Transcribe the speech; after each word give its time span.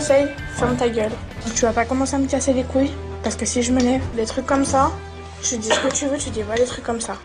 conseil, 0.00 0.28
ferme 0.56 0.76
ta 0.76 0.88
gueule. 0.88 1.12
Tu 1.54 1.60
vas 1.60 1.74
pas 1.74 1.84
commencer 1.84 2.14
à 2.14 2.18
me 2.18 2.26
casser 2.26 2.54
les 2.54 2.64
couilles, 2.64 2.90
parce 3.22 3.36
que 3.36 3.44
si 3.44 3.62
je 3.62 3.70
me 3.70 3.80
lève 3.80 4.00
des 4.16 4.24
trucs 4.24 4.46
comme 4.46 4.64
ça, 4.64 4.90
tu 5.42 5.58
dis 5.58 5.68
ce 5.68 5.78
que 5.78 5.94
tu 5.94 6.06
veux, 6.06 6.16
tu 6.16 6.30
dis 6.30 6.42
pas 6.42 6.54
des 6.54 6.64
trucs 6.64 6.84
comme 6.84 7.02
ça. 7.02 7.18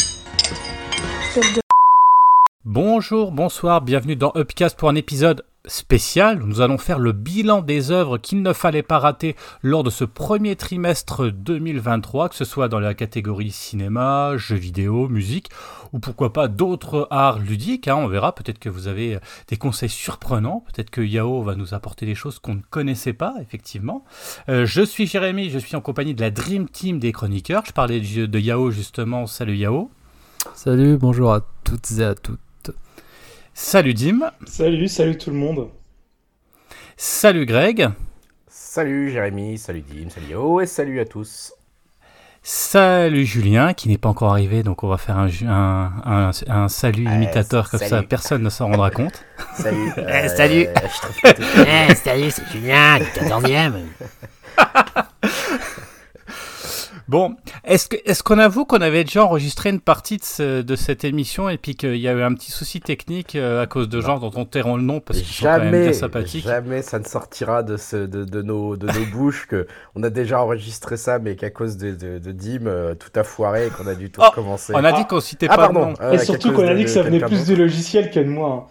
Bonjour, 2.65 3.31
bonsoir, 3.31 3.79
bienvenue 3.79 4.17
dans 4.17 4.33
Upcast 4.35 4.77
pour 4.77 4.89
un 4.89 4.95
épisode 4.95 5.45
spécial. 5.67 6.39
Nous 6.39 6.61
allons 6.61 6.77
faire 6.77 6.99
le 6.99 7.11
bilan 7.11 7.61
des 7.61 7.91
œuvres 7.91 8.17
qu'il 8.17 8.41
ne 8.41 8.53
fallait 8.53 8.83
pas 8.83 8.99
rater 8.99 9.35
lors 9.61 9.83
de 9.83 9.89
ce 9.89 10.03
premier 10.03 10.55
trimestre 10.55 11.31
2023, 11.31 12.29
que 12.29 12.35
ce 12.35 12.45
soit 12.45 12.67
dans 12.67 12.79
la 12.79 12.93
catégorie 12.93 13.51
cinéma, 13.51 14.37
jeux 14.37 14.55
vidéo, 14.55 15.07
musique, 15.07 15.49
ou 15.93 15.99
pourquoi 15.99 16.33
pas 16.33 16.47
d'autres 16.47 17.07
arts 17.11 17.39
ludiques. 17.39 17.87
Hein. 17.87 17.95
on 17.95 18.07
verra, 18.07 18.33
peut-être 18.35 18.59
que 18.59 18.69
vous 18.69 18.87
avez 18.87 19.19
des 19.47 19.57
conseils 19.57 19.89
surprenants, 19.89 20.63
peut-être 20.73 20.89
que 20.89 21.01
Yao 21.01 21.41
va 21.41 21.55
nous 21.55 21.73
apporter 21.73 22.05
des 22.05 22.15
choses 22.15 22.39
qu'on 22.39 22.55
ne 22.55 22.61
connaissait 22.69 23.13
pas, 23.13 23.33
effectivement. 23.41 24.03
Euh, 24.49 24.65
je 24.65 24.81
suis 24.81 25.07
Jérémy, 25.07 25.49
je 25.49 25.59
suis 25.59 25.75
en 25.75 25.81
compagnie 25.81 26.13
de 26.13 26.21
la 26.21 26.31
Dream 26.31 26.67
Team 26.69 26.99
des 26.99 27.11
chroniqueurs. 27.11 27.63
Je 27.65 27.71
parlais 27.71 27.99
de 27.99 28.39
Yao 28.39 28.71
justement. 28.71 29.27
Salut 29.27 29.55
Yao. 29.55 29.89
Salut, 30.53 30.97
bonjour 30.97 31.33
à 31.33 31.41
toutes 31.63 31.91
et 31.97 32.03
à 32.03 32.13
toutes. 32.13 32.44
Salut 33.57 33.93
Dim. 33.93 34.19
Salut, 34.45 34.89
salut 34.89 35.17
tout 35.17 35.29
le 35.29 35.37
monde. 35.37 35.69
Salut 36.97 37.45
Greg. 37.45 37.89
Salut 38.49 39.11
Jérémy, 39.11 39.57
salut 39.57 39.81
Dim, 39.81 40.09
salut 40.09 40.27
Yo 40.27 40.59
et 40.59 40.65
salut 40.65 40.99
à 40.99 41.05
tous. 41.05 41.53
Salut 42.43 43.25
Julien, 43.25 43.73
qui 43.73 43.87
n'est 43.87 43.97
pas 43.97 44.09
encore 44.09 44.31
arrivé, 44.31 44.61
donc 44.61 44.83
on 44.83 44.89
va 44.89 44.97
faire 44.97 45.17
un, 45.17 45.29
un, 45.47 46.31
un, 46.49 46.67
salut 46.67 47.05
imitateur, 47.05 47.69
comme 47.69 47.79
ça 47.79 48.03
personne 48.03 48.43
ne 48.43 48.49
s'en 48.49 48.65
rendra 48.65 48.91
compte. 48.91 49.23
Salut. 49.55 49.89
Eh, 49.97 50.27
salut. 50.27 50.67
Eh, 51.23 51.95
salut, 51.95 52.31
c'est 52.31 52.47
Julien, 52.51 52.99
du 52.99 53.05
14e. 53.05 53.71
Bon, 57.07 57.35
est-ce 57.63 57.87
que 57.87 57.97
est-ce 58.05 58.23
qu'on 58.23 58.39
avoue 58.39 58.65
qu'on 58.65 58.81
avait 58.81 59.03
déjà 59.03 59.23
enregistré 59.23 59.69
une 59.69 59.79
partie 59.79 60.17
de, 60.39 60.63
de 60.63 60.75
cette 60.75 61.03
émission 61.03 61.49
et 61.49 61.57
puis 61.59 61.75
qu'il 61.75 61.97
y 61.97 62.07
a 62.07 62.13
eu 62.13 62.21
un 62.23 62.33
petit 62.33 62.51
souci 62.51 62.81
technique 62.81 63.35
euh, 63.35 63.61
à 63.61 63.67
cause 63.67 63.87
de 63.89 64.01
gens 64.01 64.17
dont 64.17 64.31
on 64.35 64.45
tairont 64.45 64.75
le 64.75 64.81
nom 64.81 64.99
parce 65.01 65.19
qu'ils 65.19 65.27
sont 65.35 65.45
quand 65.45 65.59
même 65.59 65.83
bien 65.83 65.93
sympathiques 65.93 66.43
Jamais 66.45 66.81
ça 66.81 66.97
ne 66.97 67.03
sortira 67.05 67.61
de, 67.61 67.77
ce, 67.77 67.97
de, 67.97 68.23
de 68.25 68.41
nos, 68.41 68.75
de 68.75 68.87
nos 68.87 69.05
bouches 69.13 69.45
que 69.45 69.67
on 69.93 70.01
a 70.01 70.09
déjà 70.09 70.41
enregistré 70.41 70.97
ça 70.97 71.19
mais 71.19 71.35
qu'à 71.35 71.51
cause 71.51 71.77
de, 71.77 71.91
de, 71.91 72.17
de 72.17 72.31
Dim 72.31 72.65
euh, 72.65 72.95
tout 72.95 73.11
a 73.19 73.23
foiré 73.23 73.67
et 73.67 73.69
qu'on 73.69 73.85
a 73.87 73.93
dû 73.93 74.09
tout 74.09 74.21
Oh, 74.23 74.29
recommencer. 74.29 74.73
On 74.75 74.83
a 74.83 74.91
dit 74.91 75.05
qu'on 75.05 75.19
citait 75.19 75.47
Ah 75.47 75.57
pas 75.57 75.63
pardon. 75.65 75.79
le 75.81 75.85
nom. 75.87 75.93
euh, 76.01 76.13
Et 76.13 76.17
surtout 76.17 76.53
qu'on 76.53 76.67
a 76.67 76.73
dit 76.73 76.85
que 76.85 76.89
ça 76.89 77.03
de 77.03 77.09
venait 77.09 77.19
plus 77.19 77.45
du 77.45 77.55
logiciel 77.55 78.09
que 78.09 78.19
de 78.19 78.29
moi. 78.29 78.67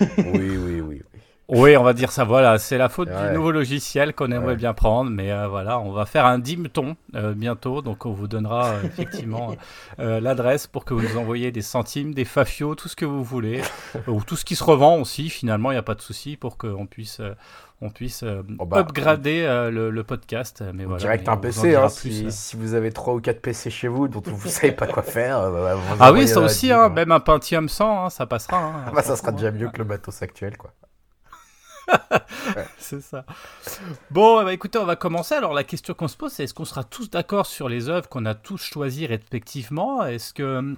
hein. 0.00 0.06
Oui, 0.34 0.50
oui, 0.58 0.80
oui. 0.80 1.02
Oui, 1.48 1.76
on 1.76 1.84
va 1.84 1.92
dire 1.92 2.10
ça. 2.10 2.24
Voilà, 2.24 2.58
c'est 2.58 2.76
la 2.76 2.88
faute 2.88 3.08
Ouais. 3.08 3.28
du 3.28 3.34
nouveau 3.34 3.52
logiciel 3.52 4.14
qu'on 4.14 4.32
aimerait 4.32 4.48
Ouais. 4.48 4.56
bien 4.56 4.74
prendre, 4.74 5.10
mais 5.12 5.30
euh, 5.30 5.46
voilà, 5.46 5.78
on 5.78 5.92
va 5.92 6.04
faire 6.04 6.26
un 6.26 6.40
dimton 6.40 6.96
euh, 7.14 7.34
bientôt, 7.34 7.82
donc 7.82 8.04
on 8.04 8.10
vous 8.12 8.26
donnera 8.26 8.70
euh, 8.70 8.82
effectivement 8.84 9.54
euh, 10.00 10.18
l'adresse 10.18 10.66
pour 10.66 10.84
que 10.84 10.92
vous 10.92 11.02
nous 11.02 11.16
envoyiez 11.16 11.52
des 11.52 11.62
centimes, 11.62 12.14
des 12.14 12.24
fafios, 12.24 12.74
tout 12.74 12.88
ce 12.88 12.96
que 12.96 13.04
vous 13.04 13.22
voulez, 13.22 13.62
ou 14.08 14.22
tout 14.24 14.34
ce 14.36 14.44
qui 14.44 14.56
se 14.56 14.64
revend 14.64 14.96
aussi. 14.98 15.30
Finalement, 15.30 15.70
il 15.70 15.74
n'y 15.74 15.78
a 15.78 15.82
pas 15.84 15.94
de 15.94 16.00
souci 16.02 16.36
pour 16.36 16.56
qu'on 16.58 16.86
puisse. 16.86 17.20
on 17.80 17.90
puisse 17.90 18.24
euh, 18.24 18.42
Oh 18.58 18.66
bah, 18.66 18.78
upgrader 18.78 19.42
euh, 19.42 19.70
le, 19.70 19.90
le 19.90 20.02
podcast. 20.02 20.64
Mais 20.74 20.84
voilà, 20.84 20.98
Direct 20.98 21.26
mais 21.28 21.32
un 21.32 21.36
PC, 21.36 21.76
hein, 21.76 21.86
plus, 21.86 22.10
si, 22.10 22.26
euh. 22.26 22.30
si 22.30 22.56
vous 22.56 22.74
avez 22.74 22.90
3 22.90 23.14
ou 23.14 23.20
4 23.20 23.40
PC 23.40 23.70
chez 23.70 23.86
vous 23.86 24.08
dont 24.08 24.20
vous 24.24 24.48
savez 24.48 24.72
pas 24.72 24.88
quoi 24.88 25.04
faire. 25.04 25.40
bah, 25.52 25.74
vous 25.76 25.96
Ah 26.00 26.12
oui, 26.12 26.26
ça 26.26 26.40
aussi, 26.40 26.72
hein, 26.72 26.84
hein. 26.84 26.88
même 26.88 27.12
un 27.12 27.20
Pentium 27.20 27.68
100, 27.68 28.06
hein, 28.06 28.10
ça 28.10 28.26
passera. 28.26 28.72
bah, 28.94 29.02
ça 29.02 29.14
sera 29.14 29.30
déjà 29.30 29.52
mieux 29.52 29.68
que 29.68 29.78
le 29.78 29.84
matos 29.84 30.22
actuel 30.22 30.56
quoi. 30.56 30.72
C'est 32.78 33.00
ça. 33.00 33.24
Bon, 34.10 34.40
eh 34.40 34.44
ben, 34.44 34.50
écoutez, 34.50 34.78
on 34.78 34.84
va 34.84 34.96
commencer. 34.96 35.34
Alors, 35.34 35.54
la 35.54 35.64
question 35.64 35.94
qu'on 35.94 36.08
se 36.08 36.16
pose, 36.16 36.32
c'est 36.32 36.44
est-ce 36.44 36.54
qu'on 36.54 36.64
sera 36.64 36.84
tous 36.84 37.10
d'accord 37.10 37.46
sur 37.46 37.68
les 37.68 37.88
œuvres 37.88 38.08
qu'on 38.08 38.26
a 38.26 38.34
tous 38.34 38.58
choisies 38.58 39.06
respectivement? 39.06 40.04
Est-ce 40.04 40.32
que. 40.32 40.76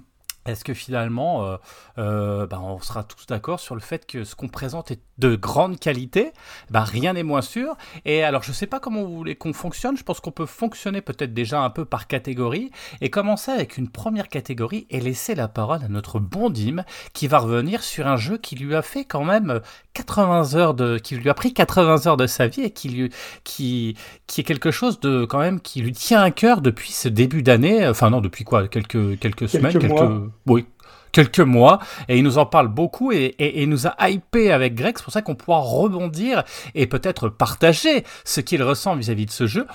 Est-ce 0.49 0.63
que 0.63 0.73
finalement, 0.73 1.45
euh, 1.45 1.57
euh, 1.97 2.47
ben, 2.47 2.59
on 2.59 2.79
sera 2.81 3.03
tous 3.03 3.25
d'accord 3.27 3.59
sur 3.59 3.75
le 3.75 3.81
fait 3.81 4.05
que 4.05 4.23
ce 4.23 4.35
qu'on 4.35 4.47
présente 4.47 4.91
est 4.91 5.01
de 5.17 5.35
grande 5.35 5.79
qualité? 5.79 6.31
Ben, 6.69 6.81
Rien 6.81 7.13
n'est 7.13 7.23
moins 7.23 7.41
sûr. 7.41 7.75
Et 8.05 8.23
alors, 8.23 8.43
je 8.43 8.49
ne 8.49 8.55
sais 8.55 8.67
pas 8.67 8.79
comment 8.79 9.03
vous 9.03 9.15
voulez 9.15 9.35
qu'on 9.35 9.53
fonctionne. 9.53 9.97
Je 9.97 10.03
pense 10.03 10.19
qu'on 10.19 10.31
peut 10.31 10.45
fonctionner 10.45 11.01
peut-être 11.01 11.33
déjà 11.33 11.61
un 11.61 11.69
peu 11.69 11.85
par 11.85 12.07
catégorie 12.07 12.71
et 13.01 13.09
commencer 13.09 13.51
avec 13.51 13.77
une 13.77 13.89
première 13.89 14.27
catégorie 14.27 14.87
et 14.89 14.99
laisser 14.99 15.35
la 15.35 15.47
parole 15.47 15.83
à 15.83 15.87
notre 15.87 16.19
bon 16.19 16.49
Dim 16.49 16.83
qui 17.13 17.27
va 17.27 17.39
revenir 17.39 17.83
sur 17.83 18.07
un 18.07 18.17
jeu 18.17 18.37
qui 18.37 18.55
lui 18.55 18.75
a 18.75 18.81
fait 18.81 19.05
quand 19.05 19.23
même 19.23 19.61
80 19.93 20.55
heures 20.55 20.73
de, 20.73 20.97
qui 20.97 21.15
lui 21.15 21.29
a 21.29 21.33
pris 21.33 21.53
80 21.53 22.07
heures 22.07 22.17
de 22.17 22.27
sa 22.27 22.47
vie 22.47 22.61
et 22.61 22.71
qui 22.71 22.89
lui, 22.89 23.11
qui, 23.43 23.95
qui 24.27 24.41
est 24.41 24.43
quelque 24.43 24.71
chose 24.71 24.99
de 24.99 25.25
quand 25.25 25.39
même 25.39 25.59
qui 25.59 25.81
lui 25.81 25.91
tient 25.91 26.21
à 26.21 26.31
cœur 26.31 26.61
depuis 26.61 26.91
ce 26.91 27.07
début 27.07 27.43
d'année. 27.43 27.87
Enfin 27.87 28.09
non, 28.09 28.21
depuis 28.21 28.43
quoi? 28.43 28.67
Quelques 28.67 29.19
quelques 29.19 29.49
semaines, 29.49 29.77
quelques. 29.77 30.31
Oui. 30.45 30.65
Quelques 31.11 31.39
mois, 31.39 31.79
et 32.07 32.17
il 32.17 32.23
nous 32.23 32.37
en 32.37 32.45
parle 32.45 32.67
beaucoup 32.67 33.11
et, 33.11 33.33
et, 33.39 33.65
nous 33.65 33.87
a 33.87 34.09
hypé 34.09 34.51
avec 34.51 34.75
Greg. 34.75 34.95
C'est 34.95 35.03
pour 35.03 35.11
ça 35.11 35.23
qu'on 35.23 35.33
pourra 35.33 35.57
rebondir 35.57 36.43
et 36.75 36.85
peut-être 36.85 37.29
partager 37.29 38.03
ce 38.25 38.41
qu'il 38.41 38.61
ressent 38.61 38.95
vis-à-vis 38.95 39.25
de 39.25 39.31
ce 39.31 39.47
jeu, 39.47 39.65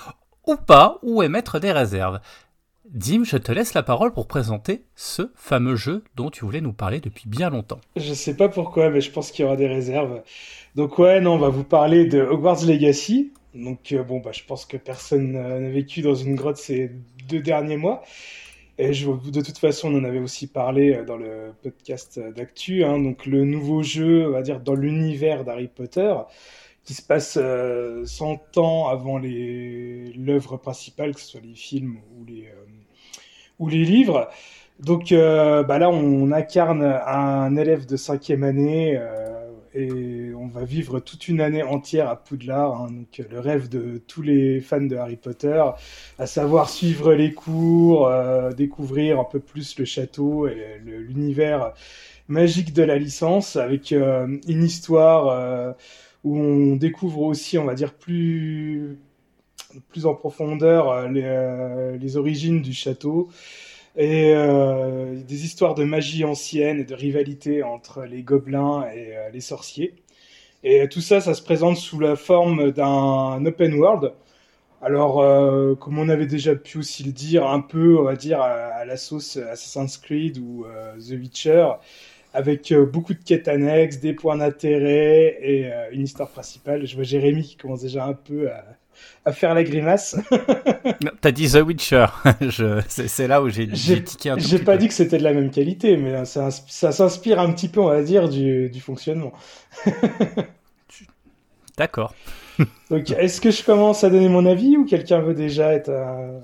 ou 0.46 0.54
pas, 0.54 0.98
ou 1.02 1.24
émettre 1.24 1.58
des 1.58 1.72
réserves. 1.72 2.20
Dim, 2.94 3.24
je 3.24 3.38
te 3.38 3.50
laisse 3.50 3.74
la 3.74 3.82
parole 3.82 4.12
pour 4.12 4.28
présenter 4.28 4.84
ce 4.94 5.32
fameux 5.34 5.74
jeu 5.74 6.04
dont 6.14 6.30
tu 6.30 6.44
voulais 6.44 6.60
nous 6.60 6.72
parler 6.72 7.00
depuis 7.00 7.28
bien 7.28 7.50
longtemps. 7.50 7.80
Je 7.96 8.14
sais 8.14 8.36
pas 8.36 8.48
pourquoi, 8.48 8.90
mais 8.90 9.00
je 9.00 9.10
pense 9.10 9.32
qu'il 9.32 9.42
y 9.42 9.46
aura 9.46 9.56
des 9.56 9.66
réserves. 9.66 10.22
Donc 10.76 10.98
ouais, 10.98 11.20
non, 11.20 11.34
on 11.34 11.38
va 11.38 11.48
vous 11.48 11.64
parler 11.64 12.04
de 12.04 12.20
Hogwarts 12.20 12.64
Legacy. 12.64 13.32
Donc 13.54 13.92
euh, 13.92 14.02
bon, 14.02 14.20
bah, 14.20 14.32
je 14.32 14.42
pense 14.44 14.66
que 14.66 14.76
personne 14.76 15.32
n'a 15.32 15.70
vécu 15.70 16.02
dans 16.02 16.14
une 16.14 16.34
grotte 16.34 16.56
ces 16.56 16.92
deux 17.28 17.40
derniers 17.40 17.76
mois. 17.76 18.02
Et 18.78 18.90
de 18.90 19.40
toute 19.40 19.58
façon, 19.58 19.94
on 19.94 20.00
en 20.00 20.04
avait 20.04 20.18
aussi 20.18 20.48
parlé 20.48 20.94
euh, 20.94 21.04
dans 21.04 21.16
le 21.16 21.52
podcast 21.62 22.18
d'actu. 22.18 22.84
Hein, 22.84 22.98
donc 22.98 23.26
le 23.26 23.44
nouveau 23.44 23.82
jeu, 23.82 24.26
on 24.26 24.30
va 24.30 24.42
dire, 24.42 24.60
dans 24.60 24.74
l'univers 24.74 25.44
d'Harry 25.44 25.68
Potter, 25.68 26.14
qui 26.84 26.94
se 26.94 27.02
passe 27.02 27.38
euh, 27.40 28.04
100 28.04 28.58
ans 28.58 28.88
avant 28.88 29.18
l'œuvre 29.18 30.56
principale, 30.58 31.14
que 31.14 31.20
ce 31.20 31.28
soit 31.28 31.40
les 31.40 31.54
films 31.54 31.98
ou 32.16 32.24
les, 32.24 32.48
euh, 32.48 33.84
livres. 33.84 34.28
Donc 34.80 35.12
euh, 35.12 35.62
bah 35.62 35.78
là, 35.78 35.88
on 35.88 36.30
incarne 36.32 36.82
un 36.82 37.56
élève 37.56 37.86
de 37.86 37.96
cinquième 37.96 38.42
année 38.42 39.00
et 39.74 40.32
on 40.34 40.46
va 40.46 40.64
vivre 40.64 41.00
toute 41.00 41.28
une 41.28 41.40
année 41.40 41.62
entière 41.62 42.08
à 42.08 42.16
Poudlard. 42.16 42.82
hein, 42.82 42.88
donc 42.90 43.22
le 43.30 43.40
rêve 43.40 43.68
de 43.68 44.00
tous 44.06 44.22
les 44.22 44.60
fans 44.60 44.80
de 44.80 44.96
Harry 44.96 45.16
Potter, 45.16 45.62
à 46.18 46.26
savoir 46.26 46.68
suivre 46.70 47.12
les 47.14 47.32
cours, 47.34 48.06
euh, 48.08 48.52
découvrir 48.52 49.20
un 49.20 49.24
peu 49.24 49.40
plus 49.40 49.78
le 49.78 49.84
château 49.84 50.46
et 50.48 50.80
l'univers 50.84 51.72
magique 52.28 52.72
de 52.72 52.82
la 52.82 52.98
licence, 52.98 53.56
avec 53.56 53.92
euh, 53.92 54.38
une 54.48 54.64
histoire 54.64 55.28
euh, 55.28 55.72
où 56.24 56.38
on 56.38 56.76
découvre 56.76 57.22
aussi, 57.22 57.58
on 57.58 57.64
va 57.64 57.74
dire 57.74 57.94
plus 57.94 58.96
plus 59.88 60.06
en 60.06 60.14
profondeur 60.14 60.90
euh, 60.90 61.08
euh, 61.16 61.96
les 61.96 62.16
origines 62.16 62.62
du 62.62 62.72
château 62.72 63.28
et 63.96 64.32
euh, 64.34 65.14
des 65.22 65.44
histoires 65.44 65.74
de 65.74 65.84
magie 65.84 66.24
ancienne 66.24 66.80
et 66.80 66.84
de 66.84 66.94
rivalité 66.94 67.62
entre 67.62 68.04
les 68.04 68.22
gobelins 68.22 68.86
et 68.94 69.16
euh, 69.16 69.30
les 69.30 69.40
sorciers. 69.40 69.94
Et 70.64 70.88
tout 70.88 71.00
ça, 71.00 71.20
ça 71.20 71.34
se 71.34 71.42
présente 71.42 71.76
sous 71.76 72.00
la 72.00 72.16
forme 72.16 72.72
d'un 72.72 73.44
open 73.46 73.74
world. 73.74 74.12
Alors, 74.82 75.20
euh, 75.22 75.74
comme 75.76 75.98
on 75.98 76.08
avait 76.10 76.26
déjà 76.26 76.54
pu 76.54 76.78
aussi 76.78 77.04
le 77.04 77.12
dire, 77.12 77.46
un 77.46 77.60
peu, 77.60 77.98
on 77.98 78.02
va 78.02 78.16
dire, 78.16 78.40
à, 78.40 78.50
à 78.50 78.84
la 78.84 78.96
sauce 78.98 79.38
Assassin's 79.38 79.96
Creed 79.98 80.38
ou 80.38 80.66
euh, 80.66 80.94
The 80.98 81.12
Witcher, 81.12 81.68
avec 82.34 82.70
euh, 82.72 82.84
beaucoup 82.84 83.14
de 83.14 83.22
quêtes 83.24 83.48
annexes, 83.48 83.98
des 84.00 84.12
points 84.12 84.36
d'intérêt 84.36 85.38
et 85.40 85.70
une 85.92 86.02
histoire 86.02 86.28
principale. 86.30 86.86
Je 86.86 86.94
vois 86.96 87.04
Jérémy 87.04 87.42
qui 87.44 87.56
commence 87.56 87.82
déjà 87.82 88.04
un 88.04 88.12
peu 88.14 88.50
à, 88.50 88.64
à 89.24 89.32
faire 89.32 89.54
la 89.54 89.64
grimace. 89.64 90.16
T'as 91.20 91.32
dit 91.32 91.50
The 91.50 91.56
Witcher. 91.62 92.06
Je- 92.40 92.80
c'est 92.88 93.26
là 93.26 93.42
où 93.42 93.48
j'ai 93.48 93.68
tiqué 94.02 94.30
un 94.30 94.38
j'ai 94.38 94.58
pas 94.58 94.72
peu. 94.72 94.78
dit 94.78 94.88
que 94.88 94.94
c'était 94.94 95.18
de 95.18 95.22
la 95.24 95.32
même 95.32 95.50
qualité, 95.50 95.96
mais 95.96 96.24
ça, 96.24 96.50
ça 96.50 96.92
s'inspire 96.92 97.40
un 97.40 97.52
petit 97.52 97.68
peu, 97.68 97.80
on 97.80 97.88
va 97.88 98.02
dire, 98.02 98.28
du, 98.28 98.68
du 98.70 98.80
fonctionnement. 98.80 99.32
D'accord. 101.76 102.14
Donc, 102.90 103.10
est-ce 103.10 103.40
que 103.40 103.50
je 103.50 103.64
commence 103.64 104.04
à 104.04 104.10
donner 104.10 104.28
mon 104.28 104.46
avis 104.46 104.76
ou 104.76 104.84
quelqu'un 104.84 105.20
veut 105.20 105.34
déjà 105.34 105.72
être 105.72 105.90
un, 105.90 106.40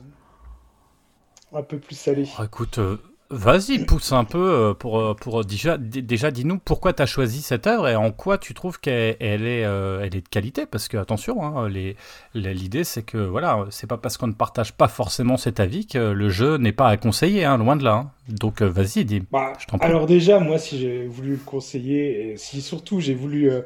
un 1.53 1.63
peu 1.63 1.79
plus 1.79 1.95
salé? 1.97 2.29
Oh, 2.39 2.45
écoute, 2.45 2.79
euh, 2.79 2.97
Vas-y, 3.33 3.79
pousse 3.79 4.11
un 4.11 4.25
peu 4.25 4.39
euh, 4.71 4.75
pour, 4.75 4.99
euh, 4.99 5.15
pour 5.15 5.45
déjà, 5.45 5.79
d- 5.79 6.03
déjà 6.03 6.33
dis-nous 6.33 6.59
pourquoi 6.59 6.93
tu 6.93 7.01
as 7.03 7.07
choisi 7.07 7.43
cette 7.43 7.69
œuvre 7.69 7.87
et 7.87 7.95
en 7.95 8.11
quoi 8.11 8.39
tu 8.39 8.55
trouves 8.55 8.81
qu'elle 8.81 9.17
elle 9.21 9.47
est, 9.47 9.65
euh, 9.65 10.01
elle 10.03 10.17
est 10.17 10.21
de 10.23 10.29
qualité? 10.29 10.67
Parce 10.67 10.89
que, 10.89 10.97
attention, 10.97 11.41
hein, 11.45 11.69
les- 11.69 11.95
l'idée 12.35 12.83
c'est 12.83 13.05
que 13.05 13.19
voilà, 13.19 13.67
c'est 13.71 13.87
pas 13.87 13.99
parce 13.99 14.17
qu'on 14.17 14.27
ne 14.27 14.33
partage 14.33 14.73
pas 14.73 14.89
forcément 14.89 15.37
cet 15.37 15.61
avis 15.61 15.87
que 15.87 15.99
le 16.11 16.29
jeu 16.29 16.57
n'est 16.57 16.73
pas 16.73 16.89
à 16.89 16.97
conseiller, 16.97 17.45
hein, 17.45 17.57
loin 17.57 17.77
de 17.77 17.85
là. 17.85 17.93
hein. 17.95 18.11
Donc 18.29 18.63
euh, 18.63 18.67
vas-y, 18.69 19.05
dis. 19.05 19.23
Bah, 19.31 19.53
Je 19.61 19.67
alors 19.79 20.07
déjà, 20.07 20.41
moi, 20.41 20.59
si 20.59 20.79
j'ai 20.79 21.07
voulu 21.07 21.33
le 21.33 21.37
conseiller, 21.39 22.33
et 22.33 22.37
si 22.37 22.61
surtout 22.61 23.01
j'ai 23.01 23.15
voulu 23.15 23.49
euh, 23.51 23.63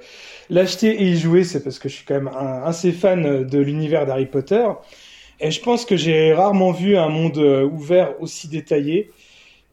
l'acheter 0.51 0.91
et 1.03 1.07
y 1.13 1.17
jouer, 1.17 1.43
c'est 1.45 1.63
parce 1.65 1.79
que 1.79 1.89
je 1.89 1.95
suis 1.97 2.05
quand 2.05 2.15
même 2.15 2.29
un- 2.29 2.63
assez 2.65 2.93
fan 2.93 3.45
de 3.47 3.59
l'univers 3.59 4.05
d'Harry 4.07 4.27
Potter. 4.27 4.67
Et 5.41 5.51
je 5.51 5.61
pense 5.63 5.85
que 5.87 5.97
j'ai 5.97 6.33
rarement 6.35 6.73
vu 6.73 6.97
un 6.97 7.09
monde 7.09 7.39
euh, 7.39 7.65
ouvert 7.65 8.21
aussi 8.21 8.49
détaillé, 8.49 9.13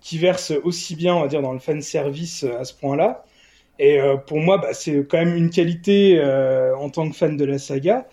qui 0.01 0.17
verse 0.17 0.51
aussi 0.63 0.95
bien, 0.95 1.15
on 1.15 1.21
va 1.21 1.27
dire, 1.27 1.41
dans 1.41 1.53
le 1.53 1.59
fan 1.59 1.81
service 1.81 2.43
à 2.43 2.65
ce 2.65 2.73
point-là. 2.73 3.25
Et 3.79 3.99
euh, 3.99 4.17
pour 4.17 4.39
moi, 4.39 4.57
bah, 4.57 4.73
c'est 4.73 5.07
quand 5.07 5.17
même 5.17 5.35
une 5.35 5.49
qualité 5.49 6.19
euh, 6.19 6.75
en 6.77 6.89
tant 6.89 7.09
que 7.09 7.15
fan 7.15 7.37
de 7.37 7.45
la 7.45 7.59
saga. 7.59 8.07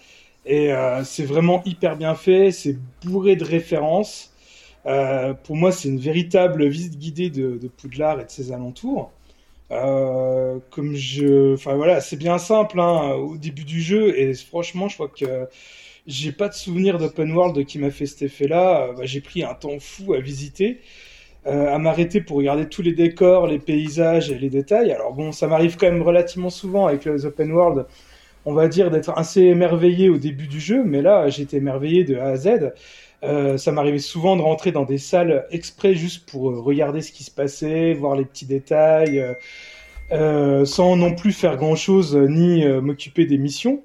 Et 0.47 0.73
euh, 0.73 1.05
c'est 1.05 1.25
vraiment 1.25 1.63
hyper 1.65 1.97
bien 1.97 2.15
fait, 2.15 2.53
c'est 2.53 2.77
bourré 3.05 3.37
de 3.37 3.45
références. 3.45 4.33
Euh, 4.87 5.35
pour 5.35 5.57
moi, 5.57 5.73
c'est 5.73 5.89
une 5.89 5.99
véritable 5.99 6.67
visite 6.69 6.99
guidée 6.99 7.31
de, 7.31 7.69
Poudlard 7.69 8.21
et 8.21 8.25
de 8.25 8.31
ses 8.31 8.53
alentours. 8.53 9.13
Euh, 9.71 10.59
comme 10.71 10.95
je, 10.95 11.55
enfin 11.55 11.75
voilà, 11.75 12.01
c'est 12.01 12.17
bien 12.17 12.39
simple 12.39 12.81
hein, 12.81 13.13
au 13.13 13.37
début 13.37 13.65
du 13.65 13.83
jeu 13.83 14.19
et 14.19 14.33
franchement, 14.35 14.89
je 14.89 14.95
crois 14.95 15.09
que 15.09 15.47
j'ai 16.07 16.33
pas 16.33 16.49
de 16.49 16.55
souvenir 16.55 16.99
d'open 16.99 17.31
world 17.33 17.67
qui 17.67 17.79
m'a 17.79 17.91
fait 17.91 18.07
cet 18.07 18.23
effet-là. 18.23 18.89
Euh, 18.89 18.93
bah, 18.95 19.03
j'ai 19.05 19.21
pris 19.21 19.45
un 19.45 19.55
temps 19.55 19.79
fou 19.79 20.15
à 20.15 20.21
visiter, 20.21 20.81
euh, 21.47 21.73
à 21.73 21.79
m'arrêter 21.79 22.21
pour 22.21 22.37
regarder 22.37 22.69
tous 22.69 22.83
les 22.83 22.93
décors, 22.93 23.47
les 23.47 23.61
paysages 23.61 24.31
et 24.31 24.39
les 24.39 24.51
détails. 24.51 24.93
Alors 24.93 25.13
bon, 25.15 25.31
ça 25.33 25.47
m'arrive 25.47 25.77
quand 25.77 25.87
même 25.87 26.03
relativement 26.03 26.51
souvent 26.51 26.87
avec 26.87 27.05
les 27.05 27.25
open 27.25 27.53
world, 27.53 27.87
on 28.45 28.53
va 28.55 28.67
dire 28.67 28.91
d'être 28.91 29.11
assez 29.17 29.43
émerveillé 29.43 30.09
au 30.09 30.19
début 30.19 30.49
du 30.49 30.59
jeu, 30.61 30.83
mais 30.85 31.01
là, 31.01 31.29
été 31.29 31.57
émerveillé 31.57 32.05
de 32.05 32.17
A 32.17 32.31
à 32.31 32.37
Z. 32.37 32.73
Euh, 33.23 33.57
ça 33.57 33.73
m'arrivait 33.73 33.99
souvent 33.99 34.37
de 34.37 34.43
rentrer 34.43 34.73
dans 34.73 34.85
des 34.85 34.99
salles 34.99 35.47
exprès 35.51 35.95
juste 35.95 36.29
pour 36.29 36.51
euh, 36.51 36.61
regarder 36.61 37.03
ce 37.03 37.13
qui 37.13 37.25
se 37.25 37.31
passait, 37.31 37.95
voir 37.95 38.17
les 38.17 38.25
petits 38.25 38.47
détails, 38.47 39.25
sans 40.11 40.97
non 40.97 41.15
plus 41.15 41.33
faire 41.33 41.57
grand-chose 41.57 42.17
ni 42.17 42.67
m'occuper 42.67 43.27
des 43.27 43.39
missions. 43.39 43.83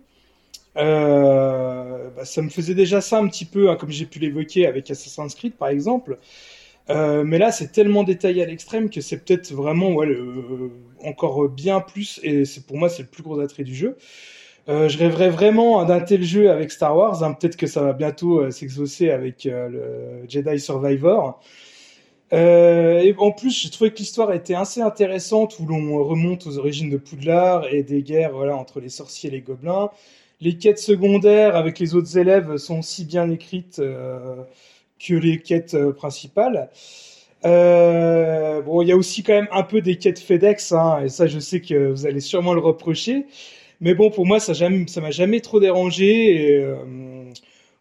Bah, 0.76 2.26
ça 2.26 2.42
me 2.42 2.50
faisait 2.50 2.76
déjà 2.76 3.00
ça 3.00 3.20
un 3.20 3.28
petit 3.28 3.46
peu, 3.46 3.70
hein, 3.70 3.76
comme 3.76 3.92
j'ai 3.92 4.06
pu 4.06 4.20
l'évoquer 4.20 4.66
avec 4.66 4.90
Assassin's 4.90 5.36
Creed 5.36 5.54
par 5.54 5.70
exemple. 5.70 6.18
Euh, 6.90 7.24
mais 7.24 7.38
là, 7.38 7.52
c'est 7.52 7.72
tellement 7.72 8.04
détaillé 8.04 8.44
à 8.44 8.46
l'extrême 8.46 8.90
que 8.90 9.00
c'est 9.02 9.18
peut-être 9.24 9.54
vraiment 9.54 10.02
le- 10.04 10.72
encore 11.04 11.48
bien 11.50 11.80
plus, 11.82 12.20
et 12.24 12.44
pour 12.68 12.78
moi 12.78 12.90
c'est 12.90 13.04
le 13.04 13.08
plus 13.10 13.24
gros 13.24 13.40
attrait 13.40 13.64
du 13.64 13.74
jeu. 13.76 13.98
Euh, 14.70 14.90
je 14.90 14.98
rêverais 14.98 15.30
vraiment 15.30 15.84
d'un 15.86 16.00
tel 16.02 16.24
jeu 16.24 16.50
avec 16.52 16.72
Star 16.72 16.96
Wars. 16.98 17.24
hein. 17.24 17.34
Peut-être 17.34 17.58
que 17.58 17.68
ça 17.68 17.82
va 17.84 17.94
bientôt 17.94 18.40
euh, 18.42 18.52
s'exaucer 18.52 19.12
avec 19.12 19.46
euh, 19.46 19.70
le 19.70 20.30
Jedi 20.30 20.60
Survivor. 20.60 21.42
Euh, 22.34 23.00
et 23.00 23.14
en 23.18 23.32
plus, 23.32 23.52
j'ai 23.62 23.70
trouvé 23.70 23.92
que 23.92 23.98
l'histoire 24.00 24.34
était 24.34 24.56
assez 24.56 24.82
intéressante, 24.82 25.60
où 25.60 25.66
l'on 25.68 26.04
remonte 26.04 26.48
aux 26.48 26.58
origines 26.58 26.90
de 26.90 26.98
Poudlard 26.98 27.68
et 27.74 27.84
des 27.84 28.02
guerres 28.04 28.36
entre 28.36 28.80
les 28.80 28.90
sorciers 28.90 29.30
et 29.30 29.34
les 29.34 29.42
gobelins. 29.42 29.90
Les 30.42 30.58
quêtes 30.58 30.80
secondaires 30.80 31.56
avec 31.56 31.80
les 31.80 31.96
autres 31.96 32.18
élèves 32.18 32.58
sont 32.58 32.80
aussi 32.80 33.06
bien 33.06 33.30
écrites 33.30 33.80
euh, 33.80 34.44
que 35.06 35.14
les 35.14 35.40
quêtes 35.40 35.74
euh, 35.74 35.92
principales. 35.92 36.70
Euh, 37.46 38.62
bon, 38.62 38.82
il 38.82 38.88
y 38.88 38.92
a 38.92 38.98
aussi 38.98 39.24
quand 39.24 39.34
même 39.34 39.50
un 39.52 39.64
peu 39.64 39.82
des 39.82 39.98
quêtes 39.98 40.20
FedEx, 40.20 40.72
hein, 40.72 41.02
et 41.04 41.10
ça, 41.10 41.28
je 41.28 41.40
sais 41.40 41.60
que 41.60 41.92
vous 41.92 42.06
allez 42.06 42.22
sûrement 42.22 42.54
le 42.54 42.62
reprocher. 42.62 43.26
Mais 43.82 43.96
bon, 43.96 44.10
pour 44.10 44.26
moi, 44.26 44.40
ça 44.40 44.54
m'a 45.02 45.12
jamais 45.12 45.42
trop 45.42 45.60
dérangé. 45.60 46.36
Et, 46.36 46.64
euh, 46.64 46.76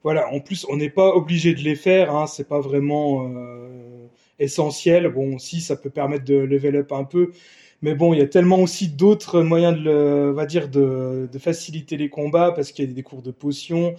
voilà. 0.02 0.28
En 0.32 0.40
plus, 0.40 0.66
on 0.68 0.76
n'est 0.76 0.90
pas 0.90 1.14
obligé 1.14 1.54
de 1.54 1.60
les 1.60 1.76
faire. 1.76 2.14
Hein, 2.14 2.26
c'est 2.26 2.48
pas 2.48 2.60
vraiment 2.60 3.28
euh, 3.28 4.08
essentiel. 4.40 5.08
Bon, 5.08 5.38
si 5.38 5.60
ça 5.60 5.76
peut 5.76 5.90
permettre 5.90 6.24
de 6.24 6.34
level 6.34 6.76
up 6.76 6.92
un 6.92 7.04
peu, 7.04 7.30
mais 7.82 7.94
bon, 7.94 8.14
il 8.14 8.18
y 8.20 8.22
a 8.22 8.26
tellement 8.26 8.58
aussi 8.60 8.88
d'autres 8.88 9.42
moyens 9.42 9.76
de, 9.76 9.82
le, 9.82 10.30
va 10.32 10.46
dire, 10.46 10.68
de 10.68 11.28
faciliter 11.38 11.96
les 11.96 12.08
combats 12.08 12.52
parce 12.52 12.72
qu'il 12.72 12.88
y 12.88 12.90
a 12.90 12.94
des 12.94 13.02
cours 13.02 13.22
de 13.22 13.30
potions, 13.30 13.94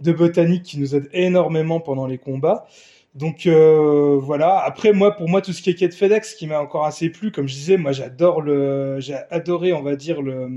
de 0.00 0.12
botanique 0.12 0.62
qui 0.64 0.78
nous 0.78 0.94
aident 0.94 1.08
énormément 1.12 1.80
pendant 1.80 2.06
les 2.06 2.18
combats. 2.18 2.66
Donc 3.14 3.46
euh, 3.46 4.18
voilà. 4.20 4.58
Après 4.58 4.92
moi, 4.92 5.12
pour 5.16 5.28
moi, 5.28 5.40
tout 5.40 5.52
ce 5.52 5.62
qui 5.62 5.70
est 5.70 5.74
quête 5.74 5.94
FedEx, 5.94 6.34
qui 6.34 6.46
m'a 6.48 6.60
encore 6.60 6.84
assez 6.84 7.10
plu, 7.10 7.30
comme 7.30 7.46
je 7.48 7.54
disais, 7.54 7.76
moi 7.76 7.92
j'adore 7.92 8.40
le, 8.42 8.98
j'ai 9.00 9.16
adoré, 9.30 9.72
on 9.72 9.82
va 9.82 9.96
dire 9.96 10.20
le 10.22 10.48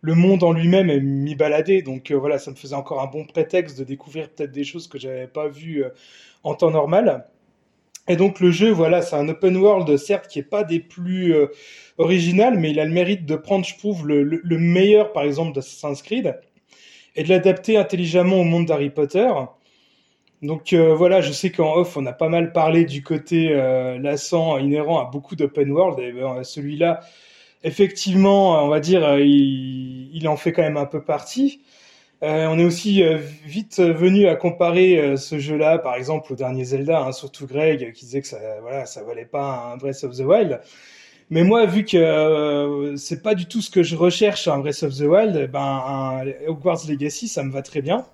le 0.00 0.14
monde 0.14 0.44
en 0.44 0.52
lui-même 0.52 0.90
et 0.90 1.00
m'y 1.00 1.34
balader. 1.34 1.82
Donc 1.82 2.10
euh, 2.10 2.14
voilà, 2.16 2.38
ça 2.38 2.50
me 2.50 2.56
faisait 2.56 2.74
encore 2.76 3.00
un 3.02 3.06
bon 3.06 3.24
prétexte 3.24 3.78
de 3.78 3.84
découvrir 3.84 4.28
peut-être 4.30 4.52
des 4.52 4.64
choses 4.64 4.88
que 4.88 4.98
j'avais 4.98 5.26
pas 5.26 5.48
vues 5.48 5.84
euh, 5.84 5.90
en 6.44 6.54
temps 6.54 6.70
normal. 6.70 7.26
Et 8.08 8.16
donc 8.16 8.40
le 8.40 8.50
jeu, 8.50 8.70
voilà, 8.70 9.02
c'est 9.02 9.16
un 9.16 9.28
open 9.28 9.56
world, 9.56 9.96
certes, 9.98 10.28
qui 10.28 10.38
est 10.38 10.42
pas 10.42 10.64
des 10.64 10.80
plus 10.80 11.34
euh, 11.34 11.48
original, 11.98 12.58
mais 12.58 12.70
il 12.70 12.80
a 12.80 12.84
le 12.86 12.92
mérite 12.92 13.26
de 13.26 13.36
prendre, 13.36 13.66
je 13.66 13.76
trouve, 13.76 14.06
le, 14.08 14.22
le- 14.22 14.40
le 14.42 14.58
meilleur, 14.58 15.12
par 15.12 15.24
exemple, 15.24 15.54
d'Assassin's 15.54 16.00
Creed 16.02 16.40
et 17.18 17.24
de 17.24 17.28
l'adapter 17.30 17.76
intelligemment 17.76 18.36
au 18.36 18.44
monde 18.44 18.66
d'Harry 18.66 18.90
Potter. 18.90 19.28
Donc 20.40 20.72
euh, 20.72 20.94
voilà, 20.94 21.20
je 21.20 21.32
sais 21.32 21.50
qu'en 21.50 21.74
off, 21.74 21.96
on 21.96 22.06
a 22.06 22.12
pas 22.12 22.28
mal 22.28 22.52
parlé 22.52 22.84
du 22.84 23.02
côté 23.02 23.48
euh, 23.50 23.98
lassant 23.98 24.56
inhérent 24.56 25.00
à 25.00 25.10
beaucoup 25.10 25.34
d'open 25.34 25.68
world, 25.72 25.98
et 25.98 26.12
ben, 26.12 26.44
celui-là, 26.44 27.00
effectivement, 27.64 28.64
on 28.64 28.68
va 28.68 28.78
dire, 28.78 29.04
euh, 29.04 29.20
il, 29.20 30.28
en 30.28 30.36
fait 30.36 30.52
quand 30.52 30.62
même 30.62 30.76
un 30.76 30.86
peu 30.86 31.02
partie. 31.02 31.60
Euh, 32.22 32.46
on 32.46 32.58
est 32.58 32.64
aussi 32.64 33.02
euh, 33.02 33.18
vite 33.46 33.80
venu 33.80 34.28
à 34.28 34.36
comparer 34.36 34.98
euh, 35.00 35.16
ce 35.16 35.40
jeu-là, 35.40 35.78
par 35.78 35.96
exemple, 35.96 36.32
au 36.32 36.36
dernier 36.36 36.64
Zelda, 36.64 37.00
hein, 37.00 37.12
surtout 37.12 37.48
Greg 37.48 37.92
qui 37.92 38.04
disait 38.04 38.20
que 38.20 38.28
ça, 38.28 38.38
voilà, 38.62 38.86
ça 38.86 39.02
valait 39.02 39.24
pas 39.24 39.72
un 39.72 39.76
Breath 39.76 40.04
of 40.04 40.16
the 40.16 40.20
Wild. 40.20 40.60
Mais 41.30 41.44
moi, 41.44 41.66
vu 41.66 41.84
que 41.84 41.96
euh, 41.98 42.96
c'est 42.96 43.22
pas 43.22 43.34
du 43.34 43.46
tout 43.46 43.60
ce 43.60 43.70
que 43.70 43.82
je 43.82 43.96
recherche 43.96 44.48
un 44.48 44.58
Breath 44.58 44.82
of 44.82 44.96
the 44.96 45.02
Wild, 45.02 45.36
eh 45.36 45.46
ben 45.46 45.60
un 45.60 46.24
Hogwarts 46.46 46.86
Legacy, 46.88 47.28
ça 47.28 47.42
me 47.42 47.52
va 47.52 47.60
très 47.62 47.82
bien. 47.82 48.06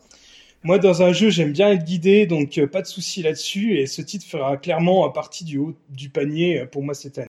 Moi, 0.65 0.79
dans 0.79 1.03
un 1.03 1.13
jeu, 1.13 1.31
j'aime 1.31 1.53
bien 1.53 1.71
être 1.71 1.85
guidé, 1.85 2.27
donc 2.27 2.59
euh, 2.59 2.67
pas 2.67 2.83
de 2.83 2.87
souci 2.87 3.23
là-dessus. 3.23 3.79
Et 3.79 3.87
ce 3.87 4.03
titre 4.03 4.27
fera 4.27 4.57
clairement 4.57 5.09
partie 5.11 5.45
du 5.45 5.59
haut 5.59 5.75
du 5.91 6.09
panier 6.11 6.61
euh, 6.61 6.67
pour 6.67 6.83
moi 6.83 6.95
cette 6.95 7.19
année. 7.19 7.29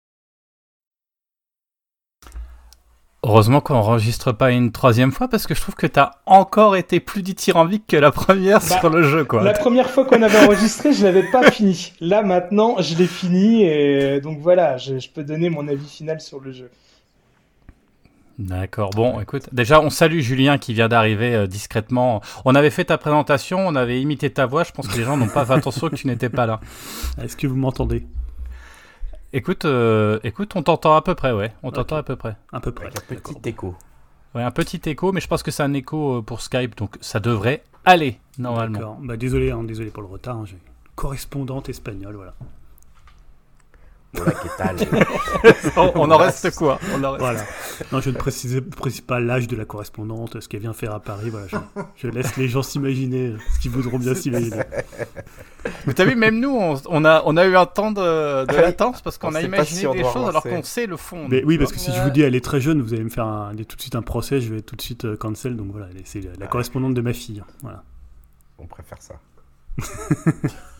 Heureusement 3.23 3.62
qu'on 3.62 3.75
enregistre 3.75 4.31
pas 4.31 4.50
une 4.51 4.71
troisième 4.71 5.12
fois 5.12 5.27
parce 5.27 5.45
que 5.45 5.53
je 5.53 5.62
trouve 5.62 5.75
que 5.75 5.85
t'as 5.85 6.12
encore 6.25 6.75
été 6.75 7.00
plus 7.00 7.21
dithyrambique 7.21 7.85
que 7.88 7.97
la 7.97 8.12
première 8.12 8.59
Bah, 8.59 8.79
sur 8.79 8.89
le 8.89 9.03
jeu, 9.03 9.25
quoi. 9.25 9.44
La 9.44 9.53
première 9.53 9.91
fois 9.91 10.06
qu'on 10.06 10.23
avait 10.23 10.44
enregistré, 10.44 10.91
je 10.91 11.03
l'avais 11.03 11.29
pas 11.29 11.51
fini. 11.51 11.94
Là, 12.01 12.23
maintenant, 12.23 12.77
je 12.79 12.95
l'ai 12.95 13.06
fini, 13.06 13.63
et 13.63 14.21
donc 14.21 14.40
voilà, 14.40 14.78
je, 14.78 14.97
je 14.97 15.07
peux 15.09 15.23
donner 15.23 15.51
mon 15.51 15.68
avis 15.68 15.87
final 15.87 16.19
sur 16.19 16.40
le 16.40 16.51
jeu. 16.51 16.71
D'accord. 18.40 18.90
Bon, 18.92 19.19
écoute, 19.19 19.49
déjà, 19.51 19.81
on 19.81 19.92
salue 19.92 20.21
Julien 20.21 20.57
qui 20.57 20.73
vient 20.73 20.87
d'arriver 20.87 21.35
euh, 21.35 21.45
discrètement. 21.45 22.21
On 22.44 22.56
avait 22.56 22.71
fait 22.71 22.85
ta 22.85 22.97
présentation, 22.97 23.59
on 23.59 23.75
avait 23.75 24.01
imité 24.01 24.31
ta 24.31 24.47
voix. 24.47 24.63
Je 24.63 24.71
pense 24.71 24.87
que 24.87 24.97
les 24.97 25.04
gens 25.04 25.16
n'ont 25.16 25.28
pas 25.28 25.45
fait 25.45 25.54
attention 25.54 25.90
que 25.90 25.95
tu 25.95 26.07
n'étais 26.07 26.30
pas 26.30 26.47
là. 26.47 26.59
Est-ce 27.21 27.37
que 27.37 27.45
vous 27.45 27.56
m'entendez? 27.56 28.04
Écoute, 29.33 29.64
euh, 29.66 30.19
écoute, 30.23 30.56
on 30.56 30.64
t'entend 30.64 30.95
à 30.95 31.02
peu 31.02 31.16
près, 31.16 31.31
ouais. 31.31 31.54
On 31.64 31.71
t'entend 31.71 31.95
à 31.95 32.04
peu 32.04 32.16
près. 32.16 32.35
À 32.52 32.59
peu 32.59 32.71
près. 32.71 32.88
Avec 32.88 32.97
un 32.97 33.16
petit 33.16 33.50
écho. 33.50 33.76
Ouais, 34.35 34.44
un 34.44 34.52
petit 34.52 34.81
écho, 34.90 35.11
mais 35.11 35.21
je 35.21 35.28
pense 35.28 35.44
que 35.44 35.52
c'est 35.52 35.64
un 35.64 35.73
écho 35.73 36.18
euh, 36.18 36.21
pour 36.21 36.42
Skype, 36.42 36.76
donc 36.78 36.97
ça 37.02 37.19
devrait 37.19 37.64
aller 37.85 38.19
normalement. 38.38 38.80
D'accord. 38.80 38.97
Bah, 39.02 39.18
désolé, 39.18 39.52
hein, 39.52 39.64
désolé 39.64 39.90
pour 39.90 40.04
le 40.04 40.09
retard. 40.09 40.38
hein, 40.38 40.44
J'ai 40.45 40.54
une 40.54 40.59
correspondante 40.95 41.69
espagnole, 41.69 42.16
voilà. 42.16 42.33
Tal. 44.57 44.75
on, 45.77 45.91
on 45.95 46.11
en 46.11 46.18
reste 46.18 46.53
quoi? 46.56 46.80
On 46.94 47.03
en 47.03 47.11
reste- 47.11 47.19
Voilà. 47.21 47.41
Non, 47.94 48.01
je 48.01 48.09
ne 48.09 48.15
précise, 48.18 48.61
précise 48.75 49.01
pas 49.01 49.19
l'âge 49.21 49.47
de 49.47 49.56
la 49.56 49.63
correspondante, 49.65 50.39
ce 50.41 50.49
qu'elle 50.49 50.59
vient 50.59 50.73
faire 50.73 50.94
à 50.94 50.99
Paris. 50.99 51.30
Voilà, 51.30 51.47
je, 51.47 51.56
je 51.95 52.07
laisse 52.07 52.35
les 52.35 52.49
gens 52.49 52.61
s'imaginer 52.61 53.33
ce 53.56 53.59
qu'ils 53.59 53.71
voudront 53.71 53.97
bien 53.99 54.13
s'imaginer. 54.13 54.61
Mais 55.87 55.94
t'as 55.94 56.03
vu, 56.06 56.15
même 56.15 56.39
nous, 56.39 56.49
on, 56.49 56.75
on 56.89 57.06
a, 57.06 57.23
on 57.25 57.37
a 57.37 57.45
eu 57.45 57.56
un 57.56 57.65
temps 57.65 57.91
de, 57.91 58.45
de 58.45 58.53
Oui. 58.53 58.61
latence 58.61 59.01
parce 59.01 59.18
qu'on 59.18 59.30
On 59.31 59.35
a 59.35 59.41
imaginé 59.41 59.80
si 59.81 59.87
des 59.97 60.03
choses 60.03 60.27
alors 60.27 60.44
qu'on 60.44 60.63
sait 60.63 60.87
le 60.87 60.97
fond. 60.97 61.27
Mais 61.30 61.44
oui, 61.45 61.57
parce 61.57 61.71
que 61.71 61.80
si 61.80 61.94
je 61.94 62.01
vous 62.01 62.09
dis 62.09 62.21
elle 62.21 62.35
est 62.35 62.44
très 62.44 62.59
jeune, 62.59 62.81
vous 62.81 62.94
allez 62.94 63.03
me 63.03 63.09
faire 63.09 63.25
un- 63.25 63.53
tout 63.56 63.75
de 63.77 63.81
suite 63.81 63.95
un 63.95 64.01
procès, 64.01 64.41
je 64.41 64.53
vais 64.53 64.61
tout 64.61 64.75
de 64.75 64.81
suite 64.81 65.06
euh, 65.06 65.15
cancel. 65.15 65.56
Donc 65.56 65.68
voilà, 65.71 65.87
c'est 66.03 66.19
la, 66.21 66.31
la 66.37 66.47
correspondante 66.47 66.94
de 66.94 67.01
ma 67.01 67.13
fille. 67.13 67.41
Voilà. 67.61 67.83
On 68.59 68.65
préfère 68.68 68.97
ça. 69.01 69.15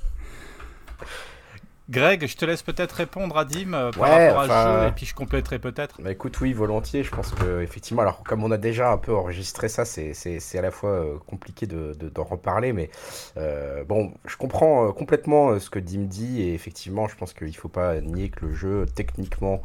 Greg, 1.92 2.26
je 2.26 2.36
te 2.36 2.44
laisse 2.44 2.64
peut-être 2.64 2.94
répondre 2.94 3.38
à 3.38 3.46
Dim 3.46 3.74
euh, 3.76 3.92
par 3.92 4.02
Ouais, 4.02 4.10
rapport 4.10 4.40
à 4.40 4.46
enfin, 4.46 4.50
ce 4.50 4.58
jeu 4.58 4.88
et 4.88 4.92
puis 4.92 5.06
je 5.06 5.14
compléterai 5.14 5.60
peut-être. 5.60 6.02
Bah 6.02 6.12
écoute, 6.12 6.40
oui, 6.42 6.54
volontiers. 6.54 7.04
Je 7.04 7.12
pense 7.12 7.32
que 7.32 7.62
effectivement, 7.62 8.02
alors 8.02 8.24
comme 8.24 8.44
on 8.44 8.50
a 8.50 8.58
déjà 8.58 8.92
un 8.92 8.98
peu 8.98 9.14
enregistré 9.14 9.70
ça, 9.70 9.86
c'est 9.86 10.16
à 10.58 10.62
la 10.62 10.72
fois 10.72 10.90
euh, 10.92 11.18
compliqué 11.28 11.68
de 11.68 11.94
de- 11.94 12.10
d'en 12.10 12.24
reparler, 12.24 12.74
mais 12.74 12.90
euh, 13.38 13.84
bon, 13.84 14.14
je 14.26 14.36
comprends 14.38 14.92
complètement 14.94 15.60
ce 15.60 15.70
que 15.70 15.78
Dim 15.80 16.06
dit 16.06 16.42
et 16.42 16.54
effectivement, 16.56 17.08
je 17.08 17.16
pense 17.18 17.34
qu'il 17.34 17.56
faut 17.56 17.68
pas 17.70 18.00
nier 18.02 18.30
que 18.30 18.46
le 18.46 18.54
jeu 18.54 18.86
techniquement 18.96 19.62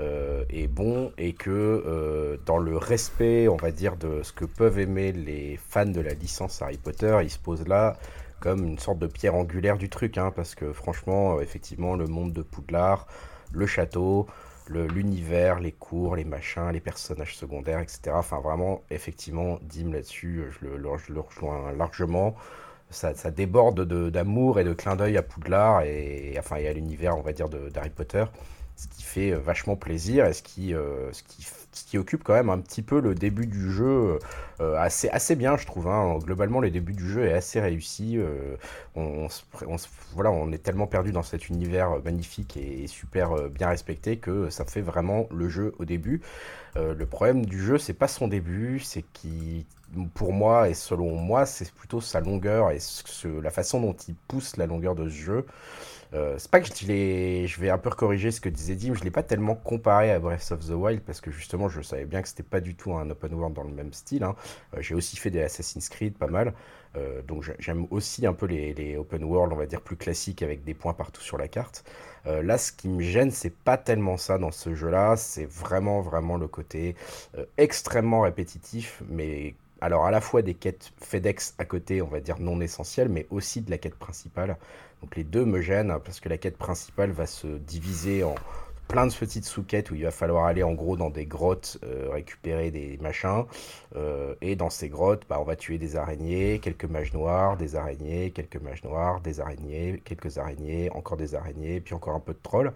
euh, 0.00 0.44
est 0.50 0.66
bon 0.68 1.12
et 1.18 1.34
que 1.34 1.50
euh, 1.50 2.36
dans 2.46 2.58
le 2.58 2.76
respect, 2.76 3.48
on 3.48 3.56
va 3.56 3.70
dire, 3.70 3.96
de 3.96 4.22
ce 4.22 4.32
que 4.32 4.44
peuvent 4.44 4.78
aimer 4.78 5.12
les 5.12 5.58
fans 5.68 5.86
de 5.86 6.00
la 6.00 6.14
licence 6.14 6.62
Harry 6.62 6.78
Potter, 6.78 7.18
il 7.22 7.30
se 7.30 7.38
pose 7.38 7.66
là 7.66 7.96
comme 8.40 8.64
une 8.64 8.78
sorte 8.78 8.98
de 8.98 9.06
pierre 9.06 9.34
angulaire 9.34 9.76
du 9.78 9.88
truc, 9.88 10.18
hein, 10.18 10.32
parce 10.34 10.54
que 10.54 10.72
franchement, 10.72 11.36
euh, 11.36 11.40
effectivement, 11.42 11.94
le 11.96 12.06
monde 12.06 12.32
de 12.32 12.42
Poudlard, 12.42 13.06
le 13.52 13.66
château, 13.66 14.26
l'univers, 14.68 15.58
les 15.60 15.72
cours, 15.72 16.14
les 16.16 16.24
machins, 16.24 16.70
les 16.72 16.80
personnages 16.80 17.36
secondaires, 17.36 17.80
etc. 17.80 18.12
Enfin, 18.14 18.40
vraiment, 18.40 18.82
effectivement, 18.90 19.58
Dim 19.62 19.92
là-dessus, 19.92 20.40
euh, 20.40 20.50
je 20.50 20.66
le, 21.12 21.20
rejoins 21.20 21.72
largement. 21.72 22.36
Ça, 22.90 23.12
déborde 23.30 23.84
de- 23.86 24.10
d'amour 24.10 24.58
et 24.60 24.64
de 24.64 24.72
clin 24.74 24.96
d'œil 24.96 25.16
à 25.16 25.22
Poudlard 25.22 25.82
et, 25.82 26.34
enfin, 26.38 26.56
et 26.56 26.68
à 26.68 26.72
l'univers, 26.72 27.16
on 27.16 27.22
va 27.22 27.32
dire, 27.32 27.48
d'Harry 27.48 27.90
Potter. 27.90 28.24
Ce 28.76 28.88
qui 28.88 29.02
fait 29.02 29.32
euh, 29.32 29.38
vachement 29.38 29.76
plaisir 29.76 30.26
et 30.26 30.32
ce 30.32 30.42
qui, 30.42 30.70
ce, 30.72 31.22
qui, 31.24 31.42
ce 31.42 31.59
qui 31.72 31.98
occupe 31.98 32.24
quand 32.24 32.34
même 32.34 32.50
un 32.50 32.58
petit 32.58 32.82
peu 32.82 33.00
le 33.00 33.14
début 33.14 33.46
du 33.46 33.70
jeu 33.72 34.18
euh, 34.60 34.76
assez, 34.78 35.08
assez 35.10 35.36
bien, 35.36 35.56
je 35.56 35.66
trouve. 35.66 35.88
hein. 35.88 36.18
Globalement, 36.22 36.60
le 36.60 36.70
début 36.70 36.92
du 36.92 37.08
jeu 37.08 37.26
est 37.26 37.32
assez 37.32 37.60
réussi. 37.60 38.16
euh, 38.18 38.56
on, 38.96 39.28
on 39.66 39.78
se 39.78 39.88
voilà, 40.14 40.30
on 40.32 40.50
est 40.52 40.58
tellement 40.58 40.86
perdu 40.88 41.12
dans 41.12 41.22
cet 41.22 41.48
univers 41.48 42.02
magnifique 42.04 42.56
et 42.56 42.86
super 42.88 43.32
euh, 43.32 43.48
bien 43.48 43.68
respecté 43.68 44.16
que 44.18 44.50
ça 44.50 44.64
fait 44.64 44.80
vraiment 44.80 45.26
le 45.30 45.48
jeu 45.48 45.72
au 45.78 45.84
début. 45.84 46.20
Euh, 46.76 46.94
le 46.94 47.06
problème 47.06 47.46
du 47.46 47.62
jeu, 47.62 47.78
c'est 47.78 47.94
pas 47.94 48.08
son 48.08 48.28
début, 48.28 48.80
c'est 48.80 49.04
qui, 49.12 49.66
pour 50.14 50.32
moi 50.32 50.68
et 50.68 50.74
selon 50.74 51.16
moi, 51.16 51.46
c'est 51.46 51.72
plutôt 51.72 52.00
sa 52.00 52.20
longueur 52.20 52.70
et 52.70 52.78
ce- 52.80 53.28
la 53.40 53.50
façon 53.50 53.80
dont 53.80 53.94
il 54.08 54.14
pousse 54.28 54.56
la 54.56 54.66
longueur 54.66 54.94
de 54.94 55.08
ce 55.08 55.14
jeu. 55.14 55.46
Euh, 56.12 56.34
c'est 56.38 56.50
pas 56.50 56.60
que 56.60 56.66
je, 56.66 57.60
vais 57.60 57.70
un 57.70 57.78
peu 57.78 57.90
corriger 57.90 58.32
ce 58.32 58.40
que 58.40 58.48
disait 58.48 58.74
Dim, 58.74 58.94
je 58.94 59.04
l'ai 59.04 59.12
pas 59.12 59.22
tellement 59.22 59.54
comparé 59.54 60.10
à 60.10 60.18
Breath 60.18 60.50
of 60.50 60.66
the 60.66 60.70
Wild 60.70 61.02
parce 61.02 61.20
que 61.20 61.30
justement 61.30 61.68
je 61.68 61.80
savais 61.82 62.04
bien 62.04 62.20
que 62.20 62.28
c'était 62.28 62.42
pas 62.42 62.60
du 62.60 62.74
tout 62.74 62.92
un 62.94 63.08
open 63.10 63.32
world 63.34 63.54
dans 63.54 63.62
le 63.62 63.70
même 63.70 63.92
style. 63.92 64.24
hein. 64.24 64.34
Euh, 64.74 64.82
j'ai 64.82 64.94
aussi 64.96 65.16
fait 65.16 65.30
des 65.30 65.40
Assassin's 65.42 65.88
Creed 65.88 66.14
pas 66.18 66.26
mal, 66.26 66.52
euh, 66.96 67.22
donc 67.22 67.44
j'a- 67.44 67.54
j'aime 67.60 67.86
aussi 67.90 68.26
un 68.26 68.32
peu 68.32 68.46
les, 68.46 68.96
open 68.96 69.22
world, 69.22 69.52
on 69.52 69.56
va 69.56 69.66
dire 69.66 69.80
plus 69.82 69.96
classiques 69.96 70.42
avec 70.42 70.64
des 70.64 70.74
points 70.74 70.94
partout 70.94 71.22
sur 71.22 71.38
la 71.38 71.48
carte. 71.48 71.84
Là, 72.26 72.58
ce 72.58 72.70
qui 72.70 72.88
me 72.90 73.00
gêne, 73.02 73.30
c'est 73.30 73.54
pas 73.54 73.78
tellement 73.78 74.18
ça 74.18 74.36
dans 74.36 74.50
ce 74.50 74.74
jeu-là, 74.74 75.16
c'est 75.16 75.46
vraiment 75.46 76.02
vraiment 76.02 76.36
le 76.36 76.48
côté 76.48 76.94
extrêmement 77.56 78.20
répétitif, 78.22 79.02
mais 79.08 79.54
alors 79.80 80.04
à 80.04 80.10
la 80.10 80.20
fois 80.20 80.42
des 80.42 80.54
quêtes 80.54 80.92
FedEx 81.00 81.54
à 81.58 81.64
côté, 81.64 82.02
on 82.02 82.08
va 82.08 82.20
dire 82.20 82.38
non 82.38 82.60
essentielles, 82.60 83.08
mais 83.08 83.26
aussi 83.30 83.62
de 83.62 83.70
la 83.70 83.78
quête 83.78 83.94
principale. 83.94 84.56
Donc 85.02 85.16
les 85.16 85.24
deux 85.24 85.44
me 85.44 85.60
gênent 85.60 85.96
parce 86.04 86.20
que 86.20 86.28
la 86.28 86.36
quête 86.38 86.56
principale 86.58 87.10
va 87.10 87.26
se 87.26 87.46
diviser 87.46 88.22
en 88.24 88.34
plein 88.88 89.06
de 89.06 89.14
petites 89.14 89.44
sous-quêtes 89.44 89.92
où 89.92 89.94
il 89.94 90.02
va 90.02 90.10
falloir 90.10 90.46
aller 90.46 90.64
en 90.64 90.72
gros 90.72 90.96
dans 90.96 91.10
des 91.10 91.24
grottes 91.24 91.78
euh, 91.84 92.08
récupérer 92.12 92.70
des 92.70 92.98
machins 93.00 93.44
Euh, 93.96 94.34
et 94.40 94.56
dans 94.56 94.70
ces 94.70 94.88
grottes 94.88 95.24
bah, 95.28 95.38
on 95.40 95.44
va 95.44 95.56
tuer 95.56 95.78
des 95.78 95.96
araignées, 95.96 96.60
quelques 96.60 96.84
mages 96.84 97.12
noirs, 97.12 97.56
des 97.56 97.74
araignées, 97.76 98.30
quelques 98.32 98.56
mages 98.60 98.84
noirs, 98.84 99.20
des 99.20 99.40
araignées, 99.40 100.00
quelques 100.04 100.38
araignées, 100.38 100.90
encore 100.90 101.16
des 101.16 101.34
araignées, 101.34 101.80
puis 101.80 101.94
encore 101.94 102.14
un 102.14 102.20
peu 102.20 102.32
de 102.34 102.38
trolls. 102.42 102.72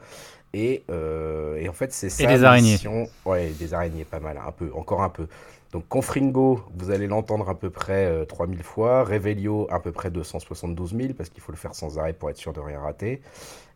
Et, 0.53 0.85
euh, 0.91 1.57
et 1.57 1.69
en 1.69 1.73
fait 1.73 1.93
c'est 1.93 2.11
ça. 2.11 2.37
des 2.37 2.39
la 2.39 2.51
araignées. 2.51 2.73
mission. 2.73 3.09
Ouais, 3.25 3.51
des 3.51 3.75
araignées 3.75 4.05
pas 4.05 4.21
mal, 4.21 4.39
un 4.39 4.53
peu, 4.53 4.71
encore 4.75 5.03
un 5.03 5.09
peu. 5.11 5.27
Donc 5.75 5.89
Confringo, 5.89 6.61
vous 6.73 6.93
allez 6.93 7.09
l'entendre 7.09 7.49
à 7.49 7.59
peu 7.59 7.69
près 7.69 8.07
euh, 8.07 8.25
3000 8.25 8.63
fois. 8.63 9.03
Revelio, 9.03 9.67
à 9.73 9.81
peu 9.81 9.91
près 9.91 10.09
272 10.09 10.95
000, 10.97 11.15
parce 11.15 11.31
qu'il 11.31 11.43
faut 11.43 11.51
le 11.51 11.59
faire 11.59 11.75
sans 11.75 11.99
arrêt 11.99 12.13
pour 12.13 12.31
être 12.31 12.37
sûr 12.37 12.53
de 12.53 12.61
rien 12.61 12.79
rater. 12.79 13.21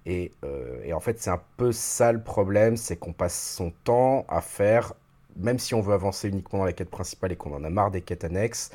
Et, 0.07 0.31
euh, 0.45 0.81
et 0.85 0.93
en 0.93 1.00
fait, 1.00 1.21
c'est 1.21 1.31
un 1.31 1.40
peu 1.57 1.73
ça 1.73 2.12
le 2.12 2.23
problème, 2.23 2.76
c'est 2.76 2.95
qu'on 2.95 3.12
passe 3.12 3.57
son 3.57 3.73
temps 3.83 4.25
à 4.28 4.40
faire, 4.40 4.95
même 5.35 5.59
si 5.59 5.75
on 5.75 5.81
veut 5.81 5.93
avancer 5.93 6.28
uniquement 6.28 6.61
dans 6.61 6.67
la 6.67 6.73
quête 6.73 6.88
principale 6.88 7.33
et 7.33 7.37
qu'on 7.37 7.52
en 7.52 7.64
a 7.64 7.69
marre 7.69 7.90
des 7.90 8.00
quêtes 8.00 8.23
annexes, 8.23 8.71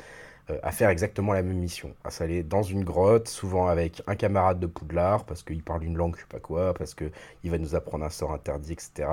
à 0.62 0.72
faire 0.72 0.90
exactement 0.90 1.34
la 1.34 1.42
même 1.44 1.58
mission. 1.58 1.96
À 2.04 2.12
s'aller 2.12 2.44
dans 2.44 2.64
une 2.64 2.84
grotte, 2.84 3.28
souvent 3.28 3.68
avec 3.68 4.02
un 4.08 4.16
camarade 4.16 4.60
de 4.60 4.68
Poudlard, 4.68 5.26
parce 5.26 5.44
qu'il 5.44 5.64
parle 5.64 5.84
une 5.84 5.98
langue, 5.98 6.16
je 6.16 6.22
sais 6.22 6.28
pas 6.28 6.40
quoi, 6.40 6.74
parce 6.74 6.94
qu'il 6.96 7.12
va 7.46 7.58
nous 7.58 7.76
apprendre 7.76 8.06
un 8.06 8.10
sort 8.10 8.34
interdit, 8.34 8.74
etc. 8.74 9.08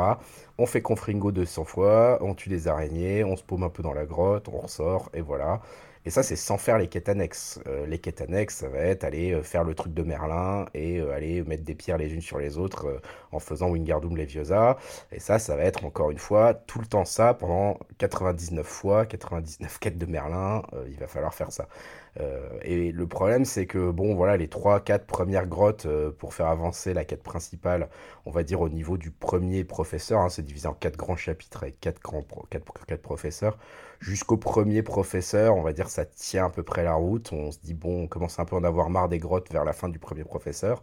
On 0.59 0.67
fait 0.67 0.83
Confringo 0.83 1.33
200 1.33 1.65
fois, 1.65 2.19
on 2.23 2.35
tue 2.35 2.49
des 2.49 2.69
araignées, 2.69 3.25
on 3.25 3.37
se 3.37 3.45
paume 3.45 3.63
un 3.63 3.71
peu 3.71 3.83
dans 3.83 3.95
la 3.95 4.07
grotte, 4.07 4.49
on 4.49 4.59
ressort, 4.59 5.11
et 5.15 5.21
voilà. 5.21 5.61
Et 6.07 6.11
ça, 6.11 6.23
c'est 6.23 6.37
sans 6.37 6.57
faire 6.57 6.79
les 6.79 6.89
quêtes 6.89 7.09
annexes. 7.11 7.61
Euh, 7.67 7.87
les 7.87 7.99
quêtes 7.99 8.23
annexes, 8.23 8.57
ça 8.57 8.69
va 8.69 8.79
être 8.79 9.05
aller 9.05 9.33
euh, 9.33 9.43
faire 9.43 9.65
le 9.65 9.75
truc 9.75 9.93
de 9.93 10.03
Merlin 10.03 10.67
et 10.73 10.99
euh, 10.99 11.13
aller 11.13 11.43
mettre 11.43 11.63
des 11.63 11.75
pierres 11.75 11.99
les 11.99 12.15
unes 12.15 12.23
sur 12.23 12.39
les 12.39 12.57
autres 12.57 13.01
en 13.33 13.39
faisant 13.39 13.69
Wingardium 13.71 14.17
Leviosa. 14.17 14.79
Et 15.13 15.21
ça, 15.21 15.39
ça 15.39 15.57
va 15.57 15.65
être 15.65 15.85
encore 15.85 16.11
une 16.11 16.19
fois 16.19 16.55
tout 16.55 16.81
le 16.81 16.87
temps 16.87 17.05
ça 17.05 17.35
pendant 17.35 17.79
99 17.99 18.67
fois, 18.67 19.05
99 19.05 19.79
quêtes 19.79 19.99
de 19.99 20.07
Merlin. 20.07 20.63
il 20.89 20.97
va 20.99 21.07
falloir 21.07 21.35
faire 21.35 21.53
ça. 21.53 21.69
Euh, 22.19 22.59
et 22.63 22.93
le 22.93 23.07
problème, 23.07 23.45
c'est 23.45 23.67
que, 23.67 23.91
bon, 23.91 24.15
voilà, 24.15 24.37
les 24.37 24.49
3-4 24.49 25.07
premières 25.07 25.47
grottes 25.47 25.87
euh, 25.87 26.11
pour 26.11 26.35
faire 26.35 26.47
avancer 26.47 26.93
la 26.93 27.05
quête 27.05 27.23
principale, 27.23 27.89
on 28.27 28.31
va 28.31 28.43
dire 28.43 28.61
au 28.61 28.69
niveau 28.69 28.97
du 28.97 29.11
premier 29.11 29.65
professeur, 29.65 30.21
hein, 30.21 30.29
c'est 30.29 30.43
divisé 30.43 30.67
en 30.69 30.75
4 30.75 30.97
grands 30.97 31.17
chapitres 31.17 31.63
avec 31.63 31.81
4 31.81 32.01
grands 32.01 32.25
professeurs. 33.03 33.59
Jusqu'au 34.01 34.37
premier 34.37 34.83
professeur, 34.83 35.57
on 35.57 35.63
va 35.63 35.73
dire 35.73 35.89
ça 35.89 36.05
tient 36.05 36.47
à 36.47 36.51
peu 36.51 36.63
près 36.63 36.83
la 36.85 36.95
route. 36.95 37.33
On 37.33 37.51
se 37.53 37.59
dit, 37.61 37.75
bon, 37.75 38.05
on 38.05 38.07
commence 38.09 38.39
un 38.39 38.45
peu 38.45 38.57
à 38.57 38.59
en 38.59 38.65
avoir 38.65 38.91
marre 38.91 39.09
des 39.09 39.19
grottes 39.19 39.53
vers 39.53 39.65
la 39.65 39.73
fin 39.73 39.89
du 39.89 39.99
premier 39.99 40.25
professeur. 40.25 40.83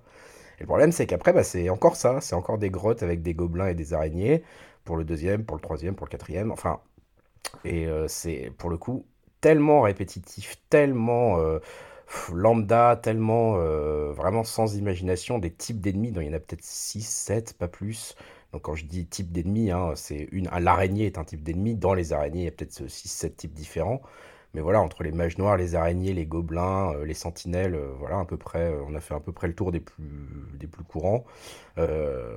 Et 0.60 0.62
le 0.62 0.68
problème, 0.68 0.92
c'est 0.92 1.06
qu'après, 1.08 1.34
bah, 1.34 1.44
c'est 1.44 1.70
encore 1.70 1.96
ça. 1.96 2.22
C'est 2.22 2.36
encore 2.36 2.58
des 2.58 2.70
grottes 2.70 3.04
avec 3.04 3.22
des 3.22 3.34
gobelins 3.34 3.68
et 3.68 3.76
des 3.76 3.94
araignées 3.94 4.44
pour 4.86 4.98
le 4.98 5.04
deuxième, 5.04 5.46
pour 5.46 5.58
le 5.58 5.62
troisième, 5.62 5.96
pour 5.96 6.08
le 6.08 6.12
quatrième. 6.12 6.52
Enfin, 6.52 6.80
et 7.66 7.88
euh, 7.88 8.08
c'est 8.08 8.52
pour 8.58 8.70
le 8.70 8.78
coup 8.78 9.06
tellement 9.42 9.82
répétitif, 9.82 10.58
tellement 10.70 11.40
euh, 11.40 11.60
lambda, 12.34 13.00
tellement 13.02 13.56
euh, 13.58 14.12
vraiment 14.14 14.44
sans 14.44 14.76
imagination. 14.78 15.40
Des 15.40 15.52
types 15.52 15.80
d'ennemis, 15.82 16.12
dont 16.12 16.22
il 16.22 16.28
y 16.28 16.30
en 16.30 16.34
a 16.34 16.40
peut-être 16.40 16.64
6, 16.64 17.02
7, 17.02 17.54
pas 17.58 17.68
plus. 17.68 18.16
Donc 18.54 18.64
quand 18.64 18.76
je 18.76 18.86
dis 18.86 19.06
type 19.08 19.32
d'ennemi, 19.32 19.72
hein, 19.72 19.94
c'est 19.96 20.28
une, 20.32 20.48
un- 20.52 20.60
l'araignée 20.60 21.06
est 21.08 21.18
un 21.18 21.24
type 21.26 21.44
d'ennemi. 21.44 21.76
Dans 21.76 21.94
les 21.94 22.14
araignées, 22.14 22.42
il 22.42 22.46
y 22.46 22.48
a 22.48 22.52
peut-être 22.52 22.88
6, 22.90 23.10
7 23.10 23.38
types 23.38 23.54
différents. 23.54 24.02
Mais 24.54 24.62
voilà, 24.62 24.82
entre 24.82 25.04
les 25.04 25.12
mages 25.12 25.38
noirs, 25.38 25.58
les 25.58 25.76
araignées, 25.76 26.14
les 26.14 26.26
gobelins, 26.26 26.94
euh, 26.94 27.06
les 27.06 27.14
sentinelles, 27.14 27.76
euh, 27.76 27.94
voilà 28.00 28.20
à 28.20 28.26
peu 28.26 28.38
près, 28.38 28.72
euh, 28.72 28.82
on 28.88 28.96
a 28.96 29.00
fait 29.02 29.14
à 29.14 29.20
peu 29.20 29.32
près 29.32 29.48
le 29.48 29.56
tour 29.56 29.72
des 29.72 29.80
plus, 29.80 30.84
courants. 30.88 31.26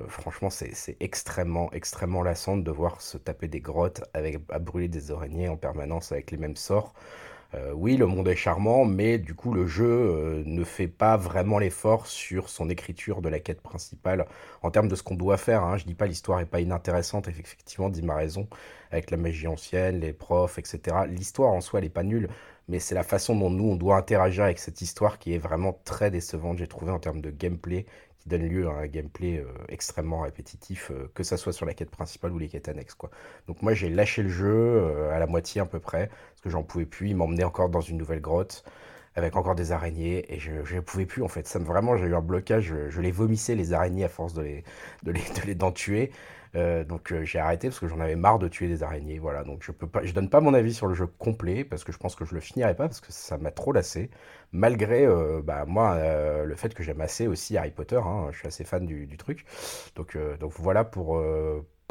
Franchement, 0.07 0.49
c'est 0.49 0.97
extrêmement, 0.99 1.71
extrêmement 1.71 2.21
lassant 2.21 2.57
de 2.57 2.63
devoir 2.63 3.01
se 3.01 3.17
taper 3.17 3.47
des 3.47 3.59
grottes 3.61 4.03
à 4.13 4.59
brûler 4.59 4.87
des 4.87 5.11
araignées 5.11 5.49
en 5.49 5.57
permanence 5.57 6.11
avec 6.11 6.31
les 6.31 6.37
mêmes 6.37 6.55
sorts. 6.55 6.93
Euh, 7.53 7.73
oui, 7.73 7.97
le 7.97 8.05
monde 8.07 8.29
est 8.29 8.35
charmant, 8.35 8.85
mais 8.85 9.17
du 9.17 9.33
coup, 9.35 9.53
le 9.53 9.67
jeu 9.67 9.85
euh, 9.85 10.43
ne 10.45 10.63
fait 10.63 10.87
pas 10.87 11.17
vraiment 11.17 11.59
l'effort 11.59 12.07
sur 12.07 12.47
son 12.47 12.69
écriture 12.69 13.21
de 13.21 13.27
la 13.27 13.39
quête 13.39 13.61
principale 13.61 14.25
en 14.61 14.71
termes 14.71 14.87
de 14.87 14.95
ce 14.95 15.03
qu'on 15.03 15.15
doit 15.15 15.37
faire. 15.37 15.63
Hein. 15.63 15.75
Je 15.77 15.83
dis 15.85 15.93
pas 15.95 16.05
l'histoire 16.07 16.39
est 16.39 16.45
pas 16.45 16.61
inintéressante, 16.61 17.27
effectivement, 17.27 17.89
Dim 17.89 18.07
a 18.09 18.15
raison, 18.15 18.47
avec 18.91 19.11
la 19.11 19.17
magie 19.17 19.47
ancienne, 19.47 19.99
les 19.99 20.13
profs, 20.13 20.59
etc. 20.59 20.95
L'histoire 21.09 21.51
en 21.51 21.59
soi, 21.59 21.79
elle 21.79 21.85
est 21.85 21.89
pas 21.89 22.03
nulle, 22.03 22.29
mais 22.69 22.79
c'est 22.79 22.95
la 22.95 23.03
façon 23.03 23.35
dont 23.35 23.49
nous, 23.49 23.65
on 23.65 23.75
doit 23.75 23.97
interagir 23.97 24.45
avec 24.45 24.59
cette 24.59 24.81
histoire 24.81 25.19
qui 25.19 25.33
est 25.33 25.37
vraiment 25.37 25.73
très 25.83 26.09
décevante, 26.09 26.57
j'ai 26.57 26.67
trouvé, 26.67 26.91
en 26.91 26.99
termes 26.99 27.21
de 27.21 27.31
gameplay, 27.31 27.85
qui 28.21 28.29
donne 28.29 28.47
lieu 28.47 28.67
à 28.67 28.73
un 28.73 28.87
gameplay 28.87 29.39
euh, 29.39 29.45
extrêmement 29.67 30.21
répétitif, 30.21 30.91
euh, 30.91 31.09
que 31.15 31.23
ça 31.23 31.37
soit 31.37 31.53
sur 31.53 31.65
la 31.65 31.73
quête 31.73 31.89
principale 31.89 32.31
ou 32.31 32.37
les 32.37 32.47
quêtes 32.47 32.69
annexes, 32.69 32.93
quoi. 32.93 33.09
Donc 33.47 33.61
moi, 33.63 33.73
j'ai 33.73 33.89
lâché 33.89 34.21
le 34.21 34.29
jeu 34.29 34.47
euh, 34.47 35.11
à 35.11 35.19
la 35.19 35.25
moitié 35.25 35.59
à 35.61 35.65
peu 35.65 35.79
près, 35.79 36.07
parce 36.07 36.41
que 36.43 36.49
j'en 36.49 36.61
pouvais 36.63 36.85
plus. 36.85 37.09
Il 37.09 37.15
m'emmenait 37.15 37.43
encore 37.43 37.69
dans 37.69 37.81
une 37.81 37.97
nouvelle 37.97 38.21
grotte 38.21 38.63
avec 39.15 39.35
encore 39.35 39.55
des 39.55 39.71
araignées 39.71 40.33
et 40.33 40.39
je 40.39 40.51
ne 40.75 40.79
pouvais 40.79 41.05
plus 41.05 41.23
en 41.23 41.27
fait. 41.27 41.47
Ça 41.47 41.59
me 41.59 41.65
vraiment, 41.65 41.97
j'ai 41.97 42.05
eu 42.05 42.15
un 42.15 42.21
blocage. 42.21 42.73
Je, 42.89 43.01
les 43.01 43.11
vomissais 43.11 43.55
les 43.55 43.73
araignées 43.73 44.05
à 44.05 44.09
force 44.09 44.33
de 44.33 44.41
les 44.41 44.63
de 45.03 45.11
les 45.11 45.19
de 45.19 45.41
les 45.45 45.55
d'en 45.55 45.71
tuer. 45.71 46.11
Euh, 46.55 46.83
donc 46.83 47.11
euh, 47.13 47.23
j'ai 47.23 47.39
arrêté 47.39 47.69
parce 47.69 47.79
que 47.79 47.87
j'en 47.87 47.99
avais 48.01 48.15
marre 48.15 48.39
de 48.39 48.47
tuer 48.47 48.67
des 48.67 48.83
araignées. 48.83 49.19
Voilà. 49.19 49.43
Donc 49.43 49.63
je 49.63 49.71
peux 49.71 49.87
pas, 49.87 50.03
je 50.03 50.13
donne 50.13 50.29
pas 50.29 50.41
mon 50.41 50.53
avis 50.53 50.73
sur 50.73 50.87
le 50.87 50.93
jeu 50.93 51.07
complet 51.07 51.63
parce 51.63 51.83
que 51.83 51.91
je 51.91 51.97
pense 51.97 52.15
que 52.15 52.25
je 52.25 52.33
le 52.35 52.41
finirai 52.41 52.75
pas 52.75 52.87
parce 52.87 52.99
que 53.01 53.11
ça 53.11 53.37
m'a 53.37 53.51
trop 53.51 53.71
lassé. 53.71 54.09
Malgré 54.51 55.05
euh, 55.05 55.41
bah, 55.43 55.65
moi 55.65 55.97
le 56.45 56.55
fait 56.55 56.73
que 56.73 56.83
j'aime 56.83 57.01
assez 57.01 57.27
aussi 57.27 57.57
Harry 57.57 57.71
Potter. 57.71 58.01
hein. 58.03 58.27
je 58.31 58.37
suis 58.39 58.47
assez 58.47 58.63
fan 58.65 58.85
du, 58.85 59.05
du 59.07 59.17
truc. 59.17 59.45
Donc 59.95 60.17
donc 60.39 60.51
voilà 60.57 60.83
pour 60.83 61.21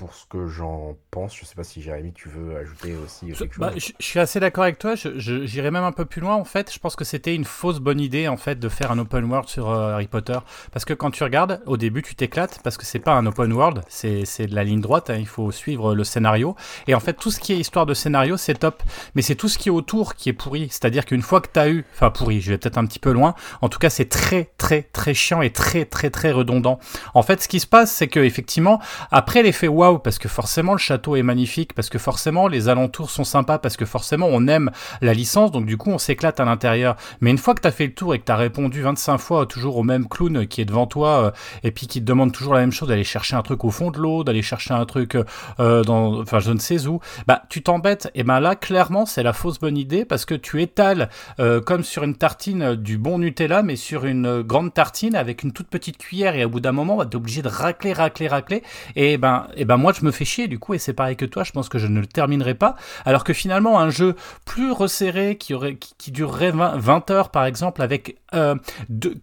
pour 0.00 0.14
ce 0.14 0.25
que 0.25 0.47
j'en 0.47 0.97
pense. 1.11 1.37
Je 1.37 1.45
sais 1.45 1.54
pas 1.54 1.62
si 1.62 1.83
Jérémy, 1.83 2.14
tu 2.14 2.30
veux 2.30 2.57
ajouter 2.57 2.95
aussi 3.04 3.26
quelque 3.26 3.52
chose. 3.52 3.59
Bah, 3.59 3.73
je, 3.76 3.90
je 3.99 4.04
suis 4.07 4.19
assez 4.19 4.40
d'accord 4.40 4.64
avec 4.64 4.78
toi. 4.78 4.95
J'irais 4.95 5.71
même 5.71 5.85
un 5.85 5.92
peu 5.92 6.07
plus 6.07 6.23
loin. 6.23 6.37
En 6.37 6.45
fait, 6.45 6.73
je 6.73 6.78
pense 6.78 6.97
que 6.97 7.04
c'était 7.04 7.35
une 7.35 7.45
fausse 7.45 7.80
bonne 7.80 8.00
idée 8.00 8.26
en 8.26 8.38
fait 8.38 8.59
de 8.59 8.71
faire 8.71 8.92
un 8.92 8.99
open 8.99 9.25
world 9.25 9.47
sur 9.47 9.69
euh, 9.69 9.92
Harry 9.92 10.07
Potter, 10.07 10.38
parce 10.73 10.87
que 10.87 10.95
quand 10.95 11.11
tu 11.11 11.23
regardes, 11.23 11.61
au 11.66 11.76
début, 11.76 12.00
tu 12.00 12.14
t'éclates 12.14 12.61
parce 12.64 12.78
que 12.78 12.87
c'est 12.87 12.99
pas 12.99 13.12
un 13.12 13.26
open 13.26 13.52
world, 13.52 13.83
c'est 13.88 14.25
de 14.47 14.54
la 14.54 14.64
ligne 14.64 14.80
droite. 14.80 15.11
hein, 15.11 15.16
il 15.19 15.26
faut 15.26 15.50
suivre 15.50 15.95
le 15.95 16.02
scénario. 16.02 16.57
Et 16.87 16.95
en 16.95 17.00
fait, 17.00 17.12
tout 17.12 17.30
ce 17.30 17.38
qui 17.38 17.52
est 17.52 17.59
histoire 17.59 17.85
de 17.85 17.92
scénario, 17.92 18.38
c'est 18.38 18.54
top. 18.54 18.83
Mais 19.14 19.21
c'est 19.21 19.35
tout 19.35 19.50
ce 19.50 19.59
qui 19.59 19.69
est 19.69 19.73
autour 19.73 20.14
qui 20.14 20.30
est 20.30 20.33
pourri. 20.33 20.69
C'est-à-dire 20.71 21.04
qu'une 21.04 21.21
fois 21.21 21.42
que 21.42 21.49
tu 21.52 21.61
as 21.61 21.69
eu, 21.69 21.85
enfin 21.92 22.11
pourri, 22.11 22.40
je 22.40 22.52
vais 22.52 22.57
peut-être 22.57 22.78
un 22.78 22.87
petit 22.87 23.00
peu 23.00 23.12
loin. 23.12 23.35
En 23.61 23.69
tout 23.69 23.78
cas, 23.78 23.90
c'est 23.90 24.09
très 24.09 24.50
très 24.57 24.83
très 24.83 25.12
chiant 25.12 25.42
et 25.42 25.50
très 25.50 25.85
très 25.85 26.09
très 26.09 26.33
redondant. 26.33 26.78
En 27.12 27.23
fait, 27.23 27.42
ce 27.42 27.49
qui 27.49 27.61
se 27.61 27.66
passe, 27.66 27.92
c'est 27.92 28.09
que 28.09 28.21
effectivement, 28.21 28.80
après 29.11 29.42
l'effet 29.42 29.69
parce 29.99 30.18
que 30.18 30.28
forcément 30.28 30.73
le 30.73 30.78
château 30.78 31.16
est 31.16 31.23
magnifique, 31.23 31.75
parce 31.75 31.88
que 31.88 31.99
forcément 31.99 32.49
les 32.49 32.68
alentours 32.68 33.11
sont 33.11 33.25
sympas, 33.25 33.59
parce 33.59 33.76
que 33.76 33.85
forcément 33.85 34.28
on 34.30 34.47
aime 34.49 34.70
la 35.00 35.14
licence, 35.14 35.50
donc 35.50 35.66
du 35.66 35.76
coup 35.76 35.90
on 35.90 35.99
s'éclate 35.99 36.40
à 36.40 36.44
l'intérieur. 36.44 36.97
Mais 37.20 37.30
une 37.30 37.38
fois 37.38 37.54
que 37.54 37.61
tu 37.61 37.68
as 37.68 37.73
fait 37.73 37.87
le 37.87 37.94
tour 37.94 38.14
et 38.14 38.18
que 38.18 38.25
tu 38.25 38.32
as 38.32 38.37
répondu 38.37 38.82
25 38.82 39.18
fois 39.18 39.47
toujours 39.47 39.76
au 39.76 39.82
même 39.82 40.09
clown 40.09 40.47
qui 40.47 40.61
est 40.61 40.64
devant 40.64 40.87
toi, 40.87 41.25
euh, 41.25 41.30
et 41.62 41.70
puis 41.70 41.87
qui 41.87 42.00
te 42.00 42.06
demande 42.06 42.32
toujours 42.32 42.54
la 42.54 42.61
même 42.61 42.73
chose, 42.73 42.88
d'aller 42.88 43.04
chercher 43.04 43.37
un 43.37 43.42
truc 43.42 43.64
au 43.64 43.70
fond 43.70 43.90
de 43.90 43.99
l'eau, 43.99 44.25
d'aller 44.25 44.42
chercher 44.42 44.75
un 44.75 44.85
truc 44.87 45.16
euh, 45.59 45.82
dans, 45.82 46.20
enfin 46.20 46.38
je 46.38 46.52
ne 46.52 46.59
sais 46.59 46.87
où, 46.87 47.00
bah 47.26 47.42
tu 47.49 47.62
t'embêtes. 47.62 48.11
Et 48.14 48.23
ben 48.23 48.40
là, 48.40 48.54
clairement, 48.54 49.06
c'est 49.06 49.23
la 49.23 49.32
fausse 49.32 49.59
bonne 49.59 49.76
idée, 49.76 50.04
parce 50.04 50.25
que 50.25 50.35
tu 50.35 50.62
étales 50.62 51.09
euh, 51.38 51.61
comme 51.61 51.82
sur 51.82 52.02
une 52.02 52.14
tartine 52.14 52.62
euh, 52.62 52.76
du 52.76 52.99
bon 52.99 53.18
Nutella, 53.18 53.62
mais 53.62 53.76
sur 53.76 54.04
une 54.04 54.26
euh, 54.26 54.42
grande 54.42 54.73
tartine 54.73 55.14
avec 55.14 55.42
une 55.42 55.52
toute 55.52 55.68
petite 55.68 55.99
cuillère, 55.99 56.35
et 56.35 56.44
au 56.44 56.49
bout 56.49 56.61
d'un 56.61 56.73
moment, 56.73 56.97
bah, 56.97 57.06
t'es 57.06 57.16
obligé 57.16 57.42
de 57.42 57.49
racler, 57.49 57.92
racler, 57.92 58.28
racler. 58.28 58.62
Et 58.97 59.18
ben, 59.18 59.47
et 59.56 59.64
ben 59.64 59.76
moi, 59.80 59.92
je 59.92 60.04
me 60.04 60.10
fais 60.10 60.25
chier 60.25 60.49
du 60.49 60.58
coup, 60.58 60.75
et 60.75 60.78
c'est 60.78 60.92
pareil 60.92 61.16
que 61.16 61.25
toi, 61.25 61.42
je 61.42 61.52
pense 61.52 61.68
que 61.68 61.78
je 61.78 61.87
ne 61.87 62.00
le 62.00 62.06
terminerai 62.06 62.54
pas. 62.54 62.76
Alors 63.04 63.25
que 63.25 63.32
finalement, 63.32 63.80
un 63.80 63.90
jeu 63.90 64.14
plus 64.44 64.70
resserré 64.70 65.37
qui 65.37 65.54
aurait, 65.54 65.76
qui, 65.76 66.12
durerait 66.12 66.52
20, 66.52 66.76
20 66.76 67.10
heures 67.10 67.30
par 67.30 67.44
exemple, 67.44 67.82
avec 67.82 68.18
euh, 68.34 68.54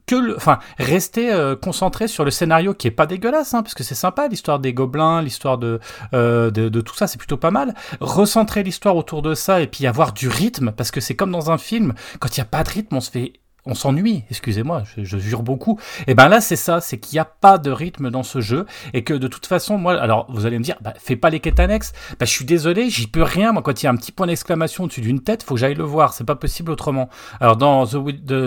que 0.06 0.16
le, 0.16 0.36
enfin, 0.36 0.60
rester 0.78 1.32
euh, 1.32 1.56
concentré 1.56 2.08
sur 2.08 2.26
le 2.26 2.32
scénario 2.32 2.74
qui 2.74 2.88
est 2.88 2.92
pas 2.92 3.06
dégueulasse, 3.06 3.54
hein, 3.54 3.64
parce 3.64 3.74
que 3.74 3.84
c'est 3.84 3.96
sympa 3.96 4.28
l'histoire 4.28 4.60
des 4.60 4.74
gobelins, 4.74 5.22
l'histoire 5.22 5.58
de, 5.58 5.80
euh, 6.14 6.52
de, 6.52 6.70
de 6.70 6.82
tout 6.82 6.96
ça, 6.96 7.08
c'est 7.08 7.18
plutôt 7.18 7.38
pas 7.38 7.52
mal. 7.52 7.74
Recentrer 8.00 8.64
l'histoire 8.64 8.96
autour 8.96 9.22
de 9.22 9.34
ça 9.34 9.62
et 9.62 9.68
puis 9.68 9.88
avoir 9.88 10.14
du 10.14 10.28
rythme, 10.28 10.72
parce 10.72 10.92
que 10.92 11.00
c'est 11.00 11.16
comme 11.16 11.32
dans 11.32 11.52
un 11.52 11.58
film, 11.58 11.94
quand 12.20 12.36
il 12.36 12.40
y 12.40 12.42
a 12.42 12.46
pas 12.46 12.64
de 12.64 12.70
rythme, 12.70 12.96
on 12.96 13.02
se 13.02 13.12
fait 13.12 13.34
on 13.68 13.76
s'ennuie, 13.76 14.24
excusez-moi, 14.30 14.84
je, 14.98 15.18
jure 15.18 15.44
beaucoup. 15.44 15.80
Et 16.08 16.16
ben 16.16 16.30
là, 16.30 16.42
c'est 16.42 16.56
ça, 16.56 16.80
c'est 16.80 16.98
qu'il 16.98 17.16
n'y 17.16 17.20
a 17.20 17.26
pas 17.26 17.58
de 17.58 17.70
rythme 17.70 18.10
dans 18.10 18.24
ce 18.24 18.40
jeu 18.40 18.66
et 18.94 19.04
que 19.04 19.14
de 19.14 19.28
toute 19.28 19.46
façon, 19.46 19.78
moi, 19.78 20.00
alors 20.00 20.26
vous 20.30 20.46
allez 20.46 20.58
me 20.58 20.64
dire, 20.64 20.78
bah, 20.82 20.94
fais 20.98 21.18
pas 21.18 21.30
les 21.30 21.42
quêtes 21.42 21.60
annexes. 21.60 21.92
Bah, 22.20 22.26
je 22.26 22.32
suis 22.32 22.46
désolé, 22.46 22.90
j'y 22.90 23.08
peux 23.08 23.24
rien. 23.24 23.52
Moi, 23.52 23.62
quand 23.62 23.84
il 23.84 23.86
y 23.86 23.88
a 23.88 23.92
un 23.92 23.98
petit 23.98 24.14
point 24.14 24.28
d'exclamation 24.28 24.86
au-dessus 24.86 25.02
d'une 25.02 25.20
tête, 25.20 25.44
faut 25.44 25.56
que 25.56 25.60
j'aille 25.60 25.76
le 25.76 25.84
voir. 25.84 26.14
C'est 26.14 26.24
pas 26.24 26.36
possible 26.36 26.72
autrement. 26.72 27.10
Alors 27.42 27.58
dans 27.58 27.86
The, 27.86 27.96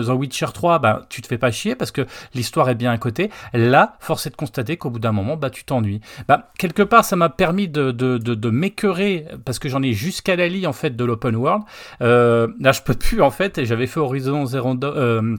Witcher 0.09 0.47
3, 0.53 0.79
bah, 0.79 1.05
tu 1.09 1.21
te 1.21 1.27
fais 1.27 1.37
pas 1.37 1.51
chier 1.51 1.75
parce 1.75 1.91
que 1.91 2.05
l'histoire 2.33 2.69
est 2.69 2.75
bien 2.75 2.91
à 2.91 2.97
côté. 2.97 3.29
Là, 3.53 3.97
force 3.99 4.25
est 4.25 4.31
de 4.31 4.35
constater 4.35 4.77
qu'au 4.77 4.89
bout 4.89 4.99
d'un 4.99 5.11
moment, 5.11 5.37
bah, 5.37 5.51
tu 5.51 5.63
t'ennuies. 5.63 6.01
Bah, 6.27 6.51
quelque 6.57 6.83
part, 6.83 7.05
ça 7.05 7.15
m'a 7.15 7.29
permis 7.29 7.67
de, 7.67 7.91
de, 7.91 8.17
de, 8.17 8.33
de 8.33 8.49
m'écœurer 8.49 9.27
parce 9.45 9.59
que 9.59 9.69
j'en 9.69 9.83
ai 9.83 9.93
jusqu'à 9.93 10.35
la 10.35 10.47
lie 10.47 10.65
en 10.65 10.73
fait 10.73 10.95
de 10.95 11.05
l'open 11.05 11.35
world. 11.35 11.63
Euh, 12.01 12.47
là, 12.59 12.71
je 12.71 12.81
peux 12.81 12.95
plus 12.95 13.21
en 13.21 13.31
fait. 13.31 13.57
Et 13.57 13.65
j'avais 13.65 13.87
fait 13.87 13.99
Horizon 13.99 14.45
Zero 14.45 14.71
euh, 14.83 15.10
euh, 15.11 15.37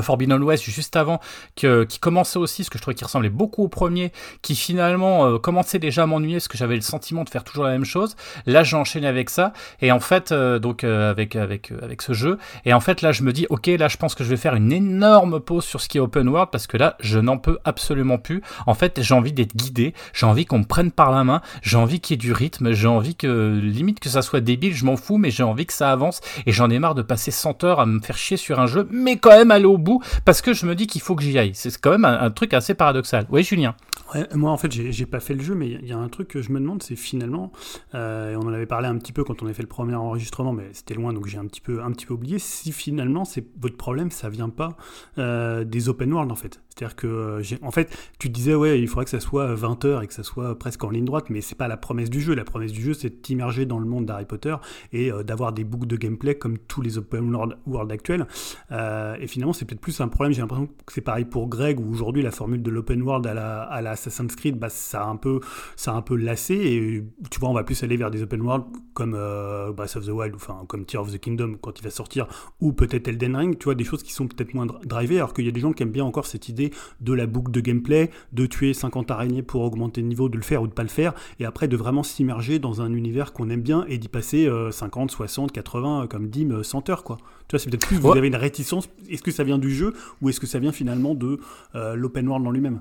Forbidden 0.00 0.42
West 0.42 0.64
juste 0.64 0.96
avant 0.96 1.20
que, 1.56 1.84
qui 1.84 1.98
commençait 1.98 2.38
aussi, 2.38 2.64
ce 2.64 2.70
que 2.70 2.78
je 2.78 2.82
trouvais 2.82 2.94
qui 2.94 3.04
ressemblait 3.04 3.28
beaucoup 3.28 3.64
au 3.64 3.68
premier, 3.68 4.12
qui 4.40 4.54
finalement 4.54 5.26
euh, 5.26 5.38
commençait 5.38 5.78
déjà 5.78 6.04
à 6.04 6.06
m'ennuyer 6.06 6.36
parce 6.36 6.48
que 6.48 6.56
j'avais 6.58 6.76
le 6.76 6.80
sentiment 6.80 7.24
de 7.24 7.28
faire 7.28 7.44
toujours 7.44 7.64
la 7.64 7.70
même 7.70 7.84
chose. 7.84 8.16
Là, 8.46 8.62
j'ai 8.62 8.76
enchaîné 8.76 9.06
avec 9.06 9.30
ça 9.30 9.52
et 9.80 9.92
en 9.92 10.00
fait, 10.00 10.32
euh, 10.32 10.58
donc 10.58 10.84
euh, 10.84 11.10
avec 11.10 11.36
avec 11.36 11.72
euh, 11.72 11.78
avec 11.82 12.02
ce 12.02 12.12
jeu. 12.12 12.38
Et 12.64 12.72
en 12.72 12.80
fait, 12.80 13.02
là, 13.02 13.12
je 13.12 13.22
me 13.22 13.32
dis, 13.32 13.46
ok, 13.50 13.66
là, 13.66 13.88
je 13.88 13.96
pense 13.96 14.14
que 14.14 14.24
je 14.24 14.28
vais 14.28 14.36
faire 14.36 14.54
une 14.54 14.72
énorme 14.72 15.40
pause 15.40 15.64
sur 15.64 15.80
ce 15.80 15.88
qui 15.88 15.98
est 15.98 16.00
open 16.00 16.28
world 16.28 16.50
parce 16.50 16.66
que 16.66 16.76
là, 16.76 16.96
je 17.00 17.18
n'en 17.18 17.38
peux 17.38 17.58
absolument 17.64 18.18
plus. 18.18 18.42
En 18.66 18.74
fait, 18.74 19.00
j'ai 19.02 19.14
envie 19.14 19.32
d'être 19.32 19.56
guidé, 19.56 19.94
j'ai 20.12 20.26
envie 20.26 20.46
qu'on 20.46 20.58
me 20.58 20.64
prenne 20.64 20.90
par 20.90 21.10
la 21.10 21.24
main, 21.24 21.40
j'ai 21.62 21.76
envie 21.76 22.00
qu'il 22.00 22.14
y 22.14 22.16
ait 22.16 22.22
du 22.22 22.32
rythme, 22.32 22.72
j'ai 22.72 22.88
envie 22.88 23.14
que 23.14 23.58
limite 23.62 24.00
que 24.00 24.08
ça 24.08 24.22
soit 24.22 24.40
débile, 24.40 24.74
je 24.74 24.84
m'en 24.84 24.96
fous, 24.96 25.18
mais 25.18 25.30
j'ai 25.30 25.42
envie 25.42 25.66
que 25.66 25.72
ça 25.72 25.90
avance 25.90 26.20
et 26.46 26.52
j'en 26.52 26.70
ai 26.70 26.78
marre 26.78 26.94
de 26.94 27.02
passer 27.02 27.30
100 27.30 27.64
heures 27.64 27.80
à 27.80 27.86
me 27.86 28.00
faire 28.00 28.16
chier 28.16 28.36
sur 28.36 28.60
un 28.60 28.66
jeu, 28.66 28.86
mais 28.90 29.16
quand 29.16 29.30
même 29.30 29.50
aller 29.50 29.64
au 29.64 29.78
parce 30.24 30.42
que 30.42 30.52
je 30.52 30.66
me 30.66 30.74
dis 30.74 30.86
qu'il 30.86 31.00
faut 31.00 31.14
que 31.14 31.22
j'y 31.22 31.38
aille. 31.38 31.52
C'est 31.54 31.76
quand 31.78 31.90
même 31.90 32.04
un, 32.04 32.30
truc 32.30 32.54
assez 32.54 32.74
paradoxal. 32.74 33.26
Oui, 33.30 33.42
Julien. 33.42 33.74
Ouais, 34.14 34.26
moi, 34.34 34.50
en 34.50 34.56
fait, 34.56 34.70
j'ai 34.70 35.06
pas 35.06 35.20
fait 35.20 35.34
le 35.34 35.42
jeu, 35.42 35.54
mais 35.54 35.70
il 35.70 35.86
y 35.86 35.92
a 35.92 35.98
un 35.98 36.08
truc 36.08 36.28
que 36.28 36.42
je 36.42 36.50
me 36.50 36.60
demande, 36.60 36.82
c'est 36.82 36.96
finalement, 36.96 37.52
euh, 37.94 38.32
et 38.32 38.36
on 38.36 38.42
en 38.42 38.52
avait 38.52 38.66
parlé 38.66 38.88
un 38.88 38.96
petit 38.98 39.12
peu 39.12 39.24
quand 39.24 39.42
on 39.42 39.46
avait 39.46 39.54
fait 39.54 39.62
le 39.62 39.68
premier 39.68 39.94
enregistrement, 39.94 40.52
mais 40.52 40.68
c'était 40.72 40.94
loin, 40.94 41.12
donc 41.12 41.26
j'ai 41.26 41.38
un 41.38 41.46
petit 41.46 41.60
peu, 41.60 41.82
un 41.82 41.90
petit 41.92 42.06
peu 42.06 42.14
oublié. 42.14 42.38
Si 42.38 42.72
finalement, 42.72 43.24
c'est 43.24 43.44
votre 43.60 43.76
problème, 43.76 44.10
ça 44.10 44.28
vient 44.28 44.50
pas 44.50 44.76
euh, 45.18 45.64
des 45.64 45.88
open 45.88 46.12
world, 46.12 46.30
en 46.30 46.36
fait. 46.36 46.60
C'est-à-dire 46.74 46.96
que, 46.96 47.06
euh, 47.06 47.42
en 47.60 47.70
fait, 47.70 47.94
tu 48.18 48.30
disais, 48.30 48.54
ouais, 48.54 48.80
il 48.80 48.88
faudrait 48.88 49.04
que 49.04 49.10
ça 49.10 49.20
soit 49.20 49.54
20 49.54 49.84
heures 49.84 50.02
et 50.02 50.06
que 50.06 50.14
ça 50.14 50.22
soit 50.22 50.58
presque 50.58 50.82
en 50.84 50.90
ligne 50.90 51.04
droite, 51.04 51.28
mais 51.28 51.42
c'est 51.42 51.54
pas 51.54 51.68
la 51.68 51.76
promesse 51.76 52.08
du 52.08 52.20
jeu. 52.20 52.34
La 52.34 52.44
promesse 52.44 52.72
du 52.72 52.80
jeu, 52.80 52.94
c'est 52.94 53.10
de 53.10 53.14
t'immerger 53.14 53.66
dans 53.66 53.78
le 53.78 53.84
monde 53.84 54.06
d'Harry 54.06 54.24
Potter 54.24 54.56
et 54.92 55.12
euh, 55.12 55.22
d'avoir 55.22 55.52
des 55.52 55.64
boucles 55.64 55.86
de 55.86 55.96
gameplay 55.96 56.34
comme 56.34 56.56
tous 56.56 56.80
les 56.80 56.96
open 56.96 57.36
world, 57.66 57.92
actuels. 57.92 58.26
Euh, 58.70 59.16
et 59.20 59.26
finalement, 59.26 59.52
c'est 59.52 59.66
peut-être 59.66 59.82
plus 59.82 60.00
un 60.00 60.08
problème. 60.08 60.32
J'ai 60.32 60.40
l'impression 60.40 60.66
que 60.66 60.92
c'est 60.92 61.02
pareil 61.02 61.26
pour 61.26 61.48
Greg, 61.48 61.78
où 61.78 61.90
aujourd'hui, 61.90 62.22
la 62.22 62.30
formule 62.30 62.62
de 62.62 62.70
l'open 62.70 63.02
world 63.02 63.26
à 63.26 63.34
la, 63.34 63.62
à 63.64 63.94
Creed, 64.36 64.58
bah, 64.58 64.70
ça, 64.70 65.02
a 65.02 65.06
un 65.06 65.16
peu, 65.16 65.40
ça 65.76 65.92
a 65.92 65.94
un 65.94 66.02
peu 66.02 66.16
lassé. 66.16 66.54
Et 66.54 67.04
tu 67.30 67.38
vois, 67.38 67.50
on 67.50 67.54
va 67.54 67.64
plus 67.64 67.82
aller 67.82 67.98
vers 67.98 68.10
des 68.10 68.22
open 68.22 68.40
world 68.40 68.64
comme 68.94 69.14
euh, 69.14 69.72
Breath 69.72 69.96
of 69.96 70.06
the 70.06 70.10
Wild, 70.10 70.34
enfin, 70.34 70.64
comme 70.68 70.86
Tear 70.86 71.02
of 71.02 71.12
the 71.12 71.18
Kingdom 71.18 71.56
quand 71.60 71.78
il 71.78 71.82
va 71.84 71.90
sortir, 71.90 72.26
ou 72.60 72.72
peut-être 72.72 73.08
Elden 73.08 73.36
Ring. 73.36 73.58
Tu 73.58 73.64
vois, 73.64 73.74
des 73.74 73.84
choses 73.84 74.02
qui 74.02 74.12
sont 74.12 74.26
peut-être 74.26 74.54
moins 74.54 74.66
dr- 74.66 74.86
drivées, 74.86 75.16
alors 75.16 75.34
qu'il 75.34 75.44
y 75.44 75.48
a 75.48 75.52
des 75.52 75.60
gens 75.60 75.72
qui 75.72 75.82
aiment 75.82 75.90
bien 75.90 76.04
encore 76.04 76.26
cette 76.26 76.48
idée 76.48 76.61
de 77.00 77.12
la 77.12 77.26
boucle 77.26 77.50
de 77.50 77.60
gameplay, 77.60 78.10
de 78.32 78.46
tuer 78.46 78.74
50 78.74 79.10
araignées 79.10 79.42
pour 79.42 79.62
augmenter 79.62 80.00
le 80.02 80.06
niveau, 80.06 80.28
de 80.28 80.36
le 80.36 80.42
faire 80.42 80.62
ou 80.62 80.66
de 80.68 80.72
pas 80.72 80.82
le 80.82 80.88
faire, 80.88 81.14
et 81.40 81.44
après 81.44 81.66
de 81.68 81.76
vraiment 81.76 82.02
s'immerger 82.02 82.58
dans 82.58 82.80
un 82.82 82.92
univers 82.92 83.32
qu'on 83.32 83.50
aime 83.50 83.62
bien 83.62 83.84
et 83.88 83.98
d'y 83.98 84.08
passer 84.08 84.46
euh, 84.46 84.70
50, 84.70 85.10
60, 85.10 85.52
80, 85.52 86.02
euh, 86.02 86.06
comme 86.06 86.28
Dim, 86.28 86.50
euh, 86.50 86.62
100 86.62 86.90
heures, 86.90 87.02
quoi. 87.04 87.16
Tu 87.48 87.52
vois, 87.56 87.58
c'est 87.58 87.70
peut-être 87.70 87.86
plus, 87.86 87.96
vous 87.96 88.10
Ouais. 88.10 88.18
avez 88.18 88.28
une 88.28 88.36
réticence, 88.36 88.88
est-ce 89.08 89.22
que 89.22 89.30
ça 89.30 89.44
vient 89.44 89.58
du 89.58 89.70
jeu, 89.74 89.94
ou 90.20 90.28
est-ce 90.28 90.40
que 90.40 90.46
ça 90.46 90.58
vient 90.58 90.72
finalement 90.72 91.14
de 91.14 91.40
euh, 91.74 91.94
l'open 91.94 92.28
world 92.28 92.46
en 92.46 92.50
lui-même? 92.50 92.80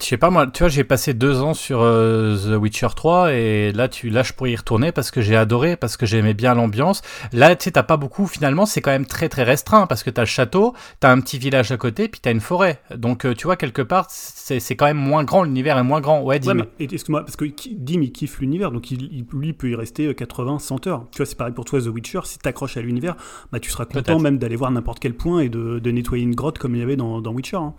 Je 0.00 0.06
sais 0.08 0.16
pas 0.18 0.28
moi, 0.28 0.46
tu 0.48 0.58
vois, 0.58 0.68
j'ai 0.68 0.84
passé 0.84 1.14
deux 1.14 1.40
ans 1.40 1.54
sur 1.54 1.80
euh, 1.80 2.36
The 2.36 2.60
Witcher 2.60 2.88
3 2.94 3.32
et 3.32 3.72
là, 3.72 3.88
tu, 3.88 4.10
là, 4.10 4.22
je 4.22 4.32
pourrais 4.34 4.50
y 4.52 4.56
retourner 4.56 4.92
parce 4.92 5.10
que 5.10 5.22
j'ai 5.22 5.34
adoré, 5.36 5.76
parce 5.76 5.96
que 5.96 6.04
j'aimais 6.04 6.34
bien 6.34 6.54
l'ambiance. 6.54 7.00
Là, 7.32 7.54
tu 7.56 7.64
sais, 7.64 7.70
t'as 7.70 7.84
pas 7.84 7.96
beaucoup. 7.96 8.26
Finalement, 8.26 8.66
c'est 8.66 8.82
quand 8.82 8.90
même 8.90 9.06
très 9.06 9.28
très 9.30 9.44
restreint 9.44 9.86
parce 9.86 10.02
que 10.02 10.10
t'as 10.10 10.22
le 10.22 10.26
château, 10.26 10.74
t'as 11.00 11.10
un 11.10 11.20
petit 11.20 11.38
village 11.38 11.72
à 11.72 11.76
côté, 11.78 12.08
puis 12.08 12.20
t'as 12.20 12.32
une 12.32 12.40
forêt. 12.40 12.82
Donc, 12.94 13.24
euh, 13.24 13.34
tu 13.34 13.46
vois, 13.46 13.56
quelque 13.56 13.80
part, 13.82 14.06
c'est 14.10 14.60
c'est 14.60 14.76
quand 14.76 14.84
même 14.86 14.98
moins 14.98 15.24
grand. 15.24 15.42
L'univers 15.44 15.78
est 15.78 15.82
moins 15.84 16.00
grand. 16.02 16.20
Ouais, 16.22 16.38
dis 16.38 16.48
Ouais, 16.62 16.68
excuse-moi, 16.80 17.24
parce 17.24 17.36
que 17.36 17.44
Dim, 17.46 18.02
il 18.02 18.12
kiffe 18.12 18.40
l'univers, 18.40 18.72
donc 18.72 18.90
il, 18.90 19.02
il- 19.04 19.24
lui 19.32 19.52
peut 19.54 19.70
y 19.70 19.74
rester 19.74 20.06
euh, 20.08 20.12
80, 20.12 20.58
100 20.58 20.86
heures. 20.86 21.06
Tu 21.12 21.18
vois, 21.18 21.26
c'est 21.26 21.38
pareil 21.38 21.54
pour 21.54 21.64
toi, 21.64 21.80
The 21.80 21.86
Witcher, 21.86 22.20
si 22.24 22.38
t'accroches 22.40 22.76
à 22.76 22.82
l'univers, 22.82 23.16
bah, 23.52 23.60
tu 23.60 23.70
seras 23.70 23.84
content 23.86 24.18
même 24.22 24.38
d'aller 24.38 24.56
voir 24.56 24.70
n'importe 24.70 24.98
quel 24.98 25.14
point 25.14 25.40
et 25.40 25.48
de, 25.48 25.78
de 25.78 25.90
nettoyer 25.92 26.24
une 26.24 26.34
grotte 26.34 26.58
comme 26.58 26.74
il 26.74 26.80
y 26.80 26.82
avait 26.82 26.96
dans, 26.96 27.20
dans 27.22 27.32
Witcher. 27.32 27.56
hein. 27.56 27.74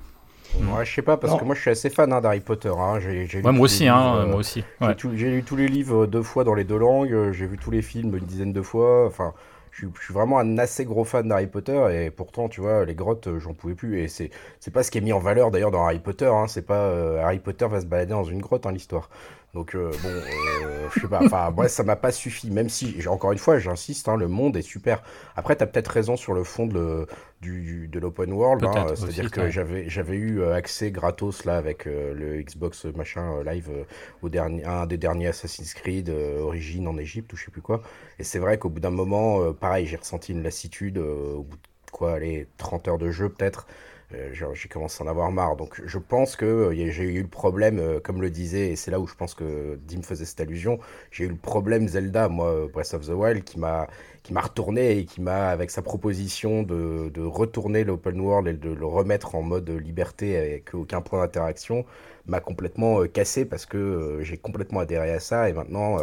Ouais, 0.62 0.86
je 0.86 0.94
sais 0.94 1.02
pas, 1.02 1.18
parce 1.18 1.34
Non. 1.34 1.40
que 1.40 1.46
moi 1.46 1.56
je 1.56 1.62
suis 1.62 1.70
assez 1.72 1.90
fan 1.90 2.12
hein, 2.12 2.22
d'Harry 2.22 2.40
Potter. 2.40 2.72
Hein. 2.78 3.00
J'ai, 3.00 3.28
j'ai 3.28 3.40
lu 3.40 3.46
Ouais, 3.46 3.52
moi 3.52 3.66
aussi, 3.66 3.88
hein, 3.88 3.96
livres, 3.98 4.16
euh, 4.22 4.26
moi 4.28 4.36
aussi. 4.38 4.64
j'ai 4.82 4.88
Ouais. 4.88 4.96
tout- 4.96 5.12
J'ai 5.16 5.30
lu 5.32 5.44
tous 5.44 5.56
les 5.56 5.68
livres 5.68 6.06
deux 6.06 6.24
fois 6.24 6.44
dans 6.44 6.54
les 6.54 6.64
deux 6.64 6.78
langues, 6.78 7.32
j'ai 7.32 7.46
vu 7.46 7.58
tous 7.58 7.72
les 7.72 7.82
films 7.82 8.16
une 8.16 8.26
dizaine 8.26 8.54
de 8.54 8.62
fois. 8.62 9.06
Enfin, 9.06 9.34
je 9.72 9.80
suis, 9.80 9.88
je 10.00 10.04
suis 10.06 10.14
vraiment 10.14 10.40
un 10.40 10.58
assez 10.58 10.86
gros 10.86 11.04
fan 11.04 11.28
d'Harry 11.28 11.48
Potter 11.48 11.80
et 11.92 12.10
pourtant, 12.10 12.48
tu 12.48 12.62
vois, 12.62 12.86
les 12.86 12.96
grottes, 12.96 13.28
euh, 13.28 13.40
j'en 13.40 13.54
pouvais 13.54 13.76
plus. 13.76 14.00
Et 14.00 14.08
c'est, 14.08 14.30
c'est 14.60 14.72
pas 14.72 14.84
ce 14.84 14.92
qui 14.92 14.98
est 14.98 15.02
mis 15.02 15.12
en 15.14 15.20
valeur 15.20 15.52
d'ailleurs 15.52 15.72
dans 15.72 15.84
Harry 15.86 16.00
Potter. 16.00 16.26
Hein. 16.34 16.46
C'est 16.48 16.66
pas 16.66 16.76
euh, 16.80 17.22
Harry 17.22 17.40
Potter 17.40 17.68
va 17.68 17.82
se 17.82 17.86
balader 17.86 18.12
dans 18.12 18.24
une 18.24 18.40
grotte, 18.42 18.66
hein, 18.66 18.72
l'histoire. 18.72 19.10
Donc 19.56 19.76
euh, 19.76 19.98
bon, 20.04 20.10
euh, 20.10 20.90
je 20.92 21.00
sais 21.00 21.08
pas. 21.08 21.22
Enfin, 21.24 21.50
moi, 21.52 21.68
ça 21.70 21.84
m'a 21.84 21.96
pas 21.96 22.12
suffi. 22.12 22.52
Même 22.52 22.70
si, 22.70 22.96
encore 23.08 23.32
une 23.32 23.40
fois, 23.40 23.58
j'insiste, 23.58 24.08
hein, 24.10 24.18
le 24.18 24.28
monde 24.28 24.58
est 24.58 24.62
super. 24.62 25.02
Après, 25.36 25.56
t'as 25.56 25.66
peut-être 25.66 25.88
raison 25.88 26.18
sur 26.18 26.34
le 26.36 26.44
fond 26.44 26.68
de, 26.68 26.74
le- 26.76 27.08
du, 27.42 27.62
du- 27.64 27.88
de 27.88 28.00
l'open 28.00 28.34
world. 28.34 28.66
hein. 28.66 28.94
C'est-à-dire 28.96 29.32
que 29.32 29.50
j'avais 29.50 29.90
j'avais 29.90 30.18
eu 30.18 30.42
euh, 30.42 30.54
accès 30.54 30.92
gratos 30.92 31.46
là 31.46 31.58
avec 31.58 31.88
euh, 31.88 32.14
le 32.14 32.42
Xbox 32.44 32.86
machin 32.86 33.38
euh, 33.40 33.44
live 33.44 33.70
euh, 33.72 33.84
au 34.22 34.30
dernier 34.30 34.66
un 34.66 34.86
des 34.86 34.98
derniers 34.98 35.28
Assassin's 35.28 35.74
Creed 35.74 36.10
Origins 36.10 36.88
en 36.88 36.98
Égypte 36.98 37.34
ou 37.34 37.38
je 37.38 37.46
sais 37.46 37.52
plus 37.52 37.62
quoi. 37.62 37.82
Et 38.20 38.24
c'est 38.24 38.40
vrai 38.40 38.58
qu'au 38.60 38.70
bout 38.70 38.80
d'un 38.82 38.90
moment, 38.92 39.54
pareil, 39.54 39.88
j'ai 39.88 39.96
ressenti 39.98 40.32
une 40.34 40.44
lassitude 40.44 40.98
au 41.00 41.44
bout 41.44 41.56
de 41.58 41.92
quoi, 41.92 42.14
allez, 42.16 42.48
30 42.58 42.88
heures 42.88 42.98
de 42.98 43.10
jeu 43.12 43.30
peut-être. 43.30 43.68
Euh, 44.14 44.30
j'ai 44.54 44.70
commencé 44.70 45.02
à 45.04 45.06
en 45.06 45.10
avoir 45.10 45.32
marre. 45.32 45.56
Donc 45.56 45.82
je 45.84 45.98
pense 45.98 46.36
que 46.36 46.46
euh, 46.46 46.92
j'ai 46.92 47.04
eu 47.04 47.22
le 47.22 47.28
problème, 47.28 47.80
euh, 47.80 48.00
comme 48.00 48.22
le 48.22 48.30
disait, 48.30 48.70
et 48.70 48.76
c'est 48.76 48.92
là 48.92 49.00
où 49.00 49.08
je 49.08 49.16
pense 49.16 49.34
que 49.34 49.80
Dim 49.88 50.02
faisait 50.04 50.26
cette 50.26 50.40
allusion, 50.42 50.80
j'ai 51.12 51.26
eu 51.26 51.30
le 51.30 51.36
problème 51.36 51.88
Zelda, 51.88 52.30
moi, 52.30 52.68
Breath 52.72 52.94
of 52.94 53.08
the 53.08 53.12
Wild, 53.12 53.44
qui 53.44 53.60
m'a 53.60 53.88
qui 54.24 54.34
m'a 54.34 54.42
retourné 54.42 54.98
et 54.98 55.06
qui 55.06 55.22
m'a, 55.22 55.50
avec 55.50 55.70
sa 55.70 55.84
proposition 55.84 56.64
de, 56.64 57.10
de 57.14 57.22
retourner 57.22 57.84
l'open 57.84 58.20
world 58.20 58.48
et 58.48 58.54
de 58.54 58.72
le 58.72 58.86
remettre 58.86 59.36
en 59.36 59.44
mode 59.44 59.70
liberté 59.70 60.36
avec 60.38 60.74
aucun 60.74 61.02
point 61.02 61.22
d'interaction, 61.22 61.86
m'a 62.26 62.40
complètement 62.40 63.06
cassé 63.06 63.46
parce 63.46 63.68
que 63.68 64.20
j'ai 64.24 64.38
complètement 64.38 64.80
adhéré 64.80 65.12
à 65.12 65.20
ça 65.20 65.48
et 65.50 65.54
maintenant 65.54 65.98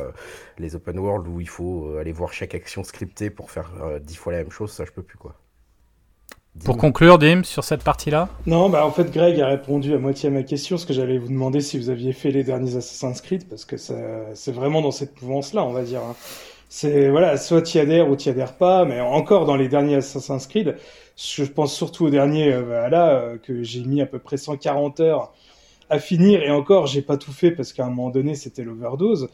les 0.58 0.76
open 0.76 0.98
world 1.00 1.26
où 1.26 1.40
il 1.40 1.48
faut 1.48 1.96
aller 1.98 2.12
voir 2.12 2.32
chaque 2.32 2.54
action 2.54 2.84
scriptée 2.84 3.28
pour 3.30 3.50
faire 3.50 3.72
dix 4.00 4.14
fois 4.16 4.32
la 4.32 4.38
même 4.38 4.52
chose, 4.52 4.72
ça 4.72 4.84
je 4.84 4.92
peux 4.92 5.02
plus 5.02 5.18
quoi. 5.18 5.41
Pour 6.64 6.76
conclure, 6.76 7.18
Dim, 7.18 7.42
sur 7.44 7.64
cette 7.64 7.82
partie-là 7.82 8.28
Non, 8.46 8.68
bah 8.68 8.86
en 8.86 8.90
fait, 8.90 9.10
Greg 9.10 9.40
a 9.40 9.46
répondu 9.48 9.94
à 9.94 9.98
moitié 9.98 10.28
à 10.28 10.32
ma 10.32 10.42
question, 10.42 10.76
parce 10.76 10.84
que 10.84 10.92
j'allais 10.92 11.16
vous 11.18 11.28
demander 11.28 11.60
si 11.60 11.78
vous 11.78 11.88
aviez 11.88 12.12
fait 12.12 12.30
les 12.30 12.44
derniers 12.44 12.76
Assassin's 12.76 13.20
Creed, 13.22 13.48
parce 13.48 13.64
que 13.64 13.78
ça, 13.78 13.94
c'est 14.34 14.52
vraiment 14.52 14.82
dans 14.82 14.90
cette 14.90 15.20
mouvance-là, 15.22 15.64
on 15.64 15.72
va 15.72 15.82
dire. 15.82 16.00
hein. 16.02 16.14
C'est, 16.68 17.08
voilà, 17.08 17.36
soit 17.38 17.62
tu 17.62 17.78
adhères 17.78 18.08
ou 18.08 18.16
tu 18.16 18.28
adhères 18.28 18.54
pas, 18.56 18.84
mais 18.84 19.00
encore 19.00 19.44
dans 19.46 19.56
les 19.56 19.68
derniers 19.68 19.96
Assassin's 19.96 20.46
Creed, 20.46 20.76
je 21.16 21.44
pense 21.44 21.74
surtout 21.74 22.06
au 22.06 22.10
dernier, 22.10 22.52
euh, 22.52 22.62
voilà, 22.62 23.10
euh, 23.18 23.38
que 23.38 23.62
j'ai 23.62 23.80
mis 23.82 24.00
à 24.02 24.06
peu 24.06 24.18
près 24.18 24.36
140 24.36 25.00
heures 25.00 25.32
à 25.90 25.98
finir, 25.98 26.42
et 26.42 26.50
encore, 26.50 26.86
j'ai 26.86 27.02
pas 27.02 27.16
tout 27.16 27.32
fait, 27.32 27.50
parce 27.50 27.72
qu'à 27.72 27.84
un 27.86 27.88
moment 27.90 28.10
donné, 28.10 28.34
c'était 28.34 28.62
l'overdose. 28.62 29.28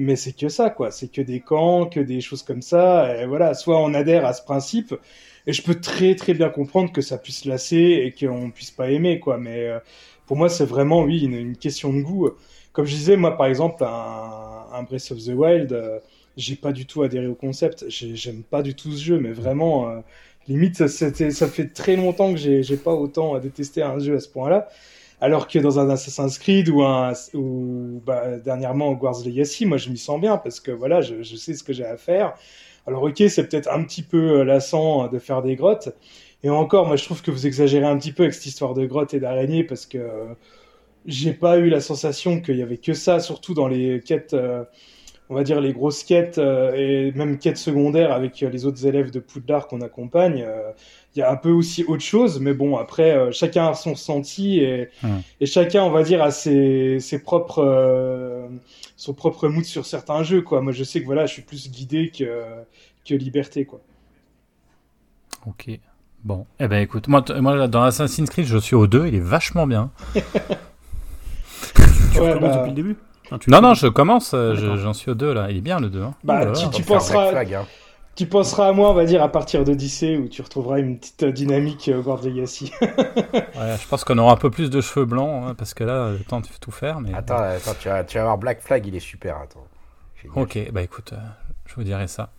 Mais 0.00 0.14
c'est 0.14 0.32
que 0.32 0.48
ça, 0.48 0.70
quoi. 0.70 0.92
C'est 0.92 1.08
que 1.08 1.20
des 1.20 1.40
camps, 1.40 1.86
que 1.86 1.98
des 1.98 2.20
choses 2.20 2.44
comme 2.44 2.62
ça. 2.62 3.16
Et 3.20 3.26
voilà, 3.26 3.54
soit 3.54 3.80
on 3.82 3.94
adhère 3.94 4.24
à 4.24 4.32
ce 4.32 4.42
principe, 4.44 4.94
et 5.48 5.54
je 5.54 5.62
peux 5.62 5.76
très 5.80 6.14
très 6.14 6.34
bien 6.34 6.50
comprendre 6.50 6.92
que 6.92 7.00
ça 7.00 7.16
puisse 7.16 7.46
lasser 7.46 7.76
et 8.04 8.12
qu'on 8.12 8.50
puisse 8.50 8.70
pas 8.70 8.90
aimer, 8.90 9.18
quoi. 9.18 9.38
Mais 9.38 9.66
euh, 9.66 9.78
pour 10.26 10.36
moi, 10.36 10.50
c'est 10.50 10.66
vraiment, 10.66 11.02
oui, 11.02 11.20
une, 11.24 11.56
question 11.56 11.90
de 11.90 12.02
goût. 12.02 12.28
Comme 12.74 12.84
je 12.84 12.94
disais, 12.94 13.16
moi, 13.16 13.34
par 13.34 13.46
exemple, 13.46 13.82
un, 13.82 14.82
Breath 14.82 15.10
of 15.10 15.24
the 15.24 15.30
Wild, 15.30 15.72
euh, 15.72 16.00
j'ai 16.36 16.54
pas 16.54 16.70
du 16.72 16.84
tout 16.84 17.02
adhéré 17.02 17.26
au 17.26 17.34
concept. 17.34 17.86
J'ai- 17.88 18.14
J'aime 18.14 18.42
pas 18.42 18.60
du 18.62 18.74
tout 18.74 18.92
ce 18.92 19.02
jeu, 19.02 19.18
mais 19.18 19.32
vraiment, 19.32 19.88
euh, 19.88 20.00
limite, 20.48 20.86
ça, 20.86 21.48
fait 21.48 21.68
très 21.72 21.96
longtemps 21.96 22.34
que 22.34 22.38
j'ai 22.38 22.76
pas 22.76 22.92
autant 22.92 23.34
à 23.34 23.40
détester 23.40 23.82
un 23.82 23.98
jeu 23.98 24.16
à 24.16 24.20
ce 24.20 24.28
point-là. 24.28 24.68
Alors 25.20 25.48
que 25.48 25.58
dans 25.58 25.80
un 25.80 25.88
Assassin's 25.90 26.38
Creed 26.38 26.68
ou, 26.68 26.82
un, 26.82 27.12
ou 27.34 28.02
bah, 28.06 28.36
dernièrement 28.38 28.90
Hogwarts 28.90 29.24
Legacy, 29.24 29.66
moi 29.66 29.78
je 29.78 29.90
m'y 29.90 29.98
sens 29.98 30.20
bien 30.20 30.36
parce 30.36 30.60
que 30.60 30.70
voilà, 30.70 31.00
je 31.00 31.22
sais 31.36 31.54
ce 31.54 31.64
que 31.64 31.72
j'ai 31.72 31.84
à 31.86 31.96
faire. 31.96 32.34
Alors 32.88 33.02
ok, 33.02 33.22
c'est 33.28 33.46
peut-être 33.46 33.70
un 33.70 33.84
petit 33.84 34.02
peu 34.02 34.40
euh, 34.40 34.44
lassant 34.44 35.04
euh, 35.04 35.08
de 35.08 35.18
faire 35.18 35.42
des 35.42 35.56
grottes. 35.56 35.90
Et 36.42 36.48
encore, 36.48 36.86
moi 36.86 36.96
je 36.96 37.04
trouve 37.04 37.20
que 37.20 37.30
vous 37.30 37.46
exagérez 37.46 37.84
un 37.84 37.98
petit 37.98 38.12
peu 38.12 38.22
avec 38.22 38.34
cette 38.34 38.46
histoire 38.46 38.72
de 38.72 38.86
grottes 38.86 39.12
et 39.12 39.20
d'araignées 39.20 39.62
parce 39.62 39.84
que 39.84 39.98
euh, 39.98 40.24
j'ai 41.04 41.34
pas 41.34 41.58
eu 41.58 41.68
la 41.68 41.82
sensation 41.82 42.40
qu'il 42.40 42.56
y 42.56 42.62
avait 42.62 42.78
que 42.78 42.94
ça, 42.94 43.20
surtout 43.20 43.52
dans 43.52 43.68
les 43.68 44.00
quêtes, 44.00 44.34
on 45.28 45.34
va 45.34 45.42
dire 45.42 45.60
les 45.60 45.72
grosses 45.72 46.02
quêtes 46.04 46.38
et 46.38 47.12
même 47.14 47.38
quêtes 47.38 47.56
secondaires 47.56 48.12
avec 48.12 48.40
les 48.40 48.66
autres 48.66 48.86
élèves 48.86 49.10
de 49.10 49.20
Poudlard 49.20 49.68
qu'on 49.68 49.80
accompagne. 49.80 50.46
Il 51.18 51.22
y 51.22 51.24
a 51.24 51.32
un 51.32 51.36
peu 51.36 51.50
aussi 51.50 51.82
autre 51.82 52.04
chose, 52.04 52.38
mais 52.38 52.54
bon, 52.54 52.76
après, 52.76 53.10
euh, 53.10 53.32
chacun 53.32 53.66
a 53.66 53.74
son 53.74 53.94
ressenti 53.94 54.60
et, 54.60 54.88
et 55.40 55.46
chacun, 55.46 55.82
on 55.82 55.90
va 55.90 56.04
dire, 56.04 56.22
a 56.22 56.30
ses, 56.30 57.00
ses 57.00 57.18
propres, 57.18 57.58
euh, 57.66 58.46
son 58.96 59.14
propre 59.14 59.48
mood 59.48 59.64
sur 59.64 59.84
certains 59.84 60.22
jeux, 60.22 60.42
quoi. 60.42 60.60
Moi, 60.60 60.70
je 60.72 60.84
sais 60.84 61.00
que 61.00 61.06
voilà, 61.06 61.26
je 61.26 61.32
suis 61.32 61.42
plus 61.42 61.72
guidé 61.72 62.12
que, 62.16 62.44
que 63.04 63.14
liberté, 63.14 63.64
quoi. 63.64 63.80
Ok. 65.44 65.70
Bon, 66.22 66.46
eh 66.60 66.68
ben 66.68 66.80
écoute, 66.82 67.08
moi, 67.08 67.24
moi 67.40 67.66
dans 67.66 67.82
Assassin's 67.82 68.30
Creed, 68.30 68.46
je 68.46 68.58
suis 68.58 68.76
au 68.76 68.86
2, 68.86 69.08
il 69.08 69.16
est 69.16 69.20
vachement 69.20 69.66
bien. 69.66 69.90
Tu 72.12 72.20
Ouais, 72.20 72.28
recommences 72.32 72.50
bah- 72.52 72.56
depuis 72.58 72.70
le 72.70 72.74
début? 72.76 72.96
Enfin, 73.26 73.38
tu 73.38 73.50
Non, 73.50 73.60
non, 73.60 73.74
je 73.74 73.88
commence, 73.88 74.32
euh, 74.34 74.54
je- 74.54 74.60
D'accord. 74.62 74.76
j'en 74.78 74.92
suis 74.94 75.10
au 75.10 75.14
2 75.14 75.32
là, 75.34 75.48
il 75.50 75.56
est 75.56 75.60
bien 75.60 75.80
le 75.80 75.88
2. 75.90 76.00
Hein. 76.02 76.14
Bah, 76.24 76.40
Oh 76.42 76.44
là 76.46 76.52
tu- 76.52 76.70
tu 76.70 76.82
penseras- 76.82 77.30
Flag, 77.30 77.54
hein. 77.54 77.66
Tu 78.18 78.26
penseras 78.26 78.66
à 78.68 78.72
moi, 78.72 78.90
on 78.90 78.94
va 78.94 79.04
dire, 79.04 79.22
à 79.22 79.28
partir 79.30 79.62
d'Odyssée, 79.62 80.16
où 80.16 80.26
tu 80.28 80.42
retrouveras 80.42 80.80
une 80.80 80.98
petite 80.98 81.22
euh, 81.22 81.30
dynamique 81.30 81.88
euh, 81.88 81.98
Hogwarts 82.00 82.24
Legacy. 82.24 82.72
Ouais, 82.80 83.76
je 83.80 83.86
pense 83.88 84.02
qu'on 84.02 84.18
aura 84.18 84.32
un 84.32 84.36
peu 84.36 84.50
plus 84.50 84.70
de 84.70 84.80
cheveux 84.80 85.04
blancs, 85.06 85.44
hein, 85.46 85.54
parce 85.56 85.72
que 85.72 85.84
là, 85.84 86.10
le 86.10 86.18
temps 86.24 86.40
de 86.40 86.46
tout 86.60 86.72
faire. 86.72 87.00
Mais... 87.00 87.14
Attends, 87.14 87.36
attends, 87.36 87.74
tu 87.78 87.88
vas, 87.88 88.02
tu 88.02 88.18
vas 88.18 88.24
voir 88.24 88.38
Black 88.38 88.60
Flag, 88.60 88.84
il 88.86 88.96
est 88.96 89.00
super. 89.00 89.36
Attends. 89.36 89.64
Ok, 90.34 90.58
bah 90.72 90.82
écoute, 90.82 91.12
euh, 91.12 91.16
je 91.66 91.76
vous 91.76 91.84
dirai 91.84 92.08
ça. 92.08 92.30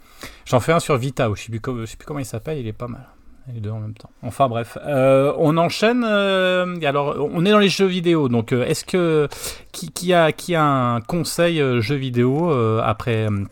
J'en 0.46 0.60
fais 0.60 0.74
un 0.74 0.82
sur 0.82 0.98
Vita, 0.98 1.30
où 1.30 1.36
je 1.38 1.44
sais 1.44 1.50
plus, 1.50 1.62
je 1.82 1.86
sais 1.86 1.96
plus 1.96 2.06
comment 2.06 2.20
il 2.20 2.26
s'appelle, 2.26 2.58
il 2.58 2.68
est 2.68 2.74
pas 2.74 2.88
mal. 2.90 3.06
Les 3.54 3.62
deux 3.62 3.72
en 3.72 3.80
même 3.80 3.94
temps. 3.94 4.10
Enfin 4.22 4.50
bref, 4.50 4.78
Euh, 4.86 5.34
on 5.38 5.56
enchaîne. 5.58 6.04
euh, 6.04 6.76
alors, 6.84 7.16
on 7.20 7.46
est 7.46 7.52
dans 7.52 7.58
les 7.60 7.70
jeux 7.70 7.88
vidéo, 7.88 8.28
donc 8.28 8.52
euh, 8.52 8.66
est-ce 8.66 8.84
que 8.84 9.28
qui, 9.72 9.92
qui 9.92 10.14
a 10.14 10.34
qui 10.34 10.56
a 10.56 10.64
un 10.64 11.00
conseil 11.02 11.62
euh, 11.62 11.80
jeu 11.82 11.96
vidéo 11.96 12.52
euh, 12.52 12.82
après 12.84 13.28
euh, 13.30 13.46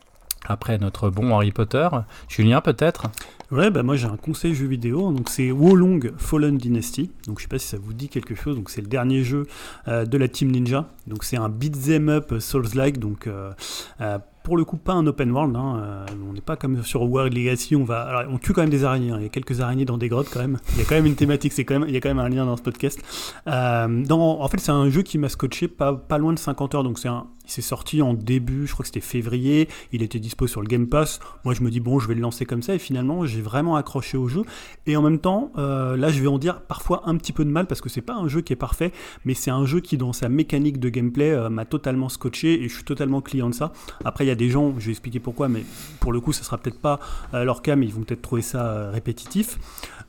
après 0.48 0.78
notre 0.78 1.10
bon 1.10 1.34
Harry 1.36 1.52
Potter. 1.52 1.88
Julien 2.28 2.62
peut-être? 2.62 3.10
Ouais, 3.50 3.72
bah 3.72 3.82
moi 3.82 3.96
j'ai 3.96 4.08
un 4.08 4.18
conseil 4.18 4.54
jeu 4.54 4.68
vidéo, 4.68 5.14
donc 5.14 5.30
c'est 5.30 5.52
Wolong 5.52 6.12
Fallen 6.18 6.58
Dynasty, 6.58 7.12
donc 7.28 7.40
je 7.40 7.44
sais 7.44 7.48
pas 7.48 7.58
si 7.58 7.68
ça 7.68 7.78
vous 7.82 7.94
dit 7.94 8.10
quelque 8.10 8.36
chose, 8.36 8.58
donc 8.58 8.70
c'est 8.70 8.82
le 8.82 8.88
dernier 8.88 9.24
jeu 9.24 9.48
euh, 9.88 10.04
de 10.04 10.18
la 10.18 10.28
Team 10.28 10.52
Ninja, 10.52 10.90
donc 11.08 11.24
c'est 11.24 11.38
un 11.38 11.48
beat'em 11.48 12.10
up 12.10 12.34
Souls-like, 12.40 13.00
donc 13.00 13.26
euh, 13.26 13.54
euh, 14.02 14.20
pour 14.44 14.58
le 14.58 14.66
coup 14.66 14.76
pas 14.76 14.92
un 14.92 15.08
open 15.08 15.32
world, 15.32 15.56
hein, 15.56 16.06
on 16.30 16.34
n'est 16.34 16.42
pas 16.42 16.58
comme 16.58 16.84
sur 16.84 17.04
World 17.04 17.34
Legacy, 17.34 17.78
on 17.78 17.86
va, 17.86 18.26
on 18.30 18.38
tue 18.38 18.52
quand 18.52 18.64
même 18.64 18.70
des 18.70 18.84
araignées, 18.84 19.12
hein, 19.12 19.18
il 19.20 19.24
y 19.24 19.28
a 19.28 19.30
quelques 19.30 19.62
araignées 19.62 19.86
dans 19.86 19.98
des 19.98 20.10
grottes 20.10 20.30
quand 20.30 20.42
même, 20.42 20.58
il 20.74 20.80
y 20.80 20.82
a 20.82 20.84
quand 20.86 20.96
même 20.96 21.06
une 21.06 21.16
thématique, 21.16 21.54
c'est 21.54 21.64
quand 21.64 21.80
même, 21.80 21.88
il 21.88 21.94
y 21.94 21.98
a 21.98 22.02
quand 22.02 22.10
même 22.10 22.20
un 22.20 22.28
lien 22.28 22.46
dans 22.46 22.58
ce 22.58 22.62
podcast. 22.64 23.00
En 23.46 24.48
fait 24.50 24.60
c'est 24.60 24.72
un 24.72 24.90
jeu 24.90 25.04
qui 25.04 25.18
m'a 25.18 25.30
scotché 25.30 25.70
pas, 25.70 25.94
pas 25.94 26.18
loin 26.18 26.34
de 26.34 26.40
50 26.40 26.76
heures, 26.76 26.84
donc 26.84 27.00
c'est 27.00 27.08
un, 27.08 27.28
s'est 27.52 27.62
sorti 27.62 28.02
en 28.02 28.14
début, 28.14 28.68
je 28.68 28.74
crois 28.74 28.84
que 28.84 28.88
c'était 28.88 29.00
février, 29.00 29.68
il 29.92 30.02
était 30.04 30.20
dispo 30.20 30.48
sur 30.48 30.62
le 30.62 30.68
Game 30.68 30.88
Pass, 30.88 31.20
moi 31.46 31.54
je 31.54 31.62
me 31.62 31.70
dis 31.70 31.80
bon 31.80 32.00
je 32.00 32.08
vais 32.08 32.16
le 32.16 32.22
lancer 32.22 32.46
comme 32.46 32.62
ça 32.62 32.76
et 32.76 32.80
finalement 32.80 33.26
j'ai 33.26 33.42
vraiment 33.42 33.76
accroché 33.76 34.18
au 34.18 34.28
jeu. 34.28 34.44
Et 34.86 34.96
en 34.96 35.02
même 35.02 35.20
temps 35.20 35.52
euh, 35.58 35.98
là 35.98 36.10
je 36.10 36.22
vais 36.22 36.28
en 36.28 36.38
dire 36.38 36.62
parfois 36.62 37.04
un 37.06 37.16
petit 37.18 37.34
peu 37.34 37.46
de 37.46 37.50
mal 37.50 37.68
parce 37.68 37.82
que 37.82 37.90
c'est 37.90 38.02
pas 38.02 38.16
un 38.16 38.28
jeu 38.28 38.42
qui 38.42 38.54
est 38.54 38.58
parfait 38.58 38.92
mais 39.26 39.34
c'est 39.34 39.52
un 39.52 39.66
jeu 39.66 39.80
qui 39.80 39.98
dans 39.98 40.14
sa 40.14 40.30
mécanique 40.30 40.80
de 40.80 40.90
gameplay 40.90 41.32
euh, 41.32 41.50
m'a 41.50 41.66
totalement 41.66 42.10
scotché 42.10 42.64
et 42.64 42.70
je 42.70 42.74
suis 42.74 42.84
totalement 42.84 43.22
client 43.22 43.50
de 43.50 43.56
ça. 43.56 43.72
Après 44.06 44.26
il 44.26 44.28
y 44.28 44.32
a 44.32 44.36
des 44.36 44.50
gens 44.50 44.74
je 44.80 44.86
vais 44.86 44.92
expliquer 44.92 45.20
pourquoi 45.20 45.48
mais 45.50 45.64
pour 46.00 46.12
le 46.12 46.20
coup 46.20 46.34
ça 46.34 46.44
sera 46.44 46.58
peut-être 46.58 46.80
pas 46.80 47.00
euh, 47.34 47.44
leur 47.44 47.62
cas 47.62 47.76
mais 47.76 47.86
ils 47.86 47.94
vont 47.94 48.02
peut-être 48.02 48.22
trouver 48.22 48.42
ça 48.42 48.66
euh, 48.66 48.92
répétitif 48.92 49.60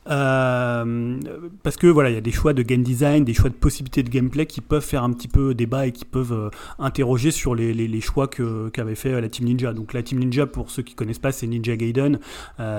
euh, 0.09 1.18
parce 1.62 1.77
que 1.77 1.87
voilà, 1.87 2.11
il 2.11 2.14
y 2.14 2.18
a 2.18 2.21
des 2.23 2.33
choix 2.33 2.53
de 2.53 2.62
game 2.62 2.83
design, 2.83 3.25
des 3.25 3.35
choix 3.35 3.51
de 3.51 3.55
possibilités 3.55 4.03
de 4.03 4.09
gameplay 4.11 4.47
qui 4.47 4.61
peuvent 4.61 4.85
faire 4.85 5.03
un 5.03 5.12
petit 5.12 5.29
peu 5.29 5.55
débat 5.55 5.87
et 5.87 5.92
qui 5.92 6.05
peuvent 6.05 6.33
euh, 6.33 6.51
interroger 6.79 7.31
sur 7.31 7.55
les, 7.55 7.73
les- 7.75 8.01
choix 8.01 8.29
qu'avait 8.29 8.94
fait 8.94 9.12
euh, 9.12 9.21
la 9.21 9.29
Team 9.29 9.47
Ninja. 9.47 9.73
Donc 9.73 9.92
la 9.92 10.03
Team 10.03 10.18
Ninja, 10.21 10.47
pour 10.47 10.71
ceux 10.71 10.83
qui 10.83 10.94
connaissent 10.94 11.18
pas, 11.18 11.33
c'est 11.33 11.47
Ninja 11.47 11.77
Gaiden, 11.77 12.18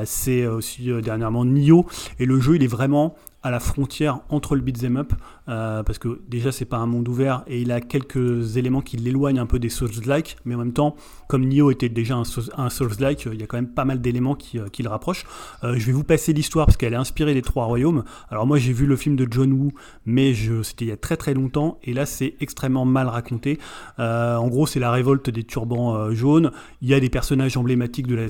c'est 0.05 0.47
aussi 0.47 0.89
dernièrement 1.03 1.45
Nioh, 1.45 1.85
et 2.19 2.25
le 2.25 2.39
jeu 2.39 2.55
il 2.55 2.63
est 2.63 2.67
vraiment 2.67 3.15
à 3.41 3.51
la 3.51 3.59
frontière 3.61 4.19
entre 4.29 4.55
le 4.55 4.61
beat'em 4.61 4.97
up, 4.97 5.13
euh, 5.47 5.81
parce 5.83 5.97
que 5.97 6.21
déjà 6.27 6.51
c'est 6.51 6.65
pas 6.65 6.77
un 6.77 6.85
monde 6.85 7.07
ouvert 7.07 7.43
et 7.47 7.61
il 7.61 7.71
a 7.71 7.79
quelques 7.79 8.57
éléments 8.57 8.81
qui 8.81 8.97
l'éloignent 8.97 9.39
un 9.39 9.45
peu 9.45 9.59
des 9.59 9.69
Souls-like, 9.69 10.35
mais 10.43 10.55
en 10.55 10.57
même 10.57 10.73
temps, 10.73 10.95
comme 11.29 11.45
Nioh 11.45 11.71
était 11.71 11.87
déjà 11.87 12.15
un, 12.15 12.25
Souls- 12.25 12.51
un 12.57 12.69
Souls-like, 12.69 13.29
il 13.31 13.39
y 13.39 13.43
a 13.43 13.47
quand 13.47 13.55
même 13.55 13.73
pas 13.73 13.85
mal 13.85 14.01
d'éléments 14.01 14.35
qui, 14.35 14.59
euh, 14.59 14.67
qui 14.67 14.83
le 14.83 14.89
rapprochent. 14.89 15.25
Euh, 15.63 15.75
je 15.77 15.85
vais 15.85 15.93
vous 15.93 16.03
passer 16.03 16.33
l'histoire 16.33 16.65
parce 16.65 16.75
qu'elle 16.75 16.91
est 16.91 16.97
inspirée 16.97 17.33
des 17.33 17.41
Trois 17.41 17.63
Royaumes. 17.63 18.03
Alors 18.29 18.45
moi 18.45 18.57
j'ai 18.57 18.73
vu 18.73 18.85
le 18.85 18.97
film 18.97 19.15
de 19.15 19.25
John 19.31 19.53
Woo, 19.53 19.71
mais 20.05 20.33
c'était 20.63 20.85
il 20.85 20.89
y 20.89 20.91
a 20.91 20.97
très 20.97 21.15
très 21.15 21.33
longtemps, 21.33 21.79
et 21.83 21.93
là 21.93 22.05
c'est 22.05 22.35
extrêmement 22.41 22.83
mal 22.83 23.07
raconté. 23.07 23.57
En 23.97 24.47
gros 24.49 24.67
c'est 24.67 24.79
la 24.81 24.91
révolte 24.91 25.29
des 25.29 25.45
turbans 25.45 26.11
jaunes. 26.11 26.51
Il 26.81 26.89
y 26.89 26.93
a 26.93 26.99
des 26.99 27.09
personnages 27.09 27.55
emblématiques 27.55 28.07
de 28.07 28.27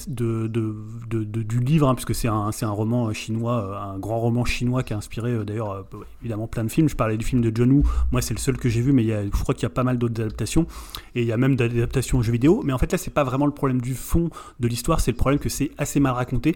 du 1.09 1.59
livre, 1.59 1.89
hein, 1.89 1.95
puisque 1.95 2.13
c'est 2.13 2.27
un, 2.27 2.51
un 2.61 2.69
roman 2.69 3.11
chinois, 3.13 3.81
un 3.93 3.97
grand 3.97 4.19
roman 4.19 4.45
chinois 4.45 4.83
qui 4.83 4.93
a 4.93 4.98
inspiré 4.99 5.31
euh, 5.31 5.43
d'ailleurs 5.43 5.71
euh, 5.71 5.83
évidemment 6.21 6.47
plein 6.47 6.63
de 6.63 6.69
films. 6.69 6.87
Je 6.87 6.95
parlais 6.95 7.17
du 7.17 7.25
film 7.25 7.41
de 7.41 7.51
John 7.53 7.71
Woo, 7.71 7.83
moi 8.11 8.21
c'est 8.21 8.33
le 8.33 8.39
seul 8.39 8.57
que 8.57 8.69
j'ai 8.69 8.81
vu, 8.81 8.93
mais 8.93 9.03
il 9.03 9.07
y 9.07 9.13
a, 9.13 9.23
je 9.23 9.29
crois 9.29 9.55
qu'il 9.55 9.63
y 9.63 9.65
a 9.65 9.71
pas 9.71 9.83
mal 9.83 9.97
d'autres 9.97 10.21
adaptations, 10.21 10.67
et 11.15 11.21
il 11.21 11.27
y 11.27 11.31
a 11.31 11.37
même 11.37 11.55
des 11.55 11.65
adaptations 11.65 12.19
aux 12.19 12.21
jeux 12.21 12.31
vidéo. 12.31 12.61
Mais 12.63 12.73
en 12.73 12.77
fait 12.77 12.91
là 12.91 12.97
c'est 12.97 13.13
pas 13.13 13.23
vraiment 13.23 13.47
le 13.47 13.51
problème 13.51 13.81
du 13.81 13.95
fond 13.95 14.29
de 14.59 14.67
l'histoire, 14.67 14.99
c'est 14.99 15.11
le 15.11 15.17
problème 15.17 15.39
que 15.39 15.49
c'est 15.49 15.71
assez 15.77 15.99
mal 15.99 16.13
raconté. 16.13 16.55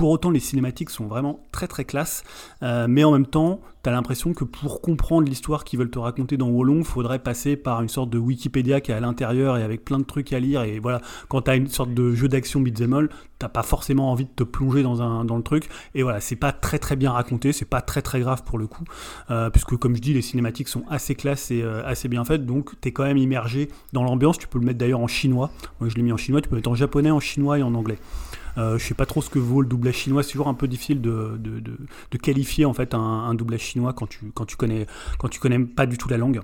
Pour 0.00 0.08
autant, 0.08 0.30
les 0.30 0.40
cinématiques 0.40 0.88
sont 0.88 1.08
vraiment 1.08 1.40
très 1.52 1.68
très 1.68 1.84
classe, 1.84 2.24
euh, 2.62 2.86
mais 2.88 3.04
en 3.04 3.12
même 3.12 3.26
temps, 3.26 3.60
tu 3.82 3.90
as 3.90 3.92
l'impression 3.92 4.32
que 4.32 4.44
pour 4.44 4.80
comprendre 4.80 5.28
l'histoire 5.28 5.62
qu'ils 5.62 5.78
veulent 5.78 5.90
te 5.90 5.98
raconter 5.98 6.38
dans 6.38 6.48
Wolong, 6.48 6.84
faudrait 6.84 7.18
passer 7.18 7.54
par 7.54 7.82
une 7.82 7.90
sorte 7.90 8.08
de 8.08 8.16
Wikipédia 8.16 8.80
qui 8.80 8.92
est 8.92 8.94
à 8.94 9.00
l'intérieur 9.00 9.58
et 9.58 9.62
avec 9.62 9.84
plein 9.84 9.98
de 9.98 10.04
trucs 10.04 10.32
à 10.32 10.40
lire. 10.40 10.62
Et 10.62 10.78
voilà, 10.78 11.02
quand 11.28 11.42
tu 11.42 11.50
as 11.50 11.56
une 11.56 11.66
sorte 11.66 11.92
de 11.92 12.14
jeu 12.14 12.28
d'action 12.28 12.60
beat'em 12.60 12.94
all, 12.94 13.10
t'as 13.38 13.50
pas 13.50 13.62
forcément 13.62 14.10
envie 14.10 14.24
de 14.24 14.30
te 14.34 14.42
plonger 14.42 14.82
dans, 14.82 15.02
un, 15.02 15.26
dans 15.26 15.36
le 15.36 15.42
truc. 15.42 15.68
Et 15.94 16.02
voilà, 16.02 16.20
c'est 16.20 16.34
pas 16.34 16.52
très 16.52 16.78
très 16.78 16.96
bien 16.96 17.12
raconté, 17.12 17.52
c'est 17.52 17.68
pas 17.68 17.82
très 17.82 18.00
très 18.00 18.20
grave 18.20 18.42
pour 18.42 18.56
le 18.56 18.66
coup, 18.66 18.84
euh, 19.30 19.50
puisque 19.50 19.76
comme 19.76 19.94
je 19.96 20.00
dis, 20.00 20.14
les 20.14 20.22
cinématiques 20.22 20.68
sont 20.68 20.84
assez 20.88 21.14
classes 21.14 21.50
et 21.50 21.60
euh, 21.62 21.84
assez 21.84 22.08
bien 22.08 22.24
faites, 22.24 22.46
donc 22.46 22.70
tu 22.80 22.88
es 22.88 22.92
quand 22.92 23.04
même 23.04 23.18
immergé 23.18 23.68
dans 23.92 24.02
l'ambiance. 24.02 24.38
Tu 24.38 24.48
peux 24.48 24.58
le 24.58 24.64
mettre 24.64 24.78
d'ailleurs 24.78 25.00
en 25.00 25.08
chinois. 25.08 25.50
Moi 25.78 25.90
je 25.90 25.96
l'ai 25.96 26.02
mis 26.02 26.12
en 26.12 26.16
chinois, 26.16 26.40
tu 26.40 26.48
peux 26.48 26.54
le 26.54 26.60
mettre 26.60 26.70
en 26.70 26.74
japonais, 26.74 27.10
en 27.10 27.20
chinois 27.20 27.58
et 27.58 27.62
en 27.62 27.74
anglais. 27.74 27.98
Euh, 28.58 28.78
je 28.78 28.84
sais 28.84 28.94
pas 28.94 29.06
trop 29.06 29.22
ce 29.22 29.30
que 29.30 29.38
vaut 29.38 29.62
le 29.62 29.68
doublage 29.68 29.96
chinois. 29.96 30.22
C'est 30.22 30.32
toujours 30.32 30.48
un 30.48 30.54
peu 30.54 30.68
difficile 30.68 31.00
de, 31.00 31.36
de, 31.38 31.60
de, 31.60 32.18
qualifier 32.18 32.64
en 32.64 32.74
fait 32.74 32.94
un, 32.94 32.98
un, 32.98 33.34
doublage 33.34 33.60
chinois 33.60 33.92
quand 33.92 34.06
tu, 34.06 34.32
quand 34.34 34.44
tu 34.44 34.56
connais 34.56 34.86
quand 35.18 35.28
tu 35.28 35.40
connais 35.40 35.58
pas 35.58 35.86
du 35.86 35.98
tout 35.98 36.08
la 36.08 36.18
langue. 36.18 36.40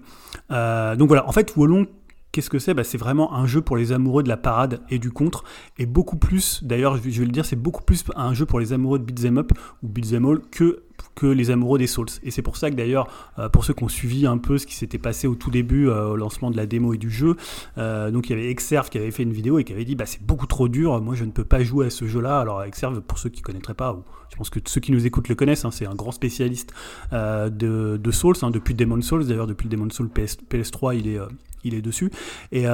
Euh, 0.50 0.96
donc 0.96 1.08
voilà, 1.08 1.28
en 1.28 1.32
fait, 1.32 1.54
Wolong 1.56 1.86
Qu'est-ce 2.32 2.50
que 2.50 2.58
c'est? 2.58 2.74
Bah, 2.74 2.84
C'est 2.84 2.98
vraiment 2.98 3.32
un 3.32 3.46
jeu 3.46 3.62
pour 3.62 3.78
les 3.78 3.92
amoureux 3.92 4.22
de 4.22 4.28
la 4.28 4.36
parade 4.36 4.82
et 4.90 4.98
du 4.98 5.10
contre, 5.10 5.42
et 5.78 5.86
beaucoup 5.86 6.18
plus, 6.18 6.62
d'ailleurs 6.62 6.98
je 6.98 7.18
vais 7.18 7.24
le 7.24 7.32
dire, 7.32 7.46
c'est 7.46 7.56
beaucoup 7.56 7.82
plus 7.82 8.04
un 8.14 8.34
jeu 8.34 8.44
pour 8.44 8.60
les 8.60 8.74
amoureux 8.74 8.98
de 8.98 9.04
beat'em 9.04 9.38
up 9.38 9.52
ou 9.82 9.88
beat'em 9.88 10.26
all 10.26 10.40
que 10.50 10.82
que 11.16 11.26
les 11.26 11.50
amoureux 11.50 11.78
des 11.78 11.88
Souls. 11.88 12.06
Et 12.22 12.30
c'est 12.30 12.42
pour 12.42 12.56
ça 12.56 12.70
que 12.70 12.76
d'ailleurs, 12.76 13.08
euh, 13.38 13.48
pour 13.48 13.64
ceux 13.64 13.74
qui 13.74 13.82
ont 13.82 13.88
suivi 13.88 14.26
un 14.26 14.38
peu 14.38 14.58
ce 14.58 14.66
qui 14.66 14.74
s'était 14.74 14.98
passé 14.98 15.26
au 15.26 15.34
tout 15.34 15.50
début, 15.50 15.88
euh, 15.88 16.10
au 16.10 16.16
lancement 16.16 16.50
de 16.50 16.56
la 16.56 16.66
démo 16.66 16.92
et 16.92 16.98
du 16.98 17.10
jeu, 17.10 17.36
euh, 17.78 18.10
donc 18.10 18.28
il 18.28 18.36
y 18.36 18.38
avait 18.38 18.50
Exerve 18.50 18.90
qui 18.90 18.98
avait 18.98 19.10
fait 19.10 19.24
une 19.24 19.32
vidéo 19.32 19.58
et 19.58 19.64
qui 19.64 19.72
avait 19.72 19.84
dit 19.84 19.96
bah, 19.96 20.06
c'est 20.06 20.22
beaucoup 20.22 20.46
trop 20.46 20.68
dur, 20.68 21.00
moi 21.00 21.14
je 21.14 21.24
ne 21.24 21.30
peux 21.30 21.44
pas 21.44 21.64
jouer 21.64 21.86
à 21.86 21.90
ce 21.90 22.06
jeu-là. 22.06 22.38
Alors 22.38 22.62
Exerve, 22.62 23.00
pour 23.00 23.18
ceux 23.18 23.30
qui 23.30 23.40
ne 23.40 23.44
connaîtraient 23.44 23.74
pas, 23.74 23.94
ou 23.94 24.04
je 24.30 24.36
pense 24.36 24.50
que 24.50 24.60
ceux 24.66 24.80
qui 24.80 24.92
nous 24.92 25.06
écoutent 25.06 25.28
le 25.28 25.34
connaissent, 25.34 25.64
hein, 25.64 25.70
c'est 25.70 25.86
un 25.86 25.94
grand 25.94 26.12
spécialiste 26.12 26.72
de, 27.12 27.48
de, 27.96 28.10
Souls, 28.10 28.36
hein, 28.42 28.50
depuis 28.50 28.74
Demon 28.74 29.00
Souls, 29.00 29.26
d'ailleurs 29.26 29.46
depuis 29.46 29.64
le 29.64 29.70
Demon 29.70 29.88
Souls 29.90 30.10
PS, 30.10 30.36
PS3 30.50 30.98
il 30.98 31.08
est, 31.08 31.18
il 31.64 31.74
est 31.74 31.82
dessus. 31.82 32.10
Et 32.52 32.64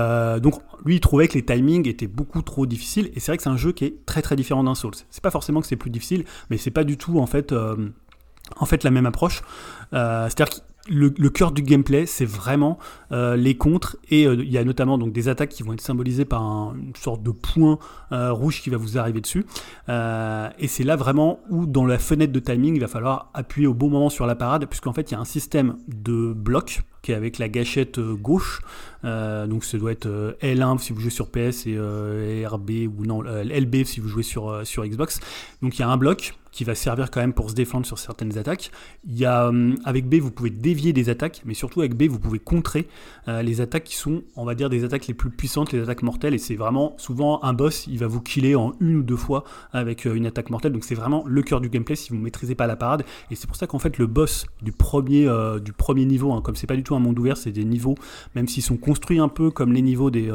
donc 0.43 0.61
lui 0.85 0.97
il 0.97 1.01
trouvait 1.01 1.29
que 1.29 1.35
les 1.35 1.45
timings 1.45 1.87
étaient 1.87 2.09
beaucoup 2.09 2.43
trop 2.43 2.67
difficiles, 2.67 3.13
et 3.15 3.21
c'est 3.21 3.31
vrai 3.31 3.37
que 3.37 3.45
c'est 3.45 3.51
un 3.51 3.57
jeu 3.57 3.71
qui 3.71 3.85
est 3.85 4.05
très 4.05 4.23
très 4.23 4.35
différent 4.35 4.65
d'un 4.65 4.75
Souls. 4.75 4.95
C'est 5.11 5.23
pas 5.23 5.31
forcément 5.31 5.61
que 5.61 5.69
c'est 5.69 5.77
plus 5.77 5.91
difficile, 5.91 6.25
mais 6.51 6.57
c'est 6.57 6.73
pas 6.73 6.85
du 6.85 6.97
tout 6.97 7.21
en 7.21 7.27
fait 7.27 7.55
en 8.57 8.67
fait 8.67 8.85
la 8.85 8.91
même 8.91 9.07
approche. 9.07 9.43
Euh, 9.93 10.29
c'est-à-dire 10.29 10.55
que 10.55 10.61
le, 10.89 11.11
cœur 11.29 11.53
du 11.53 11.63
gameplay, 11.63 12.07
c'est 12.07 12.25
vraiment 12.25 12.77
euh, 13.13 13.37
les 13.37 13.57
contres 13.57 13.97
et 14.11 14.27
euh, 14.27 14.35
il 14.35 14.51
y 14.51 14.59
a 14.59 14.65
notamment 14.65 14.99
donc 14.99 15.13
des 15.13 15.29
attaques 15.29 15.51
qui 15.51 15.63
vont 15.63 15.73
être 15.75 15.81
symbolisées 15.81 16.25
par 16.25 16.43
une 16.75 16.97
sorte 16.97 17.23
de 17.23 17.31
point 17.31 17.79
rouge 18.11 18.61
qui 18.61 18.71
va 18.71 18.77
vous 18.77 18.99
arriver 18.99 19.21
dessus. 19.21 19.47
et 19.89 20.69
c'est 20.69 20.85
là 20.85 20.97
vraiment 20.97 21.41
où 21.51 21.67
dans 21.67 21.87
la 21.87 21.99
fenêtre 21.99 22.33
de 22.33 22.41
timing, 22.41 22.75
il 22.75 22.81
va 22.81 22.89
falloir 22.89 23.31
appuyer 23.35 23.67
au 23.67 23.75
bon 23.75 23.91
moment 23.91 24.11
sur 24.11 24.27
la 24.27 24.35
parade, 24.35 24.67
puisqu'en 24.67 24.93
fait 24.93 25.11
il 25.11 25.15
y 25.15 25.17
a 25.17 25.21
un 25.21 25.25
système 25.25 25.77
de 25.89 26.33
blocs 26.33 26.83
qui 27.03 27.13
est 27.13 27.15
avec 27.15 27.39
la 27.39 27.49
gâchette 27.49 28.01
gauche. 28.01 28.63
donc 29.03 29.65
ça 29.65 29.77
doit 29.79 29.93
être 29.93 30.37
L1 30.41 30.79
si 30.79 30.93
vous 30.93 31.01
jouez 31.01 31.11
sur 31.11 31.29
PS 31.29 31.67
et, 31.67 32.47
RB 32.47 32.71
ou 32.97 33.05
non 33.05 33.23
LB 33.23 33.85
si 33.85 34.01
vous 34.01 34.09
jouez 34.09 34.23
sur, 34.23 34.65
sur 34.65 34.87
Xbox. 34.87 35.21
Donc 35.63 35.79
il 35.79 35.81
y 35.81 35.85
a 35.85 35.89
un 35.89 35.97
bloc 35.97 36.35
qui 36.53 36.65
va 36.65 36.75
servir 36.75 37.11
quand 37.11 37.21
même 37.21 37.33
pour 37.33 37.51
se 37.51 37.55
défendre 37.55 37.87
sur 37.87 37.99
certaines 37.99 38.39
attaques. 38.39 38.71
Il 39.07 39.19
y 39.19 39.25
a, 39.25 39.51
avec 39.85 40.09
B, 40.09 40.17
vous 40.17 40.31
pouvez 40.31 40.51
dévier 40.51 40.93
des 40.93 41.09
attaques, 41.09 41.43
mais 41.45 41.55
surtout 41.55 41.81
avec 41.81 41.97
B, 41.97 42.05
vous 42.05 42.21
pouvez 42.21 42.39
contrer 42.39 42.87
euh, 43.27 43.43
les 43.43 43.61
attaques 43.61 43.85
qui 43.85 43.97
sont, 43.97 44.23
on 44.37 44.45
va 44.45 44.55
dire, 44.55 44.69
des 44.69 44.85
attaques 44.85 45.07
les 45.07 45.15
plus 45.15 45.31
puissantes, 45.31 45.73
les 45.73 45.81
attaques 45.81 46.03
mortelles. 46.03 46.35
Et 46.35 46.39
c'est 46.39 46.55
vraiment 46.55 46.95
souvent 46.99 47.43
un 47.43 47.55
boss, 47.55 47.87
il 47.87 47.99
va 47.99 48.07
vous 48.07 48.21
killer 48.21 48.55
en 48.55 48.75
une 48.81 48.97
ou 48.97 49.03
deux 49.03 49.17
fois 49.17 49.45
avec 49.73 50.07
euh, 50.07 50.15
une 50.15 50.27
attaque 50.27 50.51
mortelle. 50.51 50.73
Donc 50.73 50.85
c'est 50.85 50.95
vraiment 50.95 51.25
le 51.27 51.43
cœur 51.43 51.61
du 51.61 51.71
gameplay 51.71 51.97
si 51.97 52.11
vous 52.11 52.17
ne 52.17 52.23
maîtrisez 52.23 52.55
pas 52.55 52.67
la 52.67 52.77
parade. 52.77 53.05
Et 53.31 53.35
c'est 53.35 53.47
pour 53.47 53.57
ça 53.57 53.67
qu'en 53.67 53.79
fait, 53.79 53.97
le 53.97 54.07
boss 54.07 54.45
du 54.61 54.73
premier, 54.73 55.27
euh, 55.27 55.59
du 55.59 55.73
premier 55.73 56.05
niveau, 56.05 56.33
hein, 56.33 56.43
comme 56.43 56.55
c'est 56.55 56.67
pas 56.67 56.77
du 56.77 56.85
tout 56.85 56.92
un 56.95 57.01
monde 57.01 57.19
ouvert, 57.19 57.37
c'est 57.37 57.53
des 57.53 57.65
niveaux, 57.65 57.95
même 58.35 58.49
s'ils 58.49 58.63
sont 58.63 58.77
construits 58.77 59.19
un 59.19 59.29
peu 59.29 59.51
comme 59.51 59.73
les 59.73 59.83
niveaux 59.83 60.11
des, 60.11 60.31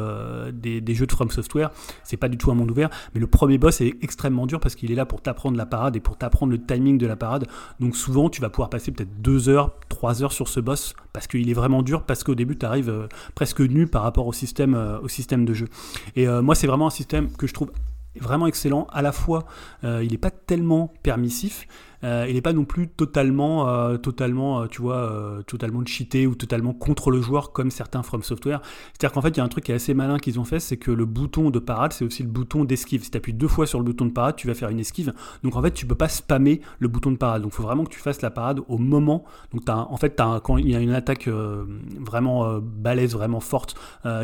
des, 0.52 0.94
jeux 0.94 1.06
de 1.06 1.12
From 1.12 1.30
Software, 1.30 1.70
c'est 2.04 2.16
pas 2.16 2.28
du 2.28 2.36
tout 2.38 2.50
un 2.50 2.54
monde 2.54 2.70
ouvert. 2.70 2.90
Mais 3.14 3.20
le 3.20 3.26
premier 3.26 3.58
boss 3.58 3.80
est 3.80 3.94
extrêmement 4.02 4.46
dur 4.46 4.60
parce 4.60 4.74
qu'il 4.74 4.90
est 4.92 4.94
là 4.94 5.06
pour 5.06 5.20
t'apprendre 5.20 5.56
la 5.56 5.66
parade 5.66 5.96
et 5.96 6.00
pour 6.00 6.16
t'apprendre 6.16 6.52
le 6.52 6.64
timing 6.64 6.98
de 6.98 7.06
la 7.06 7.16
parade. 7.16 7.46
Donc 7.80 7.96
souvent, 7.96 8.30
tu 8.30 8.40
vas 8.40 8.50
pouvoir 8.50 8.70
passer 8.70 8.92
peut-être 8.92 9.20
2 9.20 9.48
heures, 9.48 9.72
3 9.88 10.22
heures 10.22 10.32
sur 10.32 10.48
ce 10.48 10.60
boss 10.60 10.94
parce 11.12 11.26
qu'il 11.26 11.48
est 11.48 11.54
vraiment 11.54 11.82
dur, 11.82 12.02
parce 12.02 12.24
qu'au 12.24 12.34
début, 12.34 12.56
tu 12.56 12.66
arrives 12.66 12.90
euh, 12.90 13.08
presque 13.34 13.60
nu 13.60 13.86
par 13.86 14.02
rapport 14.02 14.26
au 14.26 14.32
système, 14.32 14.74
euh, 14.74 15.00
au 15.00 15.08
système 15.08 15.44
de 15.44 15.54
jeu. 15.54 15.68
Et 16.16 16.28
euh, 16.28 16.42
moi, 16.42 16.54
c'est 16.54 16.66
vraiment 16.66 16.86
un 16.86 16.90
système 16.90 17.32
que 17.32 17.46
je 17.46 17.54
trouve 17.54 17.72
vraiment 18.20 18.46
excellent. 18.46 18.86
À 18.92 19.02
la 19.02 19.12
fois, 19.12 19.44
il 19.82 20.10
n'est 20.10 20.18
pas 20.18 20.30
tellement 20.30 20.92
permissif, 21.04 21.68
euh, 22.04 22.26
il 22.28 22.34
n'est 22.34 22.42
pas 22.42 22.52
non 22.52 22.64
plus 22.64 22.88
totalement, 22.88 23.68
euh, 23.68 23.96
totalement, 23.96 24.62
euh, 24.62 24.66
tu 24.66 24.82
vois, 24.82 25.42
totalement 25.46 25.84
cheaté 25.84 26.26
ou 26.26 26.34
totalement 26.34 26.72
contre 26.72 27.10
le 27.10 27.20
joueur 27.20 27.52
comme 27.52 27.70
certains 27.70 28.02
From 28.02 28.22
Software. 28.22 28.60
C'est-à-dire 28.92 29.12
qu'en 29.12 29.22
fait, 29.22 29.30
il 29.30 29.38
y 29.38 29.40
a 29.40 29.44
un 29.44 29.48
truc 29.48 29.64
qui 29.64 29.72
est 29.72 29.76
assez 29.76 29.94
malin 29.94 30.18
qu'ils 30.18 30.38
ont 30.38 30.44
fait, 30.44 30.60
c'est 30.60 30.76
que 30.76 30.90
le 30.90 31.04
bouton 31.06 31.50
de 31.50 31.58
parade, 31.58 31.92
c'est 31.92 32.04
aussi 32.04 32.22
le 32.22 32.28
bouton 32.28 32.64
d'esquive. 32.64 33.02
Si 33.02 33.10
tu 33.10 33.16
appuies 33.16 33.32
deux 33.32 33.48
fois 33.48 33.66
sur 33.66 33.78
le 33.78 33.84
bouton 33.84 34.06
de 34.06 34.12
parade, 34.12 34.36
tu 34.36 34.46
vas 34.46 34.54
faire 34.54 34.68
une 34.68 34.80
esquive. 34.80 35.12
Donc 35.42 35.56
en 35.56 35.62
fait, 35.62 35.72
tu 35.72 35.86
peux 35.86 35.94
pas 35.94 36.08
spammer 36.08 36.60
le 36.78 36.88
bouton 36.88 37.10
de 37.10 37.16
parade. 37.16 37.42
Donc 37.42 37.52
il 37.52 37.56
faut 37.56 37.62
vraiment 37.62 37.84
que 37.84 37.90
tu 37.90 38.00
fasses 38.00 38.22
la 38.22 38.30
parade 38.30 38.60
au 38.68 38.78
moment. 38.78 39.24
Donc 39.52 39.62
as 39.68 39.76
en 39.76 39.96
fait, 39.96 40.18
as 40.20 40.40
quand 40.42 40.56
il 40.58 40.70
y 40.70 40.76
a 40.76 40.80
une 40.80 40.92
attaque 40.92 41.28
vraiment 41.28 42.58
balèze, 42.60 43.14
vraiment 43.14 43.40
forte, 43.40 43.76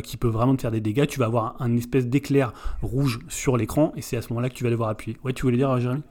qui 0.03 0.17
peut 0.17 0.29
vraiment 0.29 0.55
te 0.57 0.63
faire 0.63 0.71
des 0.71 0.81
dégâts, 0.81 1.07
tu 1.07 1.19
vas 1.19 1.27
avoir 1.27 1.57
un, 1.61 1.75
espèce 1.77 2.07
d'éclair 2.07 2.53
rouge 2.83 3.19
sur 3.29 3.57
l'écran 3.57 3.93
et 3.97 4.01
c'est 4.01 4.17
à 4.17 4.23
ce 4.23 4.29
moment-là 4.31 4.49
que 4.49 4.55
tu 4.55 4.65
vas 4.65 4.71
devoir 4.71 4.89
appuyer. 4.89 5.19
Ouais, 5.25 5.33
tu 5.33 5.43
voulais 5.43 5.57
dire, 5.57 5.79
Jérémy? 5.81 6.03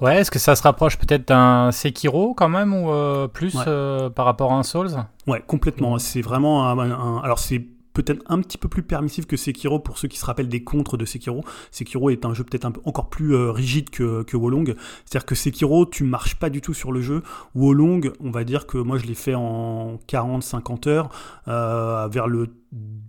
Ouais, 0.00 0.18
est-ce 0.18 0.30
que 0.30 0.38
ça 0.38 0.56
se 0.56 0.62
rapproche 0.62 0.96
peut-être 0.96 1.28
d'un 1.28 1.72
Sekiro 1.72 2.32
quand 2.34 2.48
même 2.48 2.72
ou 2.72 2.90
euh, 2.90 3.28
plus 3.28 3.54
euh, 3.66 4.08
par 4.08 4.24
rapport 4.24 4.52
à 4.52 4.56
un 4.56 4.62
Souls? 4.62 4.96
Ouais, 5.26 5.42
complètement. 5.46 5.98
C'est 5.98 6.22
vraiment 6.22 6.68
un, 6.68 7.18
alors 7.18 7.38
c'est 7.38 7.66
peut-être 7.92 8.22
un 8.28 8.40
petit 8.40 8.56
peu 8.56 8.68
plus 8.68 8.82
permissif 8.82 9.26
que 9.26 9.36
Sekiro 9.36 9.78
pour 9.78 9.98
ceux 9.98 10.08
qui 10.08 10.18
se 10.18 10.24
rappellent 10.24 10.48
des 10.48 10.64
contres 10.64 10.96
de 10.96 11.04
Sekiro. 11.04 11.44
Sekiro 11.70 12.08
est 12.08 12.24
un 12.24 12.32
jeu 12.32 12.44
peut-être 12.44 12.64
un 12.64 12.70
peu 12.70 12.80
encore 12.84 13.10
plus 13.10 13.34
euh, 13.34 13.50
rigide 13.50 13.90
que, 13.90 14.22
que 14.22 14.38
Wolong. 14.38 14.74
C'est-à-dire 15.04 15.26
que 15.26 15.34
Sekiro, 15.34 15.84
tu 15.84 16.04
marches 16.04 16.36
pas 16.36 16.48
du 16.48 16.62
tout 16.62 16.72
sur 16.72 16.92
le 16.92 17.02
jeu. 17.02 17.22
Wolong, 17.54 18.12
on 18.20 18.30
va 18.30 18.44
dire 18.44 18.66
que 18.66 18.78
moi 18.78 18.96
je 18.96 19.04
l'ai 19.06 19.14
fait 19.14 19.34
en 19.34 19.98
40-50 20.08 20.88
heures. 20.88 21.10
vers 21.46 22.26
le 22.26 22.48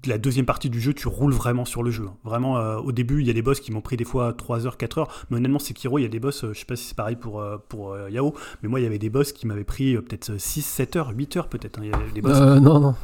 la 0.07 0.17
deuxième 0.17 0.45
partie 0.47 0.69
du 0.69 0.81
jeu, 0.81 0.93
tu 0.93 1.07
roules 1.07 1.33
vraiment 1.33 1.65
sur 1.65 1.83
le 1.83 1.91
jeu. 1.91 2.07
Vraiment, 2.23 2.57
euh, 2.57 2.77
au 2.77 2.91
début, 2.91 3.21
il 3.21 3.27
y 3.27 3.29
a 3.29 3.33
des 3.33 3.43
boss 3.43 3.59
qui 3.59 3.71
m'ont 3.71 3.81
pris 3.81 3.97
des 3.97 4.03
fois 4.03 4.33
3 4.33 4.65
heures, 4.65 4.77
4 4.77 4.97
heures. 4.97 5.25
Mais 5.29 5.37
honnêtement, 5.37 5.59
Sekiro, 5.59 5.99
il 5.99 6.03
y 6.03 6.05
a 6.05 6.09
des 6.09 6.19
boss, 6.19 6.43
euh, 6.43 6.53
je 6.53 6.59
sais 6.59 6.65
pas 6.65 6.75
si 6.75 6.85
c'est 6.85 6.97
pareil 6.97 7.15
pour, 7.15 7.41
euh, 7.41 7.57
pour 7.69 7.97
Yao, 8.09 8.33
mais 8.63 8.69
moi, 8.69 8.79
il 8.79 8.83
y 8.83 8.85
avait 8.87 8.97
des 8.97 9.11
boss 9.11 9.31
qui 9.31 9.45
m'avaient 9.45 9.63
pris 9.63 9.95
peut-être 9.97 10.39
6, 10.39 10.63
7 10.63 10.95
heures, 10.95 11.11
8 11.15 11.37
heures 11.37 11.47
peut-être. 11.47 11.79
Hein. 11.79 11.91
Boss. 12.21 12.39
non, 12.39 12.79
non. 12.79 12.95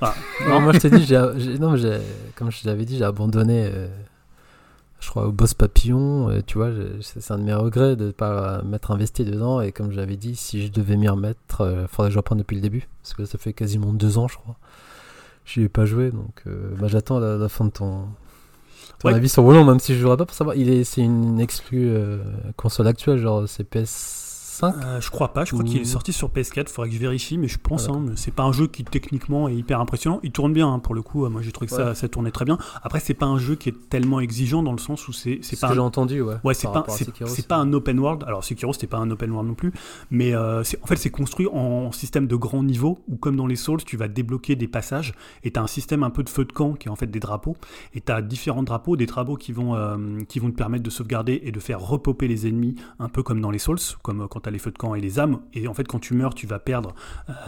Ah, 0.00 0.14
non. 0.48 0.60
moi, 0.60 0.72
je 0.72 0.78
t'ai 0.78 0.90
dit, 0.90 1.04
j'ai, 1.04 1.58
non, 1.58 1.74
comme 2.36 2.52
je 2.52 2.62
t'avais 2.62 2.84
dit, 2.84 2.98
j'ai 2.98 3.04
abandonné, 3.04 3.68
je 5.00 5.10
crois, 5.10 5.26
au 5.26 5.32
boss 5.32 5.54
papillon. 5.54 6.40
tu 6.46 6.58
vois, 6.58 6.70
c'est 7.00 7.30
un 7.32 7.38
de 7.38 7.42
mes 7.42 7.54
regrets 7.54 7.96
de 7.96 8.06
ne 8.06 8.12
pas 8.12 8.62
m'être 8.62 8.92
investi 8.92 9.24
dedans. 9.24 9.60
Et 9.60 9.72
comme 9.72 9.90
j'avais 9.90 10.16
dit, 10.16 10.36
si 10.36 10.66
je 10.66 10.70
devais 10.70 10.96
m'y 10.96 11.08
remettre, 11.08 11.62
il 11.82 11.88
faudrait 11.88 12.10
que 12.10 12.14
je 12.14 12.18
reprenne 12.18 12.38
depuis 12.38 12.56
le 12.56 12.62
début. 12.62 12.88
Parce 13.02 13.14
que 13.14 13.24
ça 13.24 13.38
fait 13.38 13.52
quasiment 13.52 13.92
2 13.92 14.18
ans, 14.18 14.28
je 14.28 14.36
crois. 14.36 14.56
Je 15.46 15.60
ai 15.60 15.68
pas 15.68 15.86
joué, 15.86 16.10
donc 16.10 16.42
euh, 16.46 16.74
bah, 16.78 16.88
j'attends 16.88 17.20
la, 17.20 17.48
fin 17.48 17.64
de 17.64 17.70
ton, 17.70 18.08
ton 18.98 19.08
avis 19.08 19.28
sur 19.28 19.44
Wallon, 19.44 19.64
même 19.64 19.78
si 19.78 19.94
je 19.94 20.00
jouerai 20.00 20.16
pas 20.16 20.26
pour 20.26 20.34
savoir. 20.34 20.56
Il 20.56 20.68
est, 20.68 20.82
c'est 20.82 21.02
une 21.02 21.38
exclue 21.40 21.88
euh, 21.88 22.18
console 22.56 22.88
actuelle, 22.88 23.18
genre 23.18 23.46
Euh, 24.62 25.00
je 25.00 25.10
crois 25.10 25.32
pas, 25.32 25.44
je 25.44 25.52
crois 25.52 25.64
qu'il 25.64 25.80
est 25.80 25.84
sorti 25.84 26.12
sur 26.12 26.28
PS4, 26.28 26.62
il 26.62 26.68
faudrait 26.68 26.88
que 26.88 26.94
je 26.94 27.00
vérifie, 27.00 27.38
mais 27.38 27.48
je 27.48 27.58
pense, 27.58 27.88
hein, 27.88 28.06
c'est 28.14 28.34
pas 28.34 28.44
un 28.44 28.52
jeu 28.52 28.66
qui 28.66 28.84
techniquement 28.84 29.48
est 29.48 29.54
hyper 29.54 29.80
impressionnant. 29.80 30.20
Il 30.22 30.32
tourne 30.32 30.52
bien 30.52 30.72
hein, 30.72 30.78
pour 30.78 30.94
le 30.94 31.02
coup, 31.02 31.28
moi 31.28 31.42
j'ai 31.42 31.52
trouvé 31.52 31.68
que 31.68 31.74
ça, 31.74 31.94
ça 31.94 32.08
tournait 32.08 32.30
très 32.30 32.44
bien. 32.44 32.58
Après, 32.82 33.00
c'est 33.00 33.14
pas 33.14 33.26
un 33.26 33.38
jeu 33.38 33.54
qui 33.54 33.68
est 33.70 33.88
tellement 33.88 34.20
exigeant 34.20 34.62
dans 34.62 34.72
le 34.72 34.78
sens 34.78 35.08
où 35.08 35.12
c'est 35.12 35.40
pas. 35.60 35.68
que 35.68 35.74
j'ai 35.74 35.80
entendu, 35.80 36.20
ouais. 36.20 36.36
Ouais, 36.44 36.54
c'est 36.54 36.68
pas, 36.68 36.84
c'est 37.26 37.48
pas 37.48 37.56
un 37.56 37.72
open 37.72 37.98
world. 37.98 38.24
Alors 38.26 38.44
Sekiro, 38.44 38.72
c'était 38.72 38.86
pas 38.86 38.98
un 38.98 39.10
open 39.10 39.30
world 39.30 39.48
non 39.48 39.54
plus, 39.54 39.72
mais 40.10 40.34
euh, 40.34 40.62
en 40.82 40.86
fait, 40.86 40.96
c'est 40.96 41.10
construit 41.10 41.46
en 41.52 41.92
système 41.92 42.26
de 42.26 42.36
grand 42.36 42.62
niveau 42.62 42.98
où, 43.08 43.16
comme 43.16 43.36
dans 43.36 43.46
les 43.46 43.56
Souls, 43.56 43.82
tu 43.84 43.96
vas 43.96 44.08
débloquer 44.08 44.56
des 44.56 44.68
passages 44.68 45.14
et 45.44 45.50
tu 45.50 45.58
as 45.58 45.62
un 45.62 45.66
système 45.66 46.02
un 46.02 46.10
peu 46.10 46.22
de 46.22 46.28
feu 46.28 46.44
de 46.44 46.52
camp 46.52 46.72
qui 46.74 46.88
est 46.88 46.90
en 46.90 46.96
fait 46.96 47.06
des 47.06 47.20
drapeaux. 47.20 47.56
Et 47.94 48.00
tu 48.00 48.12
as 48.12 48.22
différents 48.22 48.62
drapeaux, 48.62 48.96
des 48.96 49.06
drapeaux 49.06 49.36
qui 49.36 49.52
vont, 49.52 49.74
euh, 49.74 49.96
qui 50.28 50.38
vont 50.38 50.50
te 50.50 50.56
permettre 50.56 50.84
de 50.84 50.90
sauvegarder 50.90 51.40
et 51.44 51.52
de 51.52 51.60
faire 51.60 51.80
repopper 51.80 52.28
les 52.28 52.46
ennemis, 52.46 52.76
un 52.98 53.08
peu 53.08 53.22
comme 53.22 53.40
dans 53.40 53.50
les 53.50 53.58
Souls, 53.58 53.78
comme 54.02 54.26
quand 54.28 54.45
tu 54.46 54.48
as 54.48 54.52
les 54.52 54.58
feux 54.58 54.70
de 54.70 54.78
camp 54.78 54.94
et 54.94 55.00
les 55.00 55.18
âmes. 55.18 55.40
Et 55.52 55.66
en 55.66 55.74
fait, 55.74 55.86
quand 55.86 55.98
tu 55.98 56.14
meurs, 56.14 56.34
tu 56.34 56.46
vas 56.46 56.58
perdre 56.58 56.94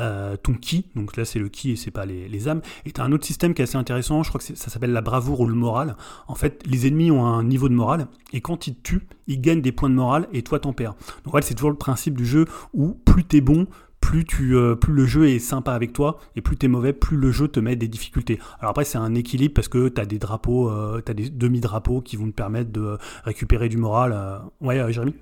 euh, 0.00 0.37
ton 0.37 0.54
ki. 0.54 0.87
Donc 0.96 1.16
là, 1.16 1.24
c'est 1.24 1.38
le 1.38 1.48
ki 1.48 1.72
et 1.72 1.76
c'est 1.76 1.90
pas 1.92 2.06
les, 2.06 2.48
âmes. 2.48 2.61
Et 2.84 2.92
tu 2.92 3.00
as 3.00 3.04
un 3.04 3.12
autre 3.12 3.24
système 3.24 3.54
qui 3.54 3.62
est 3.62 3.64
assez 3.64 3.76
intéressant. 3.76 4.22
Je 4.22 4.28
crois 4.30 4.40
que 4.40 4.44
ça 4.44 4.70
s'appelle 4.70 4.92
la 4.92 5.00
bravoure 5.00 5.40
ou 5.40 5.46
le 5.46 5.54
moral. 5.54 5.96
En 6.26 6.34
fait, 6.34 6.62
les 6.66 6.87
ennemis 6.87 7.11
ont 7.11 7.24
un 7.24 7.44
niveau 7.44 7.68
de 7.68 7.74
morale. 7.74 8.08
Et 8.32 8.40
quand 8.40 8.66
ils 8.66 8.74
te 8.74 8.82
tuent, 8.82 9.06
ils 9.26 9.40
gagnent 9.40 9.62
des 9.62 9.72
points 9.72 9.90
de 9.90 9.94
morale 9.94 10.28
et 10.32 10.42
toi, 10.42 10.58
t'en 10.58 10.72
perds. 10.72 10.94
Donc 11.24 11.34
ouais, 11.34 11.42
c'est 11.42 11.54
toujours 11.54 11.70
le 11.70 11.76
principe 11.76 12.16
du 12.16 12.26
jeu 12.26 12.46
où 12.74 12.94
plus 13.04 13.24
t'es 13.24 13.40
bon, 13.40 13.66
plus, 14.00 14.24
tu, 14.24 14.56
euh, 14.56 14.74
plus 14.74 14.92
le 14.92 15.06
jeu 15.06 15.28
est 15.28 15.38
sympa 15.38 15.72
avec 15.72 15.92
toi, 15.92 16.18
et 16.37 16.40
plus 16.40 16.56
t'es 16.56 16.68
mauvais, 16.68 16.92
plus 16.92 17.16
le 17.16 17.30
jeu 17.30 17.48
te 17.48 17.61
met 17.61 17.76
des 17.76 17.88
difficultés. 17.88 18.38
Alors 18.61 18.70
après, 18.70 18.84
c'est 18.84 18.98
un 18.98 19.14
équilibre 19.14 19.54
parce 19.54 19.68
que 19.68 19.88
t'as 19.88 20.06
des 20.06 20.18
drapeaux, 20.18 20.70
euh, 20.70 21.02
t'as 21.04 21.14
des 21.14 21.28
demi-drapeaux 21.28 22.00
qui 22.00 22.16
vont 22.16 22.26
te 22.26 22.34
permettre 22.34 22.70
de 22.70 22.96
récupérer 23.24 23.68
du 23.68 23.76
moral. 23.76 24.40
Ouais, 24.61 24.92
Jérémy? 24.92 25.14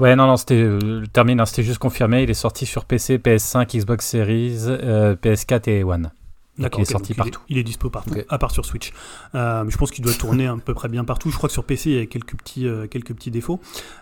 Ouais, 0.00 0.16
non, 0.16 0.26
non, 0.26 0.38
c'était 0.38 0.54
euh, 0.54 1.04
terminé, 1.12 1.44
c'était 1.44 1.62
juste 1.62 1.78
confirmé. 1.78 2.22
Il 2.22 2.30
est 2.30 2.34
sorti 2.34 2.64
sur 2.64 2.86
PC, 2.86 3.18
PS5, 3.18 3.78
Xbox 3.80 4.06
Series, 4.06 4.56
euh, 4.66 5.14
PS4 5.14 5.68
et 5.68 5.84
One. 5.84 6.10
D'accord, 6.58 6.80
il 6.80 6.82
est 6.82 6.92
sorti 6.92 7.14
partout. 7.14 7.40
Il 7.48 7.58
est, 7.58 7.62
dispo 7.62 7.88
partout, 7.88 8.14
à 8.28 8.38
part 8.38 8.50
sur 8.50 8.66
Switch. 8.66 8.92
Euh, 9.34 9.64
je 9.68 9.76
pense 9.78 9.90
qu'il 9.90 10.04
doit 10.04 10.12
tourner 10.12 10.46
à 10.46 10.56
peu 10.56 10.74
près 10.74 10.88
bien 10.88 11.04
partout. 11.04 11.30
Je 11.30 11.36
crois 11.36 11.48
que 11.48 11.52
sur 11.52 11.64
PC, 11.64 11.90
il 11.90 11.96
y 11.96 12.00
a 12.00 12.06
quelques 12.06 12.36
petits, 12.36 12.66
euh, 12.66 12.86
quelques 12.86 13.14
petits 13.14 13.30
défauts. 13.30 13.60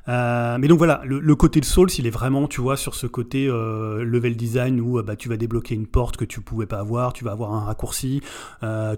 Euh, 0.08 0.58
mais 0.58 0.66
donc 0.66 0.78
voilà, 0.78 1.00
le, 1.04 1.20
le 1.20 1.34
côté 1.36 1.60
de 1.60 1.64
Souls, 1.64 1.90
il 1.98 2.06
est 2.06 2.10
vraiment, 2.10 2.48
tu 2.48 2.60
vois, 2.60 2.76
sur 2.76 2.94
ce 2.94 3.06
côté 3.06 3.46
level 3.46 4.36
design 4.36 4.80
où 4.80 5.02
bah, 5.02 5.14
tu 5.14 5.28
vas 5.28 5.36
débloquer 5.36 5.74
une 5.74 5.86
porte 5.86 6.16
que 6.16 6.24
tu 6.24 6.40
pouvais 6.40 6.66
pas 6.66 6.78
avoir, 6.78 7.12
tu 7.12 7.24
vas 7.24 7.32
avoir 7.32 7.52
un 7.52 7.60
raccourci, 7.60 8.22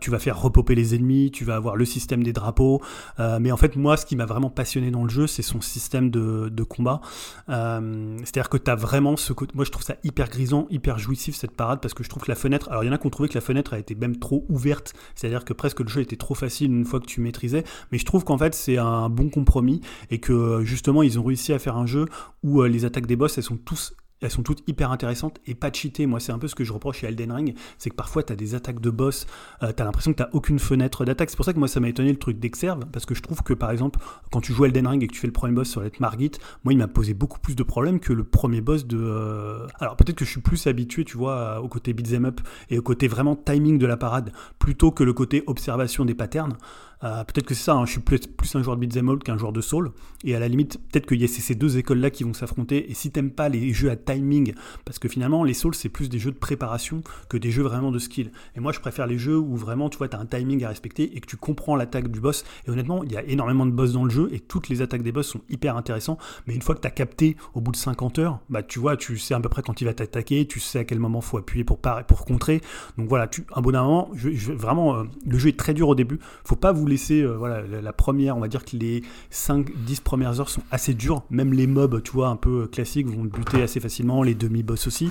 tu 0.00 0.10
vas 0.10 0.18
faire 0.18 0.40
repopper 0.40 0.74
les 0.74 0.94
ennemis, 0.94 1.30
tu 1.30 1.44
vas 1.44 1.56
avoir 1.56 1.76
le 1.76 1.84
système 1.84 2.22
des 2.22 2.32
drapeaux. 2.32 2.80
Mais 3.18 3.52
en 3.52 3.56
fait, 3.56 3.76
moi, 3.76 3.96
ce 3.96 4.06
qui 4.06 4.16
m'a 4.16 4.26
vraiment 4.26 4.50
passionné 4.50 4.90
dans 4.90 5.02
le 5.02 5.10
jeu, 5.10 5.26
c'est 5.26 5.42
son 5.42 5.60
système 5.60 6.10
de, 6.10 6.48
de 6.48 6.62
combat. 6.62 7.00
C'est-à-dire 7.48 8.48
que 8.48 8.56
tu 8.56 8.70
as 8.70 8.76
vraiment 8.76 9.16
ce 9.16 9.32
côté. 9.32 9.52
Moi, 9.54 9.64
je 9.64 9.70
trouve 9.70 9.84
ça 9.84 9.96
hyper 10.02 10.28
grisant, 10.28 10.66
hyper 10.70 10.98
jouissif 10.98 11.36
cette 11.36 11.56
parade 11.56 11.80
parce 11.80 11.94
que 11.94 12.04
je 12.04 12.08
trouve 12.08 12.22
que 12.22 12.30
la 12.30 12.36
fenêtre. 12.36 12.68
Alors, 12.70 12.84
il 12.84 12.86
y 12.86 12.90
en 12.90 12.92
a 12.92 12.98
qui 12.98 13.06
ont 13.06 13.10
trouvé 13.10 13.28
que 13.28 13.34
la 13.34 13.40
fenêtre 13.40 13.49
a 13.56 13.78
été 13.78 13.94
même 13.94 14.16
trop 14.16 14.44
ouverte, 14.48 14.94
c'est-à-dire 15.14 15.44
que 15.44 15.52
presque 15.52 15.80
le 15.80 15.88
jeu 15.88 16.00
était 16.00 16.16
trop 16.16 16.34
facile 16.34 16.72
une 16.72 16.84
fois 16.84 17.00
que 17.00 17.06
tu 17.06 17.20
maîtrisais. 17.20 17.64
Mais 17.92 17.98
je 17.98 18.04
trouve 18.04 18.24
qu'en 18.24 18.38
fait, 18.38 18.54
c'est 18.54 18.78
un 18.78 19.08
bon 19.08 19.28
compromis 19.28 19.80
et 20.10 20.18
que 20.18 20.62
justement, 20.64 21.02
ils 21.02 21.18
ont 21.18 21.24
réussi 21.24 21.52
à 21.52 21.58
faire 21.58 21.76
un 21.76 21.86
jeu 21.86 22.06
où 22.42 22.62
euh, 22.62 22.68
les 22.68 22.84
attaques 22.84 23.06
des 23.06 23.16
boss, 23.16 23.38
elles 23.38 23.44
sont 23.44 23.56
tous 23.56 23.94
elles 24.20 24.30
sont 24.30 24.42
toutes 24.42 24.62
hyper 24.68 24.90
intéressantes 24.92 25.40
et 25.46 25.54
pas 25.54 25.72
cheatées. 25.72 26.06
Moi, 26.06 26.20
c'est 26.20 26.32
un 26.32 26.38
peu 26.38 26.48
ce 26.48 26.54
que 26.54 26.64
je 26.64 26.72
reproche 26.72 26.98
chez 26.98 27.06
Elden 27.06 27.32
Ring, 27.32 27.54
c'est 27.78 27.90
que 27.90 27.94
parfois, 27.94 28.22
tu 28.22 28.32
as 28.32 28.36
des 28.36 28.54
attaques 28.54 28.80
de 28.80 28.90
boss, 28.90 29.26
euh, 29.62 29.72
tu 29.74 29.82
as 29.82 29.84
l'impression 29.84 30.12
que 30.12 30.22
tu 30.22 30.28
aucune 30.32 30.58
fenêtre 30.58 31.04
d'attaque. 31.04 31.30
C'est 31.30 31.36
pour 31.36 31.44
ça 31.44 31.52
que 31.52 31.58
moi, 31.58 31.68
ça 31.68 31.80
m'a 31.80 31.88
étonné 31.88 32.10
le 32.10 32.18
truc 32.18 32.38
d'Exerve, 32.38 32.86
parce 32.92 33.06
que 33.06 33.14
je 33.14 33.22
trouve 33.22 33.42
que, 33.42 33.54
par 33.54 33.70
exemple, 33.70 33.98
quand 34.30 34.40
tu 34.40 34.52
joues 34.52 34.66
Elden 34.66 34.86
Ring 34.86 35.02
et 35.02 35.06
que 35.06 35.12
tu 35.12 35.20
fais 35.20 35.26
le 35.26 35.32
premier 35.32 35.54
boss 35.54 35.68
sur 35.68 35.80
l'être 35.80 36.00
Margit, 36.00 36.32
moi, 36.64 36.72
il 36.72 36.78
m'a 36.78 36.88
posé 36.88 37.14
beaucoup 37.14 37.38
plus 37.40 37.56
de 37.56 37.62
problèmes 37.62 38.00
que 38.00 38.12
le 38.12 38.24
premier 38.24 38.60
boss 38.60 38.86
de... 38.86 38.98
euh, 38.98 39.66
Alors, 39.78 39.96
peut-être 39.96 40.16
que 40.16 40.24
je 40.24 40.30
suis 40.30 40.40
plus 40.40 40.66
habitué, 40.66 41.04
tu 41.04 41.16
vois, 41.16 41.60
au 41.60 41.68
côté 41.68 41.92
beat'em 41.92 42.26
up 42.26 42.40
et 42.68 42.78
au 42.78 42.82
côté 42.82 43.08
vraiment 43.08 43.36
timing 43.36 43.78
de 43.78 43.86
la 43.86 43.96
parade, 43.96 44.32
plutôt 44.58 44.90
que 44.90 45.04
le 45.04 45.12
côté 45.12 45.42
observation 45.46 46.04
des 46.04 46.14
patterns. 46.14 46.56
Euh, 47.02 47.24
peut-être 47.24 47.46
que 47.46 47.54
c'est 47.54 47.64
ça, 47.64 47.74
hein, 47.74 47.86
je 47.86 47.92
suis 47.92 48.00
plus, 48.00 48.20
plus 48.20 48.54
un 48.56 48.62
joueur 48.62 48.76
de 48.76 48.84
beat'em 48.84 49.08
up 49.08 49.24
qu'un 49.24 49.38
joueur 49.38 49.52
de 49.52 49.60
soul. 49.60 49.92
Et 50.22 50.34
à 50.34 50.38
la 50.38 50.48
limite, 50.48 50.78
peut-être 50.90 51.06
qu'il 51.06 51.20
y 51.20 51.24
a 51.24 51.28
ces, 51.28 51.54
deux 51.54 51.78
écoles-là 51.78 52.10
qui 52.10 52.24
vont 52.24 52.34
s'affronter. 52.34 52.90
Et 52.90 52.94
si 52.94 53.10
t'aimes 53.10 53.30
pas 53.30 53.48
les 53.48 53.72
jeux 53.72 53.90
à 53.90 53.96
timing, 53.96 54.52
parce 54.84 54.98
que 54.98 55.08
finalement, 55.08 55.42
les 55.44 55.54
souls, 55.54 55.74
c'est 55.74 55.88
plus 55.88 56.10
des 56.10 56.18
jeux 56.18 56.30
de 56.30 56.36
préparation 56.36 57.02
que 57.28 57.38
des 57.38 57.50
jeux 57.50 57.62
vraiment 57.62 57.90
de 57.90 57.98
skill. 57.98 58.30
Et 58.54 58.60
moi, 58.60 58.72
je 58.72 58.80
préfère 58.80 59.06
les 59.06 59.18
jeux 59.18 59.38
où 59.38 59.56
vraiment, 59.56 59.88
tu 59.88 59.96
vois, 59.96 60.08
t'as 60.08 60.18
un 60.18 60.26
timing 60.26 60.62
à 60.64 60.68
respecter 60.68 61.16
et 61.16 61.20
que 61.20 61.26
tu 61.26 61.36
comprends 61.36 61.74
l'attaque 61.74 62.08
du 62.08 62.20
boss. 62.20 62.44
Et 62.66 62.70
honnêtement, 62.70 63.02
il 63.02 63.12
y 63.12 63.16
a 63.16 63.24
énormément 63.24 63.64
de 63.64 63.70
boss 63.70 63.92
dans 63.92 64.04
le 64.04 64.10
jeu 64.10 64.28
et 64.32 64.40
toutes 64.40 64.68
les 64.68 64.82
attaques 64.82 65.02
des 65.02 65.12
boss 65.12 65.26
sont 65.26 65.40
hyper 65.48 65.76
intéressantes. 65.76 66.20
Mais 66.46 66.54
une 66.54 66.62
fois 66.62 66.74
que 66.74 66.80
t'as 66.80 66.90
capté 66.90 67.36
au 67.54 67.62
bout 67.62 67.72
de 67.72 67.76
50 67.76 68.18
heures, 68.18 68.40
bah 68.50 68.62
tu 68.62 68.78
vois, 68.78 68.98
tu 68.98 69.16
sais 69.16 69.32
à 69.32 69.40
peu 69.40 69.48
près 69.48 69.62
quand 69.62 69.80
il 69.80 69.86
va 69.86 69.94
t'attaquer, 69.94 70.46
tu 70.46 70.60
sais 70.60 70.80
à 70.80 70.84
quel 70.84 70.98
moment 70.98 71.22
faut 71.22 71.38
appuyer 71.38 71.64
pour 71.64 71.78
pour 71.78 72.24
contrer. 72.26 72.60
Donc 72.98 73.08
voilà, 73.08 73.26
tu, 73.26 73.46
un 73.54 73.62
bon 73.62 73.72
moment, 73.72 74.10
vraiment, 74.12 74.96
euh, 74.96 75.04
le 75.26 75.38
jeu 75.38 75.48
est 75.48 75.58
très 75.58 75.72
dur 75.72 75.88
au 75.88 75.94
début. 75.94 76.18
Faut 76.44 76.56
pas 76.56 76.72
vous 76.72 76.86
euh, 77.10 77.36
voilà, 77.36 77.62
la, 77.62 77.92
première, 77.92 78.36
on 78.36 78.40
va 78.40 78.48
dire 78.48 78.64
que 78.64 78.76
les 78.76 79.02
5-10 79.32 80.00
premières 80.02 80.40
heures 80.40 80.48
sont 80.48 80.62
assez 80.70 80.94
dures. 80.94 81.22
Même 81.30 81.52
les 81.52 81.66
mobs, 81.66 82.02
tu 82.02 82.12
vois, 82.12 82.28
un 82.28 82.36
peu 82.36 82.62
euh, 82.62 82.66
classiques 82.66 83.06
vont 83.06 83.24
te 83.24 83.36
buter 83.36 83.62
assez 83.62 83.80
facilement, 83.80 84.22
les 84.22 84.34
demi-boss 84.34 84.86
aussi. 84.86 85.10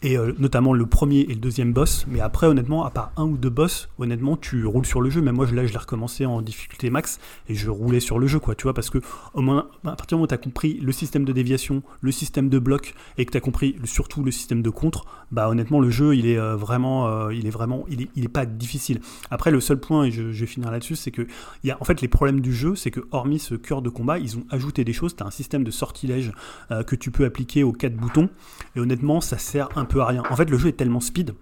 Et 0.00 0.16
euh, 0.16 0.32
notamment 0.38 0.74
le 0.74 0.86
premier 0.86 1.20
et 1.22 1.34
le 1.34 1.40
deuxième 1.40 1.72
boss. 1.72 2.06
Mais 2.08 2.20
après, 2.20 2.46
honnêtement, 2.46 2.84
à 2.84 2.90
part 2.90 3.10
un 3.16 3.24
ou 3.24 3.36
deux 3.36 3.50
boss, 3.50 3.88
honnêtement, 3.98 4.36
tu 4.36 4.64
roules 4.64 4.86
sur 4.86 5.00
le 5.00 5.10
jeu. 5.10 5.20
Même 5.20 5.34
moi, 5.34 5.44
je- 5.46 5.56
l'ai 5.56 5.66
recommencé 5.76 6.24
en 6.24 6.40
difficulté 6.40 6.88
max 6.88 7.18
et 7.48 7.54
je 7.56 7.68
roulais 7.68 7.98
sur 7.98 8.20
le 8.20 8.28
jeu, 8.28 8.38
quoi, 8.38 8.54
tu 8.54 8.62
vois, 8.62 8.74
parce 8.74 8.90
que 8.90 8.98
au 9.34 9.40
moins, 9.40 9.68
à 9.84 9.96
partir 9.96 10.06
du 10.06 10.14
moment 10.14 10.24
où 10.24 10.26
tu 10.28 10.34
as 10.34 10.38
compris 10.38 10.74
le 10.80 10.92
système 10.92 11.24
de 11.24 11.32
déviation, 11.32 11.82
le 12.00 12.12
système 12.12 12.48
de 12.48 12.60
bloc 12.60 12.94
et 13.16 13.26
que 13.26 13.32
tu 13.32 13.36
as 13.36 13.40
compris 13.40 13.74
surtout 13.84 14.22
le 14.22 14.30
système 14.30 14.62
de 14.62 14.70
contre, 14.70 15.04
bah 15.32 15.48
honnêtement, 15.48 15.80
le 15.80 15.90
jeu, 15.90 16.14
il 16.14 16.26
est 16.26 16.38
euh, 16.38 16.54
vraiment, 16.54 17.08
euh, 17.08 17.34
il 17.34 17.46
est 17.48 17.50
vraiment, 17.50 17.84
il 17.90 18.02
est, 18.02 18.08
il 18.14 18.24
est 18.24 18.28
pas 18.28 18.46
difficile. 18.46 19.00
Après, 19.32 19.50
le 19.50 19.60
seul 19.60 19.80
point, 19.80 20.04
et 20.04 20.12
je, 20.12 20.30
je 20.30 20.40
vais 20.40 20.46
finir 20.46 20.70
là-dessus, 20.70 20.94
c'est 20.94 21.10
que 21.10 21.26
il 21.64 21.66
y 21.66 21.70
a 21.72 21.76
en 21.80 21.84
fait 21.84 22.00
les 22.00 22.08
problèmes 22.08 22.40
du 22.40 22.54
jeu, 22.54 22.76
c'est 22.76 22.92
que 22.92 23.00
hormis 23.10 23.40
ce 23.40 23.56
cœur 23.56 23.82
de 23.82 23.88
combat, 23.88 24.18
ils 24.20 24.36
ont 24.36 24.44
ajouté 24.50 24.84
des 24.84 24.92
choses. 24.92 25.16
Tu 25.16 25.24
as 25.24 25.26
un 25.26 25.32
système 25.32 25.64
de 25.64 25.70
sortilège 25.72 26.30
que 26.86 26.94
tu 26.94 27.10
peux 27.10 27.24
appliquer 27.24 27.64
aux 27.64 27.72
quatre 27.72 27.96
boutons. 27.96 28.28
Et 28.76 28.80
honnêtement, 28.80 29.20
ça 29.20 29.38
sert 29.38 29.68
un 29.76 29.84
peu 29.88 30.00
à 30.00 30.06
rien. 30.06 30.22
En 30.30 30.36
fait, 30.36 30.48
le 30.48 30.58
jeu 30.58 30.68
est 30.68 30.72
tellement 30.76 31.00
speed. 31.00 31.34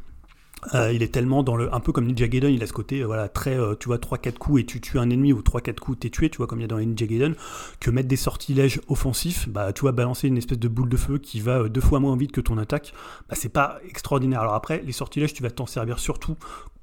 euh, 0.75 0.91
il 0.93 1.03
est 1.03 1.13
tellement 1.13 1.43
dans 1.43 1.55
le 1.55 1.73
un 1.73 1.81
peu 1.81 1.93
comme 1.93 2.07
Ninja 2.07 2.27
Gaiden 2.29 2.51
il 2.51 2.63
a 2.63 2.67
ce 2.67 2.73
côté 2.73 3.01
euh, 3.01 3.07
voilà 3.07 3.29
très 3.29 3.57
euh, 3.57 3.75
tu 3.79 3.87
vois 3.89 3.99
3 3.99 4.17
4 4.19 4.39
coups 4.39 4.63
et 4.63 4.65
tu 4.65 4.81
tues 4.81 4.99
un 4.99 5.11
ennemi 5.11 5.33
ou 5.35 5.43
3 5.43 5.61
4 5.61 5.79
coups 5.79 5.99
t'es 6.01 6.11
tué 6.11 6.31
tu 6.31 6.39
vois 6.39 6.47
comme 6.47 6.59
il 6.59 6.63
y 6.63 6.65
a 6.65 6.69
dans 6.69 6.79
Ninja 6.79 7.07
Gaiden 7.07 7.35
que 7.79 7.91
mettre 7.91 8.09
des 8.09 8.17
sortilèges 8.17 8.81
offensifs 8.89 9.49
bah 9.51 9.73
tu 9.75 9.83
vois 9.83 9.93
balancer 9.93 10.29
une 10.29 10.39
espèce 10.39 10.59
de 10.59 10.69
boule 10.69 10.89
de 10.89 10.97
feu 10.97 11.19
qui 11.19 11.41
va 11.41 11.69
deux 11.69 11.83
fois 11.83 12.01
moins 12.01 12.17
vite 12.17 12.33
que 12.33 12.41
ton 12.41 12.57
attaque 12.57 12.95
bah 13.29 13.37
c'est 13.39 13.51
pas 13.51 13.79
extraordinaire 13.87 14.41
alors 14.41 14.55
après 14.55 14.83
les 14.85 14.93
sortilèges 14.93 15.35
tu 15.35 15.43
vas 15.43 15.51
t'en 15.51 15.67
servir 15.67 15.99
surtout 15.99 16.37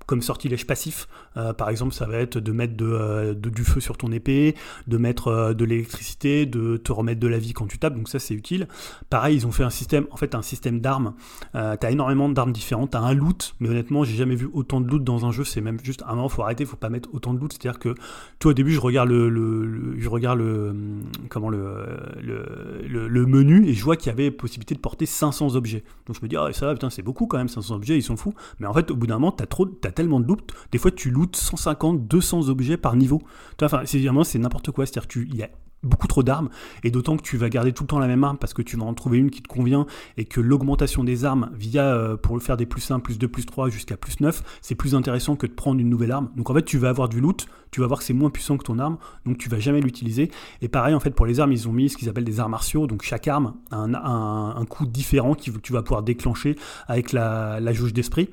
comme 0.06 0.22
sortilège 0.22 0.66
passif. 0.66 1.08
Euh, 1.38 1.54
par 1.54 1.70
exemple, 1.70 1.94
ça 1.94 2.06
va 2.06 2.18
être 2.18 2.40
de 2.40 2.52
mettre 2.52 2.76
euh, 2.84 3.34
du 3.34 3.64
feu 3.64 3.80
sur 3.80 3.98
ton 3.98 4.12
épée, 4.12 4.56
de 4.88 4.98
mettre 4.98 5.28
euh, 5.28 5.54
de 5.54 5.66
l'électricité, 5.66 6.46
de 6.46 6.78
te 6.78 6.92
remettre 6.92 7.20
de 7.20 7.28
la 7.28 7.40
vie 7.40 7.54
quand 7.54 7.68
tu 7.68 7.80
tapes, 7.80 7.96
donc 7.96 8.10
ça 8.10 8.20
c'est 8.20 8.34
utile. 8.34 8.68
Pareil, 9.10 9.36
ils 9.36 9.48
ont 9.48 9.52
fait 9.52 9.64
un 9.64 9.70
système, 9.70 10.08
en 10.12 10.18
fait, 10.18 10.36
un 10.36 10.42
système 10.42 10.80
d'armes. 10.80 11.14
T'as 11.54 11.92
énormément 11.92 12.30
d'armes 12.30 12.52
différentes, 12.52 12.92
t'as 12.92 13.00
un 13.00 13.14
loot, 13.14 13.56
mais 13.60 13.70
honnêtement, 13.70 14.04
j'ai 14.04 14.16
jamais 14.16 14.36
vu 14.36 14.50
autant 14.54 14.82
de 14.82 14.90
loot 14.90 15.04
dans 15.04 15.26
un 15.26 15.32
jeu. 15.32 15.44
C'est 15.44 15.62
même 15.62 15.80
juste 15.84 16.04
un 16.08 16.16
moment, 16.16 16.30
faut 16.30 16.44
arrêter, 16.44 16.66
faut 16.66 16.78
pas 16.78 16.90
mettre 16.90 17.10
autant 17.14 17.34
de 17.34 17.40
loot. 17.40 17.54
C'est-à-dire 17.54 17.80
que 17.80 17.96
toi, 18.40 18.52
au 18.52 18.54
début, 18.54 18.72
je 18.72 18.80
regarde 18.80 19.10
le, 19.10 19.96
je 19.98 20.10
regarde 20.10 20.40
le, 20.40 20.70
hum, 20.70 21.04
comment 21.30 21.50
le, 21.50 21.86
le, 22.22 23.26
menu 23.26 23.68
et 23.68 23.74
je 23.74 23.84
vois 23.84 23.96
qu'il 23.96 24.08
y 24.08 24.12
avait 24.12 24.32
possibilité 24.32 24.76
de 24.76 24.80
porter 24.80 25.06
500 25.06 25.56
objets. 25.56 25.84
Donc 26.06 26.18
je 26.18 26.22
me 26.22 26.28
dis, 26.28 26.36
ah 26.36 26.52
ça 26.52 26.72
putain, 26.74 26.90
c'est 26.90 27.02
beaucoup 27.02 27.26
quand 27.26 27.38
même, 27.38 27.48
500 27.48 27.76
objets, 27.76 27.98
ils 27.98 28.04
sont 28.04 28.18
fous. 28.18 28.34
Mais 28.60 28.68
en 28.68 28.74
fait, 28.74 28.92
au 28.92 28.96
bout 28.96 29.08
d'un 29.08 29.16
moment, 29.16 29.32
t'as 29.32 29.46
trop, 29.46 29.66
t'as 29.66 29.92
tellement 29.94 30.20
de 30.20 30.28
loot. 30.28 30.52
Des 30.72 30.78
fois, 30.78 30.92
tu 30.92 31.10
lootes 31.10 31.36
150, 31.36 32.08
200 32.08 32.50
objets 32.50 32.78
par 32.78 32.96
niveau. 32.96 33.22
Enfin, 33.62 33.82
c'est 33.86 34.00
vraiment, 34.00 34.24
c'est 34.24 34.40
n'importe 34.40 34.72
quoi. 34.72 34.86
C'est-à-dire 34.86 35.08
tu, 35.08 35.28
il 35.30 35.38
y 35.38 35.44
a 35.44 35.50
beaucoup 35.84 36.08
trop 36.08 36.24
d'armes 36.24 36.50
et 36.84 36.92
d'autant 36.92 37.18
que 37.18 37.22
tu 37.22 37.38
vas 37.38 37.50
garder 37.50 37.74
tout 37.74 37.84
le 37.84 37.88
temps 37.88 38.00
la 38.00 38.08
même 38.08 38.24
arme 38.24 38.38
parce 38.38 38.54
que 38.54 38.62
tu 38.62 38.78
vas 38.78 38.86
en 38.86 38.94
trouver 38.94 39.18
une 39.18 39.30
qui 39.30 39.42
te 39.42 39.48
convient 39.48 39.86
et 40.18 40.26
que 40.26 40.40
l'augmentation 40.40 41.04
des 41.04 41.26
armes 41.26 41.52
via 41.54 41.84
euh, 41.84 42.18
pour 42.18 42.36
le 42.36 42.42
faire 42.42 42.58
des 42.58 42.66
plus 42.66 42.90
1, 42.90 43.00
plus 43.00 43.20
2, 43.20 43.28
plus 43.28 43.46
3 43.46 43.70
jusqu'à 43.70 43.98
plus 43.98 44.20
9 44.20 44.60
c'est 44.62 44.76
plus 44.76 44.96
intéressant 44.96 45.36
que 45.36 45.46
de 45.46 45.52
prendre 45.52 45.80
une 45.80 45.90
nouvelle 45.90 46.12
arme 46.12 46.30
donc 46.36 46.50
en 46.50 46.54
fait 46.54 46.64
tu 46.64 46.78
vas 46.78 46.90
avoir 46.90 47.10
du 47.10 47.20
loot 47.20 47.48
tu 47.74 47.82
vas 47.82 47.88
voir 47.88 48.00
que 48.00 48.06
c'est 48.06 48.14
moins 48.14 48.30
puissant 48.30 48.58
que 48.58 48.64
ton 48.64 48.78
arme 48.80 48.98
donc 49.26 49.38
tu 49.38 49.50
vas 49.50 49.60
jamais 49.60 49.82
l'utiliser. 49.82 50.32
Et 50.62 50.68
pareil 50.68 50.94
en 50.94 51.00
fait 51.00 51.10
pour 51.10 51.26
les 51.26 51.40
armes 51.40 51.52
ils 51.52 51.68
ont 51.68 51.74
mis 51.74 51.90
ce 51.90 51.98
qu'ils 51.98 52.08
appellent 52.08 52.24
des 52.24 52.40
arts 52.40 52.50
martiaux. 52.50 52.88
Donc 52.88 53.02
chaque 53.02 53.28
arme 53.28 53.56
a 53.72 53.78
un, 53.78 54.56
un, 54.56 54.66
coup 54.66 54.86
différent 54.86 55.34
que 55.34 55.50
tu 55.50 55.74
vas 55.74 55.82
pouvoir 55.82 56.04
déclencher 56.04 56.56
avec 56.88 57.12
la, 57.12 57.60
la 57.60 57.74
jauge 57.74 57.94
d'esprit. 57.94 58.30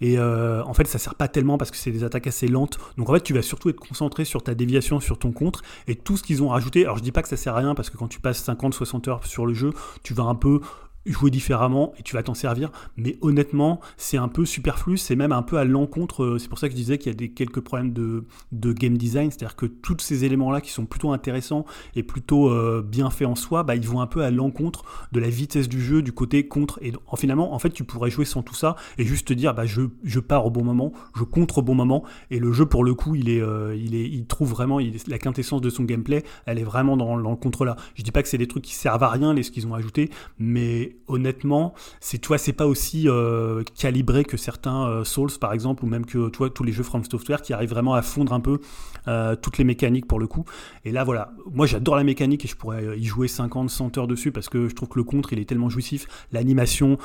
Et 0.00 0.18
euh, 0.18 0.62
en 0.64 0.74
fait 0.74 0.86
ça 0.86 0.98
sert 0.98 1.14
pas 1.14 1.28
tellement 1.28 1.58
parce 1.58 1.70
que 1.70 1.76
c'est 1.76 1.90
des 1.90 2.04
attaques 2.04 2.26
assez 2.26 2.48
lentes. 2.48 2.78
Donc 2.98 3.08
en 3.08 3.14
fait 3.14 3.22
tu 3.22 3.32
vas 3.32 3.42
surtout 3.42 3.70
être 3.70 3.80
concentré 3.80 4.24
sur 4.24 4.42
ta 4.42 4.54
déviation 4.54 5.00
sur 5.00 5.18
ton 5.18 5.32
contre 5.32 5.62
et 5.88 5.96
tout 5.96 6.16
ce 6.18 6.22
qu'ils 6.22 6.42
ont 6.42 6.48
rajouté. 6.48 6.84
Alors 6.84 6.98
je 6.98 7.02
dis 7.02 7.12
pas 7.12 7.22
que 7.22 7.28
ça 7.28 7.36
sert 7.36 7.54
à 7.54 7.58
rien 7.58 7.74
parce 7.74 7.88
que 7.88 7.96
quand 7.96 8.08
tu 8.08 8.20
passes 8.20 8.46
50-60 8.46 9.08
heures 9.08 9.26
sur 9.26 9.46
le 9.46 9.54
jeu 9.54 9.72
tu 10.02 10.12
vas 10.12 10.24
un 10.24 10.34
peu 10.34 10.60
jouer 11.06 11.30
différemment 11.30 11.92
et 11.98 12.02
tu 12.02 12.14
vas 12.14 12.22
t'en 12.22 12.34
servir. 12.34 12.70
Mais 12.96 13.18
honnêtement 13.20 13.80
c'est 13.96 14.16
un 14.16 14.28
peu 14.28 14.44
superflu 14.44 14.96
c'est 14.96 15.16
même 15.16 15.32
un 15.32 15.42
peu 15.42 15.58
à 15.58 15.64
l'encontre 15.64 16.24
euh, 16.24 16.38
c'est 16.38 16.48
pour 16.48 16.58
ça 16.58 16.68
que 16.68 16.72
je 16.72 16.76
disais 16.76 16.98
qu'il 16.98 17.12
y 17.12 17.14
a 17.14 17.16
des 17.16 17.30
quelques 17.30 17.60
problèmes 17.60 17.92
de, 17.92 18.24
de 18.52 18.72
game 18.72 18.96
design 18.96 19.30
c'est 19.30 19.42
à 19.42 19.46
dire 19.46 19.56
que 19.56 19.66
tous 19.66 19.98
ces 20.00 20.24
éléments 20.24 20.50
là 20.50 20.60
qui 20.60 20.70
sont 20.70 20.86
plutôt 20.86 21.12
intéressants 21.12 21.64
et 21.94 22.02
plutôt 22.02 22.50
euh, 22.50 22.82
bien 22.86 23.10
faits 23.10 23.28
en 23.28 23.34
soi 23.34 23.62
bah, 23.62 23.74
ils 23.74 23.86
vont 23.86 24.00
un 24.00 24.06
peu 24.06 24.22
à 24.22 24.30
l'encontre 24.30 24.84
de 25.12 25.20
la 25.20 25.28
vitesse 25.28 25.68
du 25.68 25.80
jeu 25.80 26.02
du 26.02 26.12
côté 26.12 26.46
contre. 26.46 26.78
Et 26.82 26.92
en, 27.06 27.16
finalement 27.16 27.54
en 27.54 27.58
fait 27.58 27.70
tu 27.70 27.84
pourrais 27.84 28.10
jouer 28.10 28.24
sans 28.24 28.42
tout 28.42 28.54
ça 28.54 28.76
et 28.98 29.04
juste 29.04 29.28
te 29.28 29.32
dire 29.32 29.54
bah, 29.54 29.66
je, 29.66 29.82
je 30.04 30.20
pars 30.20 30.46
au 30.46 30.50
bon 30.50 30.64
moment 30.64 30.92
je 31.16 31.24
contre 31.24 31.58
au 31.58 31.62
bon 31.62 31.74
moment. 31.74 32.04
Et 32.30 32.38
le 32.38 32.52
jeu 32.52 32.66
pour 32.66 32.84
le 32.84 32.94
coup 32.94 33.14
il 33.14 33.28
est 33.28 33.40
euh, 33.40 33.76
il 33.76 33.94
est 33.94 34.08
il 34.08 34.26
trouve 34.26 34.50
vraiment 34.50 34.80
il, 34.80 34.94
la 35.06 35.18
quintessence 35.18 35.60
de 35.60 35.70
son 35.70 35.84
gameplay 35.84 36.22
elle 36.46 36.58
est 36.58 36.64
vraiment 36.64 36.96
dans, 36.96 37.18
dans 37.18 37.30
le 37.30 37.36
contre 37.36 37.64
là 37.64 37.76
je 37.94 38.02
dis 38.02 38.12
pas 38.12 38.22
que 38.22 38.28
c'est 38.28 38.38
des 38.38 38.48
trucs 38.48 38.64
qui 38.64 38.74
servent 38.74 39.02
à 39.02 39.08
rien 39.08 39.34
les 39.34 39.42
ce 39.42 39.50
qu'ils 39.50 39.66
ont 39.66 39.74
ajouté 39.74 40.10
mais 40.38 40.91
honnêtement, 41.08 41.74
c'est 42.00 42.18
toi, 42.18 42.38
c'est 42.38 42.52
pas 42.52 42.66
aussi 42.66 43.08
euh, 43.08 43.62
calibré 43.78 44.24
que 44.24 44.36
certains 44.36 44.88
euh, 44.88 45.04
Souls 45.04 45.30
par 45.40 45.52
exemple, 45.52 45.84
ou 45.84 45.88
même 45.88 46.06
que 46.06 46.28
toi 46.28 46.50
tous 46.50 46.64
les 46.64 46.72
jeux 46.72 46.82
From 46.82 47.04
Software 47.04 47.42
qui 47.42 47.52
arrivent 47.52 47.70
vraiment 47.70 47.94
à 47.94 48.02
fondre 48.02 48.32
un 48.32 48.40
peu 48.40 48.60
euh, 49.08 49.36
toutes 49.36 49.58
les 49.58 49.64
mécaniques 49.64 50.06
pour 50.06 50.20
le 50.20 50.26
coup. 50.26 50.44
Et 50.84 50.92
là 50.92 51.04
voilà, 51.04 51.32
moi 51.50 51.66
j'adore 51.66 51.96
la 51.96 52.04
mécanique 52.04 52.44
et 52.44 52.48
je 52.48 52.56
pourrais 52.56 52.98
y 52.98 53.04
jouer 53.04 53.28
50, 53.28 53.70
100 53.70 53.98
heures 53.98 54.08
dessus 54.08 54.32
parce 54.32 54.48
que 54.48 54.68
je 54.68 54.74
trouve 54.74 54.88
que 54.88 54.98
le 54.98 55.04
contre 55.04 55.32
il 55.32 55.38
est 55.38 55.48
tellement 55.48 55.68
jouissif, 55.68 56.06
l'animation 56.32 56.98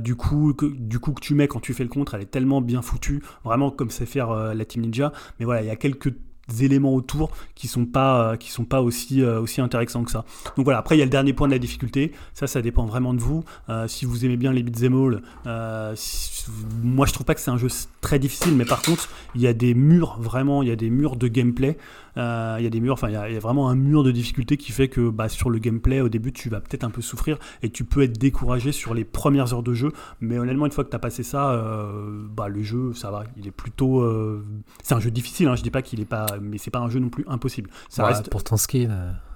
du 0.00 0.16
coup 0.16 0.54
que 0.54 0.66
du 0.66 0.98
coup 0.98 1.12
que 1.12 1.20
tu 1.20 1.34
mets 1.34 1.48
quand 1.48 1.60
tu 1.60 1.74
fais 1.74 1.84
le 1.84 1.90
contre, 1.90 2.14
elle 2.14 2.22
est 2.22 2.26
tellement 2.26 2.60
bien 2.60 2.82
foutue, 2.82 3.22
vraiment 3.44 3.70
comme 3.70 3.90
c'est 3.90 4.06
faire 4.06 4.54
la 4.54 4.64
Team 4.64 4.82
Ninja. 4.82 5.12
Mais 5.38 5.44
voilà, 5.44 5.62
il 5.62 5.66
y 5.66 5.70
a 5.70 5.76
quelques 5.76 6.12
éléments 6.60 6.94
autour 6.94 7.30
qui 7.54 7.68
sont 7.68 7.86
pas, 7.86 8.32
euh, 8.32 8.36
qui 8.36 8.50
sont 8.50 8.64
pas 8.64 8.82
aussi, 8.82 9.22
euh, 9.22 9.40
aussi 9.40 9.60
intéressants 9.60 10.04
que 10.04 10.10
ça. 10.10 10.24
Donc 10.56 10.64
voilà, 10.64 10.78
après 10.78 10.96
il 10.96 10.98
y 10.98 11.02
a 11.02 11.06
le 11.06 11.10
dernier 11.10 11.32
point 11.32 11.46
de 11.48 11.52
la 11.52 11.58
difficulté, 11.58 12.12
ça 12.34 12.46
ça 12.46 12.62
dépend 12.62 12.84
vraiment 12.86 13.14
de 13.14 13.20
vous. 13.20 13.44
Euh, 13.68 13.88
si 13.88 14.04
vous 14.04 14.24
aimez 14.24 14.36
bien 14.36 14.52
les 14.52 14.62
beat'em 14.62 14.94
all, 14.94 15.22
si- 15.94 16.44
moi 16.82 17.06
je 17.06 17.12
trouve 17.12 17.24
pas 17.26 17.34
que 17.34 17.40
c'est 17.40 17.50
un 17.50 17.58
jeu 17.58 17.68
très 18.00 18.18
difficile, 18.18 18.54
mais 18.54 18.64
par 18.64 18.82
contre 18.82 19.08
il 19.34 19.40
y 19.40 19.46
a 19.46 19.52
des 19.52 19.74
murs, 19.74 20.16
vraiment, 20.20 20.62
il 20.62 20.68
y 20.68 20.72
a 20.72 20.76
des 20.76 20.90
murs 20.90 21.16
de 21.16 21.28
gameplay. 21.28 21.76
Euh, 22.18 22.56
il 22.58 22.64
y 22.64 22.66
a 22.66 22.70
des 22.70 22.80
murs, 22.80 22.92
enfin 22.92 23.08
il 23.08 23.14
y, 23.14 23.16
a 23.16 23.28
il 23.28 23.34
y 23.34 23.36
a 23.36 23.40
vraiment 23.40 23.70
un 23.70 23.74
mur 23.74 24.02
de 24.02 24.10
difficulté 24.10 24.56
qui 24.58 24.70
fait 24.72 24.88
que 24.88 25.08
bah, 25.08 25.28
sur 25.30 25.48
le 25.48 25.58
gameplay 25.58 26.00
au 26.02 26.08
début 26.10 26.32
tu 26.32 26.50
vas 26.50 26.60
peut-être 26.60 26.84
un 26.84 26.90
peu 26.90 27.00
souffrir 27.00 27.38
et 27.62 27.70
tu 27.70 27.84
peux 27.84 28.02
être 28.02 28.18
découragé 28.18 28.70
sur 28.72 28.92
les 28.92 29.04
premières 29.04 29.54
heures 29.54 29.62
de 29.62 29.72
jeu. 29.72 29.92
Mais 30.20 30.38
honnêtement 30.38 30.66
une 30.66 30.72
fois 30.72 30.84
que 30.84 30.90
tu 30.90 30.96
as 30.96 30.98
passé 30.98 31.22
ça, 31.22 31.52
euh, 31.52 32.22
bah, 32.30 32.48
le 32.48 32.62
jeu 32.62 32.92
ça 32.94 33.10
va, 33.10 33.24
il 33.36 33.46
est 33.46 33.50
plutôt, 33.50 34.00
euh, 34.02 34.44
c'est 34.82 34.94
un 34.94 35.00
jeu 35.00 35.10
difficile. 35.10 35.48
Hein, 35.48 35.56
je 35.56 35.62
dis 35.62 35.70
pas 35.70 35.80
qu'il 35.82 36.00
est 36.00 36.04
pas, 36.04 36.26
mais 36.40 36.58
c'est 36.58 36.70
pas 36.70 36.80
un 36.80 36.90
jeu 36.90 37.00
non 37.00 37.08
plus 37.08 37.24
impossible. 37.28 37.70
Ça 37.88 38.02
Ouais, 38.04 38.10
reste 38.10 38.28
Pour 38.28 38.44
ton 38.44 38.56
skill, 38.58 38.90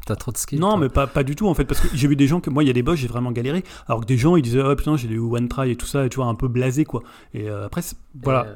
t'as 0.04 0.16
trop 0.16 0.30
de 0.32 0.36
skill. 0.36 0.60
non, 0.60 0.70
toi. 0.72 0.78
mais 0.78 0.88
pas, 0.88 1.06
pas 1.06 1.22
du 1.24 1.34
tout 1.34 1.48
en 1.48 1.54
fait, 1.54 1.64
parce 1.64 1.80
que 1.80 1.88
j'ai 1.96 2.08
vu 2.08 2.14
des 2.16 2.26
gens 2.26 2.40
que 2.40 2.50
moi 2.50 2.62
il 2.62 2.66
y 2.66 2.70
a 2.70 2.74
des 2.74 2.82
boss, 2.82 2.98
j'ai 2.98 3.08
vraiment 3.08 3.32
galéré, 3.32 3.64
alors 3.88 4.02
que 4.02 4.06
des 4.06 4.18
gens 4.18 4.36
ils 4.36 4.42
disaient 4.42 4.62
oh 4.62 4.76
putain 4.76 4.96
j'ai 4.96 5.08
des 5.08 5.18
one 5.18 5.48
try 5.48 5.70
et 5.70 5.76
tout 5.76 5.86
ça, 5.86 6.04
et 6.04 6.08
tu 6.10 6.16
vois 6.16 6.26
un 6.26 6.34
peu 6.34 6.48
blasé 6.48 6.84
quoi. 6.84 7.02
Et 7.32 7.48
euh, 7.48 7.64
après 7.66 7.80
c'est- 7.82 7.96
voilà. 8.22 8.44
Et, 8.44 8.48
euh, 8.48 8.54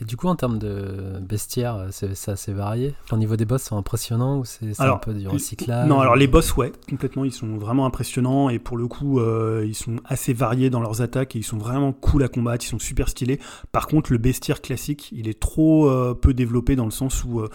Et 0.00 0.04
du 0.04 0.16
coup, 0.16 0.28
en 0.28 0.36
termes 0.36 0.58
de 0.58 1.18
bestiaire, 1.20 1.86
c'est 1.90 2.28
assez 2.28 2.52
varié. 2.52 2.94
Au 3.12 3.16
niveau 3.16 3.36
des 3.36 3.44
boss, 3.44 3.62
c'est 3.62 3.74
impressionnant 3.74 4.38
ou 4.38 4.44
c'est 4.44 4.80
un 4.80 4.96
peu 4.96 5.14
du 5.14 5.26
recyclage 5.26 5.88
Non, 5.88 6.00
alors 6.00 6.16
les 6.16 6.26
boss, 6.26 6.56
ouais, 6.56 6.72
complètement, 6.88 7.24
ils 7.24 7.32
sont 7.32 7.56
vraiment 7.56 7.86
impressionnants 7.86 8.48
et 8.50 8.58
pour 8.58 8.76
le 8.76 8.88
coup, 8.88 9.20
euh, 9.20 9.64
ils 9.66 9.74
sont 9.74 9.96
assez 10.04 10.32
variés 10.32 10.70
dans 10.70 10.80
leurs 10.80 11.02
attaques 11.02 11.36
et 11.36 11.38
ils 11.38 11.44
sont 11.44 11.58
vraiment 11.58 11.92
cool 11.92 12.22
à 12.24 12.28
combattre, 12.28 12.64
ils 12.64 12.68
sont 12.68 12.78
super 12.78 13.08
stylés. 13.08 13.40
Par 13.72 13.86
contre, 13.86 14.12
le 14.12 14.18
bestiaire 14.18 14.60
classique, 14.60 15.10
il 15.12 15.28
est 15.28 15.40
trop 15.40 15.88
euh, 15.88 16.14
peu 16.14 16.34
développé 16.34 16.76
dans 16.76 16.84
le 16.84 16.90
sens 16.90 17.24
où 17.24 17.40
euh, 17.40 17.48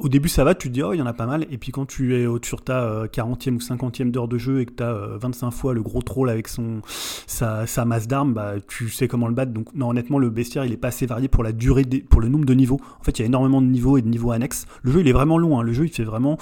au 0.00 0.08
début 0.08 0.28
ça 0.28 0.42
va, 0.44 0.54
tu 0.54 0.68
te 0.68 0.72
dis 0.74 0.82
oh 0.82 0.92
il 0.92 0.98
y 0.98 1.02
en 1.02 1.06
a 1.06 1.12
pas 1.12 1.26
mal, 1.26 1.46
et 1.50 1.58
puis 1.58 1.70
quand 1.72 1.86
tu 1.86 2.16
es 2.16 2.26
sur 2.42 2.62
ta 2.62 2.82
euh, 2.82 3.06
40e 3.06 3.54
ou 3.54 3.58
50e 3.58 4.10
d'heure 4.10 4.28
de 4.28 4.38
jeu 4.38 4.60
et 4.60 4.66
que 4.66 4.72
tu 4.72 4.82
as 4.82 4.92
25 5.18 5.50
fois 5.50 5.74
le 5.74 5.82
gros 5.82 6.02
troll 6.02 6.30
avec 6.30 6.48
son 6.48 6.80
sa, 7.26 7.66
sa 7.66 7.84
masse 7.84 8.08
d'armes, 8.08 8.32
bah, 8.34 8.54
tu 8.66 8.88
sais 8.88 9.06
comment 9.08 9.28
le 9.28 9.34
battre. 9.34 9.52
Donc 9.52 9.68
non 9.74 9.90
honnêtement 9.90 10.18
le 10.18 10.30
bestiaire 10.30 10.64
il 10.64 10.72
est 10.72 10.76
pas 10.78 10.88
assez 10.88 11.06
varié 11.06 11.28
pour 11.28 11.44
la 11.44 11.52
durée, 11.52 11.84
des- 11.84 12.00
pour 12.00 12.20
le 12.20 12.28
nombre 12.28 12.44
de 12.46 12.54
niveaux. 12.54 12.80
En 13.00 13.04
fait 13.04 13.18
il 13.18 13.22
y 13.22 13.24
a 13.24 13.26
énormément 13.26 13.60
de 13.62 13.66
niveaux 13.66 13.96
et 13.98 14.02
de 14.02 14.08
niveaux 14.08 14.32
annexes. 14.32 14.66
Le 14.82 14.90
jeu 14.92 15.00
il 15.00 15.08
est 15.08 15.12
vraiment 15.12 15.38
long, 15.38 15.58
hein. 15.60 15.62
le 15.62 15.72
jeu 15.72 15.84
il 15.84 15.90
fait 15.92 16.04
vraiment 16.04 16.38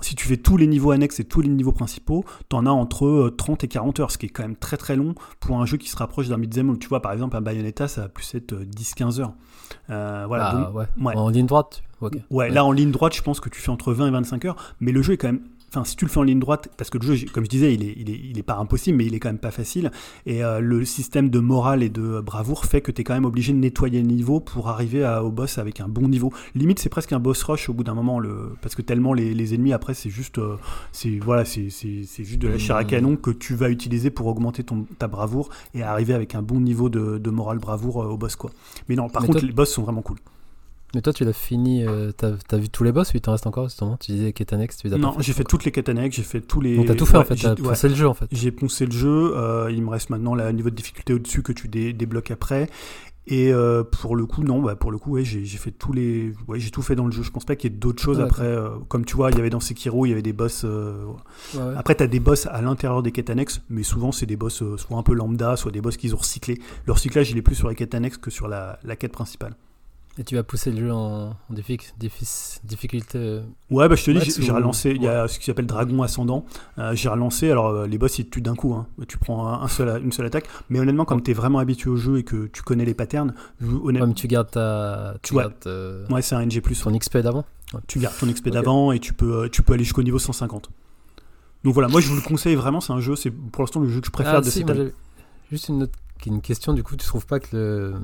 si 0.00 0.14
tu 0.14 0.26
fais 0.26 0.36
tous 0.36 0.56
les 0.56 0.66
niveaux 0.66 0.90
annexes 0.90 1.20
et 1.20 1.24
tous 1.24 1.40
les 1.42 1.48
niveaux 1.48 1.72
principaux, 1.72 2.24
t'en 2.48 2.66
as 2.66 2.70
entre 2.70 3.06
euh, 3.06 3.34
30 3.36 3.64
et 3.64 3.68
40 3.68 4.00
heures, 4.00 4.10
ce 4.10 4.18
qui 4.18 4.26
est 4.26 4.30
quand 4.30 4.42
même 4.42 4.56
très 4.56 4.76
très 4.76 4.96
long 4.96 5.14
pour 5.40 5.60
un 5.60 5.66
jeu 5.66 5.76
qui 5.76 5.88
se 5.88 5.96
rapproche 5.96 6.28
d'un 6.28 6.38
beat'em 6.38 6.70
all. 6.70 6.78
Tu 6.78 6.88
vois, 6.88 7.02
par 7.02 7.12
exemple, 7.12 7.36
un 7.36 7.40
Bayonetta, 7.40 7.88
ça 7.88 8.02
va 8.02 8.08
plus 8.08 8.34
être 8.34 8.52
euh, 8.54 8.64
10-15 8.64 9.20
heures. 9.20 9.32
Euh, 9.90 10.24
voilà. 10.26 10.48
Ah, 10.48 10.56
donc- 10.64 10.74
ouais. 10.74 10.86
ouais. 11.04 11.16
En 11.16 11.28
ligne 11.28 11.46
droite 11.46 11.82
ouais, 12.30 12.50
là 12.50 12.64
en 12.64 12.72
ligne 12.72 12.90
droite, 12.90 13.14
je 13.14 13.22
pense 13.22 13.40
que 13.40 13.48
tu 13.48 13.60
fais 13.60 13.70
entre 13.70 13.92
20 13.92 14.08
et 14.08 14.10
25 14.10 14.44
heures, 14.46 14.74
mais 14.80 14.92
le 14.92 15.02
jeu 15.02 15.12
est 15.14 15.16
quand 15.16 15.28
même. 15.28 15.42
Enfin, 15.74 15.84
si 15.84 15.96
tu 15.96 16.04
le 16.04 16.10
fais 16.10 16.18
en 16.18 16.22
ligne 16.22 16.38
droite, 16.38 16.68
parce 16.76 16.90
que 16.90 16.98
le 16.98 17.14
jeu, 17.14 17.26
comme 17.32 17.44
je 17.44 17.48
disais, 17.48 17.72
il 17.72 17.82
est, 17.82 17.94
il 17.96 18.10
est, 18.10 18.20
il 18.30 18.38
est 18.38 18.42
pas 18.42 18.56
impossible, 18.56 18.98
mais 18.98 19.06
il 19.06 19.14
est 19.14 19.18
quand 19.20 19.30
même 19.30 19.38
pas 19.38 19.50
facile. 19.50 19.90
Et 20.26 20.44
euh, 20.44 20.60
le 20.60 20.84
système 20.84 21.30
de 21.30 21.38
morale 21.38 21.82
et 21.82 21.88
de 21.88 22.20
bravoure 22.20 22.66
fait 22.66 22.82
que 22.82 22.92
tu 22.92 23.00
es 23.00 23.04
quand 23.04 23.14
même 23.14 23.24
obligé 23.24 23.54
de 23.54 23.58
nettoyer 23.58 24.02
le 24.02 24.06
niveau 24.06 24.38
pour 24.38 24.68
arriver 24.68 25.02
à- 25.02 25.24
au 25.24 25.30
boss 25.30 25.56
avec 25.56 25.80
un 25.80 25.88
bon 25.88 26.08
niveau. 26.08 26.30
Limite, 26.54 26.78
c'est 26.78 26.90
presque 26.90 27.14
un 27.14 27.20
boss 27.20 27.42
rush 27.44 27.70
au 27.70 27.72
bout 27.72 27.84
d'un 27.84 27.94
moment, 27.94 28.20
le, 28.20 28.52
parce 28.60 28.74
que 28.74 28.82
tellement 28.82 29.14
les, 29.14 29.32
les 29.32 29.54
ennemis 29.54 29.72
après, 29.72 29.94
c'est 29.94 30.10
juste, 30.10 30.36
euh, 30.38 30.56
c'est 30.92 31.18
voilà, 31.20 31.44
juste 31.44 32.38
de 32.38 32.48
la 32.48 32.58
chair 32.58 32.76
à 32.76 32.84
canon 32.84 33.16
que 33.16 33.30
tu 33.30 33.54
vas 33.54 33.70
utiliser 33.70 34.10
pour 34.10 34.26
augmenter 34.26 34.64
ton, 34.64 34.84
ta 34.98 35.08
bravoure 35.08 35.48
et 35.74 35.82
arriver 35.82 36.12
avec 36.12 36.34
un 36.34 36.42
bon 36.42 36.60
niveau 36.60 36.90
de, 36.90 37.16
de 37.16 37.30
morale 37.30 37.58
bravoure 37.58 38.02
euh, 38.02 38.08
au 38.08 38.18
boss, 38.18 38.36
quoi. 38.36 38.50
Mais 38.90 38.94
non, 38.94 39.08
par 39.08 39.22
Mais 39.22 39.28
contre, 39.28 39.46
les 39.46 39.52
boss 39.52 39.72
sont 39.72 39.84
vraiment 39.84 40.02
cool. 40.02 40.18
Mais 40.94 41.00
toi, 41.00 41.12
tu 41.12 41.24
l'as 41.24 41.32
fini, 41.32 41.86
euh, 41.86 42.12
t'as 42.12 42.32
as 42.50 42.56
vu 42.58 42.68
tous 42.68 42.84
les 42.84 42.92
boss 42.92 43.12
ou 43.12 43.16
il 43.16 43.20
t'en 43.20 43.32
reste 43.32 43.46
encore 43.46 43.64
justement? 43.68 43.96
Tu 43.98 44.12
disais 44.12 44.32
Ketanex, 44.32 44.76
tu 44.76 44.86
les 44.88 44.92
as 44.94 44.98
Non, 44.98 45.14
j'ai 45.20 45.32
fait 45.32 45.44
toutes 45.44 45.64
les 45.64 45.70
quêtes 45.72 45.88
annexes, 45.88 46.16
j'ai 46.16 46.22
fait 46.22 46.40
tous 46.42 46.60
les. 46.60 46.76
Donc 46.76 46.86
t'as 46.86 46.94
tout 46.94 47.06
fait 47.06 47.16
en 47.16 47.24
fait, 47.24 47.36
t'as 47.36 47.50
ouais. 47.54 47.56
poussé 47.68 47.88
le 47.88 47.94
jeu 47.94 48.06
en 48.08 48.14
fait. 48.14 48.26
J'ai 48.30 48.50
poncé 48.50 48.84
le 48.86 48.92
jeu, 48.92 49.32
euh, 49.36 49.70
il 49.72 49.82
me 49.82 49.88
reste 49.90 50.10
maintenant 50.10 50.34
le 50.34 50.50
niveau 50.52 50.68
de 50.70 50.74
difficulté 50.74 51.14
au-dessus 51.14 51.42
que 51.42 51.52
tu 51.52 51.68
dé- 51.68 51.92
débloques 51.92 52.30
après. 52.30 52.68
Et 53.28 53.52
euh, 53.52 53.84
pour 53.84 54.16
le 54.16 54.26
coup, 54.26 54.42
non, 54.42 54.60
bah, 54.60 54.74
pour 54.74 54.90
le 54.90 54.98
coup, 54.98 55.12
ouais, 55.12 55.22
j'ai 55.24 55.44
fait 55.46 55.70
tous 55.70 55.92
les, 55.92 56.32
ouais, 56.48 56.58
j'ai 56.58 56.72
tout 56.72 56.82
fait 56.82 56.96
dans 56.96 57.06
le 57.06 57.12
jeu. 57.12 57.22
Je 57.22 57.30
pense 57.30 57.44
pas 57.44 57.54
qu'il 57.54 57.70
y 57.70 57.74
ait 57.74 57.78
d'autres 57.78 58.02
choses 58.02 58.18
Ah, 58.20 58.24
après. 58.24 58.42
euh, 58.42 58.70
comme 58.88 59.04
tu 59.04 59.14
vois, 59.14 59.30
il 59.30 59.36
y 59.36 59.40
avait 59.40 59.48
dans 59.48 59.60
Sekiro, 59.60 60.06
il 60.06 60.08
y 60.08 60.12
avait 60.12 60.22
des 60.22 60.32
boss. 60.32 60.62
euh, 60.64 61.04
Ouais, 61.54 61.60
ouais. 61.62 61.74
Après, 61.76 61.94
t'as 61.94 62.08
des 62.08 62.18
boss 62.18 62.46
à 62.46 62.60
l'intérieur 62.62 63.00
des 63.00 63.12
quêtes 63.12 63.30
annexes, 63.30 63.60
mais 63.70 63.84
souvent 63.84 64.10
c'est 64.10 64.26
des 64.26 64.36
boss 64.36 64.64
soit 64.76 64.98
un 64.98 65.04
peu 65.04 65.14
lambda, 65.14 65.56
soit 65.56 65.70
des 65.70 65.80
boss 65.80 65.96
qu'ils 65.96 66.14
ont 66.16 66.18
recyclés. 66.18 66.58
Le 66.84 66.92
recyclage, 66.92 67.30
il 67.30 67.38
est 67.38 67.42
plus 67.42 67.54
sur 67.54 67.68
les 67.68 67.76
quêtes 67.76 67.94
annexes 67.94 68.16
que 68.18 68.30
sur 68.30 68.48
la, 68.48 68.80
la 68.82 68.96
quête 68.96 69.12
principale. 69.12 69.54
Et 70.18 70.24
tu 70.24 70.34
vas 70.34 70.42
pousser 70.42 70.70
le 70.70 70.78
jeu 70.78 70.92
en, 70.92 71.30
en 71.30 71.54
diffic- 71.54 71.94
diffic- 71.98 72.60
difficulté. 72.64 73.16
euh, 73.18 73.40
Ouais, 73.70 73.88
bah 73.88 73.94
je 73.94 74.04
te 74.04 74.10
dis, 74.10 74.30
j'ai 74.38 74.52
ou- 74.52 74.54
relancé. 74.54 74.90
Il 74.94 75.02
y 75.02 75.08
a 75.08 75.26
ce 75.26 75.38
qui 75.38 75.46
s'appelle 75.46 75.64
Dragon 75.66 76.02
Ascendant. 76.02 76.44
Euh, 76.78 76.94
j'ai 76.94 77.08
relancé. 77.08 77.50
Alors, 77.50 77.68
euh, 77.68 77.86
les 77.86 77.96
boss, 77.96 78.18
ils 78.18 78.26
te 78.26 78.30
tuent 78.30 78.42
d'un 78.42 78.54
coup. 78.54 78.74
hein. 78.74 78.86
Tu 79.08 79.16
prends 79.16 79.48
un, 79.48 79.68
seul, 79.68 80.02
une 80.04 80.12
seule 80.12 80.26
attaque. 80.26 80.48
Mais 80.68 80.78
honnêtement, 80.80 81.06
comme 81.06 81.22
tu 81.22 81.30
es 81.30 81.34
vraiment 81.34 81.60
habitué 81.60 81.88
au 81.88 81.96
jeu 81.96 82.18
et 82.18 82.24
que 82.24 82.46
tu 82.48 82.62
connais 82.62 82.84
les 82.84 82.92
patterns, 82.92 83.32
Ouais, 83.62 83.68
honnêtement, 83.84 84.08
mais 84.08 84.14
tu 84.14 84.28
gardes 84.28 84.50
ta. 84.50 85.14
Tu 85.22 85.32
Ouais. 85.34 85.44
gardes 85.44 85.54
euh, 85.66 86.06
ouais, 86.08 86.20
c'est 86.20 86.34
un 86.34 86.42
NG. 86.44 86.60
ton 86.60 86.98
XP 86.98 87.16
d'avant. 87.18 87.46
Tu 87.86 87.98
gardes 87.98 88.14
ton 88.20 88.26
XP 88.30 88.50
d'avant 88.50 88.92
et 88.92 89.00
tu 89.00 89.14
peux, 89.14 89.48
tu 89.48 89.62
peux 89.62 89.72
aller 89.72 89.84
jusqu'au 89.84 90.02
niveau 90.02 90.18
150. 90.18 90.68
Donc 91.64 91.72
voilà, 91.72 91.88
moi 91.88 92.02
je 92.02 92.08
vous 92.08 92.16
le 92.16 92.20
conseille 92.20 92.54
vraiment. 92.54 92.82
C'est 92.82 92.92
un 92.92 93.00
jeu, 93.00 93.16
c'est 93.16 93.30
pour 93.30 93.62
l'instant 93.62 93.80
le 93.80 93.88
jeu 93.88 94.00
que 94.00 94.06
je 94.08 94.12
préfère 94.12 94.34
Ah, 94.34 94.40
de 94.42 94.44
si, 94.50 94.58
cette 94.58 94.68
année. 94.70 94.92
Juste 95.50 95.68
une, 95.68 95.84
autre- 95.84 95.98
une 96.30 96.40
question, 96.40 96.72
du 96.72 96.82
coup, 96.82 96.96
tu 96.96 97.06
trouves 97.06 97.26
pas 97.26 97.40
que 97.40 97.56
le. 97.56 97.94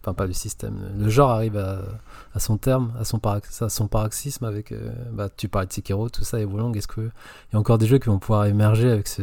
Enfin, 0.00 0.14
pas 0.14 0.26
le 0.26 0.32
système, 0.32 0.76
le 0.98 1.08
genre 1.08 1.30
arrive 1.30 1.56
à, 1.56 2.38
son 2.38 2.56
terme, 2.56 2.92
à 2.98 3.04
son, 3.04 3.18
parax- 3.18 3.62
à 3.62 3.68
son 3.68 3.88
paroxysme 3.88 4.44
avec. 4.44 4.72
euh, 4.72 4.92
bah, 5.12 5.28
tu 5.34 5.48
parlais 5.48 5.66
de 5.66 5.72
Sekiro, 5.72 6.08
tout 6.08 6.24
ça, 6.24 6.40
et 6.40 6.44
Wolong. 6.44 6.76
Est-ce 6.76 6.88
qu'il 6.88 7.10
y 7.52 7.56
a 7.56 7.58
encore 7.58 7.78
des 7.78 7.86
jeux 7.86 7.98
qui 7.98 8.06
vont 8.08 8.18
pouvoir 8.18 8.46
émerger 8.46 8.90
avec 8.90 9.08
ce. 9.08 9.22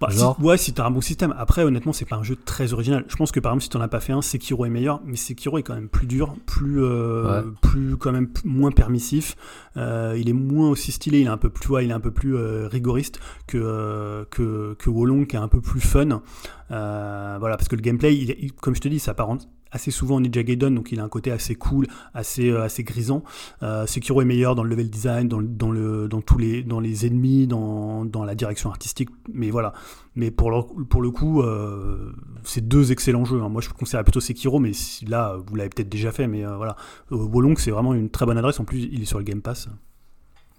Bah, 0.00 0.08
si- 0.10 0.24
ouais, 0.42 0.56
si 0.56 0.72
t'as 0.72 0.86
un 0.86 0.90
bon 0.90 1.00
système. 1.02 1.34
Après, 1.36 1.62
honnêtement, 1.62 1.92
c'est 1.92 2.06
pas 2.06 2.16
un 2.16 2.22
jeu 2.22 2.34
très 2.34 2.72
original. 2.72 3.04
Je 3.08 3.16
pense 3.16 3.32
que 3.32 3.40
par 3.40 3.52
exemple, 3.52 3.64
si 3.64 3.68
t'en 3.68 3.80
as 3.82 3.88
pas 3.88 4.00
fait 4.00 4.12
un, 4.14 4.22
Sekiro 4.22 4.64
est 4.64 4.70
meilleur, 4.70 5.02
mais 5.04 5.16
Sekiro 5.16 5.58
est 5.58 5.62
quand 5.62 5.74
même 5.74 5.88
plus 5.90 6.06
dur, 6.06 6.34
plus, 6.46 6.82
euh, 6.82 7.42
Ouais. 7.42 7.48
plus 7.60 7.96
quand 7.98 8.10
même 8.12 8.28
moins 8.44 8.70
permissif. 8.70 9.36
Euh, 9.76 10.16
il 10.18 10.28
est 10.30 10.32
moins 10.34 10.70
aussi 10.70 10.90
stylé, 10.90 11.20
il 11.20 11.26
est 11.26 11.30
un 11.30 11.36
peu 11.36 11.50
plus, 11.50 11.68
ouais, 11.70 11.84
il 11.84 11.90
est 11.90 11.94
un 11.94 12.00
peu 12.00 12.10
plus 12.12 12.34
euh, 12.36 12.66
rigoriste 12.66 13.20
que, 13.46 13.58
euh, 13.58 14.24
que 14.30 14.74
que 14.78 14.88
Wolong, 14.88 15.26
qui 15.26 15.36
est 15.36 15.38
un 15.38 15.48
peu 15.48 15.60
plus 15.60 15.80
fun. 15.80 16.22
Euh, 16.70 17.36
voilà, 17.38 17.56
parce 17.56 17.68
que 17.68 17.76
le 17.76 17.82
gameplay, 17.82 18.16
il- 18.16 18.52
comme 18.54 18.74
je 18.74 18.80
te 18.80 18.88
dis, 18.88 18.98
ça 19.00 19.10
apparente 19.10 19.48
assez 19.72 19.90
souvent 19.90 20.16
en 20.16 20.20
Ninja 20.20 20.42
Gaiden, 20.42 20.74
donc 20.74 20.92
il 20.92 21.00
a 21.00 21.04
un 21.04 21.08
côté 21.08 21.30
assez 21.30 21.54
cool, 21.54 21.86
assez, 22.14 22.50
euh, 22.50 22.62
assez 22.64 22.82
grisant. 22.84 23.22
Euh, 23.62 23.86
Sekiro 23.86 24.20
est 24.22 24.24
meilleur 24.24 24.54
dans 24.54 24.62
le 24.64 24.70
level 24.70 24.90
design, 24.90 25.28
dans, 25.28 25.38
le- 25.38 26.08
dans, 26.08 26.20
tous 26.20 26.38
les, 26.38 26.62
dans 26.62 26.80
les 26.80 27.06
ennemis, 27.06 27.46
dans, 27.46 28.04
dans 28.04 28.24
la 28.24 28.34
direction 28.34 28.70
artistique, 28.70 29.10
mais 29.32 29.50
voilà. 29.50 29.72
Mais 30.16 30.30
pour 30.30 30.50
le, 30.50 30.84
pour 30.84 31.02
le 31.02 31.10
coup, 31.10 31.42
euh, 31.42 32.12
c'est 32.42 32.66
deux 32.66 32.90
excellents 32.92 33.24
jeux. 33.24 33.40
hein. 33.40 33.48
Moi, 33.48 33.62
je 33.62 33.68
conseillerais 33.70 34.02
plutôt 34.04 34.20
Sekiro, 34.20 34.58
mais 34.58 34.72
là, 35.06 35.36
vous 35.46 35.54
l'avez 35.54 35.70
peut-être 35.70 35.88
déjà 35.88 36.10
fait, 36.10 36.26
mais 36.26 36.44
voilà. 36.44 36.74
Wolong, 37.10 37.56
c'est 37.58 37.70
vraiment 37.70 37.94
une 37.94 38.10
très 38.10 38.26
bonne 38.26 38.38
adresse. 38.38 38.58
En 38.60 38.64
plus, 38.64 38.80
il 38.90 39.02
est 39.02 39.06
sur 39.06 39.18
le 39.18 39.24
Game 39.24 39.40
Pass. 39.40 39.68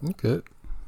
Ok. 0.08 0.26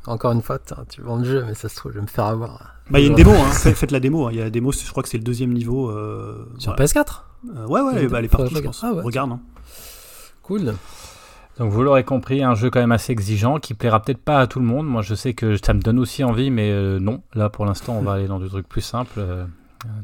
Encore 0.06 0.32
une 0.32 0.42
fois, 0.42 0.58
tu 0.88 1.00
vends 1.00 1.16
le 1.16 1.24
jeu, 1.24 1.44
mais 1.46 1.54
ça 1.54 1.68
se 1.68 1.76
trouve, 1.76 1.92
je 1.92 1.96
vais 1.98 2.02
me 2.02 2.06
faire 2.08 2.26
avoir. 2.26 2.74
Bah, 2.90 2.98
il 3.00 3.02
y 3.02 3.06
a 3.06 3.08
une 3.10 3.14
démo, 3.14 3.30
hein. 3.32 3.50
Faites, 3.52 3.74
faites 3.76 3.90
la 3.90 4.00
démo. 4.00 4.26
hein. 4.26 4.30
Il 4.32 4.36
y 4.38 4.40
a 4.40 4.44
la 4.44 4.50
démo, 4.50 4.70
je 4.72 4.90
crois 4.90 5.02
que 5.02 5.08
c'est 5.08 5.16
le 5.18 5.24
deuxième 5.24 5.52
niveau. 5.52 5.90
euh, 5.90 6.46
Sur 6.58 6.72
voilà. 6.76 6.84
PS4 6.84 7.22
Euh, 7.56 7.66
ouais, 7.66 7.80
ouais, 7.80 8.06
bah, 8.08 8.18
elle 8.18 8.26
est 8.26 8.28
partout, 8.28 8.54
je 8.54 8.60
pense. 8.60 8.84
Ah 8.84 8.92
ouais. 8.92 9.02
Regarde. 9.02 9.32
hein. 9.32 9.40
Cool. 10.42 10.74
Donc 11.58 11.70
vous 11.70 11.82
l'aurez 11.84 12.02
compris, 12.04 12.42
un 12.42 12.54
jeu 12.54 12.68
quand 12.68 12.80
même 12.80 12.90
assez 12.92 13.12
exigeant 13.12 13.58
qui 13.60 13.74
plaira 13.74 14.02
peut-être 14.02 14.18
pas 14.22 14.40
à 14.40 14.46
tout 14.48 14.58
le 14.58 14.64
monde. 14.66 14.86
Moi 14.88 15.02
je 15.02 15.14
sais 15.14 15.34
que 15.34 15.56
ça 15.64 15.72
me 15.72 15.80
donne 15.80 16.00
aussi 16.00 16.24
envie, 16.24 16.50
mais 16.50 16.70
euh, 16.72 16.98
non. 16.98 17.22
Là 17.32 17.48
pour 17.48 17.64
l'instant 17.64 17.94
on 17.96 18.02
va 18.02 18.12
aller 18.14 18.26
dans 18.26 18.40
des 18.40 18.48
trucs 18.48 18.68
plus 18.68 18.80
simples. 18.80 19.18
Euh, 19.18 19.46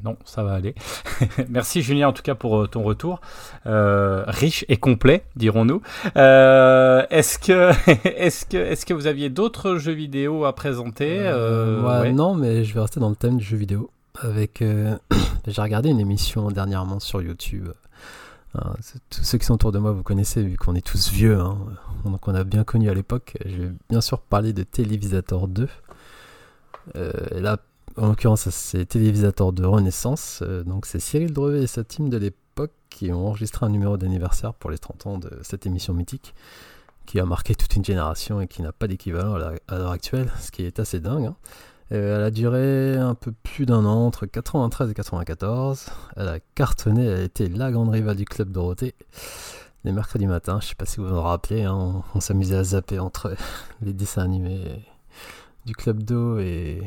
non, 0.05 0.17
ça 0.25 0.43
va 0.43 0.55
aller. 0.55 0.75
Merci 1.49 1.83
Julien 1.83 2.09
en 2.09 2.13
tout 2.13 2.23
cas 2.23 2.35
pour 2.35 2.63
euh, 2.63 2.67
ton 2.67 2.83
retour. 2.83 3.21
Euh, 3.67 4.25
riche 4.27 4.65
et 4.69 4.77
complet, 4.77 5.25
dirons-nous. 5.37 5.83
Euh, 6.17 7.05
est-ce 7.11 7.39
que, 7.39 7.71
est-ce 8.07 8.47
que, 8.47 8.57
est-ce 8.57 8.87
que 8.87 8.95
vous 8.95 9.07
aviez 9.07 9.31
d'autres 9.31 9.77
jeux 9.77 9.93
vidéo 9.93 10.45
à 10.45 10.55
présenter? 10.55 11.19
Euh, 11.21 12.03
ouais. 12.03 12.13
non, 12.13 12.35
mais 12.35 12.65
je 12.65 12.75
vais 12.75 12.81
rester 12.81 13.01
dans 13.01 13.11
le 13.11 13.17
thème 13.17 13.39
du 13.39 13.45
jeu 13.45 13.57
vidéo. 13.57 13.91
Avec, 14.21 14.63
euh, 14.63 14.97
j'ai 15.47 15.63
regardé 15.63 15.91
une 15.91 16.01
émission 16.01 16.51
dernièrement 16.51 17.01
sur 17.01 17.23
YouTube. 17.23 17.69
Hein, 18.57 18.75
tous 19.11 19.23
ceux 19.23 19.39
qui 19.39 19.47
sont 19.47 19.55
autour 19.55 19.73
de 19.73 19.79
moi, 19.79 19.93
vous 19.93 20.03
connaissez, 20.03 20.43
vu 20.43 20.57
qu'on 20.57 20.75
est 20.75 20.85
tous 20.85 21.11
vieux, 21.11 21.39
hein, 21.39 21.57
donc 22.05 22.27
on 22.27 22.35
a 22.35 22.43
bien 22.43 22.65
connu 22.65 22.91
à 22.91 22.95
l'époque. 22.95 23.37
Je 23.45 23.63
vais 23.63 23.71
bien 23.89 24.01
sûr 24.01 24.21
parler 24.21 24.53
de 24.53 24.65
Télévisateur 24.65 25.47
2. 25.47 25.69
Euh, 26.97 27.13
et 27.31 27.41
là, 27.41 27.59
en 27.97 28.09
l'occurrence, 28.09 28.49
c'est 28.51 28.87
Télévisateur 28.87 29.53
de 29.53 29.65
Renaissance. 29.65 30.41
Euh, 30.43 30.63
donc 30.63 30.87
c'est 30.87 31.01
Cyril 31.01 31.33
Drevet 31.33 31.63
et 31.63 31.67
sa 31.67 31.85
team 31.85 32.09
de 32.09 32.17
l'époque 32.17 32.73
qui 32.89 33.13
ont 33.13 33.29
enregistré 33.29 33.67
un 33.67 33.71
numéro 33.71 33.97
d'anniversaire 33.97 34.55
pour 34.55 34.71
les 34.71 34.79
30 34.79 35.07
ans 35.07 35.19
de 35.19 35.31
cette 35.43 35.67
émission 35.67 35.95
mythique 35.95 36.35
qui 37.07 37.19
a 37.19 37.25
marqué 37.25 37.55
toute 37.55 37.75
une 37.75 37.85
génération 37.85 38.41
et 38.41 38.47
qui 38.47 38.63
n'a 38.63 38.73
pas 38.73 38.87
d'équivalent 38.87 39.35
à 39.35 39.79
l'heure 39.79 39.91
actuelle, 39.91 40.31
ce 40.41 40.51
qui 40.51 40.63
est 40.63 40.79
assez 40.79 41.01
dingue. 41.01 41.27
hein. 41.27 41.37
Euh, 41.93 42.19
elle 42.19 42.23
a 42.23 42.31
duré 42.31 42.97
un 42.97 43.17
peu 43.17 43.33
plus 43.33 43.67
d'un 43.67 43.85
an, 43.85 44.07
entre 44.07 44.27
93 44.27 44.91
et 44.91 44.95
94. 44.95 45.87
Elle 46.17 46.29
a 46.29 46.39
cartonné, 46.55 47.05
elle 47.05 47.21
a 47.21 47.23
été 47.23 47.49
la 47.49 47.73
grande 47.73 47.89
rivale 47.89 48.17
du 48.17 48.25
Club 48.25 48.53
Dorothée. 48.53 48.95
les 49.83 49.91
mercredis 49.91 50.29
matins, 50.29 50.61
je 50.61 50.69
sais 50.69 50.75
pas 50.77 50.87
si 50.87 50.99
vous 50.99 51.09
vous 51.09 51.15
en 51.17 51.23
rappelez, 51.23 51.65
hein, 51.65 51.75
on, 51.75 52.03
on 52.15 52.21
s'amusait 52.21 52.57
à 52.57 52.63
zapper 52.63 53.01
entre 53.01 53.35
les 53.83 53.93
dessins 53.93 54.23
animés 54.23 54.85
du 55.67 55.75
Club 55.75 56.05
d'eau 56.05 56.39
et, 56.39 56.81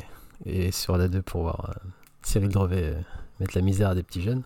et 0.46 0.72
sur 0.72 0.96
la 0.96 1.08
2 1.08 1.22
pour 1.22 1.42
voir 1.42 1.70
euh, 1.70 1.88
Cyril 2.22 2.50
Drevet 2.50 2.82
euh, 2.82 3.00
mettre 3.40 3.56
la 3.56 3.62
misère 3.62 3.90
à 3.90 3.94
des 3.94 4.02
petits 4.02 4.22
jeunes. 4.22 4.42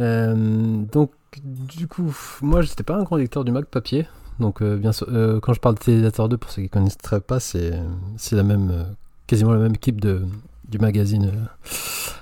Euh, 0.00 0.84
donc, 0.92 1.12
du 1.42 1.86
coup, 1.86 2.14
moi, 2.42 2.62
j'étais 2.62 2.82
pas 2.82 2.96
un 2.96 3.02
grand 3.02 3.16
lecteur 3.16 3.44
du 3.44 3.52
Mac 3.52 3.66
papier. 3.66 4.06
Donc, 4.38 4.62
bien 4.62 4.92
sûr, 4.92 5.06
quand 5.42 5.52
je 5.52 5.60
parle 5.60 5.74
de 5.74 5.80
Télédateur 5.80 6.30
2, 6.30 6.38
pour 6.38 6.50
ceux 6.50 6.62
qui 6.62 6.70
connaisseraient 6.70 7.20
pas, 7.20 7.40
c'est 7.40 7.74
la 8.32 8.42
même, 8.42 8.86
quasiment 9.26 9.52
la 9.52 9.58
même 9.58 9.74
équipe 9.74 10.00
de, 10.00 10.22
du 10.66 10.78
magazine 10.78 11.46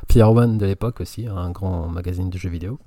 Player 0.09 0.25
One 0.25 0.59
de 0.59 0.67
l'époque 0.67 1.01
aussi, 1.01 1.29
hein, 1.29 1.37
un 1.37 1.51
grand 1.53 1.87
magazine 1.87 2.29
de 2.29 2.37
jeux 2.37 2.51
vidéo. 2.51 2.81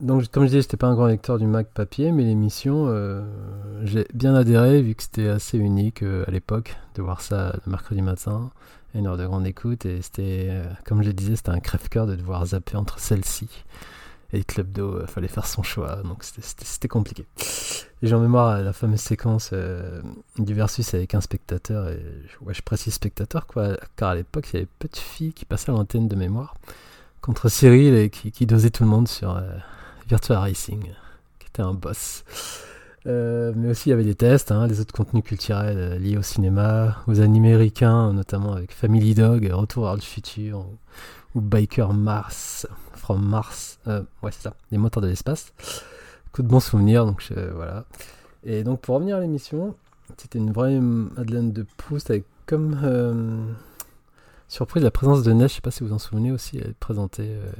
Donc, 0.00 0.28
comme 0.30 0.42
je 0.42 0.48
disais, 0.48 0.62
j'étais 0.62 0.76
pas 0.76 0.88
un 0.88 0.94
grand 0.94 1.06
lecteur 1.06 1.38
du 1.38 1.46
Mac 1.46 1.68
papier, 1.68 2.10
mais 2.10 2.24
l'émission, 2.24 2.86
euh, 2.88 3.22
j'ai 3.84 4.06
bien 4.12 4.34
adhéré 4.34 4.82
vu 4.82 4.94
que 4.94 5.02
c'était 5.04 5.28
assez 5.28 5.56
unique 5.56 6.02
euh, 6.02 6.24
à 6.26 6.32
l'époque 6.32 6.76
de 6.96 7.02
voir 7.02 7.20
ça 7.20 7.54
le 7.64 7.70
mercredi 7.70 8.02
matin, 8.02 8.50
une 8.94 9.06
heure 9.06 9.16
de 9.16 9.24
grande 9.24 9.46
écoute, 9.46 9.86
et 9.86 10.02
c'était, 10.02 10.48
euh, 10.50 10.64
comme 10.84 11.02
je 11.02 11.08
le 11.08 11.12
disais, 11.12 11.36
c'était 11.36 11.50
un 11.50 11.60
crève-cœur 11.60 12.06
de 12.06 12.16
devoir 12.16 12.44
zapper 12.44 12.76
entre 12.76 12.98
celle-ci 12.98 13.48
et 14.32 14.42
Club 14.42 14.72
d'eau, 14.72 15.00
il 15.00 15.06
fallait 15.06 15.28
faire 15.28 15.46
son 15.46 15.62
choix, 15.62 16.02
donc 16.02 16.24
c'était- 16.24 16.88
compliqué. 16.88 17.24
J'ai 18.02 18.14
en 18.16 18.20
mémoire 18.20 18.60
la 18.60 18.72
fameuse 18.72 19.00
séquence 19.00 19.54
du 20.38 20.54
versus 20.54 20.92
avec 20.92 21.14
un 21.14 21.20
spectateur, 21.20 21.88
et 21.88 22.02
ouais, 22.40 22.52
je 22.52 22.62
précise 22.62 22.94
spectateur, 22.94 23.46
quoi, 23.46 23.76
car 23.94 24.08
à 24.08 24.14
l'époque, 24.16 24.48
il 24.52 24.54
y 24.54 24.56
avait 24.56 24.68
peu 24.80 24.88
de 24.88 24.96
filles 24.96 25.32
qui 25.32 25.44
passaient 25.44 25.70
à 25.70 25.74
l'antenne 25.74 26.08
de 26.08 26.16
mémoire, 26.16 26.54
contre 27.20 27.48
Cyril 27.48 27.94
et 27.94 28.10
qui, 28.10 28.44
dosait 28.44 28.70
tout 28.70 28.82
le 28.82 28.88
monde 28.88 29.06
sur 29.06 29.40
Virtua 30.08 30.40
Racing, 30.40 30.82
qui 31.38 31.46
était 31.46 31.62
un 31.62 31.74
boss. 31.74 32.24
Euh, 33.06 33.52
mais 33.54 33.70
aussi 33.70 33.88
il 33.88 33.90
y 33.90 33.92
avait 33.92 34.04
des 34.04 34.14
tests, 34.14 34.50
hein, 34.50 34.66
les 34.66 34.80
autres 34.80 34.94
contenus 34.94 35.24
culturels 35.24 35.76
euh, 35.76 35.98
liés 35.98 36.16
au 36.16 36.22
cinéma, 36.22 37.02
aux 37.06 37.20
animés 37.20 37.52
américains, 37.52 38.12
notamment 38.14 38.54
avec 38.54 38.72
Family 38.72 39.14
Dog, 39.14 39.46
Retour 39.52 39.84
vers 39.84 39.94
le 39.94 40.00
futur, 40.00 40.64
ou, 41.34 41.40
Biker 41.40 41.92
Mars, 41.92 42.66
From 42.94 43.22
Mars, 43.22 43.78
euh, 43.88 44.02
ouais 44.22 44.32
c'est 44.32 44.42
ça, 44.42 44.54
les 44.70 44.78
moteurs 44.78 45.02
de 45.02 45.08
l'espace. 45.08 45.52
Coup 46.32 46.42
de 46.42 46.48
bons 46.48 46.60
souvenirs, 46.60 47.04
donc 47.04 47.30
voilà. 47.54 47.84
Et 48.42 48.64
donc 48.64 48.80
pour 48.80 48.94
revenir 48.94 49.18
à 49.18 49.20
l'émission, 49.20 49.74
c'était 50.16 50.38
une 50.38 50.52
vraie 50.52 50.80
Madeleine 50.80 51.52
de 51.52 51.66
Proust 51.76 52.10
avec 52.10 52.24
comme 52.46 52.80
euh, 52.82 53.52
surprise 54.48 54.82
la 54.82 54.90
présence 54.90 55.22
de 55.22 55.32
Neige, 55.32 55.50
je 55.50 55.54
sais 55.56 55.60
pas 55.60 55.70
si 55.70 55.82
vous 55.82 55.92
en 55.92 55.98
souvenez 55.98 56.32
aussi, 56.32 56.58
elle 56.58 56.74
présentait. 56.74 57.22
euh, 57.22 57.50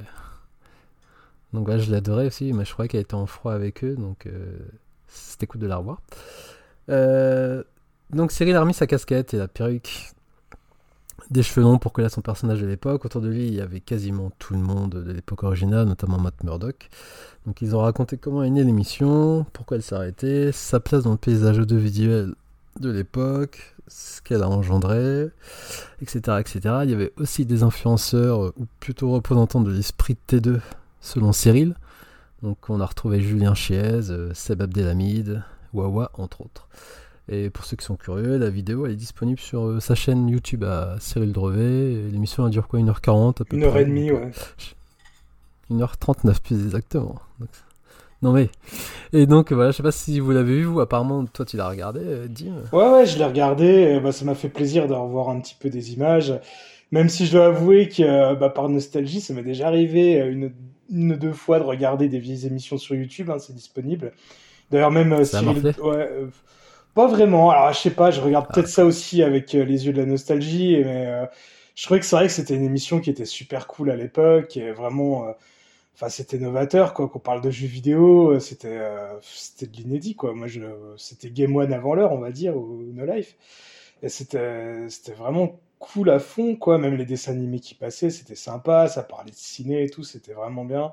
Donc 1.54 1.66
voilà, 1.66 1.80
je 1.80 1.90
l'adorais 1.90 2.26
aussi, 2.26 2.52
mais 2.52 2.64
je 2.64 2.72
croyais 2.72 2.88
qu'elle 2.88 3.02
était 3.02 3.14
en 3.14 3.26
froid 3.26 3.54
avec 3.54 3.84
eux, 3.84 3.94
donc 3.94 4.26
euh, 4.26 4.58
c'était 5.06 5.46
cool 5.46 5.60
de 5.60 5.68
la 5.68 5.76
revoir. 5.76 6.02
Euh, 6.90 7.62
donc 8.10 8.32
Cyril 8.32 8.56
a 8.56 8.60
remis 8.60 8.74
sa 8.74 8.88
casquette 8.88 9.34
et 9.34 9.38
la 9.38 9.46
perruque 9.46 10.12
des 11.30 11.44
cheveux 11.44 11.62
longs 11.62 11.78
pour 11.78 11.92
coller 11.92 12.08
son 12.08 12.22
personnage 12.22 12.60
de 12.60 12.66
l'époque. 12.66 13.04
Autour 13.04 13.20
de 13.20 13.28
lui, 13.28 13.46
il 13.46 13.54
y 13.54 13.60
avait 13.60 13.78
quasiment 13.78 14.32
tout 14.40 14.52
le 14.52 14.58
monde 14.58 14.90
de 14.90 15.12
l'époque 15.12 15.44
originale, 15.44 15.86
notamment 15.86 16.18
Matt 16.18 16.42
Murdock. 16.42 16.90
Donc 17.46 17.62
ils 17.62 17.76
ont 17.76 17.80
raconté 17.80 18.16
comment 18.16 18.42
est 18.42 18.50
née 18.50 18.64
l'émission, 18.64 19.46
pourquoi 19.52 19.76
elle 19.76 19.82
s'est 19.84 19.94
arrêtée, 19.94 20.50
sa 20.50 20.80
place 20.80 21.04
dans 21.04 21.12
le 21.12 21.18
paysage 21.18 21.60
audiovisuel 21.60 22.34
de 22.80 22.90
l'époque, 22.90 23.76
ce 23.86 24.20
qu'elle 24.22 24.42
a 24.42 24.48
engendré, 24.48 25.28
etc., 26.02 26.38
etc. 26.40 26.60
Il 26.82 26.90
y 26.90 26.94
avait 26.94 27.12
aussi 27.16 27.46
des 27.46 27.62
influenceurs, 27.62 28.52
ou 28.58 28.66
plutôt 28.80 29.12
représentants 29.12 29.60
de 29.60 29.70
l'esprit 29.70 30.16
de 30.28 30.38
T2, 30.40 30.60
selon 31.04 31.32
Cyril. 31.32 31.74
Donc 32.42 32.58
on 32.68 32.80
a 32.80 32.86
retrouvé 32.86 33.20
Julien 33.20 33.54
Chiez, 33.54 34.10
euh, 34.10 34.34
Seb 34.34 34.62
Abdelhamid, 34.62 35.42
Wawa, 35.72 36.10
entre 36.14 36.40
autres. 36.40 36.68
Et 37.28 37.48
pour 37.48 37.64
ceux 37.64 37.76
qui 37.76 37.84
sont 37.84 37.96
curieux, 37.96 38.36
la 38.36 38.50
vidéo 38.50 38.84
elle 38.86 38.92
est 38.92 38.96
disponible 38.96 39.38
sur 39.38 39.66
euh, 39.66 39.80
sa 39.80 39.94
chaîne 39.94 40.28
YouTube 40.28 40.64
à 40.64 40.96
Cyril 40.98 41.32
Drevet. 41.32 41.92
Et 41.92 42.10
L'émission 42.10 42.46
elle 42.46 42.52
dure 42.52 42.68
quoi? 42.68 42.80
1h40 42.80 43.42
à 43.42 43.44
peu 43.44 43.56
Une 43.56 43.64
heure 43.64 43.72
près, 43.72 43.82
et 43.82 43.86
demie, 43.86 44.08
donc, 44.08 44.18
euh, 44.18 45.76
ouais. 45.76 45.84
1h39 45.84 46.40
plus 46.42 46.64
exactement. 46.64 47.16
Donc, 47.38 47.48
non 48.22 48.32
mais. 48.32 48.48
Et 49.12 49.26
donc 49.26 49.52
voilà, 49.52 49.70
je 49.70 49.76
sais 49.76 49.82
pas 49.82 49.92
si 49.92 50.20
vous 50.20 50.32
l'avez 50.32 50.54
vu, 50.56 50.64
vous, 50.64 50.80
apparemment, 50.80 51.24
toi 51.26 51.44
tu 51.44 51.56
l'as 51.58 51.68
regardé, 51.68 52.00
euh, 52.02 52.26
Dim. 52.26 52.56
Ouais, 52.72 52.90
ouais, 52.90 53.06
je 53.06 53.18
l'ai 53.18 53.24
regardé. 53.24 54.00
bah, 54.02 54.12
ça 54.12 54.24
m'a 54.24 54.34
fait 54.34 54.48
plaisir 54.48 54.88
de 54.88 54.94
revoir 54.94 55.28
un 55.28 55.40
petit 55.40 55.56
peu 55.58 55.68
des 55.68 55.92
images. 55.92 56.34
Même 56.90 57.08
si 57.08 57.26
je 57.26 57.32
dois 57.32 57.46
avouer 57.46 57.88
que 57.88 58.02
euh, 58.02 58.34
bah, 58.34 58.50
par 58.50 58.68
nostalgie, 58.68 59.20
ça 59.20 59.34
m'est 59.34 59.42
déjà 59.42 59.66
arrivé 59.66 60.14
une, 60.18 60.52
une 60.90 61.12
ou 61.12 61.16
deux 61.16 61.32
fois 61.32 61.58
de 61.58 61.64
regarder 61.64 62.08
des 62.08 62.18
vieilles 62.18 62.46
émissions 62.46 62.78
sur 62.78 62.94
YouTube. 62.94 63.30
hein, 63.30 63.38
c'est 63.38 63.54
disponible. 63.54 64.12
D'ailleurs, 64.70 64.90
même 64.90 65.12
euh, 65.12 65.24
Ça 65.24 65.40
Cyril- 65.40 65.62
ouais, 65.82 66.08
euh, 66.10 66.26
pas 66.94 67.06
vraiment. 67.06 67.50
Alors, 67.50 67.72
je 67.72 67.78
sais 67.78 67.90
pas, 67.90 68.10
je 68.10 68.20
regarde 68.20 68.46
Ah. 68.48 68.52
peut-être 68.52 68.68
ça 68.68 68.84
aussi 68.84 69.22
avec 69.22 69.54
euh, 69.54 69.64
les 69.64 69.86
yeux 69.86 69.92
de 69.92 70.00
la 70.00 70.06
nostalgie. 70.06 70.76
Mais 70.84 71.06
euh, 71.06 71.26
je 71.74 71.84
trouvais 71.84 72.00
que 72.00 72.06
c'est 72.06 72.16
vrai 72.16 72.26
que 72.26 72.32
c'était 72.32 72.54
une 72.54 72.64
émission 72.64 73.00
qui 73.00 73.10
était 73.10 73.24
super 73.24 73.66
cool 73.66 73.90
à 73.90 73.96
l'époque. 73.96 74.56
Et 74.56 74.72
vraiment, 74.72 75.26
enfin, 75.94 76.08
c'était 76.08 76.38
novateur, 76.38 76.94
quoi. 76.94 77.08
Qu'on 77.08 77.18
parle 77.18 77.40
de 77.40 77.50
jeux 77.50 77.66
vidéo, 77.66 78.38
c'était 78.40 78.80
c'était 79.22 79.66
de 79.66 79.76
l'inédit, 79.76 80.14
quoi. 80.16 80.34
Moi, 80.34 80.46
je, 80.46 80.60
c'était 80.96 81.30
Game 81.30 81.54
One 81.56 81.72
avant 81.72 81.94
l'heure, 81.94 82.12
on 82.12 82.18
va 82.18 82.30
dire, 82.32 82.56
ou 82.56 82.82
No 82.92 83.04
Life. 83.04 83.36
Et 84.02 84.08
c'était, 84.08 84.88
c'était 84.88 85.12
vraiment 85.14 85.60
cool 85.92 86.10
à 86.10 86.18
fond, 86.18 86.56
quoi. 86.56 86.78
Même 86.78 86.96
les 86.96 87.04
dessins 87.04 87.32
animés 87.32 87.60
qui 87.60 87.74
passaient, 87.74 88.10
c'était 88.10 88.34
sympa. 88.34 88.88
Ça 88.88 89.02
parlait 89.02 89.30
de 89.30 89.36
ciné 89.36 89.84
et 89.84 89.90
tout, 89.90 90.04
c'était 90.04 90.32
vraiment 90.32 90.64
bien. 90.64 90.92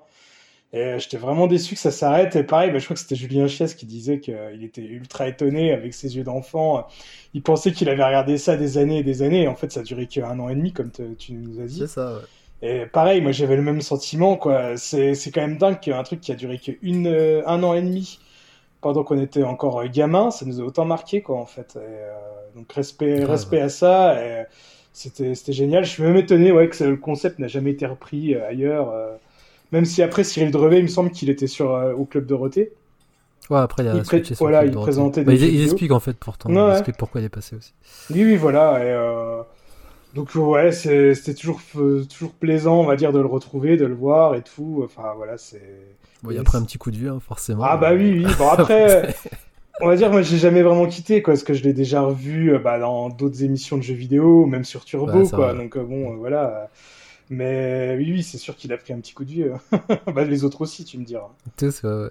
Et 0.74 1.00
j'étais 1.00 1.18
vraiment 1.18 1.48
déçu 1.48 1.76
que 1.76 1.82
ça 1.82 1.92
s'arrête. 1.92 2.36
Et 2.38 2.44
pareil, 2.44 2.72
bah, 2.72 2.80
je 2.80 2.86
crois 2.86 2.94
que 2.96 3.02
c'était 3.02 3.16
Julien 3.16 3.48
Chies 3.48 3.76
qui 3.78 3.86
disait 3.86 4.20
qu'il 4.22 4.64
était 4.64 4.84
ultra 4.84 5.28
étonné 5.28 5.74
avec 5.74 5.94
ses 5.94 6.16
yeux 6.16 6.24
d'enfant. 6.24 6.88
Il 7.34 7.44
pensait 7.44 7.74
qu'il 7.74 7.90
avait 7.90 8.04
regardé 8.06 8.38
ça 8.38 8.56
des 8.56 8.78
années 8.78 9.00
et 9.00 9.04
des 9.04 9.22
années. 9.22 9.44
Et 9.44 9.48
en 9.50 9.56
fait, 9.56 9.72
ça 9.72 9.82
a 9.82 9.84
duré 9.84 10.08
qu'un 10.08 10.40
an 10.40 10.50
et 10.50 10.56
demi, 10.56 10.72
comme 10.72 10.92
te- 10.92 11.14
tu 11.16 11.34
nous 11.34 11.60
as 11.62 11.66
dit. 11.66 11.80
C'est 11.80 11.88
ça, 11.88 12.16
ouais. 12.16 12.22
Et 12.64 12.86
pareil, 12.86 13.22
moi 13.22 13.32
j'avais 13.32 13.56
le 13.56 13.64
même 13.64 13.82
sentiment, 13.82 14.38
quoi. 14.38 14.78
C'est, 14.78 15.16
c'est 15.16 15.32
quand 15.32 15.42
même 15.42 15.58
dingue 15.58 15.80
qu'un 15.80 16.04
truc 16.04 16.22
qui 16.22 16.32
a 16.32 16.36
duré 16.36 16.60
que 16.60 16.72
une, 16.84 17.08
euh, 17.08 17.42
un 17.48 17.64
an 17.64 17.74
et 17.74 17.82
demi, 17.82 18.20
pendant 18.82 19.04
qu'on 19.04 19.20
était 19.20 19.44
encore 19.44 19.82
euh, 19.82 19.88
gamin, 19.88 20.32
ça 20.32 20.46
nous 20.46 20.62
a 20.62 20.64
autant 20.64 20.86
marqué, 20.86 21.22
quoi, 21.22 21.38
en 21.38 21.46
fait. 21.46 21.76
Et, 21.76 21.80
euh, 21.80 22.12
donc 22.56 22.72
respect, 22.74 23.24
respect 23.26 23.62
à 23.62 23.70
ça. 23.70 24.24
Et 24.24 24.46
c'était, 24.94 25.36
génial. 25.54 25.84
Je 25.86 25.90
suis 25.90 26.04
même 26.04 26.18
étonné, 26.18 26.52
ouais, 26.52 26.68
que 26.70 26.84
le 26.84 26.98
concept 26.98 27.40
n'a 27.40 27.48
jamais 27.48 27.72
été 27.72 27.86
repris 27.86 28.36
euh, 28.36 28.48
ailleurs. 28.48 28.90
euh. 28.92 29.16
même 29.72 29.86
si 29.86 30.02
après 30.02 30.24
Cyril 30.24 30.52
Drevet, 30.52 30.80
il 30.80 30.84
me 30.84 30.88
semble 30.88 31.12
qu'il 31.12 31.30
était 31.30 31.48
sur 31.48 31.74
euh, 31.74 31.94
au 31.94 32.06
club 32.06 32.26
Dorothée. 32.26 32.72
Ouais, 33.50 33.60
après 33.60 33.84
il 33.84 33.90
a 33.90 33.96
Il 33.96 34.06
sur 34.06 34.36
voilà, 34.46 34.66
il 34.66 34.72
présentait 34.72 35.24
des 35.24 35.92
en 35.92 36.00
fait 36.00 36.16
pourtant, 36.18 36.50
Ouais, 36.54 36.82
pourquoi 36.98 37.20
il 37.22 37.26
est 37.26 37.30
passé 37.30 37.56
aussi. 37.56 37.74
Oui, 38.12 38.24
oui, 38.24 38.36
voilà. 38.38 38.80
Et, 38.80 38.88
euh, 38.90 39.42
donc 40.14 40.36
ouais, 40.36 40.72
c'était 40.72 41.34
toujours, 41.34 41.60
toujours 42.10 42.32
plaisant, 42.34 42.76
on 42.82 42.86
va 42.86 42.96
dire, 42.96 43.12
de 43.12 43.20
le 43.20 43.26
retrouver, 43.26 43.78
de 43.78 43.86
le 43.86 43.96
voir 43.96 44.36
et 44.36 44.42
tout. 44.42 44.82
Enfin 44.86 45.14
voilà, 45.18 45.38
c'est. 45.38 45.62
Bon, 46.24 46.32
il 46.32 46.38
a 46.38 46.42
Et 46.42 46.44
pris 46.44 46.52
c'est- 46.52 46.58
un 46.58 46.66
petit 46.66 46.78
coup 46.78 46.92
de 46.92 46.98
vieux, 46.98 47.10
hein, 47.10 47.20
forcément. 47.20 47.64
Ah 47.66 47.78
bah 47.78 47.94
oui, 47.94 48.24
oui. 48.26 48.34
Bon 48.38 48.48
après, 48.58 49.16
on 49.80 49.88
va 49.88 49.96
dire, 49.96 50.12
moi 50.12 50.22
j'ai 50.22 50.38
jamais 50.38 50.62
vraiment 50.62 50.88
quitté, 50.88 51.22
quoi, 51.22 51.34
parce 51.34 51.44
que 51.44 51.54
je 51.54 51.64
l'ai 51.64 51.74
déjà 51.74 52.02
revu 52.02 52.54
euh, 52.54 52.60
bah, 52.60 52.80
dans 52.80 53.10
d'autres 53.10 53.44
émissions 53.44 53.78
de 53.78 53.84
jeux 53.84 53.94
vidéo, 53.94 54.46
même 54.46 54.66
sur 54.66 54.86
Turbo, 54.86 55.28
quoi. 55.30 55.54
Donc 55.54 55.78
euh, 55.78 55.84
bon, 55.84 56.14
euh, 56.14 56.16
voilà. 56.18 56.70
Mais 57.30 57.96
oui, 57.98 58.12
oui, 58.12 58.24
c'est 58.24 58.38
sûr 58.38 58.58
qu'il 58.58 58.74
a 58.74 58.78
pris 58.78 58.92
un 58.92 59.00
petit 59.00 59.14
coup 59.14 59.24
de 59.24 59.32
vieux. 59.32 59.54
bah, 60.14 60.26
les 60.26 60.44
autres 60.44 60.62
aussi, 60.62 60.84
tu 60.84 60.98
me 60.98 61.06
diras. 61.06 61.30
Tous, 61.56 61.84
ouais, 61.84 61.90
ouais. 61.90 62.10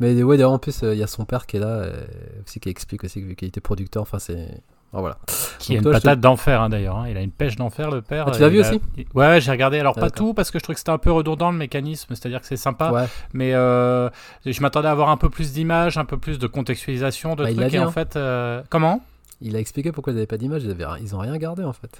Mais 0.00 0.22
ouais, 0.22 0.36
d'ailleurs, 0.36 0.52
en 0.52 0.58
plus, 0.58 0.80
il 0.82 0.96
y 0.96 1.02
a 1.02 1.06
son 1.06 1.24
père 1.24 1.46
qui 1.46 1.58
est 1.58 1.60
là, 1.60 1.90
aussi, 2.46 2.60
qui 2.60 2.68
explique 2.68 3.04
aussi 3.04 3.34
qu'il 3.34 3.48
était 3.48 3.60
producteur. 3.60 4.02
Enfin, 4.02 4.18
c'est. 4.18 4.48
Ah, 4.96 5.00
voilà. 5.00 5.18
Qui 5.58 5.74
a 5.74 5.76
Donc 5.80 5.86
une 5.88 5.92
je 5.92 5.98
te- 5.98 6.02
patate 6.04 6.20
d'enfer 6.20 6.60
hein, 6.62 6.68
d'ailleurs. 6.70 6.96
hein. 6.96 7.06
Il 7.08 7.16
a 7.16 7.20
une 7.20 7.30
pêche 7.30 7.56
d'enfer 7.56 7.90
le 7.90 8.00
père. 8.02 8.24
Ah, 8.28 8.30
tu 8.30 8.40
l'as 8.40 8.46
Il 8.48 8.52
vu 8.54 8.62
a- 8.62 8.68
aussi 8.68 8.80
il- 8.96 9.04
Ouais, 9.14 9.26
ouais, 9.26 9.40
j'ai 9.40 9.50
regardé. 9.50 9.78
Alors 9.78 9.94
Ah, 9.96 10.00
pas 10.00 10.10
tout 10.10 10.32
parce 10.34 10.50
que 10.50 10.58
je 10.58 10.62
trouvais 10.62 10.74
que 10.74 10.80
c'était 10.80 10.90
un 10.90 10.98
peu 10.98 11.12
redondant 11.12 11.50
le 11.50 11.58
mécanisme. 11.58 12.14
C'est-à-dire 12.14 12.40
que 12.40 12.46
c'est 12.46 12.56
sympa, 12.56 12.90
Ouais. 12.92 13.04
mais 13.34 13.52
euh, 13.54 14.08
je 14.46 14.60
m'attendais 14.62 14.88
à 14.88 14.92
avoir 14.92 15.10
un 15.10 15.16
peu 15.16 15.28
plus 15.30 15.52
d'images, 15.52 15.98
un 15.98 16.04
peu 16.04 16.16
plus 16.16 16.38
de 16.38 16.46
contextualisation 16.46 17.36
de 17.36 17.44
Bah, 17.44 17.50
il 17.50 17.56
l'a 17.56 17.62
trucs. 17.64 17.70
dit, 17.72 17.76
Et 17.76 17.80
en 17.80 17.88
hein. 17.88 17.92
fait, 17.92 18.16
euh, 18.16 18.62
comment? 18.70 19.02
Il 19.42 19.54
a 19.54 19.58
expliqué 19.58 19.92
pourquoi 19.92 20.12
ils 20.12 20.16
n'avaient 20.16 20.26
pas 20.26 20.38
d'image. 20.38 20.64
Ils, 20.64 20.70
avaient 20.70 20.86
ils 21.02 21.14
ont 21.14 21.18
rien 21.18 21.36
gardé, 21.36 21.62
en 21.62 21.74
fait. 21.74 21.90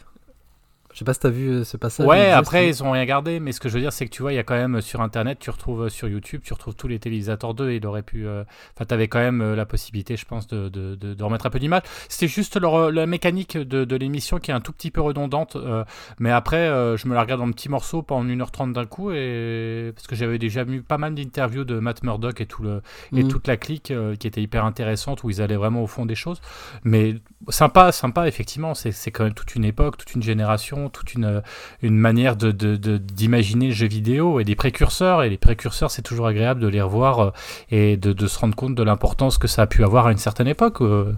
Je 0.97 1.01
sais 1.01 1.05
pas 1.05 1.13
si 1.13 1.21
t'as 1.21 1.29
vu 1.29 1.51
euh, 1.51 1.65
ce 1.65 1.77
passage. 1.77 2.07
Ouais, 2.07 2.31
après 2.31 2.69
ils 2.71 2.83
ont 2.83 2.91
rien 2.93 3.05
gardé, 3.05 3.39
mais 3.39 3.53
ce 3.53 3.61
que 3.61 3.69
je 3.69 3.75
veux 3.75 3.81
dire 3.83 3.93
c'est 3.93 4.07
que 4.07 4.11
tu 4.11 4.23
vois, 4.23 4.33
il 4.33 4.37
y 4.37 4.39
a 4.39 4.45
quand 4.45 4.55
même 4.55 4.77
euh, 4.77 4.81
sur 4.81 5.03
internet, 5.03 5.39
tu 5.39 5.51
retrouves 5.51 5.83
euh, 5.83 5.89
sur 5.91 6.09
YouTube, 6.09 6.41
tu 6.43 6.55
retrouves 6.55 6.75
tous 6.75 6.89
les 6.89 6.99
télévisateurs 6.99 7.53
2 7.53 7.69
et 7.71 7.77
il 7.77 7.87
aurait 7.87 8.03
pu. 8.03 8.27
euh, 8.27 8.45
Enfin, 8.75 8.87
t'avais 8.87 9.07
quand 9.07 9.19
même 9.19 9.53
la 9.55 9.67
possibilité, 9.67 10.17
je 10.17 10.25
pense, 10.25 10.47
de, 10.47 10.71
de, 10.71 10.95
de, 10.95 11.13
de 11.13 11.23
remettre 11.23 11.45
un 11.45 11.51
peu 11.51 11.59
d'image. 11.59 11.83
C'était 12.09 12.29
juste 12.29 12.59
leur, 12.59 12.91
la 12.91 13.05
mécanique 13.07 13.59
de, 13.59 13.97
l'émission 13.97 14.39
qui 14.39 14.51
est 14.51 14.55
un 14.55 14.61
tout 14.61 14.73
petit 14.73 14.91
peu 14.91 15.03
redondante, 15.03 15.57
euh, 15.57 15.85
mais 16.19 16.31
après 16.31 16.57
euh, 16.69 16.97
je 16.97 17.07
me 17.09 17.15
la 17.15 17.21
regarde 17.21 17.43
en 17.43 17.51
petits 17.51 17.69
morceaux, 17.69 18.01
pas 18.03 18.15
en 18.15 18.25
1h30 18.25 18.73
d'un 18.73 18.87
coup, 18.87 19.11
et 19.13 19.93
parce 19.95 20.07
que 20.07 20.17
j'avais 20.17 20.39
déjà 20.39 20.65
vu 20.65 20.81
pas 20.83 20.97
mal 20.97 21.15
d'interviews 21.15 21.65
de 21.65 21.79
Matt 21.79 22.05
Murdock 22.05 22.41
et, 22.41 22.47
tout 22.47 22.63
le, 22.63 22.81
et 23.15 23.23
Mhm. 23.23 23.29
toute 23.29 23.47
la 23.49 23.59
clique 23.59 23.93
qui 24.19 24.27
était 24.27 24.41
hyper 24.41 24.65
intéressante, 24.65 25.25
où 25.25 25.29
ils 25.31 25.43
allaient 25.43 25.57
vraiment 25.57 25.83
au 25.83 25.87
fond 25.87 26.07
des 26.07 26.15
choses. 26.15 26.41
Mais 26.85 27.17
sympa, 27.51 27.93
sympa, 27.93 28.27
effectivement, 28.29 28.73
c'est 28.73 29.11
quand 29.11 29.25
même 29.25 29.35
toute 29.35 29.55
une 29.55 29.65
époque, 29.67 29.99
toute 29.99 30.15
une 30.15 30.23
génération 30.23 30.86
toute 30.91 31.14
une, 31.14 31.43
une 31.82 31.97
manière 31.99 32.37
de, 32.37 32.51
de- 32.53 32.76
de- 32.76 32.97
d'imaginer 32.99 33.66
le 33.68 33.72
jeu 33.74 33.87
vidéo 33.87 34.41
et 34.41 34.45
des 34.45 34.55
précurseurs. 34.57 35.22
Et 35.22 35.30
les 35.30 35.39
précurseurs, 35.39 35.91
c'est 35.91 36.03
toujours 36.03 36.26
agréable 36.26 36.61
de 36.61 36.68
les 36.68 36.80
revoir 36.82 37.20
euh, 37.20 37.30
et 37.70 37.97
de, 37.97 38.12
de 38.12 38.26
se 38.26 38.39
rendre 38.39 38.55
compte 38.57 38.74
de 38.74 38.82
l'importance 38.82 39.39
que 39.39 39.49
ça 39.49 39.62
a 39.62 39.66
pu 39.66 39.84
avoir 39.84 40.07
à 40.07 40.12
une 40.12 40.18
certaine 40.18 40.49
époque. 40.49 40.80
euh. 40.80 41.12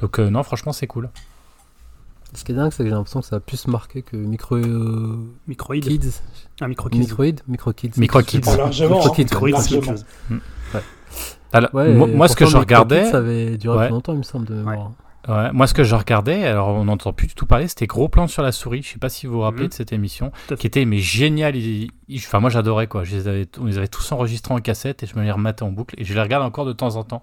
Donc 0.00 0.18
euh, 0.20 0.30
non, 0.30 0.42
franchement, 0.42 0.72
c'est 0.72 0.86
cool. 0.86 1.10
Ce 2.34 2.44
qui 2.44 2.52
est 2.52 2.54
dingue, 2.54 2.70
c'est 2.72 2.82
que 2.82 2.88
j'ai 2.88 2.94
l'impression 2.94 3.20
que 3.20 3.26
ça 3.26 3.36
a 3.36 3.40
plus 3.40 3.66
marqué 3.68 4.00
que 4.00 4.16
Micro 4.16 4.56
euh, 4.56 5.18
Microïd. 5.48 5.84
Kids. 5.86 6.20
Un 6.62 6.68
micro 6.68 6.88
kids. 6.88 6.98
Microïd 7.00 7.40
Micro 7.46 7.72
Kids. 7.74 7.90
Micro 7.98 8.22
Kids. 8.22 8.38
Micro 8.38 8.62
hein. 8.62 8.70
Kids, 9.14 9.24
Microïd, 9.24 9.56
c'est 9.58 9.76
autre 9.76 9.86
largement. 9.88 9.96
chose. 9.96 10.04
Alors, 11.52 11.74
Ouais, 11.74 11.92
moi, 11.94 12.28
ce 12.28 12.34
que 12.36 12.44
je 12.46 12.50
Micro 12.50 12.60
regardais, 12.60 13.02
Kids, 13.04 13.10
ça 13.10 13.18
avait 13.18 13.58
duré 13.58 13.76
Ouais. 13.76 13.84
plus 13.86 13.92
longtemps, 13.92 14.12
il 14.14 14.18
me 14.18 14.22
semble, 14.22 14.46
de 14.46 14.54
mémoire. 14.54 14.92
Ouais, 15.28 15.52
moi, 15.52 15.66
ce 15.68 15.74
que 15.74 15.84
je 15.84 15.94
regardais, 15.94 16.44
alors 16.44 16.68
on 16.68 16.84
n'entend 16.86 17.12
plus 17.12 17.28
du 17.28 17.34
tout 17.34 17.46
parler, 17.46 17.68
c'était 17.68 17.86
Gros 17.86 18.08
Plan 18.08 18.26
sur 18.26 18.42
la 18.42 18.50
souris. 18.50 18.82
Je 18.82 18.88
sais 18.88 18.98
pas 18.98 19.08
si 19.08 19.26
vous 19.26 19.34
vous 19.34 19.40
rappelez 19.42 19.62
Mhm. 19.64 19.68
de 19.68 19.74
cette 19.74 19.92
émission, 19.92 20.32
qui 20.58 20.66
était 20.66 20.84
mais 20.84 20.98
génial. 20.98 21.54
Il- 21.56 21.90
il- 22.08 22.18
Enfin, 22.18 22.40
moi, 22.40 22.50
j'adorais 22.50 22.88
quoi. 22.88 23.04
Je 23.04 23.14
les 23.16 23.28
avais, 23.28 23.46
on 23.60 23.66
les 23.66 23.78
avait 23.78 23.88
tous 23.88 24.10
enregistrés 24.12 24.52
en 24.52 24.58
cassette 24.60 25.02
et 25.02 25.06
je 25.06 25.16
me 25.16 25.22
les 25.22 25.30
rematais 25.30 25.62
en 25.62 25.70
boucle 25.70 25.94
et 25.98 26.04
je 26.04 26.12
les 26.12 26.20
regarde 26.20 26.44
encore 26.44 26.64
de 26.64 26.72
temps 26.72 26.96
en 26.96 27.04
temps. 27.04 27.22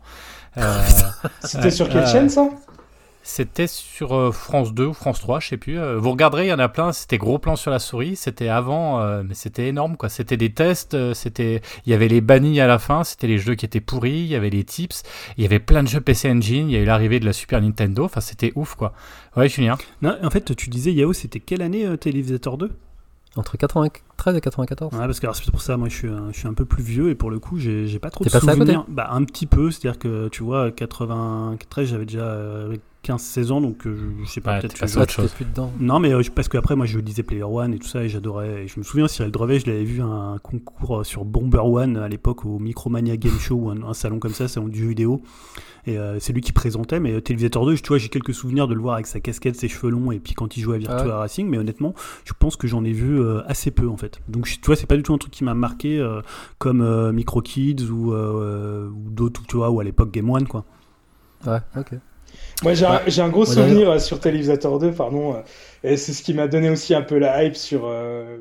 Euh, 0.57 0.61
C'était 1.41 1.71
sur 1.71 1.89
quelle 1.89 2.03
euh, 2.03 2.07
chaîne 2.11 2.29
ça? 2.29 2.47
C'était 3.21 3.67
sur 3.67 4.15
euh, 4.15 4.31
France 4.31 4.73
2 4.73 4.87
ou 4.87 4.93
France 4.93 5.19
3, 5.19 5.39
je 5.39 5.49
sais 5.49 5.57
plus. 5.57 5.77
Euh, 5.79 5.97
vous 5.99 6.09
regarderez, 6.11 6.45
il 6.45 6.49
y 6.49 6.53
en 6.53 6.59
a 6.59 6.69
plein. 6.69 6.91
C'était 6.93 7.17
Gros 7.17 7.37
Plan 7.37 7.55
sur 7.55 7.69
la 7.69 7.79
souris. 7.79 8.15
C'était 8.15 8.47
avant, 8.47 9.01
euh, 9.01 9.21
mais 9.27 9.33
c'était 9.35 9.67
énorme 9.67 9.97
quoi. 9.97 10.09
C'était 10.09 10.37
des 10.37 10.51
tests. 10.51 10.93
euh, 10.95 11.13
c'était, 11.13 11.61
il 11.85 11.91
y 11.91 11.93
avait 11.93 12.07
les 12.07 12.21
bannis 12.21 12.59
à 12.59 12.67
la 12.67 12.79
fin. 12.79 13.03
C'était 13.03 13.27
les 13.27 13.37
jeux 13.37 13.55
qui 13.55 13.65
étaient 13.65 13.81
pourris. 13.81 14.19
Il 14.21 14.27
y 14.27 14.35
avait 14.35 14.49
les 14.49 14.63
tips. 14.63 15.03
Il 15.37 15.43
y 15.43 15.45
avait 15.45 15.59
plein 15.59 15.83
de 15.83 15.87
jeux 15.87 16.01
PC 16.01 16.31
Engine. 16.31 16.69
Il 16.69 16.73
y 16.73 16.77
a 16.77 16.79
eu 16.79 16.85
l'arrivée 16.85 17.19
de 17.19 17.25
la 17.25 17.33
Super 17.33 17.61
Nintendo. 17.61 18.05
Enfin, 18.05 18.21
c'était 18.21 18.51
ouf 18.55 18.75
quoi. 18.75 18.93
Ouais, 19.35 19.47
Julien. 19.49 19.77
Non, 20.01 20.17
en 20.23 20.29
fait, 20.29 20.55
tu 20.55 20.69
disais 20.69 20.91
Yao, 20.91 21.13
c'était 21.13 21.39
quelle 21.39 21.61
année 21.61 21.85
euh, 21.85 21.97
Télévisateur 21.97 22.57
2 22.57 22.71
Entre 23.35 23.57
93 23.57 24.35
et 24.35 24.41
94. 24.41 24.93
Ouais, 24.93 24.99
parce 25.05 25.19
que 25.19 25.27
c'est 25.33 25.51
pour 25.51 25.61
ça, 25.61 25.77
moi 25.77 25.87
je 25.87 25.95
suis, 25.95 26.07
un, 26.07 26.31
je 26.31 26.39
suis 26.39 26.47
un 26.47 26.53
peu 26.55 26.65
plus 26.65 26.81
vieux 26.83 27.09
et 27.09 27.15
pour 27.15 27.29
le 27.29 27.37
coup, 27.39 27.59
j'ai 27.59 27.85
j'ai 27.85 27.99
pas 27.99 28.09
trop 28.09 28.23
de 28.23 28.29
souvenirs. 28.29 28.85
Bah, 28.87 29.09
un 29.11 29.23
petit 29.23 29.45
peu, 29.45 29.69
c'est-à-dire 29.69 29.99
que 29.99 30.29
tu 30.29 30.41
vois, 30.41 30.71
93, 30.71 31.87
j'avais 31.87 32.05
déjà 32.05 32.21
euh, 32.25 32.75
15-16 33.05 33.51
ans, 33.51 33.61
donc 33.61 33.87
euh, 33.87 33.95
je, 34.19 34.25
je 34.25 34.29
sais 34.29 34.41
pas, 34.41 34.55
Ouais, 34.55 34.59
peut-être 34.59 34.79
que 34.79 34.85
je- 34.87 34.99
autre 34.99 35.11
chose. 35.11 35.31
plus 35.31 35.45
dedans. 35.45 35.71
Non, 35.79 35.99
mais 35.99 36.13
euh, 36.13 36.21
parce 36.35 36.49
qu'après, 36.49 36.75
moi 36.75 36.85
je 36.85 36.99
lisais 36.99 37.23
Player 37.23 37.43
One 37.43 37.73
et 37.73 37.79
tout 37.79 37.87
ça 37.87 38.03
et 38.03 38.09
j'adorais. 38.09 38.63
Et 38.63 38.67
je 38.67 38.77
me 38.79 38.83
souviens, 38.83 39.07
Cyril 39.07 39.31
Drevet, 39.31 39.59
je 39.59 39.67
l'avais 39.67 39.83
vu 39.85 40.01
à 40.01 40.05
un 40.05 40.37
concours 40.37 40.99
euh, 40.99 41.03
sur 41.03 41.23
Bomber 41.25 41.59
One 41.63 41.95
à 41.97 42.07
l'époque 42.09 42.45
au 42.45 42.59
Micromania 42.59 43.15
Game 43.17 43.39
Show, 43.39 43.55
ou 43.55 43.69
un, 43.69 43.81
un 43.83 43.93
salon 43.93 44.19
comme 44.19 44.33
ça, 44.33 44.47
salon 44.47 44.67
du 44.67 44.79
jeu 44.81 44.87
vidéo. 44.89 45.21
Et 45.85 45.97
euh, 45.97 46.19
c'est 46.19 46.33
lui 46.33 46.41
qui 46.41 46.51
présentait, 46.51 46.99
mais 46.99 47.13
euh, 47.13 47.21
Télévisateur 47.21 47.65
2, 47.65 47.75
tu 47.77 47.87
vois, 47.87 47.97
j'ai 47.97 48.09
quelques 48.09 48.33
souvenirs 48.33 48.67
de 48.67 48.73
le 48.73 48.81
voir 48.81 48.95
avec 48.95 49.07
sa 49.07 49.21
casquette, 49.21 49.55
ses 49.55 49.69
cheveux 49.69 49.89
longs 49.89 50.11
et 50.11 50.19
puis 50.19 50.33
quand 50.33 50.57
il 50.57 50.61
jouait 50.61 50.75
à 50.75 50.79
Virtua 50.79 50.97
Ah 50.99 51.05
ouais. 51.05 51.11
Racing, 51.13 51.47
mais 51.47 51.57
honnêtement, 51.57 51.95
je 52.25 52.33
pense 52.37 52.57
que 52.57 52.67
j'en 52.67 52.83
ai 52.83 52.91
vu 52.91 53.17
euh, 53.19 53.41
assez 53.47 53.71
peu 53.71 53.87
en 53.87 53.95
fait. 53.95 54.19
Donc 54.27 54.43
tu 54.45 54.59
vois, 54.65 54.75
c'est 54.75 54.85
pas 54.87 54.97
du 54.97 55.03
tout 55.03 55.13
un 55.13 55.17
truc 55.17 55.31
qui 55.31 55.45
m'a 55.45 55.53
marqué 55.53 55.97
euh, 55.97 56.21
comme 56.57 56.81
euh, 56.81 57.13
Micro 57.13 57.41
Kids 57.41 57.89
ou, 57.89 58.13
euh, 58.13 58.89
ou 58.89 59.09
d'autres, 59.09 59.41
tu 59.47 59.55
vois, 59.55 59.69
ou 59.71 59.79
à 59.79 59.83
l'époque 59.85 60.11
Game 60.11 60.29
One 60.29 60.47
quoi. 60.47 60.65
Ouais, 61.47 61.59
ok. 61.77 61.93
Moi, 62.61 62.73
j'ai 62.73 62.85
un, 62.85 62.99
un 63.25 63.29
gros 63.29 63.45
Ouais, 63.45 63.45
souvenir 63.45 63.89
euh, 63.89 63.99
sur 63.99 64.19
Télévisateur 64.19 64.79
2, 64.79 64.91
pardon. 64.91 65.35
euh, 65.35 65.41
Et 65.83 65.95
c'est 65.97 66.11
ce 66.13 66.21
qui 66.21 66.33
m'a 66.33 66.47
donné 66.47 66.69
aussi 66.69 66.93
un 66.93 67.01
peu 67.01 67.17
la 67.17 67.43
hype 67.43 67.55
sur 67.55 67.85
euh, 67.85 68.37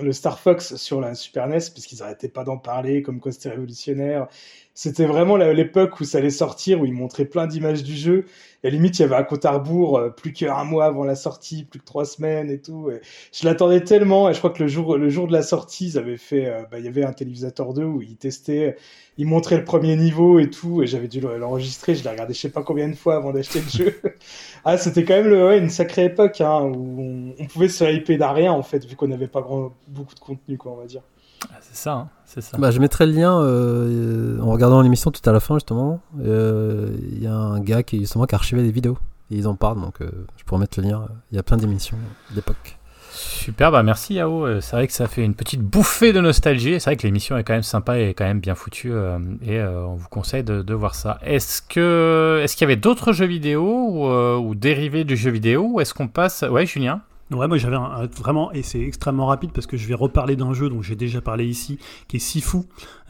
le 0.00 0.12
Star 0.12 0.38
Fox 0.38 0.76
sur 0.76 1.00
la 1.00 1.14
Super 1.14 1.46
NES, 1.46 1.54
parce 1.74 1.86
qu'ils 1.86 2.02
arrêtaient 2.02 2.28
pas 2.28 2.44
d'en 2.44 2.58
parler, 2.58 3.00
comme 3.02 3.18
quoi 3.20 3.32
c'était 3.32 3.48
révolutionnaire. 3.48 4.26
C'était 4.74 5.04
vraiment 5.06 5.36
l'époque 5.36 6.00
où 6.00 6.04
ça 6.04 6.18
allait 6.18 6.30
sortir, 6.30 6.80
où 6.80 6.86
ils 6.86 6.92
montraient 6.94 7.26
plein 7.26 7.46
d'images 7.46 7.82
du 7.82 7.94
jeu. 7.94 8.24
Et 8.64 8.70
limite, 8.70 8.98
il 8.98 9.02
y 9.02 9.04
avait 9.04 9.16
un 9.16 9.26
à 9.44 9.50
rebours, 9.50 9.98
euh, 9.98 10.08
plus 10.10 10.32
qu'un 10.32 10.64
mois 10.64 10.84
avant 10.86 11.04
la 11.04 11.16
sortie, 11.16 11.64
plus 11.64 11.80
que 11.80 11.84
trois 11.84 12.04
semaines 12.04 12.50
et 12.50 12.60
tout. 12.60 12.90
Je 13.32 13.44
l'attendais 13.46 13.82
tellement, 13.82 14.28
et 14.30 14.34
je 14.34 14.38
crois 14.38 14.50
que 14.50 14.62
le 14.62 14.68
jour, 14.68 14.96
le 14.96 15.08
jour 15.08 15.26
de 15.26 15.32
la 15.32 15.42
sortie, 15.42 15.86
ils 15.88 15.98
avaient 15.98 16.16
fait, 16.16 16.46
euh, 16.46 16.62
bah, 16.70 16.78
il 16.78 16.84
y 16.84 16.88
avait 16.88 17.04
un 17.04 17.12
Télévisateur 17.12 17.72
2 17.74 17.84
où 17.84 18.02
ils 18.02 18.16
testaient, 18.16 18.76
ils 19.18 19.26
montraient 19.26 19.58
le 19.58 19.64
premier 19.64 19.96
niveau 19.96 20.38
et 20.38 20.48
tout, 20.50 20.82
et 20.82 20.86
j'avais 20.86 21.08
dû 21.08 21.20
le- 21.20 21.38
l'enregistrer. 21.38 21.94
Je 21.94 22.04
l'ai 22.04 22.10
regardé 22.10 22.34
je 22.34 22.40
sais 22.40 22.50
pas 22.50 22.62
combien 22.62 22.88
de 22.88 22.94
fois 22.94 23.16
avant 23.16 23.32
d'acheter 23.32 23.60
le 23.60 23.68
jeu. 23.68 24.00
Ah, 24.64 24.78
c'était 24.78 25.04
quand 25.04 25.14
même 25.14 25.28
le, 25.28 25.56
une 25.58 25.70
sacrée 25.70 26.04
époque 26.04 26.40
hein, 26.40 26.62
où 26.62 27.34
on, 27.38 27.46
pouvait 27.46 27.68
se 27.68 27.84
hyper 27.84 28.16
d'arrière 28.18 28.54
en 28.54 28.62
fait, 28.62 28.84
vu 28.86 28.94
qu'on 28.96 29.08
n'avait 29.08 29.26
pas 29.28 29.40
grand, 29.42 29.72
beaucoup 29.88 30.14
de 30.14 30.20
contenu, 30.20 30.56
quoi, 30.56 30.72
on 30.72 30.76
va 30.76 30.86
dire. 30.86 31.02
Ah, 31.50 31.56
c'est 31.60 31.76
ça, 31.76 31.92
hein, 31.94 32.08
c'est 32.24 32.40
ça. 32.40 32.56
Bah, 32.58 32.70
je 32.70 32.78
mettrai 32.80 33.06
le 33.06 33.12
lien 33.12 33.40
euh, 33.40 34.40
en 34.40 34.50
regardant 34.50 34.80
l'émission 34.80 35.10
tout 35.10 35.28
à 35.28 35.32
la 35.32 35.40
fin, 35.40 35.56
justement. 35.56 36.00
Euh, 36.24 36.90
Il 37.12 37.22
y 37.22 37.26
a 37.26 37.34
un 37.34 37.60
gars 37.60 37.82
qui, 37.82 38.00
justement, 38.00 38.26
qui 38.26 38.34
a 38.34 38.38
archivé 38.38 38.62
des 38.62 38.72
vidéos. 38.72 38.98
Et 39.30 39.36
ils 39.36 39.48
en 39.48 39.54
parlent, 39.54 39.80
donc 39.80 40.00
euh, 40.02 40.10
je 40.36 40.44
pourrais 40.44 40.60
mettre 40.60 40.78
le 40.80 40.88
lien. 40.88 41.06
Il 41.30 41.36
y 41.36 41.38
a 41.38 41.42
plein 41.42 41.56
d'émissions 41.56 41.96
d'époque. 42.32 42.78
Super, 43.14 43.70
bah 43.70 43.82
merci 43.82 44.14
Yao. 44.14 44.46
Euh, 44.46 44.60
C'est 44.62 44.74
vrai 44.74 44.86
que 44.86 44.92
ça 44.92 45.06
fait 45.06 45.22
une 45.22 45.34
petite 45.34 45.60
bouffée 45.60 46.12
de 46.14 46.20
nostalgie. 46.20 46.80
C'est 46.80 46.90
vrai 46.90 46.96
que 46.96 47.02
l'émission 47.06 47.36
est 47.36 47.44
quand 47.44 47.52
même 47.52 47.62
sympa 47.62 47.98
et 47.98 48.14
quand 48.14 48.24
même 48.24 48.40
bien 48.40 48.54
foutue 48.54 48.90
euh, 48.92 49.18
et 49.42 49.58
euh, 49.58 49.84
on 49.86 49.94
vous 49.94 50.08
conseille 50.08 50.42
de, 50.44 50.62
de 50.62 50.74
voir 50.74 50.94
ça. 50.94 51.18
Est-ce 51.22 51.60
que 51.62 52.40
est-ce 52.42 52.56
qu'il 52.56 52.64
y 52.64 52.70
avait 52.70 52.76
d'autres 52.80 53.12
jeux 53.12 53.26
vidéo 53.26 53.86
ou, 53.90 54.06
euh, 54.06 54.36
ou 54.38 54.54
dérivés 54.54 55.04
du 55.04 55.16
jeu 55.16 55.30
vidéo 55.30 55.68
ou 55.74 55.80
est-ce 55.80 55.92
qu'on 55.92 56.08
passe 56.08 56.42
Ouais, 56.50 56.64
Julien? 56.66 57.02
Ouais, 57.34 57.48
moi 57.48 57.56
j'avais 57.58 57.76
un- 57.76 58.06
vraiment, 58.16 58.52
et 58.52 58.62
c'est 58.62 58.80
extrêmement 58.80 59.26
rapide 59.26 59.50
parce 59.52 59.66
que 59.66 59.76
je 59.76 59.86
vais 59.86 59.94
reparler 59.94 60.36
d'un 60.36 60.52
jeu 60.52 60.68
dont 60.68 60.82
j'ai 60.82 60.96
déjà 60.96 61.20
parlé 61.20 61.46
ici, 61.46 61.78
qui 62.08 62.16
est 62.16 62.20
Sifu, 62.20 62.58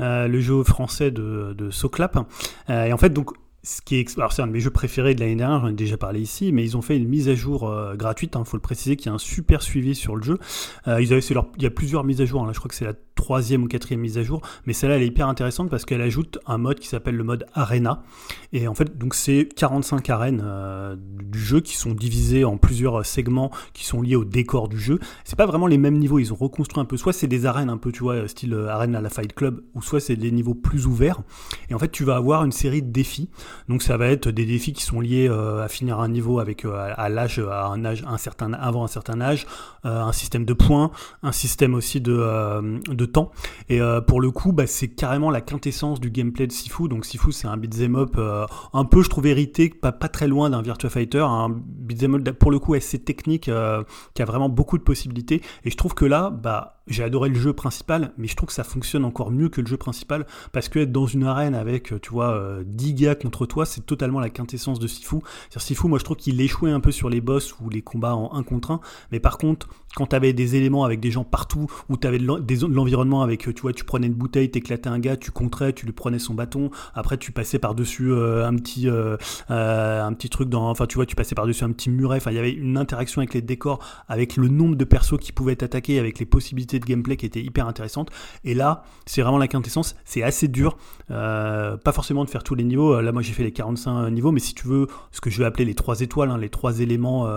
euh, 0.00 0.28
le 0.28 0.40
jeu 0.40 0.62
français 0.62 1.10
de, 1.10 1.54
de 1.56 1.70
Soclap. 1.70 2.16
Euh, 2.70 2.84
et 2.84 2.92
en 2.92 2.96
fait, 2.98 3.10
donc, 3.10 3.30
ce 3.64 3.80
qui 3.80 3.94
est, 3.96 4.18
alors 4.18 4.32
c'est 4.32 4.42
un 4.42 4.48
de 4.48 4.52
mes 4.52 4.58
jeux 4.58 4.70
préférés 4.70 5.14
de 5.14 5.20
l'année 5.20 5.36
dernière, 5.36 5.60
j'en 5.60 5.68
ai 5.68 5.72
déjà 5.72 5.96
parlé 5.96 6.20
ici, 6.20 6.50
mais 6.50 6.64
ils 6.64 6.76
ont 6.76 6.82
fait 6.82 6.96
une 6.96 7.06
mise 7.08 7.28
à 7.28 7.34
jour 7.36 7.68
euh, 7.70 7.94
gratuite, 7.94 8.34
il 8.36 8.44
faut 8.44 8.56
le 8.56 8.60
préciser, 8.60 8.96
qui 8.96 9.08
a 9.08 9.12
un 9.12 9.18
super 9.18 9.62
suivi 9.62 9.94
sur 9.94 10.16
le 10.16 10.22
jeu. 10.24 10.38
Euh, 10.88 11.00
ils 11.00 11.12
avaient, 11.12 11.22
leur- 11.32 11.46
il 11.56 11.62
y 11.62 11.66
a 11.66 11.70
plusieurs 11.70 12.02
mises 12.02 12.20
à 12.20 12.24
jour, 12.24 12.42
hein, 12.42 12.46
là, 12.46 12.52
je 12.52 12.58
crois 12.58 12.68
que 12.68 12.74
c'est 12.74 12.84
la 12.84 12.94
troisième 13.14 13.64
ou 13.64 13.68
quatrième 13.68 14.00
mise 14.00 14.18
à 14.18 14.22
jour, 14.22 14.40
mais 14.66 14.72
celle-là 14.72 14.96
elle 14.96 15.02
est 15.02 15.06
hyper 15.06 15.28
intéressante 15.28 15.70
parce 15.70 15.84
qu'elle 15.84 16.00
ajoute 16.00 16.38
un 16.46 16.58
mode 16.58 16.78
qui 16.78 16.88
s'appelle 16.88 17.16
le 17.16 17.24
mode 17.24 17.46
Arena. 17.54 18.02
Et 18.52 18.68
en 18.68 18.74
fait, 18.74 18.98
donc 18.98 19.14
c'est 19.14 19.48
45 19.56 20.10
arènes 20.10 20.42
euh, 20.44 20.96
du 20.98 21.38
jeu 21.38 21.60
qui 21.60 21.76
sont 21.76 21.92
divisées 21.92 22.44
en 22.44 22.56
plusieurs 22.56 23.04
segments 23.06 23.50
qui 23.72 23.84
sont 23.84 24.02
liés 24.02 24.16
au 24.16 24.24
décor 24.24 24.68
du 24.68 24.78
jeu. 24.78 24.98
C'est 25.24 25.36
pas 25.36 25.46
vraiment 25.46 25.66
les 25.66 25.78
mêmes 25.78 25.98
niveaux, 25.98 26.18
ils 26.18 26.32
ont 26.32 26.36
reconstruit 26.36 26.80
un 26.80 26.84
peu. 26.84 26.96
Soit 26.96 27.12
c'est 27.12 27.26
des 27.26 27.46
arènes 27.46 27.70
un 27.70 27.78
peu, 27.78 27.92
tu 27.92 28.02
vois, 28.02 28.26
style 28.28 28.54
euh, 28.54 28.68
arène 28.68 28.94
à 28.94 29.00
la 29.00 29.10
Fight 29.10 29.34
Club, 29.34 29.62
ou 29.74 29.82
soit 29.82 30.00
c'est 30.00 30.16
des 30.16 30.30
niveaux 30.30 30.54
plus 30.54 30.86
ouverts. 30.86 31.20
Et 31.70 31.74
en 31.74 31.78
fait, 31.78 31.90
tu 31.90 32.04
vas 32.04 32.16
avoir 32.16 32.44
une 32.44 32.52
série 32.52 32.82
de 32.82 32.90
défis. 32.90 33.28
Donc 33.68 33.82
ça 33.82 33.96
va 33.96 34.08
être 34.08 34.28
des 34.30 34.46
défis 34.46 34.72
qui 34.72 34.82
sont 34.82 35.00
liés 35.00 35.28
euh, 35.28 35.62
à 35.62 35.68
finir 35.68 36.00
un 36.00 36.08
niveau 36.08 36.38
avec 36.38 36.64
euh, 36.64 36.92
à, 36.96 37.08
l'âge, 37.08 37.38
à 37.38 37.66
un 37.66 37.84
âge, 37.84 38.04
un 38.06 38.18
certain 38.18 38.52
avant 38.52 38.84
un 38.84 38.88
certain 38.88 39.20
âge, 39.20 39.46
euh, 39.84 40.00
un 40.00 40.12
système 40.12 40.44
de 40.44 40.52
points, 40.52 40.90
un 41.22 41.32
système 41.32 41.74
aussi 41.74 42.00
de, 42.00 42.16
euh, 42.16 42.78
temps. 43.06 43.30
Et 43.68 43.80
euh, 43.80 44.00
pour 44.00 44.20
le 44.20 44.30
coup, 44.30 44.52
bah, 44.52 44.66
c'est 44.66 44.88
carrément 44.88 45.30
la 45.30 45.40
quintessence 45.40 46.00
du 46.00 46.10
gameplay 46.10 46.46
de 46.46 46.52
Sifu. 46.52 46.88
Donc 46.88 47.04
Sifu, 47.04 47.32
c'est 47.32 47.48
un 47.48 47.56
beat'em 47.56 47.96
up 47.96 48.14
euh, 48.18 48.46
un 48.72 48.84
peu, 48.84 49.02
je 49.02 49.08
trouve, 49.08 49.26
hérité, 49.26 49.68
pas, 49.68 49.92
très 49.92 50.28
loin 50.28 50.50
d'un 50.50 50.62
Virtua 50.62 50.90
Fighter, 50.90 51.20
un 51.20 51.48
beat'em 51.50 52.14
up 52.16 52.30
pour 52.32 52.50
le 52.50 52.58
coup 52.58 52.74
assez 52.74 52.98
technique, 52.98 53.48
euh, 53.48 53.82
qui 54.14 54.22
a 54.22 54.24
vraiment 54.24 54.48
beaucoup 54.48 54.78
de 54.78 54.82
possibilités. 54.82 55.42
Et 55.64 55.70
je 55.70 55.76
trouve 55.76 55.94
que 55.94 56.04
là, 56.04 56.30
bah, 56.30 56.80
j'ai 56.88 57.04
adoré 57.04 57.28
le 57.28 57.36
jeu 57.36 57.52
principal, 57.52 58.12
mais 58.18 58.26
je 58.26 58.34
trouve 58.36 58.48
que 58.48 58.52
ça 58.54 58.64
fonctionne 58.64 59.04
encore 59.04 59.30
mieux 59.30 59.48
que 59.48 59.60
le 59.60 59.66
jeu 59.66 59.76
principal, 59.76 60.26
parce 60.52 60.68
que 60.68 60.80
être 60.80 60.92
dans 60.92 61.06
une 61.06 61.24
arène 61.24 61.54
avec, 61.54 62.00
tu 62.00 62.10
vois, 62.10 62.30
euh, 62.30 62.64
10 62.66 62.94
gars 62.94 63.14
contre 63.14 63.46
toi, 63.46 63.64
c'est 63.64 63.86
totalement 63.86 64.18
la 64.20 64.30
quintessence 64.30 64.78
de 64.80 64.86
Sifu. 64.88 65.16
C'est-à-dire 65.48 65.62
Sifu, 65.62 65.86
moi 65.88 65.98
je 65.98 66.04
trouve 66.04 66.16
qu'il 66.16 66.40
échouait 66.40 66.72
un 66.72 66.80
peu 66.80 66.90
sur 66.90 67.08
les 67.08 67.20
boss 67.20 67.54
ou 67.60 67.70
les 67.70 67.82
combats 67.82 68.14
en 68.16 68.34
1 68.34 68.42
contre 68.42 68.72
1, 68.72 68.80
mais 69.12 69.20
par 69.20 69.38
contre, 69.38 69.68
quand 69.94 70.06
tu 70.08 70.16
avais 70.16 70.32
des 70.32 70.56
éléments 70.56 70.84
avec 70.84 71.00
des 71.00 71.10
gens 71.10 71.22
partout, 71.24 71.66
ou 71.88 71.96
tu 71.96 72.06
avais 72.06 72.18
de 72.18 72.26
l'en- 72.26 72.38
avec, 72.92 73.48
euh, 73.48 73.52
tu 73.52 73.62
vois, 73.62 73.72
tu 73.72 73.84
prenais 73.84 74.06
une 74.06 74.14
bouteille, 74.14 74.50
t'éclatais 74.50 74.88
un 74.88 74.98
gars, 74.98 75.16
tu 75.16 75.30
contrais, 75.30 75.72
tu 75.72 75.86
lui 75.86 75.92
prenais 75.92 76.18
son 76.18 76.34
bâton, 76.34 76.70
après 76.94 77.16
tu 77.16 77.32
passais 77.32 77.58
par-dessus 77.58 78.12
euh, 78.12 78.46
un 78.46 78.54
petit 78.56 78.88
euh, 78.88 79.16
un 79.48 80.12
petit 80.12 80.28
truc 80.28 80.48
dans, 80.48 80.68
enfin 80.68 80.86
tu 80.86 80.96
vois, 80.96 81.06
tu 81.06 81.16
passais 81.16 81.34
par-dessus 81.34 81.64
un 81.64 81.72
petit 81.72 81.90
muret, 81.90 82.18
enfin 82.18 82.30
il 82.30 82.36
y 82.36 82.38
avait 82.38 82.52
une 82.52 82.76
interaction 82.76 83.20
avec 83.20 83.34
les 83.34 83.42
décors, 83.42 83.78
avec 84.08 84.36
le 84.36 84.48
nombre 84.48 84.76
de 84.76 84.84
persos 84.84 85.18
qui 85.18 85.32
pouvaient 85.32 85.56
t'attaquer, 85.56 85.98
avec 85.98 86.18
les 86.18 86.26
possibilités 86.26 86.78
de 86.78 86.84
gameplay 86.84 87.16
qui 87.16 87.26
étaient 87.26 87.42
hyper 87.42 87.66
intéressantes. 87.66 88.10
Et 88.44 88.54
là, 88.54 88.84
c'est 89.06 89.22
vraiment 89.22 89.38
la 89.38 89.48
quintessence, 89.48 89.96
c'est 90.04 90.22
assez 90.22 90.48
dur, 90.48 90.76
pas 91.08 91.92
forcément 91.92 92.24
de 92.24 92.30
faire 92.30 92.44
tous 92.44 92.54
les 92.54 92.64
niveaux. 92.64 93.00
Là, 93.00 93.12
moi 93.12 93.22
j'ai 93.22 93.32
fait 93.32 93.44
les 93.44 93.52
45 93.52 94.10
niveaux, 94.10 94.32
mais 94.32 94.40
si 94.40 94.54
tu 94.54 94.66
veux, 94.66 94.86
ce 95.10 95.20
que 95.20 95.30
je 95.30 95.38
vais 95.38 95.44
appeler 95.44 95.64
les 95.64 95.74
trois 95.74 96.00
étoiles, 96.00 96.30
hein, 96.30 96.38
les 96.38 96.50
trois 96.50 96.80
éléments, 96.80 97.28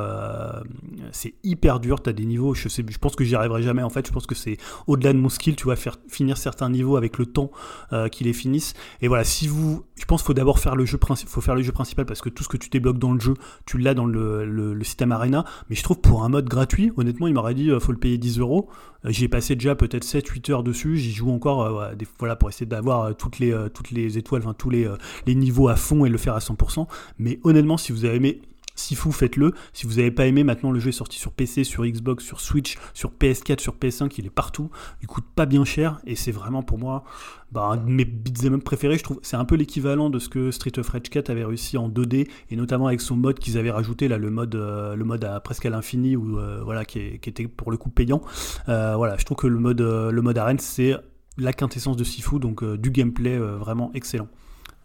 c'est 1.12 1.34
hyper 1.44 1.80
dur. 1.80 2.02
T'as 2.02 2.14
des 2.14 2.26
niveaux, 2.26 2.54
je 2.54 2.68
sais, 2.68 2.84
je 2.88 2.98
pense 2.98 3.16
que 3.16 3.24
j'y 3.24 3.36
arriverai 3.36 3.64
jamais. 3.64 3.84
En 3.84 3.90
fait, 3.90 4.06
je 4.06 4.12
pense 4.12 4.26
que 4.26 4.36
c'est 4.36 4.58
au-delà 4.88 5.14
de 5.14 5.18
mon 5.18 5.30
skill. 5.30 5.45
Tu 5.54 5.68
vas 5.68 5.76
faire 5.76 5.98
finir 6.08 6.38
certains 6.38 6.70
niveaux 6.70 6.98
avec 6.98 7.18
le 7.18 7.26
temps 7.26 7.52
euh, 7.94 8.08
qui 8.08 8.24
les 8.24 8.34
finissent. 8.34 8.74
Et 9.02 9.08
voilà, 9.08 9.24
si 9.24 9.48
vous, 9.48 9.84
je 9.96 10.06
pense 10.06 10.22
qu'il 10.22 10.28
faut 10.28 10.34
d'abord 10.34 10.60
faire 10.60 10.76
le 10.76 10.86
jeu 10.86 10.98
principal, 10.98 11.42
faire 11.44 11.56
le 11.56 11.62
jeu 11.62 11.72
principal 11.72 12.06
parce 12.06 12.22
que 12.22 12.30
tout 12.30 12.44
ce 12.44 12.50
que 12.50 12.58
tu 12.58 12.70
débloques 12.70 12.98
dans 12.98 13.14
le 13.14 13.20
jeu, 13.20 13.34
tu 13.66 13.78
l'as 13.78 13.94
dans 13.94 14.06
le, 14.06 14.80
système 14.84 15.12
Arena. 15.12 15.46
Mais 15.70 15.76
je 15.76 15.84
trouve 15.84 16.00
pour 16.00 16.24
un 16.24 16.30
mode 16.30 16.48
gratuit, 16.48 16.92
honnêtement, 16.98 17.28
il 17.28 17.34
m'aurait 17.34 17.54
dit 17.54 17.70
euh, 17.70 17.80
faut 17.80 17.92
le 17.92 17.98
payer 17.98 18.18
10 18.18 18.40
euros. 18.40 18.70
Euh, 19.06 19.10
J'y 19.12 19.26
ai 19.26 19.28
passé 19.28 19.56
déjà 19.56 19.76
peut-être 19.76 20.06
7-8 20.06 20.52
heures 20.52 20.64
dessus. 20.64 20.98
J'y 20.98 21.12
joue 21.12 21.32
encore, 21.32 21.64
euh, 21.64 21.96
des- 21.96 22.08
voilà, 22.20 22.36
pour 22.36 22.50
essayer 22.50 22.66
d'avoir 22.66 23.16
toutes 23.16 23.40
les 23.40 24.18
étoiles, 24.18 24.42
enfin 24.44 24.54
tous 24.54 24.70
les 24.70 24.90
les 25.26 25.36
niveaux 25.36 25.68
à 25.68 25.76
fond 25.76 26.06
et 26.06 26.10
le 26.10 26.18
faire 26.18 26.36
à 26.36 26.40
100%. 26.40 26.88
Mais 27.20 27.40
honnêtement, 27.44 27.78
si 27.78 27.92
vous 27.92 28.06
avez 28.06 28.16
aimé 28.16 28.42
Sifu, 28.76 29.12
faites-le. 29.12 29.54
Si 29.74 29.88
vous 29.88 29.96
n'avez 29.96 30.12
pas 30.12 30.28
aimé, 30.28 30.44
maintenant 30.44 30.72
le 30.72 30.80
jeu 30.80 30.90
est 30.90 30.94
sorti 30.94 31.18
sur 31.18 31.32
PC, 31.32 31.64
sur 31.64 31.86
Xbox, 31.86 32.24
sur 32.24 32.42
Switch, 32.42 32.78
sur 32.94 33.12
PS4, 33.12 33.60
sur 33.60 33.76
PS5, 33.76 34.14
il 34.18 34.26
est 34.26 34.30
partout. 34.30 34.70
Il 35.02 35.08
coûte 35.08 35.26
pas 35.36 35.46
bien 35.46 35.66
cher 35.66 36.00
et 36.06 36.16
c'est 36.16 36.32
vraiment 36.32 36.64
pour 36.64 36.78
moi 36.78 37.04
bah, 37.52 37.70
un 37.72 37.78
de 37.78 37.90
mes 37.90 38.06
beat'em 38.06 38.62
préférés. 38.62 38.98
Je 38.98 39.04
trouve 39.04 39.20
c'est 39.24 39.38
un 39.38 39.46
peu 39.46 39.56
l'équivalent 39.56 40.10
de 40.10 40.20
ce 40.20 40.30
que 40.30 40.52
Street 40.52 40.78
of 40.78 40.90
Rage 40.90 41.10
4 41.10 41.30
avait 41.30 41.46
réussi 41.46 41.78
en 41.78 41.90
2D 41.90 42.28
et 42.50 42.56
notamment 42.56 42.88
avec 42.88 43.02
son 43.02 43.16
mode 43.16 43.40
qu'ils 43.40 43.58
avaient 43.58 43.72
rajouté 43.72 44.08
là, 44.08 44.18
le 44.18 44.30
mode, 44.30 44.56
euh, 44.56 45.18
à 45.22 45.40
presque 45.40 45.66
à 45.66 45.70
l'infini 45.70 46.16
ou 46.16 46.38
euh, 46.38 46.62
voilà 46.64 46.86
qui, 46.86 47.00
était 47.00 47.48
pour 47.48 47.72
le 47.72 47.78
coup 47.78 47.90
payant. 47.90 48.22
Euh, 48.68 48.96
voilà, 48.96 49.16
je 49.18 49.26
trouve 49.26 49.38
que 49.38 49.48
le 49.48 49.60
mode, 49.60 49.82
le 49.82 50.22
mode 50.22 50.40
c'est 50.60 50.96
la 51.38 51.54
quintessence 51.54 51.98
de 51.98 52.04
Sifu, 52.04 52.40
donc 52.40 52.64
du 52.64 52.92
gameplay 52.92 53.38
vraiment 53.38 53.92
excellent. 53.94 54.28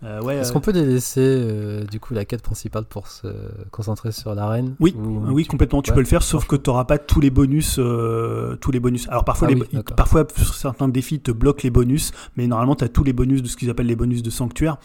Euh, 0.02 0.22
ouais, 0.22 0.36
Est-ce 0.36 0.50
euh, 0.50 0.52
qu'on 0.54 0.60
peut 0.60 0.72
délaisser 0.72 1.20
euh, 1.20 1.84
du 1.84 2.00
coup 2.00 2.14
la 2.14 2.24
quête 2.24 2.40
principale 2.42 2.84
pour 2.84 3.06
se 3.08 3.26
concentrer 3.70 4.12
sur 4.12 4.34
l'arène 4.34 4.74
Oui, 4.80 4.94
Ou 4.96 5.22
oui, 5.32 5.42
tu- 5.42 5.48
complètement. 5.50 5.82
Tu 5.82 5.90
ouais, 5.90 5.94
peux 5.94 6.00
le 6.00 6.06
faire, 6.06 6.22
sauf 6.22 6.46
que 6.46 6.56
tu 6.56 6.70
n'auras 6.70 6.84
pas 6.84 6.96
tous 6.98 7.20
les 7.20 7.28
bonus, 7.30 7.76
euh, 7.78 8.56
tous 8.56 8.70
les 8.70 8.80
bonus. 8.80 9.06
Alors 9.08 9.24
parfois, 9.24 9.48
Ah 9.50 9.54
les, 9.54 9.60
oui, 9.60 9.82
parfois 9.96 10.26
sur 10.36 10.54
certains 10.54 10.88
défis 10.88 11.20
te 11.20 11.30
bloquent 11.32 11.60
les 11.64 11.70
bonus, 11.70 12.12
mais 12.36 12.46
normalement 12.46 12.74
tu 12.76 12.84
as 12.84 12.88
tous 12.88 13.04
les 13.04 13.12
bonus 13.12 13.42
de 13.42 13.48
ce 13.48 13.56
qu'ils 13.56 13.68
appellent 13.68 13.86
les 13.86 13.96
bonus 13.96 14.22
de 14.22 14.30
sanctuaire. 14.30 14.78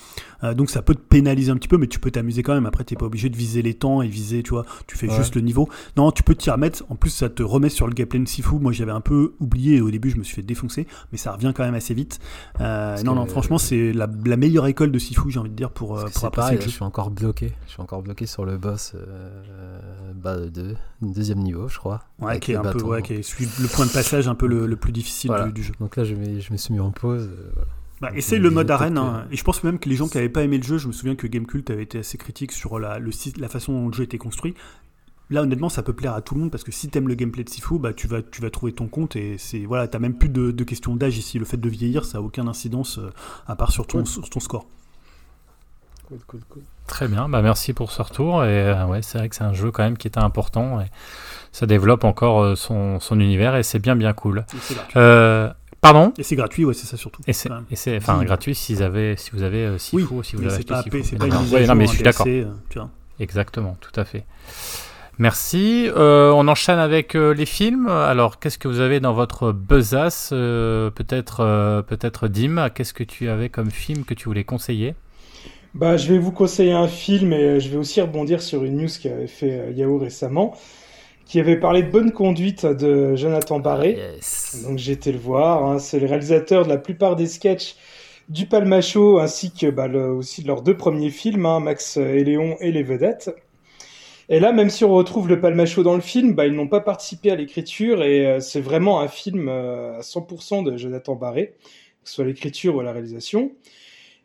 Euh, 0.44 0.54
donc 0.54 0.70
ça 0.70 0.82
peut 0.82 0.96
te 0.96 1.00
pénaliser 1.02 1.50
un 1.52 1.56
petit 1.56 1.70
peu, 1.70 1.78
mais 1.78 1.88
tu 1.88 2.00
peux 2.00 2.12
t'amuser 2.12 2.44
quand 2.44 2.54
même. 2.54 2.66
Après, 2.66 2.84
t'es 2.84 2.96
pas 2.96 3.06
obligé 3.06 3.30
de 3.30 3.38
viser 3.38 3.62
les 3.62 3.74
temps 3.74 4.02
et 4.02 4.08
viser, 4.08 4.44
tu 4.44 4.50
vois, 4.52 4.66
tu 4.88 4.98
fais 4.98 5.08
Ouais. 5.10 5.16
juste 5.16 5.36
le 5.36 5.42
niveau. 5.42 5.70
Non, 5.98 6.12
tu 6.12 6.24
peux 6.24 6.36
t'y 6.36 6.50
remettre. 6.50 6.84
En 6.90 6.96
plus, 6.96 7.10
ça 7.12 7.30
te 7.30 7.42
remet 7.42 7.70
sur 7.70 7.88
le 7.88 7.94
gameplay 7.94 8.22
Sifu. 8.26 8.56
Moi, 8.56 8.72
j'avais 8.72 8.92
un 8.92 9.02
peu 9.02 9.34
oublié 9.40 9.80
au 9.82 9.92
début, 9.92 10.10
je 10.10 10.18
me 10.18 10.24
suis 10.24 10.36
fait 10.36 10.42
défoncer, 10.42 10.88
mais 11.12 11.18
ça 11.18 11.32
revient 11.32 11.54
quand 11.56 11.64
même 11.64 11.74
assez 11.76 11.94
vite. 11.94 12.20
Euh, 12.60 13.02
non, 13.04 13.16
non, 13.16 13.26
franchement, 13.28 13.58
c'est 13.58 13.94
la, 13.94 14.08
la 14.26 14.38
meilleure 14.38 14.68
école 14.68 14.92
de 14.92 15.00
Sifu, 15.06 15.30
j'ai 15.32 15.40
envie 15.40 15.50
de 15.50 15.56
dire, 15.56 15.72
pour, 15.72 15.98
euh, 15.98 16.02
Parce 16.02 16.14
que 16.14 16.20
pour 16.20 16.28
apprécier 16.28 16.56
le 16.56 16.62
jeu. 16.62 16.68
je 16.68 16.74
suis 16.74 16.84
encore 16.84 17.10
bloqué. 17.12 17.54
Je 17.68 17.72
suis 17.72 17.82
encore 17.82 18.02
bloqué 18.02 18.26
sur 18.26 18.46
le 18.46 18.58
boss 18.58 18.94
euh, 18.96 19.82
bah, 20.16 20.38
de 20.38 20.76
deuxième 21.02 21.40
niveau, 21.40 21.68
je 21.68 21.78
crois. 21.78 22.04
Ouais, 22.20 22.32
avec 22.32 22.44
qui 22.44 22.52
est 22.52 22.56
un 22.56 22.64
peu, 22.64 22.82
ouais, 22.84 23.02
qui 23.02 23.14
est 23.14 23.22
celui- 23.24 23.48
le 23.62 23.68
point 23.68 23.86
de 23.86 23.92
passage 23.92 24.28
un 24.28 24.36
peu 24.36 24.48
le, 24.48 24.66
le 24.66 24.76
plus 24.76 24.92
difficile 24.92 25.30
Voilà. 25.30 25.46
du, 25.48 25.54
du 25.54 25.64
jeu. 25.64 25.74
Donc 25.80 25.96
là, 25.96 26.04
je, 26.04 26.16
me 26.16 26.58
suis 26.58 26.74
mis 26.74 26.80
en 26.80 26.92
pause. 26.92 27.30
euh, 27.32 27.52
voilà. 27.54 27.68
Bah, 28.02 28.12
essaye 28.14 28.40
le 28.40 28.50
mode 28.50 28.70
arène, 28.70 28.98
hein. 28.98 29.26
et 29.32 29.38
je 29.38 29.44
pense 29.44 29.64
même 29.64 29.80
que 29.80 29.88
les 29.88 29.96
gens 29.96 30.10
qui 30.10 30.18
n'avaient 30.18 30.28
pas 30.30 30.44
aimé 30.44 30.58
le 30.58 30.64
jeu, 30.64 30.78
je 30.78 30.88
me 30.88 30.92
souviens 30.92 31.16
que 31.16 31.28
Gamecult 31.28 31.70
avait 31.70 31.84
été 31.84 32.00
assez 32.00 32.18
critique 32.18 32.52
sur 32.52 32.78
la, 32.78 33.00
le, 33.00 33.10
sy- 33.12 33.34
la 33.38 33.48
façon 33.48 33.72
dont 33.72 33.88
le 33.88 33.94
jeu 33.94 34.04
était 34.04 34.18
construit. 34.18 34.54
Là, 35.30 35.42
honnêtement, 35.42 35.70
ça 35.70 35.82
peut 35.82 35.94
plaire 35.94 36.14
à 36.14 36.22
tout 36.22 36.36
le 36.36 36.42
monde 36.42 36.52
parce 36.52 36.64
que 36.64 36.72
si 36.74 36.90
t'aimes 36.90 37.08
le 37.08 37.16
gameplay 37.16 37.44
de 37.46 37.50
Sifu, 37.50 37.80
bah, 37.80 37.94
tu, 37.94 38.06
vas, 38.08 38.22
tu 38.22 38.42
vas 38.42 38.50
trouver 38.52 38.74
ton 38.74 38.88
compte 38.88 39.16
et 39.16 39.38
c'est 39.40 39.66
voilà, 39.66 39.88
t'as 39.88 39.98
même 39.98 40.18
plus 40.18 40.30
de, 40.30 40.52
de 40.52 40.64
question 40.66 40.96
d'âge 40.96 41.18
ici. 41.18 41.40
Le 41.40 41.46
fait 41.46 41.58
de 41.58 41.70
vieillir, 41.70 42.04
ça 42.06 42.18
a 42.20 42.22
aucune 42.22 42.48
incidence 42.50 43.00
euh, 43.00 43.10
à 43.48 43.56
part 43.56 43.72
sur 43.72 43.88
ton, 43.88 44.00
Cool. 44.00 44.08
sur 44.08 44.30
ton 44.30 44.40
score. 44.42 44.68
Cool, 46.08 46.20
cool, 46.28 46.40
cool. 46.50 46.62
Très 46.88 47.08
bien, 47.08 47.28
bah 47.28 47.42
merci 47.42 47.74
pour 47.74 47.92
ce 47.92 48.02
retour. 48.02 48.44
Et 48.44 48.48
euh, 48.48 48.86
ouais, 48.86 49.02
c'est 49.02 49.18
vrai 49.18 49.28
que 49.30 49.36
c'est 49.36 49.44
un 49.44 49.54
jeu 49.54 49.72
quand 49.72 49.84
même 49.84 49.98
qui 49.98 50.08
était 50.08 50.20
important 50.20 50.80
et 50.82 50.86
ça 51.52 51.66
développe 51.66 52.04
encore 52.04 52.42
euh, 52.44 52.56
son, 52.56 53.00
son 53.00 53.20
univers 53.20 53.56
et 53.56 53.64
c'est 53.64 53.80
bien 53.80 53.96
bien 53.96 54.14
cool. 54.14 54.46
Euh, 54.96 55.50
pardon? 55.82 56.14
Et 56.18 56.24
c'est 56.24 56.36
gratuit, 56.36 56.64
ouais, 56.66 56.74
c'est 56.76 56.86
ça 56.86 56.96
surtout. 56.98 57.22
Et 57.28 57.34
c'est 57.34 57.50
Enfin, 57.98 58.20
dis- 58.20 58.26
gratuit 58.26 58.54
s'ils 58.56 58.84
avaient 58.84 59.16
si 59.18 59.32
vous 59.32 59.42
avez 59.42 59.66
euh, 59.66 59.78
Sifu, 59.80 59.96
Oui, 60.12 60.24
si 60.24 60.36
vous 60.36 60.44
avez 60.44 60.52
c'est 60.58 60.68
pas, 60.68 60.84
c'est 60.84 61.18
pas 61.18 61.26
une 61.26 61.34
Ouais, 61.54 61.66
non 61.66 61.76
mais 61.76 61.88
je 61.88 61.92
suis 61.94 62.04
d'accord. 62.04 62.28
Exactement, 63.20 63.78
tout 63.82 63.98
à 64.00 64.06
fait. 64.06 64.26
Merci. 65.18 65.90
Euh, 65.96 66.32
on 66.32 66.48
enchaîne 66.50 66.78
avec 66.80 67.16
euh, 67.16 67.34
les 67.34 67.46
films. 67.46 67.88
Alors, 67.88 68.38
qu'est-ce 68.40 68.58
que 68.58 68.68
vous 68.68 68.82
avez 68.82 69.00
dans 69.00 69.14
votre 69.14 69.54
besace? 69.54 70.32
Euh, 70.34 70.90
Peut-être, 70.90 71.82
peut-être 71.88 72.28
Dim. 72.28 72.70
Qu'est-ce 72.70 72.94
que 72.94 73.04
tu 73.06 73.30
avais 73.30 73.48
comme 73.48 73.72
film 73.72 74.04
que 74.04 74.14
tu 74.14 74.26
voulais 74.26 74.44
conseiller? 74.44 74.94
Bah, 75.76 75.98
je 75.98 76.12
vais 76.12 76.18
vous 76.20 76.32
conseiller 76.32 76.72
un 76.72 76.88
film 76.88 77.34
et 77.34 77.44
euh, 77.44 77.60
je 77.60 77.70
vais 77.70 77.78
aussi 77.78 78.00
rebondir 78.02 78.42
sur 78.42 78.64
une 78.64 78.78
news 78.78 78.88
qui 78.88 79.10
avait 79.10 79.28
fait 79.28 79.52
euh, 79.60 79.72
Yahoo 79.72 79.98
récemment, 79.98 80.56
qui 81.26 81.40
avait 81.40 81.60
parlé 81.60 81.84
de 81.84 81.92
bonne 81.92 82.12
conduite 82.12 82.66
de 82.66 83.16
Jonathan 83.16 83.60
Barré. 83.60 83.98
Ah, 84.00 84.16
Yes. 84.16 84.64
Donc 84.66 84.78
j'ai 84.78 84.94
été 84.94 85.12
le 85.12 85.18
voir. 85.18 85.66
hein. 85.66 85.80
C'est 85.80 86.00
le 86.00 86.08
réalisateur 86.08 86.64
de 86.64 86.70
la 86.70 86.78
plupart 86.78 87.16
des 87.18 87.26
sketchs 87.28 87.76
du 88.30 88.46
Palmacho 88.46 89.20
ainsi 89.20 89.52
que 89.52 89.68
bah, 89.68 89.88
le- 89.88 90.12
aussi 90.12 90.42
de 90.44 90.48
leurs 90.48 90.62
deux 90.62 90.78
premiers 90.78 91.10
films, 91.10 91.46
hein, 91.46 91.60
Max 91.60 91.98
et 91.98 92.24
Léon 92.24 92.56
et 92.62 92.72
les 92.72 92.84
vedettes. 92.84 93.36
Et 94.30 94.40
là, 94.40 94.54
même 94.54 94.70
si 94.72 94.84
on 94.86 94.94
retrouve 94.94 95.28
le 95.28 95.40
Palmacho 95.40 95.84
dans 95.84 95.94
le 95.94 96.02
film, 96.02 96.34
bah, 96.34 96.48
ils 96.48 96.54
n'ont 96.54 96.68
pas 96.70 96.80
participé 96.80 97.32
à 97.32 97.36
l'écriture 97.36 98.02
et 98.02 98.26
euh, 98.26 98.40
c'est 98.40 98.62
vraiment 98.62 99.02
un 99.02 99.08
film 99.10 99.48
euh, 99.50 100.00
à 100.00 100.02
100% 100.02 100.64
de 100.64 100.78
Jonathan 100.78 101.16
Barré, 101.16 101.54
que 102.04 102.10
ce 102.10 102.16
soit 102.16 102.26
l'écriture 102.26 102.76
ou 102.78 102.82
la 102.82 102.94
réalisation. 102.94 103.52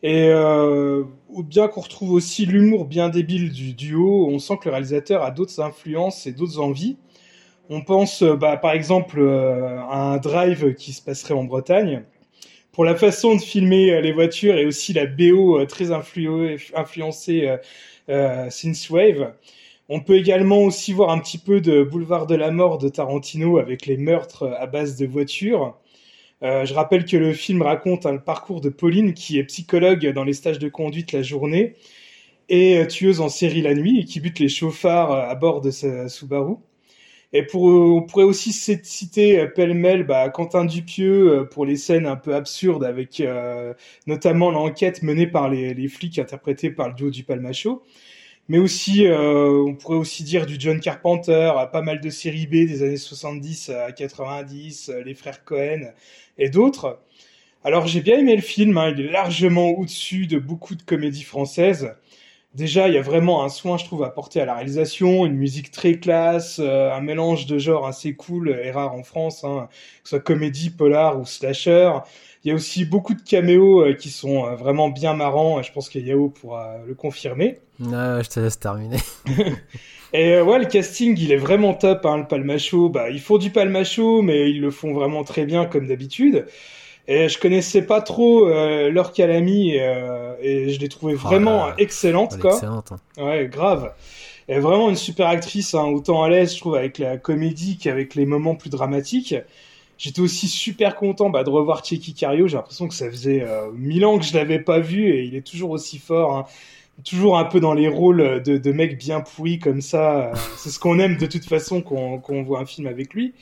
Et 0.03 0.29
euh, 0.29 1.05
bien 1.29 1.69
qu'on 1.69 1.83
retrouve 1.83 2.13
aussi 2.13 2.47
l'humour 2.47 2.87
bien 2.87 3.11
débile 3.11 3.53
du 3.53 3.75
duo, 3.75 4.27
on 4.31 4.39
sent 4.39 4.55
que 4.59 4.69
le 4.69 4.73
réalisateur 4.73 5.23
a 5.23 5.31
d'autres 5.31 5.61
influences 5.61 6.27
et 6.27 6.33
d'autres 6.33 6.59
envies. 6.59 6.97
On 7.71 7.83
pense 7.83 8.23
euh, 8.23 8.37
bah, 8.37 8.57
par 8.57 8.73
exemple 8.73 9.21
euh, 9.21 9.79
à 9.81 10.13
un 10.15 10.17
drive 10.19 10.75
qui 10.75 10.93
se 10.93 11.03
passerait 11.03 11.35
en 11.35 11.45
Bretagne. 11.45 12.05
Pour 12.73 12.85
la 12.85 12.97
façon 12.97 13.37
de 13.37 13.41
filmer 13.41 13.93
euh, 13.93 14.01
les 14.01 14.13
voitures 14.13 14.57
et 14.59 14.67
aussi 14.67 14.93
la 14.95 15.07
BO 15.07 15.65
très 15.67 15.87
influ- 15.93 16.71
influencée 16.75 17.59
euh, 18.09 18.51
Synthwave. 18.51 19.35
On 19.89 20.01
peut 20.01 20.17
également 20.17 20.61
aussi 20.63 20.93
voir 20.93 21.11
un 21.11 21.19
petit 21.19 21.39
peu 21.39 21.61
de 21.61 21.83
Boulevard 21.83 22.27
de 22.27 22.37
la 22.37 22.51
Mort 22.51 22.79
de 22.79 22.89
Tarantino 22.89 23.59
avec 23.59 23.87
les 23.87 23.97
meurtres 23.97 24.55
à 24.59 24.67
base 24.67 24.97
de 24.97 25.07
voitures. 25.07 25.77
Euh, 26.43 26.65
je 26.65 26.73
rappelle 26.75 27.05
que 27.05 27.17
le 27.17 27.33
film 27.35 27.63
raconte 27.63 28.07
hein, 28.07 28.13
le 28.13 28.21
parcours 28.21 28.61
de 28.61 28.71
Pauline 28.71 29.13
qui 29.15 29.39
est 29.39 29.45
psychologue 29.45 30.07
dans 30.13 30.25
les 30.25 30.33
stages 30.33 30.59
de 30.59 30.69
conduite 30.69 31.13
la 31.13 31.23
journée 31.23 31.75
et 32.49 32.79
euh, 32.79 32.87
tueuse 32.87 33.21
en 33.21 33.29
série 33.29 33.63
la 33.63 33.75
nuit 33.75 34.01
et 34.01 34.05
qui 34.05 34.21
bute 34.21 34.39
les 34.39 34.49
chauffards 34.49 35.13
euh, 35.13 35.29
à 35.29 35.35
bord 35.35 35.61
de 35.61 35.71
sa 35.71 36.09
Subaru. 36.09 36.57
Et 37.33 37.45
pour, 37.45 37.65
on 37.65 38.03
pourrait 38.03 38.25
aussi 38.25 38.53
citer 38.53 39.47
pêle-mêle 39.55 40.05
bah, 40.05 40.29
Quentin 40.31 40.65
Dupieux 40.65 41.49
pour 41.53 41.65
les 41.65 41.77
scènes 41.77 42.07
un 42.07 42.17
peu 42.17 42.35
absurdes 42.35 42.85
avec 42.85 43.21
euh, 43.21 43.73
notamment 44.09 44.51
l'enquête 44.51 45.03
menée 45.05 45.29
par 45.29 45.49
les, 45.49 45.73
les 45.75 45.89
flics 45.89 46.19
interprétés 46.19 46.71
par 46.71 46.89
le 46.89 46.95
duo 46.95 47.11
du 47.11 47.23
Palmacho. 47.23 47.85
Mais 48.51 48.59
aussi, 48.59 49.07
euh, 49.07 49.63
on 49.65 49.77
pourrait 49.77 49.97
aussi 49.97 50.25
dire 50.25 50.45
du 50.45 50.57
John 50.59 50.81
Carpenter, 50.81 51.53
à 51.57 51.69
pas 51.69 51.83
mal 51.83 52.01
de 52.01 52.11
séries 52.11 52.49
B 52.49 52.67
des 52.67 52.83
années 52.83 52.97
70 52.97 53.71
à 53.71 53.93
90, 53.93 54.89
euh, 54.89 55.05
les 55.05 55.15
frères 55.15 55.45
Cohen 55.45 55.93
et 56.37 56.49
d'autres. 56.51 56.99
Alors 57.63 57.87
j'ai 57.87 58.01
bien 58.01 58.19
aimé 58.19 58.35
le 58.35 58.43
film, 58.43 58.77
hein, 58.77 58.93
il 58.97 59.07
est 59.07 59.13
largement 59.13 59.69
au-dessus 59.69 60.27
de 60.27 60.41
beaucoup 60.41 60.75
de 60.75 60.83
comédies 60.83 61.23
françaises. 61.23 61.95
Déjà, 62.55 62.89
il 62.89 62.95
y 62.95 62.99
a 62.99 63.03
vraiment 63.03 63.45
un 63.45 63.49
soin, 63.49 63.79
je 63.79 63.85
trouve, 63.85 64.03
apporté 64.03 64.41
à 64.41 64.45
la 64.45 64.57
réalisation, 64.57 65.25
une 65.27 65.37
musique 65.37 65.71
très 65.71 66.01
classe, 66.01 66.59
euh, 66.59 66.93
un 66.93 67.01
mélange 67.01 67.47
de 67.47 67.59
genres 67.59 67.87
assez 67.87 68.15
cool 68.17 68.51
et 68.51 68.73
rare 68.73 68.95
en 68.95 69.05
France, 69.05 69.45
hein, 69.45 69.69
que 70.03 70.09
ce 70.09 70.17
soit 70.17 70.21
comédie, 70.21 70.71
polar 70.71 71.21
ou 71.21 71.25
slasher. 71.25 71.93
Il 72.45 72.49
y 72.49 72.53
a 72.53 72.55
aussi 72.55 72.85
beaucoup 72.87 73.15
de 73.15 73.21
caméos 73.21 73.83
euh, 73.83 73.93
qui 73.95 74.09
sont 74.11 74.47
euh, 74.47 74.55
vraiment 74.57 74.89
bien 74.89 75.15
marrants, 75.15 75.61
et 75.61 75.63
je 75.63 75.73
pense 75.73 75.89
que 75.91 75.99
Yao 75.99 76.29
pourra 76.31 76.77
le 76.87 76.95
confirmer. 76.95 77.59
Ah, 77.93 78.23
je 78.23 78.29
te 78.29 78.41
laisse 78.41 78.59
terminer. 78.59 78.99
Et 80.13 80.35
euh, 80.35 80.45
ouais, 80.45 80.59
le 80.59 80.65
casting, 80.65 81.17
il 81.19 81.31
est 81.33 81.37
vraiment 81.37 81.73
top, 81.75 82.05
hein, 82.05 82.19
le 82.19 82.27
Palmacho. 82.27 82.89
Bah, 82.89 83.11
ils 83.11 83.21
font 83.21 83.39
du 83.39 83.51
Palmacho, 83.51 84.23
mais 84.23 84.51
ils 84.51 84.61
le 84.61 84.71
font 84.71 84.93
vraiment 84.93 85.23
très 85.23 85.45
bien, 85.47 85.67
comme 85.67 85.87
d'habitude. 85.87 86.47
Et 87.09 87.29
je 87.29 87.39
connaissais 87.39 87.83
pas 87.83 88.01
trop 88.03 88.47
euh, 88.49 88.91
Laure 88.91 89.13
Calamy, 89.13 89.79
euh, 89.79 90.35
et 90.41 90.71
je 90.71 90.81
l'ai 90.81 90.89
trouvée 90.89 91.15
Oh 91.15 91.19
vraiment 91.19 91.77
excellente, 91.77 92.39
quoi. 92.39 92.55
excellente. 92.55 92.93
hein. 92.93 93.25
Ouais, 93.25 93.47
grave. 93.49 93.93
Est 94.49 94.59
vraiment 94.61 94.89
une 94.91 94.97
super 94.97 95.29
actrice, 95.29 95.75
hein, 95.75 95.85
autant 95.85 96.23
à 96.25 96.29
l'aise, 96.29 96.55
je 96.55 96.61
trouve, 96.61 96.75
avec 96.75 96.99
la 96.99 97.17
comédie 97.17 97.79
qu'avec 97.79 98.17
les 98.17 98.27
moments 98.27 98.57
plus 98.57 98.71
dramatiques. 98.71 99.35
J'étais 100.03 100.21
aussi 100.23 100.49
super 100.49 100.97
content 100.97 101.29
bah, 101.29 101.45
de 101.45 101.51
revoir 101.51 101.85
Checky 101.85 102.15
Cario. 102.15 102.49
J'ai 102.49 102.57
l'impression 102.57 102.89
que 102.89 102.95
ça 102.95 103.11
faisait 103.11 103.43
euh, 103.43 103.71
mille 103.75 104.03
ans 104.07 104.19
que 104.19 104.25
je 104.25 104.33
l'avais 104.35 104.59
pas 104.59 104.79
vu 104.81 105.11
et 105.11 105.25
il 105.25 105.35
est 105.37 105.47
toujours 105.47 105.71
aussi 105.73 105.99
fort. 105.99 106.37
hein. 106.39 106.47
Toujours 107.05 107.39
un 107.39 107.45
peu 107.45 107.61
dans 107.61 107.75
les 107.75 107.89
rôles 107.89 108.43
de, 108.43 108.57
de 108.57 108.73
mecs 108.73 108.99
bien 108.99 109.21
pourris 109.21 109.59
comme 109.59 109.83
ça. 109.83 110.31
Euh, 110.31 110.35
C'est 110.57 110.71
ce 110.71 110.79
qu'on 110.79 110.99
aime 110.99 111.17
de 111.19 111.27
toute 111.27 111.45
façon 111.45 111.83
quand 111.83 112.19
quand 112.19 112.33
on 112.35 112.43
voit 112.43 112.61
un 112.61 112.67
film 112.67 112.87
avec 112.87 113.13
lui. 113.15 113.35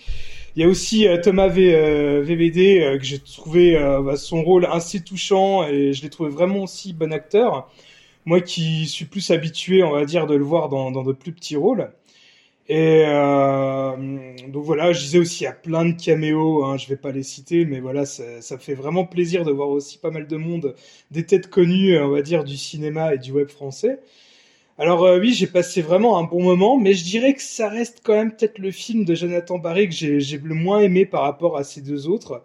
Il 0.56 0.62
y 0.62 0.64
a 0.64 0.68
aussi 0.68 1.06
euh, 1.06 1.18
Thomas 1.20 1.48
v, 1.48 1.74
euh, 1.74 2.22
VVD 2.24 2.80
euh, 2.80 2.98
que 2.98 3.04
j'ai 3.04 3.20
trouvé 3.20 3.76
euh, 3.76 4.02
bah, 4.02 4.16
son 4.16 4.42
rôle 4.42 4.66
assez 4.66 5.00
touchant 5.02 5.64
et 5.68 5.92
je 5.92 6.02
l'ai 6.02 6.10
trouvé 6.10 6.30
vraiment 6.30 6.64
aussi 6.64 6.92
bon 6.92 7.12
acteur. 7.12 7.68
Moi 8.24 8.40
qui 8.40 8.86
suis 8.88 9.04
plus 9.06 9.30
habitué, 9.30 9.82
on 9.84 9.92
va 9.92 10.04
dire, 10.04 10.26
de 10.26 10.34
le 10.34 10.44
voir 10.44 10.68
dans, 10.68 10.90
dans 10.90 11.04
de 11.04 11.12
plus 11.12 11.32
petits 11.32 11.56
rôles. 11.56 11.90
Et 12.68 13.04
euh, 13.06 13.96
donc 14.48 14.64
voilà, 14.64 14.92
je 14.92 15.00
disais 15.00 15.18
aussi, 15.18 15.44
il 15.44 15.46
y 15.46 15.46
a 15.46 15.52
plein 15.52 15.86
de 15.86 15.92
caméos, 15.92 16.64
hein, 16.64 16.76
je 16.76 16.86
vais 16.88 16.96
pas 16.96 17.12
les 17.12 17.22
citer, 17.22 17.64
mais 17.64 17.80
voilà, 17.80 18.04
ça, 18.04 18.58
fait 18.58 18.74
vraiment 18.74 19.06
plaisir 19.06 19.44
de 19.44 19.50
voir 19.52 19.70
aussi 19.70 19.96
pas 19.98 20.10
mal 20.10 20.26
de 20.26 20.36
monde, 20.36 20.74
des 21.10 21.24
têtes 21.24 21.48
connues, 21.48 21.98
on 21.98 22.10
va 22.10 22.20
dire, 22.20 22.44
du 22.44 22.56
cinéma 22.58 23.14
et 23.14 23.18
du 23.18 23.32
web 23.32 23.48
français. 23.48 24.00
Alors 24.78 25.04
euh, 25.04 25.18
oui, 25.18 25.34
j'ai 25.34 25.46
passé 25.48 25.82
vraiment 25.82 26.18
un 26.18 26.24
bon 26.24 26.42
moment, 26.42 26.78
mais 26.78 26.94
je 26.94 27.04
dirais 27.04 27.34
que 27.34 27.42
ça 27.42 27.68
reste 27.68 28.00
quand 28.04 28.14
même 28.14 28.32
peut-être 28.32 28.58
le 28.58 28.70
film 28.70 29.04
de 29.04 29.14
Jonathan 29.14 29.58
Barré 29.58 29.88
que 29.88 29.94
j'ai 29.94 30.38
le 30.38 30.54
moins 30.54 30.80
aimé 30.80 31.06
par 31.06 31.22
rapport 31.22 31.56
à 31.56 31.64
ces 31.64 31.80
deux 31.82 32.06
autres. 32.08 32.44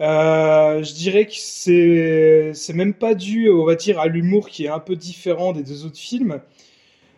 Euh, 0.00 0.82
je 0.82 0.92
dirais 0.94 1.26
que 1.26 2.52
c'est 2.54 2.74
même 2.74 2.94
pas 2.94 3.14
dû, 3.14 3.50
on 3.50 3.64
va 3.64 3.74
dire, 3.76 3.98
à 3.98 4.06
l'humour 4.08 4.48
qui 4.48 4.66
est 4.66 4.68
un 4.68 4.78
peu 4.80 4.96
différent 4.96 5.52
des 5.52 5.62
deux 5.62 5.86
autres 5.86 5.98
films. 5.98 6.40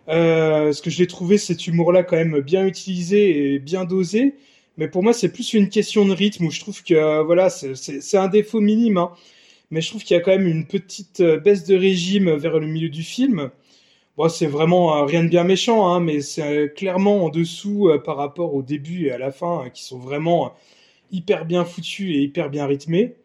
Euh, 0.08 0.66
parce 0.66 0.80
que 0.80 0.90
je 0.90 0.98
l'ai 0.98 1.06
trouvé 1.06 1.36
cet 1.38 1.66
humour-là 1.66 2.02
quand 2.02 2.16
même 2.16 2.40
bien 2.40 2.66
utilisé 2.66 3.54
et 3.54 3.58
bien 3.58 3.84
dosé. 3.84 4.34
Mais 4.78 4.88
pour 4.88 5.02
moi, 5.02 5.12
c'est 5.12 5.30
plus 5.32 5.52
une 5.54 5.68
question 5.68 6.06
de 6.06 6.12
rythme 6.14 6.46
où 6.46 6.50
je 6.50 6.60
trouve 6.60 6.82
que 6.82 6.94
euh, 6.94 7.22
voilà, 7.22 7.50
c'est- 7.50 8.16
un 8.16 8.28
défaut 8.28 8.60
minime. 8.60 8.96
hein. 8.98 9.12
Mais 9.70 9.80
je 9.82 9.90
trouve 9.90 10.04
qu'il 10.04 10.16
y 10.16 10.20
a 10.20 10.22
quand 10.22 10.32
même 10.32 10.46
une 10.48 10.66
petite 10.66 11.20
euh, 11.20 11.38
baisse 11.38 11.64
de 11.64 11.76
régime 11.76 12.32
vers 12.36 12.58
le 12.60 12.66
milieu 12.68 12.88
du 12.90 13.02
film. 13.04 13.50
Bon, 14.16 14.28
c'est 14.28 14.46
vraiment 14.46 15.04
rien 15.06 15.24
de 15.24 15.28
bien 15.28 15.44
méchant, 15.44 15.88
hein, 15.88 16.00
mais 16.00 16.20
c'est 16.22 16.74
clairement 16.76 17.24
en 17.26 17.28
dessous 17.30 17.90
par 18.04 18.16
rapport 18.16 18.54
au 18.54 18.62
début 18.62 19.06
et 19.06 19.12
à 19.12 19.18
la 19.18 19.32
fin, 19.32 19.66
euh, 19.66 19.68
qui 19.70 19.84
sont 19.84 19.98
vraiment 19.98 20.54
hyper 21.12 21.46
bien 21.46 21.64
foutus 21.64 22.16
et 22.16 22.20
hyper 22.22 22.50
bien 22.50 22.66
rythmés. 22.66 23.16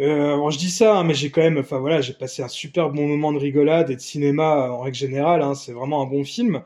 Euh, 0.00 0.34
alors 0.34 0.50
je 0.52 0.58
dis 0.58 0.70
ça, 0.70 0.96
hein, 0.98 1.04
mais 1.04 1.14
j'ai 1.14 1.30
quand 1.30 1.40
même, 1.40 1.58
enfin 1.58 1.78
voilà, 1.78 2.00
j'ai 2.00 2.12
passé 2.12 2.42
un 2.42 2.48
super 2.48 2.90
bon 2.90 3.08
moment 3.08 3.32
de 3.32 3.38
rigolade 3.38 3.90
et 3.90 3.96
de 3.96 4.00
cinéma 4.00 4.66
euh, 4.66 4.70
en 4.70 4.80
règle 4.80 4.96
générale. 4.96 5.42
hein, 5.42 5.54
c'est 5.54 5.72
vraiment 5.72 6.02
un 6.02 6.06
bon 6.06 6.22
film, 6.24 6.62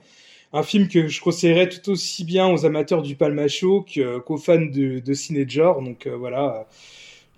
un 0.52 0.62
film 0.62 0.86
que 0.88 1.08
je 1.08 1.20
conseillerais 1.22 1.68
tout 1.70 1.90
aussi 1.90 2.24
bien 2.24 2.46
aux 2.48 2.66
amateurs 2.66 3.00
du 3.02 3.16
palmacho 3.16 3.82
que- 3.90 4.18
qu'aux 4.18 4.36
fans 4.36 4.60
de, 4.60 4.98
de 5.00 5.14
ciné 5.14 5.46
de 5.46 5.50
genre. 5.50 5.80
Donc 5.82 6.06
euh, 6.06 6.14
voilà, 6.16 6.66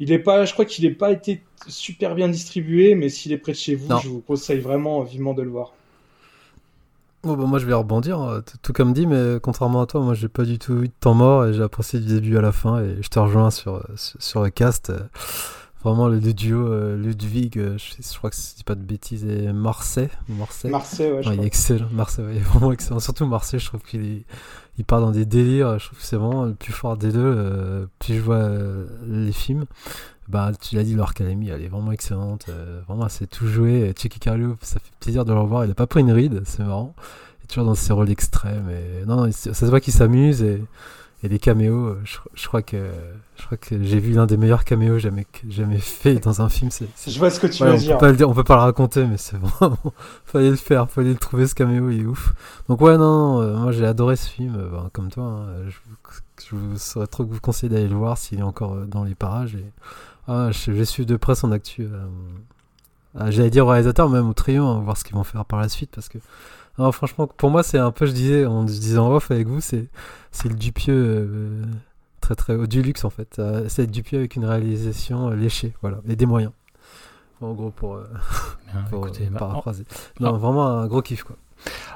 il 0.01 0.11
est 0.11 0.19
pas, 0.19 0.45
je 0.47 0.53
crois 0.53 0.65
qu'il 0.65 0.85
n'est 0.85 0.95
pas 0.95 1.13
été 1.13 1.41
super 1.69 2.17
bien 2.17 2.29
distribué, 2.29 2.97
mais 2.97 3.09
s'il 3.09 3.31
est 3.33 3.39
près 3.39 3.53
de 3.53 3.57
chez 3.57 3.77
vous, 3.77 3.89
Non. 3.89 3.99
je 3.99 4.09
vous 4.09 4.21
conseille 4.21 4.59
vraiment 4.61 5.01
vivement 5.03 5.33
de 5.33 5.43
le 5.43 5.51
voir. 5.51 5.75
Bon, 7.23 7.37
bah, 7.37 7.45
moi 7.47 7.59
je 7.61 7.67
vais 7.67 7.73
rebondir, 7.73 8.21
euh, 8.21 8.41
tout- 8.63 8.73
comme 8.73 8.93
dit, 8.93 9.07
mais 9.07 9.39
contrairement 9.41 9.81
à 9.83 9.87
toi, 9.87 10.01
moi 10.01 10.15
j'ai 10.15 10.29
pas 10.29 10.43
du 10.45 10.59
tout 10.59 10.83
eu 10.83 10.89
de 10.89 10.93
temps 11.01 11.15
mort 11.15 11.47
et 11.47 11.55
j'ai 11.55 11.63
apprécié 11.63 12.01
du 12.01 12.07
début 12.07 12.37
à 12.37 12.41
la 12.43 12.53
fin 12.53 12.83
et 12.83 12.97
je 13.01 13.09
te 13.09 13.19
rejoins 13.21 13.51
sur, 13.53 13.77
euh, 13.77 13.83
sur, 13.97 14.21
sur 14.23 14.43
le 14.43 14.51
cast. 14.51 14.93
Euh, 15.85 15.89
Vraiment 15.91 16.09
le 16.09 16.21
duo 16.21 16.67
euh, 16.67 16.97
Ludwig, 16.97 17.59
euh, 17.59 17.77
je, 17.79 18.03
je 18.03 18.17
crois 18.19 18.31
que 18.31 18.37
si 18.37 18.53
je 18.53 18.57
dis 18.57 18.65
pas 18.65 18.75
de 18.75 18.83
bêtises, 18.83 19.25
et 19.25 19.53
Marseille. 19.53 20.09
Marseille. 20.29 20.71
Marseille, 20.71 21.13
ouais, 21.13 21.23
je 21.23 21.29
Ouais, 21.31 21.37
il 21.37 21.43
est 21.43 21.47
excellent, 21.47 21.89
Marseille, 21.93 22.25
ouais, 22.25 22.33
il 22.35 22.39
est 22.39 22.41
vraiment 22.41 22.73
excellent. 22.73 23.01
Surtout 23.01 23.27
Marseille, 23.27 23.61
je 23.61 23.67
trouve 23.67 23.83
qu'il 23.83 24.05
est, 24.05 24.25
il 24.79 24.85
part 24.85 25.01
dans 25.01 25.11
des 25.11 25.25
délires. 25.27 25.79
Je 25.79 25.87
trouve 25.87 25.99
que 25.99 26.05
c'est 26.05 26.17
vraiment 26.17 26.45
le 26.45 26.55
plus 26.55 26.73
fort 26.73 26.97
des 26.97 27.13
deux. 27.13 27.19
euh, 27.21 27.87
plus 27.99 28.15
je 28.15 28.21
vois 28.21 28.37
euh, 28.37 28.87
les 29.07 29.33
films, 29.33 29.67
bah 30.29 30.53
tu 30.59 30.75
l'as 30.75 30.85
dit, 30.85 30.95
l'Orcadémie, 30.95 31.51
elle 31.51 31.63
est 31.63 31.69
vraiment 31.69 31.93
excellente. 31.93 32.47
euh, 32.49 32.81
vraiment, 32.89 33.09
c'est 33.09 33.27
tout 33.27 33.47
joué. 33.47 33.93
Chicky 33.97 34.19
Carlio, 34.19 34.57
ça 34.63 34.81
fait 34.81 34.93
plaisir 35.01 35.25
de 35.25 35.33
le 35.33 35.41
revoir. 35.41 35.65
Il 35.65 35.71
a 35.71 35.75
pas 35.75 35.87
pris 35.87 36.01
une 36.01 36.13
ride, 36.13 36.43
c'est 36.47 36.63
marrant. 36.65 36.95
Il 37.41 37.45
est 37.45 37.47
toujours 37.49 37.65
dans 37.67 37.75
ses 37.75 37.93
rôles 37.93 38.11
extrêmes. 38.11 38.71
Et 38.71 39.05
non, 39.07 39.17
non, 39.27 39.33
ça 39.33 39.53
se 39.53 39.67
voit 39.67 39.81
qu'il 39.81 39.93
s'amuse 39.93 40.43
et, 40.43 40.63
et 41.25 41.29
les 41.29 41.39
caméos. 41.39 41.87
euh, 41.89 42.01
Je, 42.05 42.19
je 42.35 42.47
crois 42.47 42.63
que, 42.63 42.77
je 43.39 43.45
crois 43.47 43.57
que 43.59 43.83
j'ai 43.83 43.99
vu 43.99 44.13
l'un 44.13 44.27
des 44.27 44.37
meilleurs 44.37 44.65
caméos 44.65 44.99
jamais 44.99 45.27
jamais 45.49 45.79
fait 45.79 46.17
dans 46.17 46.43
un 46.43 46.49
film. 46.49 46.71
Je 47.07 47.19
vois 47.19 47.31
ce 47.31 47.41
que 47.41 47.47
tu 47.49 47.63
Ouais, 47.63 47.71
veux 47.71 47.75
on 47.75 47.79
dire. 47.79 47.99
peut 47.99 48.07
pas 48.07 48.13
le 48.13 48.27
on 48.27 48.35
peut 48.35 48.45
pas 48.45 48.57
le 48.57 48.61
raconter, 48.63 49.07
mais 49.07 49.17
c'est 49.17 49.37
vraiment. 49.39 49.79
fallait 50.25 50.51
le 50.51 50.57
faire, 50.57 50.91
fallait 50.91 51.11
le 51.13 51.19
trouver 51.19 51.47
ce 51.47 51.55
caméo, 51.55 51.91
il 51.91 52.03
est 52.03 52.07
ouf. 52.07 52.35
Donc 52.69 52.81
ouais, 52.81 52.97
non, 52.99 53.41
euh, 53.41 53.57
moi 53.57 53.73
j'ai 53.73 53.87
adoré 53.87 54.17
ce 54.17 54.29
film, 54.29 54.55
euh, 54.57 54.69
ben, 54.71 54.91
comme 54.93 55.11
toi. 55.11 55.25
hein, 55.25 55.47
je, 55.69 55.77
vous- 55.89 55.97
je 56.51 56.55
vous 56.57 56.79
saurais 56.79 57.07
trop 57.07 57.25
vous 57.25 57.41
conseiller 57.41 57.73
d'aller 57.73 57.89
le 57.89 57.97
voir 57.97 58.19
s'il 58.19 58.39
est 58.39 58.43
encore 58.43 58.77
dans 58.87 59.05
les 59.05 59.15
parages. 59.15 59.55
Et... 59.57 59.65
Ah, 60.29 60.51
je, 60.53 60.73
je 60.73 60.83
suis 60.83 61.07
de 61.07 61.17
près 61.17 61.35
son 61.35 61.53
actu. 61.53 61.83
euh, 61.91 62.07
ah, 63.19 63.31
J'allais 63.31 63.51
dire 63.51 63.67
au 63.67 63.71
réalisateur, 63.71 64.09
même 64.09 64.29
au 64.29 64.33
trio, 64.35 64.65
hein, 64.67 64.81
voir 64.81 64.97
ce 64.97 65.05
qu'ils 65.05 65.15
vont 65.15 65.25
faire 65.25 65.45
par 65.45 65.61
la 65.61 65.69
suite, 65.69 65.91
parce 65.95 66.09
que. 66.09 66.19
Franchement, 66.93 67.27
pour 67.27 67.51
moi, 67.51 67.63
c'est 67.63 67.79
un 67.79 67.91
peu, 67.93 68.07
je 68.07 68.13
disais, 68.13 68.47
en 68.47 68.67
se 68.67 68.81
disant 68.81 69.11
off 69.13 69.31
avec 69.31 69.47
vous, 69.47 69.61
c'est 69.61 69.87
c'est 70.33 70.49
le 70.49 70.55
Dupieux 70.57 70.95
euh, 70.95 71.63
très 72.21 72.35
très 72.35 72.55
haut 72.57 72.67
du 72.67 72.83
luxe 72.83 73.05
en 73.05 73.11
fait. 73.11 73.37
Euh, 73.39 73.67
c'est 73.69 73.83
le 73.83 73.89
Dupieux 73.93 74.19
avec 74.19 74.35
une 74.37 74.45
réalisation 74.45 75.31
euh, 75.31 75.35
léchée, 75.37 75.73
voilà, 75.83 75.99
et 76.09 76.17
des 76.17 76.27
moyens. 76.27 76.53
En 77.41 77.53
gros, 77.53 77.71
pour, 77.71 77.97
Bien, 77.99 78.83
pour 78.91 79.07
écoutez, 79.07 79.25
euh, 79.27 79.31
bah, 79.31 79.37
en- 79.37 79.49
paraphraser. 79.51 79.85
Non, 80.21 80.33
vraiment 80.39 80.67
un 80.67 80.87
gros 80.87 81.03
kiff 81.03 81.23
quoi. 81.25 81.37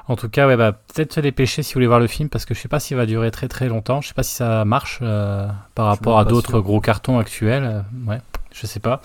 En 0.07 0.15
tout 0.15 0.29
cas, 0.29 0.47
ouais, 0.47 0.57
bah, 0.57 0.71
peut-être 0.71 1.13
se 1.13 1.19
dépêcher 1.19 1.61
si 1.61 1.73
vous 1.73 1.77
voulez 1.77 1.87
voir 1.87 1.99
le 1.99 2.07
film 2.07 2.29
parce 2.29 2.45
que 2.45 2.53
je 2.55 2.59
sais 2.59 2.67
pas 2.67 2.79
s'il 2.79 2.97
va 2.97 3.05
durer 3.05 3.29
très 3.31 3.47
très 3.47 3.67
longtemps. 3.67 4.01
Je 4.01 4.07
sais 4.07 4.13
pas 4.15 4.23
si 4.23 4.33
ça 4.33 4.65
marche 4.65 4.99
euh, 5.01 5.47
par 5.75 5.85
Je 5.85 5.89
rapport 5.91 6.17
à 6.19 6.25
d'autres 6.25 6.59
gros 6.59 6.79
cartons 6.81 7.19
actuels. 7.19 7.63
euh, 7.65 7.81
ouais, 8.09 8.19
je 8.59 8.67
sais 8.67 8.79
pas. 8.79 9.01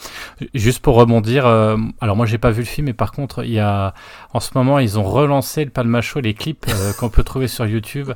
Juste 0.55 0.80
pour 0.82 0.96
rebondir, 0.96 1.46
euh, 1.46 1.76
alors 2.00 2.16
moi 2.16 2.26
j'ai 2.26 2.38
pas 2.38 2.50
vu 2.50 2.61
le 2.62 2.66
film, 2.66 2.86
mais 2.86 2.92
par 2.92 3.12
contre, 3.12 3.44
il 3.44 3.52
y 3.52 3.61
a 3.61 3.94
en 4.32 4.40
ce 4.40 4.50
moment 4.55 4.78
ils 4.78 4.98
ont 4.98 5.05
relancé 5.05 5.64
le 5.64 5.70
Palma 5.70 6.00
les 6.22 6.34
clips 6.34 6.66
euh, 6.68 6.92
qu'on 6.98 7.09
peut 7.09 7.22
trouver 7.24 7.48
sur 7.48 7.66
YouTube. 7.66 8.11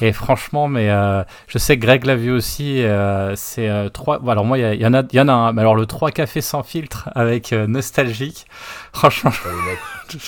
Et 0.00 0.12
franchement, 0.12 0.68
mais 0.68 0.90
euh, 0.90 1.22
je 1.48 1.58
sais 1.58 1.76
que 1.78 1.82
Greg 1.82 2.04
l'a 2.04 2.16
vu 2.16 2.30
aussi. 2.30 2.82
c'est 3.36 3.90
trois. 3.92 4.20
alors 4.30 4.44
moi, 4.44 4.58
il 4.58 4.80
y, 4.80 4.86
en 4.86 4.94
a, 4.94 5.02
il 5.10 5.16
y 5.16 5.20
en 5.20 5.28
a 5.28 5.32
un. 5.32 5.52
Mais 5.52 5.60
alors 5.62 5.74
le 5.74 5.86
3 5.86 6.10
cafés 6.10 6.40
sans 6.40 6.62
filtre 6.62 7.08
avec 7.14 7.52
nostalgique. 7.52 8.46
Franchement, 8.92 9.30
je- 10.08 10.18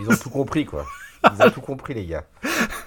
ils 0.00 0.08
ont 0.08 0.16
tout 0.16 0.30
compris, 0.30 0.64
quoi. 0.64 0.84
Ils 1.24 1.42
ont 1.42 1.50
tout 1.50 1.60
compris, 1.60 1.94
les 1.94 2.06
gars. 2.06 2.24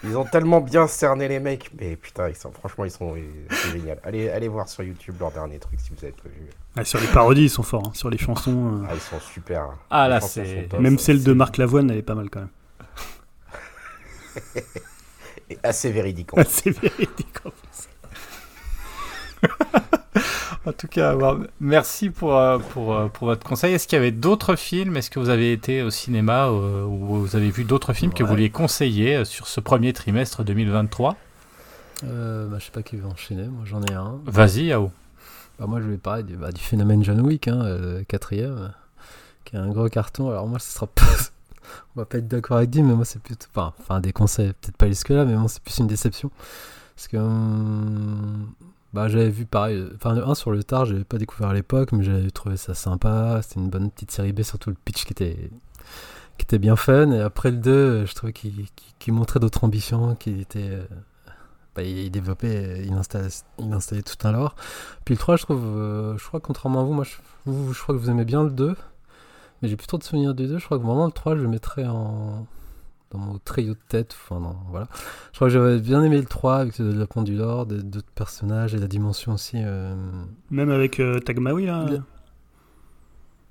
Ils 0.03 0.17
ont 0.17 0.25
tellement 0.25 0.59
bien 0.61 0.87
cerné 0.87 1.27
les 1.27 1.39
mecs. 1.39 1.69
Mais 1.79 1.95
putain, 1.95 2.29
ils 2.29 2.35
sont, 2.35 2.51
franchement, 2.51 2.85
ils 2.85 2.91
sont 2.91 3.15
c'est 3.49 3.71
génial. 3.71 3.99
Allez, 4.03 4.29
allez 4.29 4.47
voir 4.47 4.67
sur 4.67 4.83
YouTube 4.83 5.15
leur 5.19 5.31
dernier 5.31 5.59
truc 5.59 5.79
si 5.79 5.89
vous 5.91 6.03
avez 6.03 6.13
pas 6.13 6.29
vu. 6.29 6.47
Ah, 6.75 6.83
sur 6.85 6.99
les 6.99 7.07
parodies, 7.07 7.43
ils 7.43 7.49
sont 7.49 7.61
forts. 7.63 7.87
hein. 7.87 7.91
Sur 7.93 8.09
les 8.09 8.17
chansons. 8.17 8.81
euh, 8.83 8.85
Ah, 8.89 8.93
ils 8.95 8.99
sont 8.99 9.19
super. 9.19 9.65
Ah, 9.91 10.05
Les 10.07 10.13
là, 10.15 10.21
c'est-. 10.21 10.67
Même 10.79 10.97
celle 10.97 11.23
de 11.23 11.33
Marc 11.33 11.57
Lavoine, 11.57 11.91
elle 11.91 11.97
est 11.97 12.01
pas 12.01 12.15
mal 12.15 12.29
quand 12.29 12.39
même. 12.39 12.49
Et 15.49 15.57
assez 15.63 15.91
véridique. 15.91 16.35
en. 16.37 16.43
C'est 16.47 16.71
véridique. 16.71 17.37
en 17.45 17.49
plus. 17.51 19.49
En 20.65 20.71
tout 20.71 20.87
cas, 20.87 21.13
bon, 21.13 21.45
merci 21.59 22.09
pour, 22.09 22.37
euh, 22.37 22.57
pour, 22.57 22.93
euh, 22.95 23.07
pour 23.09 23.27
votre 23.27 23.45
conseil. 23.45 23.73
Est-ce 23.73 23.85
qu'il 23.85 23.97
y 23.97 23.99
avait 23.99 24.11
d'autres 24.11 24.55
films? 24.55 24.95
Est-ce 24.95 25.09
que 25.09 25.19
vous 25.19 25.27
avez 25.27 25.51
été 25.51 25.81
au 25.81 25.89
cinéma 25.89 26.45
euh, 26.47 26.85
ou 26.85 27.17
vous 27.19 27.35
avez 27.35 27.49
vu 27.49 27.65
d'autres 27.65 27.91
films 27.91 28.13
que 28.13 28.23
vous 28.23 28.29
vouliez 28.29 28.49
conseiller 28.49 29.25
sur 29.25 29.47
ce 29.47 29.59
premier 29.59 29.91
trimestre 29.91 30.45
2023 30.45 31.17
Euh, 32.05 32.47
bah, 32.47 32.59
je 32.59 32.65
sais 32.65 32.71
pas 32.71 32.81
qui 32.81 32.95
veut 32.95 33.07
enchaîner, 33.07 33.45
moi 33.47 33.63
j'en 33.65 33.83
ai 33.83 33.91
un. 33.91 34.21
Vas-y, 34.25 34.67
Yao. 34.67 34.89
Bah, 35.59 35.67
moi 35.67 35.79
je 35.81 35.87
vais 35.87 35.97
parler 35.97 36.23
du, 36.23 36.35
bah, 36.35 36.49
phénomène 36.55 37.03
John 37.03 37.21
Wick, 37.21 37.47
hein, 37.47 37.61
euh, 37.63 38.03
quatrième, 38.07 38.57
euh, 38.57 38.67
qui 39.45 39.55
est 39.55 39.59
un 39.59 39.69
gros 39.69 39.87
carton. 39.89 40.29
Alors 40.29 40.47
moi 40.47 40.59
ce 40.59 40.71
sera 40.73 40.87
pas. 40.87 41.03
On 41.95 41.99
va 42.01 42.05
pas 42.05 42.17
être 42.17 42.27
d'accord 42.27 42.57
avec 42.57 42.69
Dim, 42.69 42.83
mais 42.83 42.93
moi 42.95 43.05
c'est 43.05 43.21
plutôt. 43.21 43.47
Enfin, 43.55 43.73
enfin 43.79 43.99
des 44.01 44.11
conseils, 44.13 44.53
peut-être 44.53 44.77
pas 44.77 44.87
jusque-là, 44.87 45.25
mais 45.25 45.35
moi 45.35 45.47
c'est 45.47 45.61
plus 45.63 45.77
une 45.77 45.87
déception. 45.87 46.31
Parce 46.95 47.07
que. 47.07 47.17
bah, 48.93 49.07
j'avais 49.07 49.29
vu 49.29 49.45
pareil. 49.45 49.77
euh, 49.77 49.91
Enfin, 49.95 50.13
le 50.13 50.27
1 50.27 50.35
sur 50.35 50.51
le 50.51 50.63
tard, 50.63 50.85
j'avais 50.85 51.03
pas 51.03 51.17
découvert 51.17 51.49
à 51.49 51.53
l'époque, 51.53 51.91
mais 51.93 52.03
j'avais 52.03 52.29
trouvé 52.31 52.57
ça 52.57 52.73
sympa. 52.73 53.39
C'était 53.41 53.59
une 53.59 53.69
bonne 53.69 53.89
petite 53.91 54.11
série 54.11 54.33
B, 54.33 54.41
surtout 54.41 54.69
le 54.69 54.75
pitch 54.85 55.05
qui 55.05 55.13
était. 55.13 55.49
qui 56.37 56.43
était 56.43 56.59
bien 56.59 56.75
fun. 56.75 57.11
Et 57.11 57.21
après 57.21 57.51
le 57.51 57.57
2, 57.57 57.71
euh, 57.71 58.05
je 58.05 58.13
trouvais 58.15 58.33
qu'il 58.33 59.13
montrait 59.13 59.39
d'autres 59.39 59.63
ambitions, 59.63 60.15
qu'il 60.15 60.41
était. 60.41 60.79
Bah, 61.75 61.81
il 61.83 62.09
développait, 62.11 62.83
il 62.85 62.93
installait, 62.93 63.29
il 63.59 63.71
installait 63.73 64.03
tout 64.03 64.15
un 64.27 64.31
lore. 64.31 64.55
Puis 65.05 65.15
le 65.15 65.19
3, 65.19 65.37
je 65.37 65.43
trouve, 65.43 65.63
euh, 65.65 66.17
je 66.17 66.25
crois 66.27 66.39
que 66.39 66.45
contrairement 66.47 66.81
à 66.81 66.83
vous, 66.83 66.93
moi 66.93 67.03
je, 67.03 67.15
vous, 67.45 67.73
je 67.73 67.81
crois 67.81 67.95
que 67.95 67.99
vous 67.99 68.09
aimez 68.09 68.25
bien 68.25 68.43
le 68.43 68.49
2, 68.51 68.75
mais 69.61 69.67
j'ai 69.69 69.75
plus 69.77 69.87
trop 69.87 69.97
de 69.97 70.03
souvenirs 70.03 70.33
du 70.33 70.47
2. 70.47 70.57
Je 70.57 70.65
crois 70.65 70.77
que 70.77 70.83
vraiment 70.83 71.05
le 71.05 71.11
3, 71.11 71.35
je 71.35 71.41
le 71.41 71.47
mettrais 71.47 71.85
en, 71.85 72.45
dans 73.11 73.19
mon 73.19 73.39
trio 73.39 73.73
de 73.73 73.79
tête. 73.87 74.13
Enfin, 74.13 74.39
non, 74.39 74.55
voilà. 74.69 74.87
Je 75.31 75.37
crois 75.37 75.47
que 75.47 75.53
j'avais 75.53 75.79
bien 75.79 76.03
aimé 76.03 76.19
le 76.19 76.25
3 76.25 76.57
avec 76.57 76.77
le 76.79 76.89
développement 76.91 77.21
du 77.23 77.35
lore, 77.35 77.65
d'autres 77.65 78.11
personnages 78.15 78.73
et 78.75 78.77
la 78.77 78.87
dimension 78.87 79.33
aussi. 79.33 79.57
euh, 79.57 79.95
Même 80.51 80.69
avec 80.71 80.99
euh, 80.99 81.19
Tagmaoui, 81.19 81.65
là. 81.65 81.85
Le- 81.89 82.01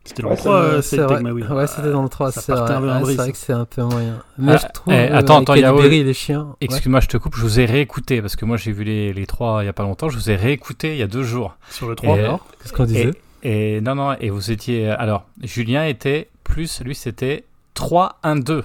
C'était 0.04 0.22
dans 0.22 0.30
Ouais, 0.30 0.34
le 0.34 0.40
3, 0.40 0.54
euh, 0.56 0.82
c'est. 0.82 0.96
Tagmaoui. 0.96 1.44
Ouais, 1.44 1.66
c'était 1.68 1.90
dans 1.92 2.02
le 2.02 2.08
3, 2.08 2.32
ça 2.32 2.40
c'est 2.40 2.52
vrai. 2.52 2.76
Ouais, 2.76 2.90
c'est 3.04 3.14
vrai 3.14 3.26
ça. 3.26 3.30
que 3.32 3.36
c'est 3.38 3.52
un 3.52 3.64
peu 3.64 3.82
moyen. 3.82 4.18
Mais 4.38 4.52
Ah, 4.54 4.56
je 4.56 4.66
trouve. 4.72 4.92
eh, 4.92 4.96
euh, 4.96 5.16
attends, 5.16 5.40
attends, 5.42 5.54
Yao, 5.54 5.76
Berry 5.76 5.98
et 5.98 6.04
les 6.04 6.12
chiens. 6.14 6.42
ouais. 6.42 6.54
Excuse-moi, 6.62 7.00
je 7.00 7.06
te 7.08 7.16
coupe, 7.18 7.36
je 7.36 7.42
vous 7.42 7.60
ai 7.60 7.66
réécouté 7.66 8.20
parce 8.20 8.34
que 8.34 8.44
moi 8.44 8.56
j'ai 8.56 8.72
vu 8.72 8.82
les, 8.84 9.12
les 9.12 9.26
trois 9.26 9.62
il 9.62 9.66
y 9.66 9.68
a 9.68 9.72
pas 9.72 9.84
longtemps. 9.84 10.08
Je 10.08 10.16
vous 10.18 10.28
ai 10.30 10.34
réécouté 10.36 10.92
il 10.92 10.98
y 10.98 11.02
a 11.02 11.06
deux 11.06 11.22
jours. 11.22 11.56
Sur 11.70 11.88
le 11.88 11.94
3. 11.94 12.16
Et- 12.16 12.20
Alors, 12.24 12.46
qu'est-ce 12.62 12.72
qu'on 12.72 12.84
disait 12.84 13.10
Et 13.44 13.80
non, 13.80 13.94
non, 13.94 14.16
et 14.20 14.30
vous 14.30 14.50
étiez. 14.50 14.88
Alors, 14.90 15.24
Julien 15.42 15.84
était 15.86 16.28
plus, 16.42 16.80
lui 16.82 16.94
c'était 16.96 17.44
3-1-2. 17.76 18.62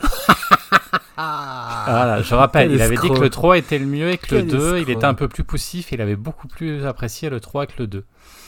Voilà, 1.18 2.22
je 2.22 2.34
rappelle, 2.34 2.72
il 2.72 2.80
avait 2.82 2.96
dit 2.96 3.08
que 3.10 3.20
le 3.20 3.30
3 3.30 3.58
était 3.58 3.78
le 3.78 3.86
mieux 3.86 4.10
et 4.10 4.18
que 4.18 4.34
le 4.34 4.42
Quel 4.42 4.50
2, 4.50 4.78
il 4.80 4.90
était 4.90 5.04
un 5.04 5.14
peu 5.14 5.28
plus 5.28 5.44
poussif. 5.44 5.92
Il 5.92 6.00
avait 6.00 6.16
beaucoup 6.16 6.48
plus 6.48 6.86
apprécié 6.86 7.28
le 7.30 7.40
3 7.40 7.66
que 7.66 7.72
le 7.78 7.86
2. 7.86 8.04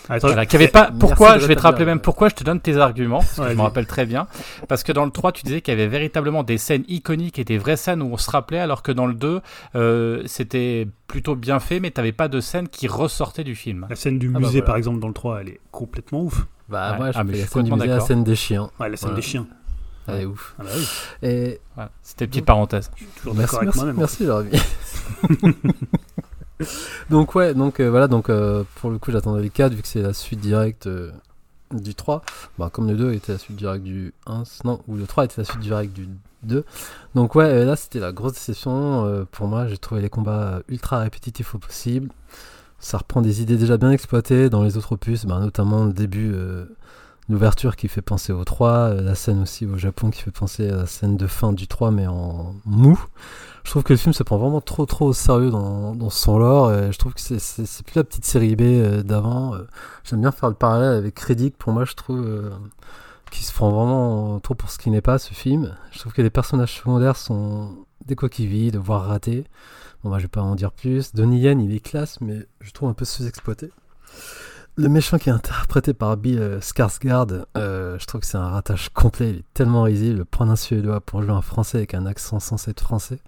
Attends, 0.08 0.28
Voilà, 0.28 0.44
qu'il 0.46 0.58
y 0.58 0.62
avait 0.62 0.72
pas. 0.72 0.86
Merci 0.88 0.98
Pourquoi 0.98 1.38
Je 1.38 1.46
vais 1.46 1.54
te 1.54 1.60
rappeler 1.62 1.84
même 1.84 2.00
pourquoi 2.00 2.28
je 2.28 2.34
te 2.34 2.42
donne 2.42 2.58
tes 2.60 2.76
arguments, 2.78 3.18
parce 3.20 3.36
que 3.36 3.40
Ouais, 3.42 3.50
je 3.50 3.54
me 3.56 3.62
rappelle 3.62 3.86
très 3.86 4.06
bien. 4.06 4.26
Parce 4.66 4.82
que 4.82 4.92
dans 4.92 5.04
le 5.04 5.10
3, 5.10 5.30
tu 5.32 5.44
disais 5.44 5.60
qu'il 5.60 5.72
y 5.72 5.76
avait 5.76 5.86
véritablement 5.88 6.42
des 6.42 6.58
scènes 6.58 6.84
iconiques 6.88 7.38
et 7.38 7.44
des 7.44 7.58
vraies 7.58 7.76
scènes 7.76 8.02
où 8.02 8.10
on 8.12 8.16
se 8.16 8.30
rappelait, 8.30 8.58
alors 8.58 8.82
que 8.82 8.90
dans 8.92 9.06
le 9.06 9.14
2, 9.14 9.40
euh, 9.76 10.22
c'était 10.26 10.88
plutôt 11.06 11.36
bien 11.36 11.60
fait, 11.60 11.78
mais 11.80 11.90
t'avais 11.90 12.12
pas 12.12 12.28
de 12.28 12.40
scènes 12.40 12.68
qui 12.68 12.88
ressortaient 12.88 13.44
du 13.44 13.54
film. 13.54 13.86
La 13.88 13.94
scène 13.96 14.18
du 14.18 14.28
Ah 14.30 14.32
bah 14.34 14.38
musée, 14.40 14.52
voilà. 14.60 14.66
par 14.66 14.76
exemple, 14.76 14.98
dans 15.00 15.08
le 15.08 15.14
3, 15.14 15.42
elle 15.42 15.48
est 15.50 15.60
complètement 15.70 16.22
ouf. 16.22 16.46
Bah, 16.68 16.92
Ouais. 16.92 16.96
moi, 16.98 17.10
je 17.12 17.18
Ah, 17.18 17.24
mais 17.24 17.32
je 17.34 17.38
la 17.38 17.44
suis 17.44 17.52
scène 17.52 17.62
du 17.64 17.70
complètement 17.70 17.76
musée, 17.76 17.86
la 17.88 17.94
d'accord. 17.94 18.06
scène 18.08 18.24
des 18.24 18.36
chiens. 18.36 18.70
Ouais, 18.80 18.88
la 18.88 18.96
scène 18.96 19.10
Ouais. 19.10 19.16
des 19.16 19.22
chiens. 19.22 19.46
Elle 20.08 20.20
est 20.22 20.24
ouf. 20.26 20.54
Ah 20.58 20.62
bah 20.64 20.70
oui, 20.76 20.86
Et 21.22 21.60
Voilà, 21.74 21.90
c'était 22.02 22.26
petite 22.26 22.44
parenthèse. 22.46 22.90
je 22.96 23.04
suis 23.04 23.12
toujours 23.16 23.34
Merci, 23.34 23.56
d'accord 23.60 23.82
avec 23.84 23.98
merci, 23.98 24.24
moi-même. 24.24 24.50
merci 24.50 25.40
Jérémy. 25.40 25.54
donc 27.10 27.34
ouais, 27.34 27.54
donc 27.54 27.80
euh, 27.80 27.88
voilà, 27.90 28.08
donc 28.08 28.28
euh, 28.30 28.64
pour 28.76 28.90
le 28.90 28.98
coup 28.98 29.10
j'attendais 29.12 29.42
les 29.42 29.50
4 29.50 29.72
vu 29.74 29.82
que 29.82 29.88
c'est 29.88 30.02
la 30.02 30.12
suite 30.12 30.40
directe. 30.40 30.86
euh, 30.86 31.10
du 31.72 31.94
3. 31.94 32.22
Bah, 32.58 32.68
comme 32.72 32.88
le 32.88 32.96
2 32.96 33.12
était 33.12 33.30
la 33.32 33.38
suite 33.38 33.54
directe 33.56 33.84
du 33.84 34.12
1, 34.26 34.42
non, 34.64 34.80
ou 34.88 34.96
le 34.96 35.06
3 35.06 35.26
était 35.26 35.40
la 35.40 35.44
suite 35.44 35.60
directe 35.60 35.92
du 35.92 36.08
2. 36.42 36.64
Donc 37.14 37.36
ouais, 37.36 37.44
euh, 37.44 37.64
là 37.64 37.76
c'était 37.76 38.00
la 38.00 38.10
grosse 38.10 38.32
déception. 38.32 39.04
euh, 39.04 39.24
pour 39.30 39.46
moi, 39.46 39.68
j'ai 39.68 39.78
trouvé 39.78 40.00
les 40.02 40.08
combats 40.10 40.62
ultra 40.68 40.98
répétitifs 40.98 41.54
au 41.54 41.58
possible. 41.58 42.10
Ça 42.80 42.98
reprend 42.98 43.22
des 43.22 43.40
idées 43.42 43.56
déjà 43.56 43.76
bien 43.76 43.92
exploitées 43.92 44.50
dans 44.50 44.64
les 44.64 44.76
autres 44.76 44.92
opus, 44.92 45.26
bah, 45.26 45.38
notamment 45.38 45.84
le 45.84 45.92
début, 45.92 46.32
euh, 46.34 46.64
l'ouverture 47.30 47.76
qui 47.76 47.88
fait 47.88 48.02
penser 48.02 48.32
au 48.32 48.44
3, 48.44 48.68
euh, 48.70 49.00
la 49.02 49.14
scène 49.14 49.40
aussi 49.42 49.64
au 49.66 49.76
Japon 49.78 50.10
qui 50.10 50.22
fait 50.22 50.30
penser 50.30 50.68
à 50.68 50.76
la 50.76 50.86
scène 50.86 51.16
de 51.16 51.26
fin 51.26 51.52
du 51.52 51.66
3 51.66 51.90
mais 51.90 52.06
en 52.06 52.54
mou. 52.64 53.02
Je 53.64 53.70
trouve 53.70 53.82
que 53.82 53.92
le 53.92 53.98
film 53.98 54.12
se 54.12 54.22
prend 54.22 54.38
vraiment 54.38 54.60
trop 54.60 54.86
trop 54.86 55.06
au 55.08 55.12
sérieux 55.12 55.50
dans, 55.50 55.94
dans 55.94 56.10
son 56.10 56.38
lore. 56.38 56.72
Et 56.72 56.92
je 56.92 56.98
trouve 56.98 57.12
que 57.14 57.20
c'est- 57.20 57.82
plus 57.84 57.94
la 57.96 58.04
petite 58.04 58.24
série 58.24 58.56
B 58.56 58.62
euh, 58.62 59.02
d'avant. 59.02 59.54
euh. 59.54 59.66
J'aime 60.04 60.22
bien 60.22 60.32
faire 60.32 60.48
le 60.48 60.54
parallèle 60.54 60.92
avec 60.94 61.18
Riddick. 61.20 61.56
Pour 61.58 61.72
moi, 61.72 61.84
je 61.84 61.94
trouve 61.94 62.50
qu'il 63.30 63.44
se 63.44 63.52
prend 63.52 63.70
vraiment 63.70 64.40
trop 64.40 64.54
pour 64.54 64.70
ce 64.70 64.78
qui 64.78 64.90
n'est 64.90 65.02
pas 65.02 65.18
ce 65.18 65.34
film. 65.34 65.76
Je 65.92 65.98
trouve 66.00 66.12
que 66.12 66.22
les 66.22 66.30
personnages 66.30 66.74
secondaires 66.78 67.16
sont 67.16 67.76
des 68.06 68.16
coquilles 68.16 68.46
vides, 68.46 68.76
voire 68.76 69.04
ratés. 69.06 69.44
Bon, 70.02 70.10
bah, 70.10 70.16
je 70.18 70.22
vais 70.22 70.28
pas 70.28 70.40
en 70.42 70.54
dire 70.54 70.72
plus. 70.72 71.14
Donnie 71.14 71.38
Yen, 71.40 71.60
il 71.60 71.74
est 71.74 71.80
classe, 71.80 72.20
mais 72.22 72.46
je 72.60 72.70
trouve 72.72 72.88
un 72.88 72.94
peu 72.94 73.04
sous-exploité. 73.04 73.70
Le 74.80 74.88
méchant 74.88 75.18
qui 75.18 75.28
est 75.28 75.32
interprété 75.32 75.92
par 75.92 76.16
Bill 76.16 76.38
euh, 76.38 76.58
Skarsgård, 76.60 77.44
euh, 77.58 77.98
je 77.98 78.06
trouve 78.06 78.22
que 78.22 78.26
c'est 78.26 78.38
un 78.38 78.48
ratage 78.48 78.88
complet. 78.94 79.28
Il 79.30 79.36
est 79.40 79.44
tellement 79.52 79.82
risible. 79.82 80.24
Prendre 80.24 80.52
un 80.52 80.56
suédois 80.56 81.02
pour 81.02 81.20
jouer 81.22 81.32
un 81.32 81.42
français 81.42 81.76
avec 81.78 81.92
un 81.92 82.06
accent 82.06 82.40
censé 82.40 82.70
être 82.70 82.80
français, 82.80 83.18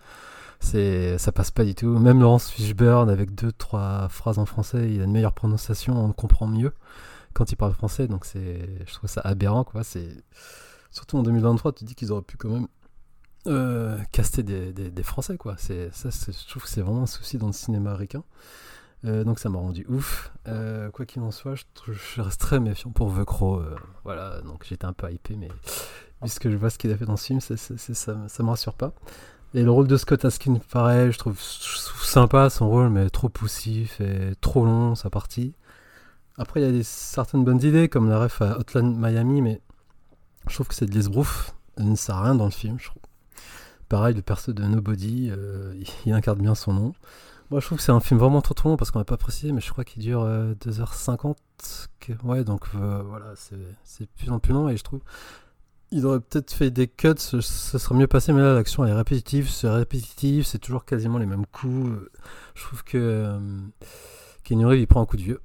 c'est 0.61 1.18
ça 1.18 1.30
passe 1.30 1.50
pas 1.50 1.64
du 1.66 1.74
tout. 1.74 1.98
Même 1.98 2.20
Laurence 2.20 2.48
Fishburne, 2.48 3.11
avec 3.11 3.34
deux 3.34 3.53
trois 3.53 4.09
phrases 4.09 4.38
en 4.38 4.46
français, 4.46 4.90
il 4.94 5.03
a 5.03 5.05
une 5.05 5.12
meilleure 5.12 5.34
prononciation, 5.34 6.03
on 6.03 6.07
le 6.07 6.14
comprend 6.14 6.46
mieux 6.46 6.72
quand 7.34 7.53
il 7.53 7.57
parle 7.57 7.74
français. 7.74 8.09
Donc 8.09 8.24
c'est, 8.24 8.66
je 8.86 8.94
trouve 8.94 9.11
ça 9.11 9.20
aberrant, 9.22 9.64
quoi. 9.64 9.84
C'est 9.84 10.09
surtout 10.90 11.18
en 11.18 11.22
2023, 11.22 11.72
tu 11.72 11.84
dis 11.84 11.94
qu'ils 11.94 12.12
auraient 12.12 12.22
pu 12.22 12.38
quand 12.38 12.48
même 12.48 12.68
euh, 13.46 13.98
caster 14.11 14.42
des, 14.42 14.72
des- 14.72 15.03
Français, 15.03 15.36
quoi. 15.36 15.57
C'est 15.59 15.92
ça, 15.92 16.09
je 16.09 16.48
trouve 16.48 16.62
que 16.62 16.68
c'est 16.70 16.80
vraiment 16.80 17.03
un 17.03 17.07
souci 17.07 17.36
dans 17.36 17.48
le 17.48 17.53
cinéma 17.53 17.90
américain. 17.90 18.22
Euh, 19.05 19.24
donc 19.24 19.38
ça 19.38 19.48
m'a 19.48 19.59
rendu 19.59 19.84
ouf. 19.88 20.32
Euh, 20.46 20.90
quoi 20.90 21.07
qu'il 21.07 21.22
en 21.22 21.30
soit, 21.30 21.55
je, 21.55 22.22
reste 22.22 22.40
très 22.40 22.61
méfiant 22.61 22.90
pour 22.90 23.12
The 23.16 23.24
Crow. 23.24 23.59
euh, 23.59 23.76
voilà, 24.05 24.40
donc 24.42 24.64
j'étais 24.68 24.84
un 24.84 24.92
peu 24.92 25.11
hypé, 25.11 25.34
mais 25.36 25.48
puisque 26.20 26.48
je 26.48 26.57
vois 26.57 26.70
ce 26.70 26.78
qu'il 26.78 26.92
a 26.92 26.96
fait 26.96 27.05
dans 27.05 27.16
ce 27.16 27.26
film, 27.26 27.40
ça, 27.40 27.57
ça 27.57 28.42
me 28.42 28.48
rassure 28.48 28.74
pas. 28.74 28.92
Et 29.55 29.62
le 29.62 29.70
rôle 29.70 29.86
de 29.86 29.96
Scott 29.96 30.24
Askin, 30.24 30.61
pareil, 30.70 31.12
je 31.12 31.18
trouve, 31.18 31.38
sympa 31.38 32.48
son 32.48 32.70
rôle, 32.70 32.88
mais 32.88 33.11
trop 33.11 33.28
poussif 33.28 34.00
et 34.00 34.34
trop 34.40 34.64
long 34.64 34.94
sa 34.94 35.11
partie. 35.11 35.55
Après, 36.38 36.61
il 36.61 36.64
y 36.64 36.68
a 36.68 36.72
des, 36.72 36.84
certaines 36.84 37.44
bonnes 37.44 37.62
idées, 37.62 37.88
comme 37.88 38.09
la 38.09 38.18
ref 38.18 38.40
à 38.40 38.59
Hotline 38.59 38.96
Miami, 38.98 39.42
mais 39.42 39.61
je 40.48 40.55
trouve 40.55 40.68
que 40.68 40.74
c'est 40.74 40.86
de 40.86 40.94
l'esbrouf. 40.94 41.55
Elle 41.76 41.90
ne 41.90 41.96
sert 41.96 42.16
à 42.16 42.22
rien 42.24 42.34
dans 42.34 42.46
le 42.46 42.50
film, 42.50 42.78
je 42.78 42.86
trouve. 42.86 43.03
Pareil, 43.90 44.14
le 44.14 44.22
perso 44.22 44.55
de 44.55 44.62
Nobody, 44.62 45.30
il 46.07 46.12
incarne 46.14 46.38
bien 46.38 46.55
son 46.55 46.72
nom. 46.72 46.94
Moi, 47.53 47.61
je 47.61 47.66
trouve 47.66 47.76
que 47.76 47.84
c'est 47.84 47.92
un 47.92 48.00
film 48.00 48.18
vraiment 48.18 48.40
trop 48.40 48.55
trop 48.55 48.70
long 48.70 48.78
parce 48.78 48.90
qu'on 48.90 48.98
n'a 48.98 49.05
pas 49.05 49.18
précisé, 49.18 49.53
mais 49.53 49.61
je 49.61 49.70
crois 49.70 49.84
qu'il 49.84 50.03
dure 50.03 50.22
euh, 50.22 50.55
2h50. 50.55 51.36
que- 52.00 52.14
Ouais, 52.24 52.44
donc 52.44 52.62
euh, 52.74 53.03
voilà, 53.03 53.34
c'est 53.84 54.09
plus 54.16 54.30
en 54.30 54.38
plus 54.38 54.55
long 54.55 54.70
et 54.70 54.78
je 54.78 54.82
trouve. 54.82 55.00
Il 55.90 56.07
aurait 56.07 56.20
peut-être 56.20 56.50
fait 56.50 56.70
des 56.70 56.88
cuts, 56.88 57.09
ce, 57.18 57.42
serait 57.42 57.94
mieux 57.94 58.07
passé, 58.07 58.32
mais 58.32 58.40
là 58.40 58.55
l'action 58.55 58.86
elle 58.86 58.92
est 58.92 58.94
répétitive, 58.94 59.50
c'est 59.50 59.68
répétitif, 59.68 60.46
c'est 60.46 60.61
toujours 60.61 60.86
quasiment 60.86 61.18
les 61.18 61.26
mêmes 61.26 61.44
coups. 61.44 61.90
Je 62.55 62.62
trouve 62.62 62.84
que 62.84 62.96
euh, 62.96 63.38
il 64.50 64.86
prend 64.86 65.03
un 65.03 65.07
coup 65.07 65.18
de 65.18 65.22
vieux. 65.22 65.42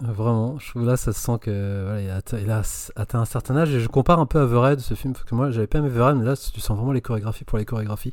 Vraiment, 0.00 0.58
je 0.58 0.68
trouve 0.68 0.84
là 0.84 0.98
ça 0.98 1.14
se 1.14 1.20
sent 1.20 1.38
que 1.40 1.84
voilà, 1.84 2.02
il, 2.02 2.50
a 2.50 2.62
atteint, 2.96 3.20
un 3.20 3.24
certain 3.24 3.56
âge. 3.56 3.72
Et 3.72 3.80
je 3.80 3.88
compare 3.88 4.20
un 4.20 4.26
peu 4.26 4.44
Raid 4.44 4.80
ce 4.80 4.92
film 4.92 5.14
parce 5.14 5.24
que 5.24 5.34
moi 5.34 5.50
j'avais 5.50 5.66
pas 5.66 5.78
aimé 5.78 5.88
The 5.88 5.98
Raid 5.98 6.16
mais 6.16 6.24
là 6.26 6.36
tu 6.36 6.60
sens 6.60 6.76
vraiment 6.76 6.92
les 6.92 7.00
chorégraphies 7.00 7.44
pour 7.44 7.56
les 7.56 7.64
chorégraphies. 7.64 8.12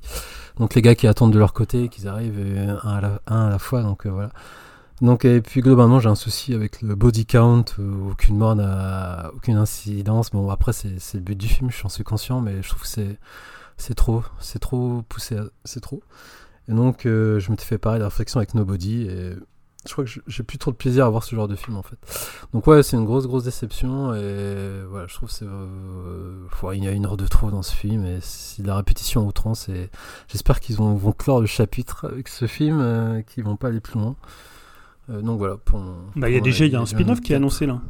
Donc 0.57 0.75
les 0.75 0.81
gars 0.81 0.95
qui 0.95 1.07
attendent 1.07 1.33
de 1.33 1.39
leur 1.39 1.51
côté 1.51 1.89
qu'ils 1.89 2.07
arrivent 2.07 2.39
un 2.39 3.19
à 3.27 3.49
la, 3.49 3.59
fois 3.59 3.81
donc 3.81 4.05
euh, 4.05 4.11
voilà. 4.11 4.29
Donc 5.01 5.25
et 5.25 5.41
puis 5.41 5.59
globalement 5.59 5.99
j'ai 5.99 6.07
un 6.07 6.15
souci 6.15 6.53
avec 6.53 6.81
le 6.81 6.95
body 6.95 7.25
count 7.25 7.65
euh, 7.79 8.11
aucune 8.11 8.37
mort 8.37 8.55
n'a 8.55 9.31
aucune 9.35 9.57
incidence. 9.57 10.31
Bon 10.31 10.49
après 10.49 10.71
c'est 10.71 11.15
le 11.15 11.19
but 11.19 11.37
du 11.37 11.49
film 11.49 11.69
j'en 11.69 11.89
suis 11.89 12.05
conscient 12.05 12.39
mais 12.39 12.61
je 12.61 12.69
trouve 12.69 12.83
que 12.83 12.87
c'est 12.87 13.19
c'est 13.75 13.95
trop 13.95 14.23
c'est 14.39 14.59
trop 14.59 15.03
poussé 15.09 15.35
c'est 15.65 15.81
trop. 15.81 16.01
Et 16.69 16.71
donc 16.71 17.05
euh, 17.05 17.41
je 17.41 17.51
m'étais 17.51 17.65
fait 17.65 17.77
pareil 17.77 17.99
la 17.99 18.05
réflexion 18.05 18.37
avec 18.37 18.53
Nobody 18.53 19.01
et 19.01 19.35
je 19.87 19.91
crois 19.91 20.03
que 20.05 20.09
je- 20.09 20.21
j'ai 20.27 20.43
plus 20.43 20.57
trop 20.57 20.71
de 20.71 20.75
plaisir 20.77 21.05
à 21.05 21.09
voir 21.09 21.23
ce 21.23 21.35
genre 21.35 21.47
de 21.47 21.55
film 21.55 21.75
en 21.77 21.81
fait. 21.83 21.97
Donc 22.53 22.65
ouais, 22.67 22.83
c'est 22.83 22.95
une 22.97 23.05
grosse 23.05 23.27
grosse 23.27 23.43
déception 23.43 24.13
et 24.15 24.81
voilà, 24.89 25.07
je 25.07 25.13
trouve 25.15 25.29
c'est 25.29 25.45
euh, 25.45 26.45
il 26.73 26.83
y 26.83 26.87
a 26.87 26.91
une 26.91 27.05
heure 27.05 27.17
de 27.17 27.27
trop 27.27 27.51
dans 27.51 27.61
ce 27.61 27.75
film 27.75 28.05
et 28.05 28.19
c'est 28.21 28.61
de 28.63 28.67
la 28.67 28.75
répétition 28.77 29.21
à 29.21 29.23
outrance 29.25 29.67
et 29.69 29.89
j'espère 30.29 30.59
qu'ils 30.59 30.75
vont, 30.77 30.93
vont 30.95 31.11
clore 31.11 31.41
le 31.41 31.47
chapitre 31.47 32.05
avec 32.11 32.27
ce 32.29 32.47
film, 32.47 32.79
euh, 32.81 33.21
qu'ils 33.21 33.43
vont 33.43 33.55
pas 33.57 33.67
aller 33.67 33.79
plus 33.81 33.99
loin. 33.99 34.15
Euh, 35.09 35.21
donc 35.21 35.37
voilà. 35.37 35.57
Pour 35.57 35.81
Bah, 36.15 36.29
il 36.29 36.35
y 36.35 36.37
a 36.37 36.41
déjà 36.41 36.65
il 36.65 36.71
y 36.71 36.75
a 36.75 36.79
un 36.81 36.85
spin-off 36.85 37.19
qui 37.21 37.33
est 37.33 37.35
annoncé 37.35 37.65
là. 37.65 37.81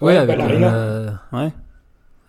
Ouais, 0.00 0.08
Ouais, 0.12 0.16
avec 0.18 0.36
Ballerina. 0.36 0.68
Anna, 0.68 1.20
Ouais. 1.32 1.52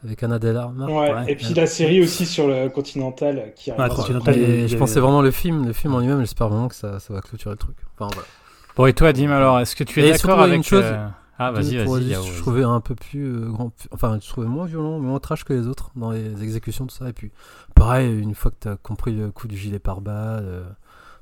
avec 0.05 0.23
Anna. 0.23 0.37
Ouais, 0.37 0.93
Ouais. 1.13 1.31
et 1.31 1.35
puis 1.35 1.53
la 1.53 1.65
série 1.67 2.01
aussi 2.01 2.25
sur 2.25 2.47
le 2.47 2.69
Continental 2.69 3.51
qui 3.55 3.71
arrive. 3.71 3.81
Ah, 3.83 3.89
Continental, 3.93 4.37
Et 4.37 4.67
je 4.67 4.77
pensais 4.77 4.99
vraiment 4.99 5.21
le 5.21 5.31
film, 5.31 5.65
le 5.65 5.73
film 5.73 5.93
en 5.95 5.99
lui-même, 5.99 6.19
j'espère 6.21 6.47
vraiment 6.47 6.67
que 6.69 6.75
ça, 6.75 6.99
ça 6.99 7.13
va 7.13 7.21
clôturer 7.21 7.53
le 7.55 7.57
truc. 7.57 7.75
Enfin 7.97 8.09
voilà. 8.13 8.27
Bon, 8.75 8.85
et 8.85 8.93
toi, 8.93 9.13
Dim, 9.13 9.31
alors, 9.31 9.59
est-ce 9.59 9.75
que 9.75 9.83
tu 9.83 10.01
es 10.03 10.11
d'accord 10.11 10.41
avec... 10.41 10.57
une 10.57 10.63
chose- 10.63 10.83
euh, 10.85 11.07
Ah, 11.39 11.51
vas-y, 11.51 11.77
vas-y, 11.77 12.13
Je 12.13 12.41
trouvais 12.41 12.63
un 12.63 12.79
peu 12.81 12.95
plus 12.95 13.25
euh, 13.25 13.49
grand. 13.49 13.71
Enfin, 13.91 14.19
je 14.21 14.27
trouvais 14.27 14.47
moins 14.47 14.65
violent, 14.65 14.99
moins 14.99 15.19
trash 15.19 15.43
que 15.43 15.53
les 15.53 15.67
autres 15.67 15.91
dans 15.95 16.11
les 16.11 16.43
exécutions, 16.43 16.85
tout 16.85 16.95
ça. 16.95 17.07
Et 17.09 17.13
puis, 17.13 17.31
pareil, 17.73 18.19
une 18.21 18.35
fois 18.35 18.51
que 18.51 18.57
tu 18.61 18.67
as 18.67 18.75
compris 18.75 19.13
le 19.13 19.31
coup 19.31 19.47
du 19.47 19.57
gilet 19.57 19.79
pare-balles. 19.79 20.45
euh, 20.45 20.63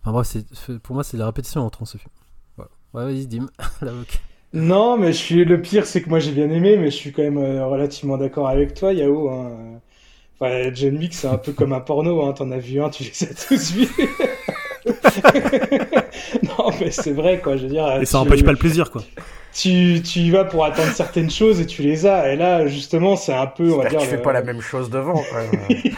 Enfin 0.01 0.11
bref, 0.11 0.27
c'est- 0.27 0.79
pour 0.79 0.95
moi, 0.95 1.03
c'est 1.03 1.15
la 1.17 1.25
répétition 1.27 1.61
entre 1.65 1.85
ce 1.85 1.97
film. 1.97 2.11
Voilà. 2.57 2.71
Ouais, 2.93 3.05
vas-y, 3.13 3.25
Dim, 3.27 3.47
l'avocat. 3.81 4.17
Non, 4.51 4.97
mais 4.97 5.13
je 5.13 5.17
suis 5.17 5.45
le 5.45 5.61
pire, 5.61 5.85
c'est 5.87 6.01
que 6.03 6.09
moi 6.09 6.19
j'ai 6.19 6.31
bien 6.31 6.47
aimé, 6.49 6.77
mais 6.77 6.91
je 6.91 6.95
suis 6.95 7.11
quand 7.11 7.23
même 7.23 7.37
euh, 7.39 7.65
relativement 7.65 8.17
d'accord 8.17 8.47
avec 8.49 8.73
toi, 8.75 8.93
Yao. 8.93 9.29
Hein. 9.29 9.79
Enfin, 10.39 10.71
John 10.73 10.97
Wick, 10.97 11.13
c'est 11.15 11.27
un 11.27 11.37
peu 11.37 11.53
comme 11.53 11.73
un 11.73 11.79
porno. 11.79 12.23
Hein. 12.25 12.33
T'en 12.33 12.51
as 12.51 12.59
vu 12.59 12.81
un, 12.81 12.89
tu 12.89 13.03
les 13.21 13.23
as 13.23 13.33
tous 13.47 13.71
vus. 13.71 13.87
non, 16.43 16.69
mais 16.79 16.91
c'est 16.91 17.11
vrai, 17.11 17.39
quoi. 17.39 17.57
Je 17.57 17.63
veux 17.63 17.69
dire, 17.69 17.99
Et 18.01 18.05
ça 18.05 18.19
tu- 18.19 18.27
empêche 18.27 18.43
pas 18.43 18.51
le 18.51 18.57
plaisir 18.57 18.89
quoi. 18.91 19.01
tu, 19.53 20.01
tu 20.03 20.19
y 20.19 20.29
vas 20.31 20.45
pour 20.45 20.65
attendre 20.65 20.91
certaines 20.93 21.29
choses 21.31 21.59
et 21.59 21.65
tu 21.65 21.81
les 21.81 22.05
as. 22.05 22.31
Et 22.33 22.35
là, 22.35 22.67
justement, 22.67 23.15
c'est 23.15 23.33
un 23.33 23.47
peu, 23.47 23.71
on 23.71 23.77
va 23.81 23.89
dire. 23.89 23.99
tu 23.99 24.07
fais 24.07 24.17
pas 24.17 24.33
la 24.33 24.41
même 24.43 24.61
chose 24.61 24.89
devant. 24.89 25.21
même. 25.69 25.81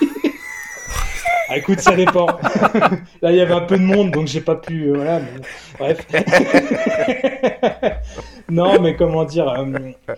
Ah, 1.48 1.58
écoute, 1.58 1.80
ça 1.80 1.96
dépend. 1.96 2.26
Là, 3.22 3.30
il 3.32 3.36
y 3.36 3.40
avait 3.40 3.54
un 3.54 3.62
peu 3.62 3.78
de 3.78 3.84
monde, 3.84 4.10
donc 4.10 4.26
j'ai 4.26 4.42
pas 4.42 4.56
pu. 4.56 4.86
euh, 4.90 4.94
voilà, 4.96 5.20
mais 5.20 5.30
bref. 5.78 6.08
non, 8.50 8.82
mais 8.82 8.96
comment 8.96 9.24
dire 9.26 9.48
euh, 9.50 10.16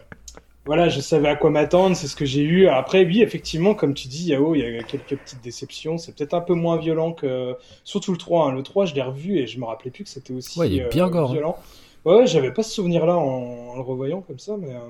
Voilà, 0.68 0.89
je 0.89 0.99
savais 0.99 1.30
à 1.30 1.36
quoi 1.38 1.49
m'attendre, 1.49 1.95
c'est 1.95 2.07
ce 2.07 2.15
que 2.15 2.26
j'ai 2.26 2.41
eu. 2.41 2.68
Après, 2.68 3.05
oui, 3.05 3.22
effectivement, 3.22 3.74
comme 3.74 3.93
tu 3.93 4.07
dis, 4.09 4.28
Yao, 4.32 4.53
il 4.53 4.59
y 4.61 4.78
a 4.78 4.84
quelques 4.84 5.15
petites 5.18 5.41
déceptions. 5.41 5.97
C'est 5.97 6.13
peut-être 6.15 6.34
un 6.34 6.41
peu 6.41 6.53
moins 6.55 6.78
violent 6.78 7.13
que. 7.13 7.55
Surtout 7.86 8.11
le 8.11 8.18
3. 8.18 8.47
hein. 8.49 8.53
Le 8.53 8.63
3, 8.63 8.86
je 8.86 8.93
l'ai 8.93 9.01
revu 9.01 9.38
et 9.39 9.47
je 9.47 9.59
me 9.59 9.65
rappelais 9.65 9.91
plus 9.91 10.03
que 10.03 10.09
c'était 10.09 10.34
aussi 10.34 10.59
Ouais, 10.59 10.70
il 10.70 10.80
est 10.80 10.89
bien 10.89 11.09
gore, 11.09 11.32
hein. 11.32 11.34
violent. 11.34 11.57
Ouais, 12.05 12.15
ouais, 12.18 12.28
j'avais 12.28 12.51
pas 12.51 12.63
ce 12.63 12.72
souvenir-là 12.76 13.15
en, 13.18 13.70
en 13.72 13.76
le 13.76 13.82
revoyant 13.82 14.22
comme 14.22 14.39
ça, 14.39 14.57
mais. 14.57 14.74
euh, 14.76 14.89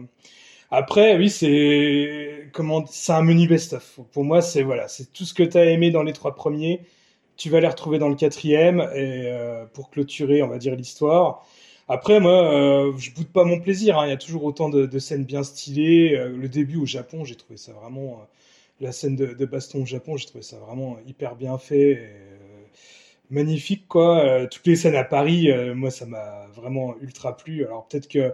Après, 0.71 1.17
oui, 1.17 1.29
c'est 1.29 2.49
comment 2.53 2.85
c'est 2.87 3.13
un 3.13 3.21
menu 3.23 3.47
best-of. 3.47 3.99
Pour 4.13 4.23
moi, 4.25 4.41
c'est 4.41 4.63
voilà, 4.63 4.87
c'est 4.87 5.13
tout 5.13 5.25
ce 5.25 5.33
que 5.33 5.43
tu 5.43 5.57
as 5.57 5.65
aimé 5.65 5.91
dans 5.91 6.03
les 6.03 6.13
trois 6.13 6.35
premiers. 6.35 6.81
Tu 7.37 7.49
vas 7.49 7.59
les 7.61 7.67
retrouver 7.67 7.99
dans 7.99 8.09
le 8.09 8.15
quatrième 8.15 8.81
et 8.95 9.23
euh, 9.31 9.65
pour 9.73 9.89
clôturer, 9.91 10.41
on 10.43 10.47
va 10.49 10.57
dire 10.57 10.75
l'histoire. 10.75 11.45
Après, 11.89 12.19
moi, 12.19 12.51
euh, 12.53 12.93
je 12.97 13.11
boude 13.11 13.27
pas 13.27 13.43
mon 13.45 13.59
plaisir. 13.59 13.97
hein. 13.97 14.05
Il 14.07 14.09
y 14.09 14.13
a 14.13 14.17
toujours 14.17 14.43
autant 14.43 14.69
de, 14.69 14.85
de 14.85 14.99
scènes 14.99 15.23
bien 15.25 15.43
stylées. 15.43 16.15
Euh, 16.17 16.29
le 16.29 16.49
début 16.49 16.77
au 16.77 16.85
Japon, 16.85 17.23
j'ai 17.25 17.35
trouvé 17.35 17.57
ça 17.57 17.71
vraiment 17.73 18.19
euh, 18.21 18.25
la 18.85 18.91
scène 18.91 19.15
de, 19.15 19.27
de 19.27 19.45
baston 19.45 19.83
au 19.83 19.85
Japon, 19.85 20.17
j'ai 20.17 20.25
trouvé 20.27 20.43
ça 20.43 20.57
vraiment 20.57 20.97
hyper 21.07 21.35
bien 21.35 21.57
fait. 21.57 21.91
et, 21.91 21.97
euh, 21.99 22.37
magnifique 23.29 23.87
quoi. 23.87 24.19
Euh, 24.23 24.47
toutes 24.49 24.65
les 24.67 24.75
scènes 24.75 24.95
à 24.95 25.03
Paris, 25.03 25.51
euh, 25.51 25.75
moi 25.75 25.91
ça 25.91 26.05
m'a 26.05 26.47
vraiment 26.55 26.95
ultra 27.01 27.35
plu. 27.35 27.65
Alors 27.65 27.85
peut-être 27.87 28.07
que 28.07 28.33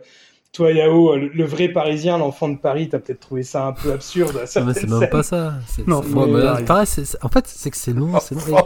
toi 0.51 0.71
Yao, 0.71 1.15
le, 1.15 1.29
le 1.29 1.43
vrai 1.45 1.69
Parisien, 1.69 2.17
l'enfant 2.19 2.47
de 2.49 2.57
Paris, 2.57 2.89
t'as 2.89 2.99
peut-être 2.99 3.19
trouvé 3.21 3.41
ça 3.43 3.65
un 3.65 3.73
peu 3.73 3.91
absurde. 3.91 4.33
mais 4.35 4.45
certaines 4.45 4.73
c'est 4.73 4.87
même 4.99 5.09
pas 5.09 5.23
ça. 5.23 5.55
Non, 5.87 6.01
bah, 6.27 6.51
arriver. 6.51 6.65
pareil, 6.67 6.87
en 7.23 7.29
fait, 7.29 7.47
c'est 7.47 7.71
que 7.71 7.77
c'est 7.77 7.93
long. 7.93 8.19
c'est 8.19 8.35
long. 8.35 8.59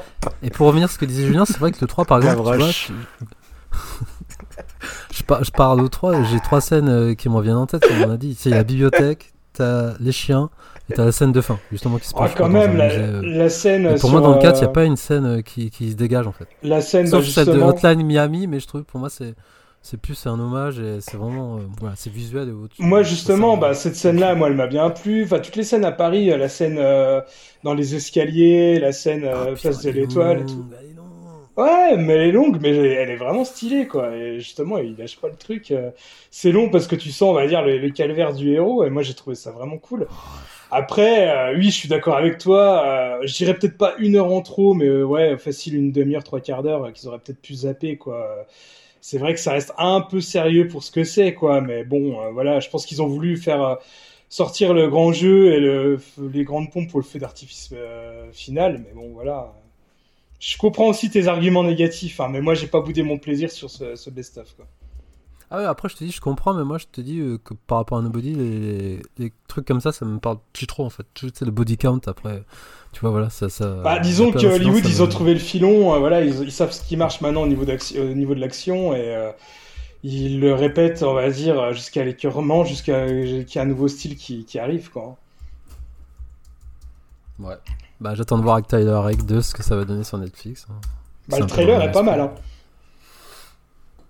Et, 0.43 0.47
et 0.47 0.49
pour 0.49 0.67
revenir 0.67 0.85
à 0.85 0.87
ce 0.89 0.97
que 0.97 1.05
disait 1.05 1.25
Julien, 1.27 1.45
c'est 1.45 1.59
vrai 1.59 1.71
que 1.71 1.77
le 1.79 1.87
3, 1.87 2.03
par 2.03 2.17
exemple, 2.17 2.35
tu 2.51 2.57
vois, 2.57 2.69
tu- 2.73 2.93
par- 5.27 5.43
je 5.43 5.51
parle 5.51 5.81
au 5.81 5.87
3, 5.89 6.23
j'ai 6.23 6.39
trois 6.39 6.61
scènes 6.61 6.89
euh, 6.89 7.13
qui 7.15 7.29
me 7.29 7.35
reviennent 7.35 7.55
en 7.57 7.65
tête, 7.67 7.83
comme 7.87 8.09
on 8.09 8.11
a 8.11 8.17
dit. 8.17 8.37
A 8.45 8.49
la 8.49 8.63
bibliothèque, 8.63 9.33
t'as 9.53 9.93
les 9.99 10.11
chiens, 10.11 10.49
et 10.89 10.93
t'as 10.93 11.05
la 11.05 11.11
scène 11.11 11.31
de 11.31 11.41
fin, 11.41 11.59
justement, 11.71 11.97
qui 11.97 12.07
se 12.07 12.13
Ah, 12.15 12.19
passe 12.21 12.35
quand 12.35 12.49
dans 12.49 12.55
un 12.55 12.67
même, 12.67 12.77
la, 12.77 12.85
euh. 12.91 13.21
la 13.23 13.49
scène. 13.49 13.85
Et 13.85 13.89
pour 13.91 13.99
sur, 13.99 14.09
moi, 14.11 14.21
dans 14.21 14.35
le 14.35 14.41
4, 14.41 14.57
il 14.57 14.61
n'y 14.61 14.65
a 14.67 14.71
pas 14.71 14.85
une 14.85 14.95
scène 14.97 15.25
euh, 15.25 15.41
qui, 15.41 15.69
qui 15.69 15.91
se 15.91 15.95
dégage, 15.95 16.27
en 16.27 16.31
fait. 16.31 16.47
La 16.63 16.81
scène, 16.81 17.05
bah, 17.05 17.11
Sauf 17.21 17.25
celle 17.25 17.45
de 17.47 17.51
justement. 17.53 17.67
Hotline 17.69 18.03
Miami, 18.05 18.47
mais 18.47 18.59
je 18.59 18.67
trouve, 18.67 18.83
pour 18.83 18.99
moi, 18.99 19.09
c'est 19.09 19.35
C'est 19.83 19.97
plus 20.01 20.25
un 20.27 20.37
hommage 20.39 20.79
et 20.79 20.99
c'est 21.01 21.15
vraiment. 21.17 21.57
euh, 21.57 21.59
voilà, 21.79 21.95
c'est 21.97 22.11
visuel 22.11 22.49
et 22.49 22.51
autre. 22.51 22.75
Moi, 22.79 23.03
justement, 23.03 23.53
Ça, 23.55 23.61
bah, 23.61 23.73
cette 23.73 23.95
scène-là, 23.95 24.35
moi, 24.35 24.49
elle 24.49 24.55
m'a 24.55 24.67
bien 24.67 24.89
plu. 24.89 25.23
Enfin, 25.23 25.39
toutes 25.39 25.55
les 25.55 25.63
scènes 25.63 25.85
à 25.85 25.91
Paris, 25.93 26.25
la 26.27 26.49
scène 26.49 26.77
euh, 26.77 27.21
dans 27.63 27.73
les 27.73 27.95
escaliers, 27.95 28.79
la 28.79 28.91
scène 28.91 29.23
Ah, 29.25 29.35
euh, 29.49 29.55
place 29.55 29.81
de 29.83 29.89
est 29.89 29.93
l'Étoile 29.93 30.39
et 30.41 30.45
tout. 30.45 30.55
longue. 30.57 31.06
Ouais, 31.57 31.97
mais 31.97 32.13
elle 32.13 32.21
est 32.29 32.31
longue, 32.31 32.59
mais 32.61 32.69
elle 32.69 33.09
est 33.09 33.15
vraiment 33.15 33.43
stylée, 33.43 33.87
quoi. 33.87 34.15
Et 34.15 34.39
justement, 34.39 34.77
il 34.77 34.95
lâche 34.95 35.17
pas 35.19 35.27
le 35.27 35.35
truc. 35.35 35.71
euh. 35.71 35.89
C'est 36.29 36.51
long 36.51 36.69
parce 36.69 36.85
que 36.85 36.95
tu 36.95 37.09
sens, 37.11 37.31
on 37.31 37.33
va 37.33 37.47
dire, 37.47 37.63
le, 37.63 37.89
calvaire 37.89 38.33
du 38.33 38.53
héros. 38.53 38.83
Et 38.83 38.91
moi, 38.91 39.01
j'ai 39.01 39.15
trouvé 39.15 39.35
ça 39.35 39.51
vraiment 39.51 39.79
cool. 39.79 40.07
Après, 40.69 41.29
euh, 41.29 41.55
oui, 41.57 41.65
je 41.65 41.71
suis 41.71 41.89
d'accord 41.89 42.15
avec 42.15 42.37
toi. 42.37 42.85
Euh, 42.85 43.53
peut-être 43.53 43.77
pas 43.77 43.95
une 43.97 44.17
heure 44.17 44.31
en 44.31 44.41
trop, 44.41 44.75
mais 44.75 44.85
euh, 44.85 45.03
ouais, 45.03 45.37
facile 45.39 45.75
une 45.75 45.91
demi-heure, 45.91 46.23
trois 46.23 46.41
quarts 46.41 46.61
d'heure 46.61 46.93
qu'ils 46.93 47.07
auraient 47.07 47.19
peut-être 47.19 47.41
pu 47.41 47.55
zapper, 47.55 47.97
quoi. 47.97 48.45
C'est 49.01 49.17
vrai 49.17 49.33
que 49.33 49.39
ça 49.39 49.53
reste 49.53 49.73
un 49.79 50.01
peu 50.01 50.21
sérieux 50.21 50.67
pour 50.67 50.83
ce 50.83 50.91
que 50.91 51.03
c'est, 51.03 51.33
quoi. 51.33 51.61
Mais 51.61 51.83
bon, 51.83 52.31
voilà, 52.33 52.59
je 52.59 52.69
pense 52.69 52.85
qu'ils 52.85 53.01
ont 53.01 53.07
voulu 53.07 53.37
faire 53.37 53.77
sortir 54.29 54.73
le 54.73 54.89
grand 54.89 55.13
jeu 55.13 55.53
et 55.53 55.59
le, 55.59 55.99
les 56.33 56.43
grandes 56.43 56.71
pompes 56.71 56.89
pour 56.89 56.99
le 56.99 57.05
feu 57.05 57.19
d'artifice 57.19 57.73
final. 58.33 58.83
Mais 58.85 58.93
bon, 58.93 59.09
voilà. 59.13 59.53
Je 60.39 60.57
comprends 60.57 60.87
aussi 60.87 61.11
tes 61.11 61.27
arguments 61.27 61.63
négatifs, 61.63 62.19
hein, 62.19 62.27
mais 62.29 62.41
moi, 62.41 62.55
j'ai 62.55 62.65
pas 62.67 62.81
boudé 62.81 63.03
mon 63.03 63.19
plaisir 63.19 63.51
sur 63.51 63.69
ce, 63.69 63.95
ce 63.95 64.09
best-of, 64.09 64.55
quoi. 64.55 64.67
Ah 65.49 65.57
ouais, 65.59 65.65
après, 65.65 65.87
je 65.87 65.95
te 65.95 66.03
dis, 66.03 66.11
je 66.11 66.19
comprends, 66.19 66.53
mais 66.53 66.65
moi, 66.65 66.77
je 66.77 66.87
te 66.91 66.99
dis 66.99 67.19
euh, 67.19 67.37
que 67.37 67.53
par 67.53 67.77
rapport 67.77 67.97
à 67.97 68.01
Nobody, 68.01 68.33
les, 68.35 69.01
les 69.17 69.31
trucs 69.47 69.65
comme 69.65 69.79
ça, 69.79 69.93
ça 69.93 70.05
me 70.05 70.19
parle 70.19 70.39
plus 70.51 70.67
trop 70.67 70.85
en 70.85 70.89
fait. 70.89 71.05
Tu 71.13 71.29
sais, 71.33 71.45
le 71.45 71.51
body 71.51 71.77
count, 71.77 72.01
après, 72.05 72.43
tu 72.91 72.99
vois, 72.99 73.11
voilà, 73.11 73.29
ça. 73.29 73.47
ça 73.49 73.65
Bah, 73.83 73.99
disons 73.99 74.33
que 74.33 74.45
Hollywood, 74.47 74.85
ils 74.85 74.97
me- 74.97 75.03
ont 75.03 75.07
trouvé 75.07 75.33
le 75.33 75.39
filon, 75.39 75.93
euh, 75.95 75.99
voilà, 75.99 76.21
ils, 76.21 76.43
ils 76.43 76.51
savent 76.51 76.71
ce 76.71 76.83
qui 76.83 76.97
marche 76.97 77.21
maintenant 77.21 77.43
au 77.43 77.47
niveau, 77.47 77.63
d'action- 77.65 78.01
au 78.01 78.13
niveau 78.13 78.35
de 78.35 78.39
l'action, 78.41 78.93
et 78.93 78.99
euh, 79.15 79.31
ils 80.03 80.39
le 80.39 80.53
répètent, 80.53 81.03
on 81.03 81.13
va 81.13 81.29
dire, 81.31 81.73
jusqu'à 81.73 82.03
l'écœurement, 82.05 82.65
jusqu'à 82.65 83.07
qu'il 83.07 83.39
y 83.39 83.57
ait 83.57 83.59
un 83.61 83.65
nouveau 83.65 83.87
style 83.89 84.17
qui, 84.17 84.45
qui 84.45 84.59
arrive, 84.59 84.91
quoi. 84.91 85.17
Ouais. 87.39 87.57
Bah, 87.99 88.13
j'attends 88.15 88.37
de 88.37 88.43
voir 88.43 88.55
avec 88.55 88.67
Tyler 88.67 88.91
Rake 88.91 89.25
2 89.25 89.41
ce 89.41 89.53
que 89.55 89.63
ça 89.63 89.75
va 89.75 89.83
donner 89.85 90.03
sur 90.03 90.17
Netflix. 90.17 90.65
hein. 90.69 90.73
Bah, 91.29 91.39
le 91.39 91.45
trailer 91.47 91.81
est 91.81 91.91
pas 91.91 92.03
mal, 92.03 92.19
hein. 92.21 92.31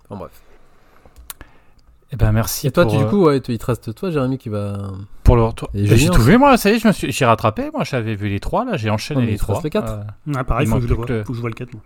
Enfin, 0.09 0.19
bref. 0.19 0.31
Eh 2.11 2.15
ben 2.15 2.31
merci 2.31 2.67
Et 2.67 2.71
toi, 2.71 2.83
pour, 2.83 2.91
tu, 2.93 2.97
du 2.97 3.03
euh, 3.03 3.09
coup, 3.09 3.25
ouais, 3.25 3.37
il 3.39 3.57
te 3.57 3.65
reste 3.65 3.93
toi, 3.93 4.09
Jérémy, 4.11 4.37
qui 4.37 4.47
va. 4.47 4.77
pour 5.23 5.35
le 5.35 5.43
retour. 5.43 5.69
Et 5.73 5.83
Bah, 5.87 5.95
J'ai 5.95 6.09
tout 6.09 6.21
vu 6.21 6.37
moi, 6.37 6.55
ça 6.57 6.69
y 6.69 6.73
est, 6.75 6.79
je 6.79 6.87
me 6.87 6.93
suis 6.93 7.11
j'ai 7.11 7.25
rattrapé. 7.25 7.69
Moi, 7.73 7.83
j'avais 7.83 8.15
vu 8.15 8.29
les 8.29 8.39
trois 8.39 8.63
là, 8.63 8.77
j'ai 8.77 8.89
enchaîné 8.89 9.25
les 9.25 9.37
trois. 9.37 9.59
les 9.61 9.69
quatre. 9.69 9.91
Euh, 9.91 10.33
Ah, 10.35 10.43
pareil, 10.45 10.67
Il 10.67 10.69
faut 10.69 10.77
que, 10.77 10.83
je 10.83 10.87
le 10.87 10.95
vois. 10.95 11.05
le- 11.07 11.23
faut 11.25 11.31
que 11.33 11.35
je 11.35 11.41
vois 11.41 11.49
le 11.49 11.55
4. 11.55 11.73
moi. 11.73 11.81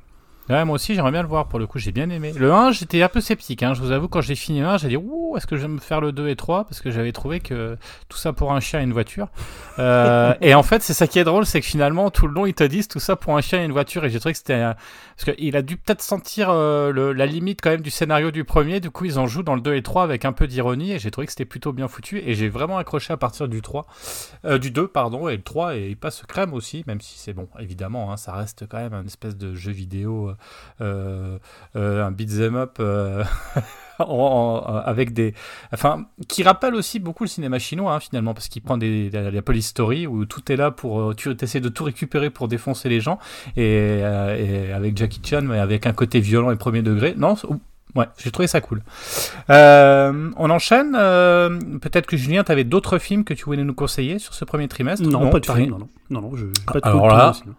Ouais, 0.49 0.65
moi 0.65 0.75
aussi, 0.75 0.95
j'aimerais 0.95 1.11
bien 1.11 1.21
le 1.21 1.27
voir. 1.29 1.47
Pour 1.47 1.59
le 1.59 1.67
coup, 1.67 1.79
j'ai 1.79 1.91
bien 1.93 2.09
aimé. 2.09 2.33
Le 2.35 2.51
1, 2.51 2.71
j'étais 2.71 3.01
un 3.01 3.07
peu 3.07 3.21
sceptique. 3.21 3.63
Hein. 3.63 3.73
Je 3.73 3.81
vous 3.81 3.91
avoue, 3.91 4.07
quand 4.09 4.19
j'ai 4.21 4.35
fini 4.35 4.59
le 4.59 4.65
1, 4.67 4.77
j'ai 4.77 4.89
dit 4.89 4.97
Ouh, 4.97 5.35
est-ce 5.37 5.47
que 5.47 5.55
je 5.55 5.61
vais 5.61 5.67
me 5.69 5.79
faire 5.79 6.01
le 6.01 6.11
2 6.11 6.27
et 6.27 6.35
3 6.35 6.65
Parce 6.65 6.81
que 6.81 6.91
j'avais 6.91 7.11
trouvé 7.13 7.39
que 7.39 7.77
tout 8.09 8.17
ça 8.17 8.33
pour 8.33 8.51
un 8.51 8.59
chien 8.59 8.81
et 8.81 8.83
une 8.83 8.91
voiture. 8.91 9.27
Euh, 9.79 10.33
et 10.41 10.53
en 10.53 10.63
fait, 10.63 10.81
c'est 10.81 10.93
ça 10.93 11.07
qui 11.07 11.19
est 11.19 11.23
drôle, 11.23 11.45
c'est 11.45 11.61
que 11.61 11.65
finalement, 11.67 12.09
tout 12.09 12.27
le 12.27 12.33
long, 12.33 12.45
ils 12.45 12.53
te 12.53 12.63
disent 12.65 12.87
tout 12.89 12.99
ça 12.99 13.15
pour 13.15 13.37
un 13.37 13.41
chien 13.41 13.61
et 13.61 13.65
une 13.65 13.71
voiture. 13.71 14.03
Et 14.03 14.09
j'ai 14.09 14.19
trouvé 14.19 14.33
que 14.33 14.39
c'était. 14.39 14.55
un- 14.55 14.75
Parce 15.23 15.37
qu'il 15.37 15.55
a 15.55 15.61
dû 15.61 15.77
peut-être 15.77 16.01
sentir 16.01 16.49
euh, 16.49 17.13
la 17.13 17.25
limite 17.27 17.61
quand 17.61 17.69
même 17.69 17.81
du 17.81 17.91
scénario 17.91 18.31
du 18.31 18.43
premier. 18.43 18.79
Du 18.79 18.89
coup, 18.89 19.05
ils 19.05 19.19
en 19.19 19.27
jouent 19.27 19.43
dans 19.43 19.53
le 19.53 19.61
2 19.61 19.75
et 19.75 19.83
3 19.83 20.03
avec 20.03 20.25
un 20.25 20.33
peu 20.33 20.47
d'ironie. 20.47 20.93
Et 20.93 20.99
j'ai 20.99 21.11
trouvé 21.11 21.27
que 21.27 21.31
c'était 21.31 21.45
plutôt 21.45 21.73
bien 21.73 21.87
foutu. 21.87 22.17
Et 22.19 22.33
j'ai 22.33 22.49
vraiment 22.49 22.77
accroché 22.77 23.13
à 23.13 23.17
partir 23.17 23.47
du 23.47 23.61
3. 23.61 23.85
Euh, 24.45 24.57
du 24.57 24.71
2, 24.71 24.87
pardon. 24.87 25.29
Et 25.29 25.37
le 25.37 25.43
3, 25.43 25.75
et 25.75 25.89
il 25.89 25.97
passe 25.97 26.23
crème 26.23 26.53
aussi, 26.53 26.83
même 26.87 27.01
si 27.01 27.19
c'est 27.19 27.33
bon, 27.33 27.47
évidemment. 27.59 28.11
hein, 28.11 28.17
ça 28.17 28.33
reste 28.33 28.65
quand 28.67 28.77
même 28.77 28.93
un 28.93 29.05
espèce 29.05 29.37
de 29.37 29.53
jeu 29.53 29.71
vidéo. 29.71 30.33
euh, 30.81 31.37
un 31.75 32.11
beat'em 32.11 32.55
up 32.55 32.79
en- 34.09 34.63
en- 34.67 34.75
avec 34.77 35.13
des 35.13 35.33
enfin 35.73 36.05
qui 36.27 36.43
rappelle 36.43 36.75
aussi 36.75 36.99
beaucoup 36.99 37.23
le 37.23 37.29
cinéma 37.29 37.59
chinois 37.59 37.93
hein, 37.93 37.99
finalement 37.99 38.33
parce 38.33 38.47
qu'il 38.47 38.61
prend 38.61 38.77
des 38.77 39.09
la, 39.09 39.31
la 39.31 39.41
police 39.41 39.67
story 39.67 40.07
où 40.07 40.25
tout 40.25 40.51
est 40.51 40.55
là 40.55 40.71
pour 40.71 40.99
euh, 41.01 41.13
tu 41.13 41.29
essaies 41.41 41.59
de 41.61 41.69
tout 41.69 41.83
récupérer 41.83 42.29
pour 42.29 42.47
défoncer 42.47 42.89
les 42.89 42.99
gens 43.01 43.19
et, 43.57 43.99
euh, 44.03 44.67
et 44.69 44.73
avec 44.73 44.97
Jackie 44.97 45.21
Chan 45.23 45.41
mais 45.43 45.59
avec 45.59 45.85
un 45.85 45.93
côté 45.93 46.19
violent 46.19 46.51
et 46.51 46.55
premier 46.55 46.81
degré 46.81 47.13
non 47.17 47.35
Ouais, 47.93 48.05
j'ai 48.17 48.31
trouvé 48.31 48.47
ça 48.47 48.61
cool. 48.61 48.81
Euh, 49.49 50.29
on 50.37 50.49
enchaîne. 50.49 50.95
euh, 50.97 51.59
Peut-être 51.81 52.05
que 52.05 52.15
Julien, 52.15 52.43
tu 52.45 52.51
avais 52.51 52.63
d'autres 52.63 52.99
films 52.99 53.25
que 53.25 53.33
tu 53.33 53.43
voulais 53.45 53.63
nous 53.65 53.73
conseiller 53.73 54.17
sur 54.19 54.33
ce 54.33 54.45
premier 54.45 54.67
trimestre? 54.69 55.05
Non, 55.07 55.29
pas 55.29 55.39
de 55.41 55.45
film. 55.45 55.71
Non, 55.71 55.77
non, 55.79 55.89
non, 56.09 56.21
non, 56.21 56.35
je, 56.35 56.45
Ah, 56.67 56.71
pas 56.73 56.79
de 56.79 56.87
alors 56.87 57.01
coup 57.01 57.07
là- 57.09 57.33
non. 57.45 57.53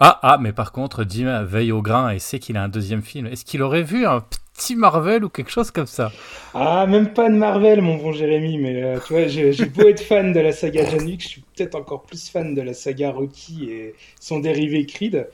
Ah, 0.00 0.20
ah, 0.22 0.38
mais 0.40 0.52
par 0.52 0.70
contre, 0.72 1.04
Jim 1.08 1.42
veille 1.42 1.72
au 1.72 1.82
grain 1.82 2.10
et 2.10 2.20
sait 2.20 2.38
qu'il 2.38 2.56
a 2.56 2.62
un 2.62 2.68
deuxième 2.68 3.02
film. 3.02 3.26
Est-ce 3.26 3.44
qu'il 3.44 3.62
aurait 3.62 3.82
vu 3.82 4.06
un 4.06 4.20
petit 4.54 4.76
Marvel 4.76 5.24
ou 5.24 5.28
quelque 5.28 5.50
chose 5.50 5.72
comme 5.72 5.86
ça? 5.86 6.12
Ah, 6.54 6.86
même 6.86 7.12
pas 7.12 7.28
de 7.28 7.34
Marvel, 7.34 7.80
mon 7.80 7.96
bon 7.96 8.12
Jérémy, 8.12 8.58
mais 8.58 8.82
euh, 8.82 8.98
tu 9.04 9.12
vois, 9.12 9.26
j'ai 9.26 9.52
beau 9.66 9.88
être 9.88 10.00
fan 10.00 10.32
de 10.32 10.40
la 10.40 10.52
saga 10.52 10.88
John 10.88 11.08
je 11.18 11.26
suis 11.26 11.42
peut-être 11.56 11.74
encore 11.74 12.04
plus 12.04 12.30
fan 12.30 12.54
de 12.54 12.62
la 12.62 12.74
saga 12.74 13.10
Rocky 13.10 13.70
et 13.70 13.94
son 14.20 14.38
dérivé 14.38 14.86
Creed. 14.86 15.28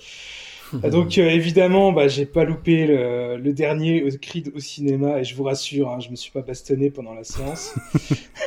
Donc 0.83 1.19
euh, 1.19 1.29
évidemment, 1.29 1.93
bah, 1.93 2.09
j'ai 2.09 2.27
pas 2.27 2.45
loupé 2.45 2.87
le, 2.87 3.37
le 3.37 3.53
dernier 3.53 4.05
Creed 4.21 4.53
au 4.55 4.59
cinéma 4.59 5.21
et 5.21 5.25
je 5.25 5.35
vous 5.35 5.45
rassure, 5.45 5.91
hein, 5.91 6.01
je 6.01 6.11
me 6.11 6.17
suis 6.17 6.31
pas 6.31 6.43
bastonné 6.43 6.91
pendant 6.91 7.15
la 7.15 7.25
séance. 7.25 7.75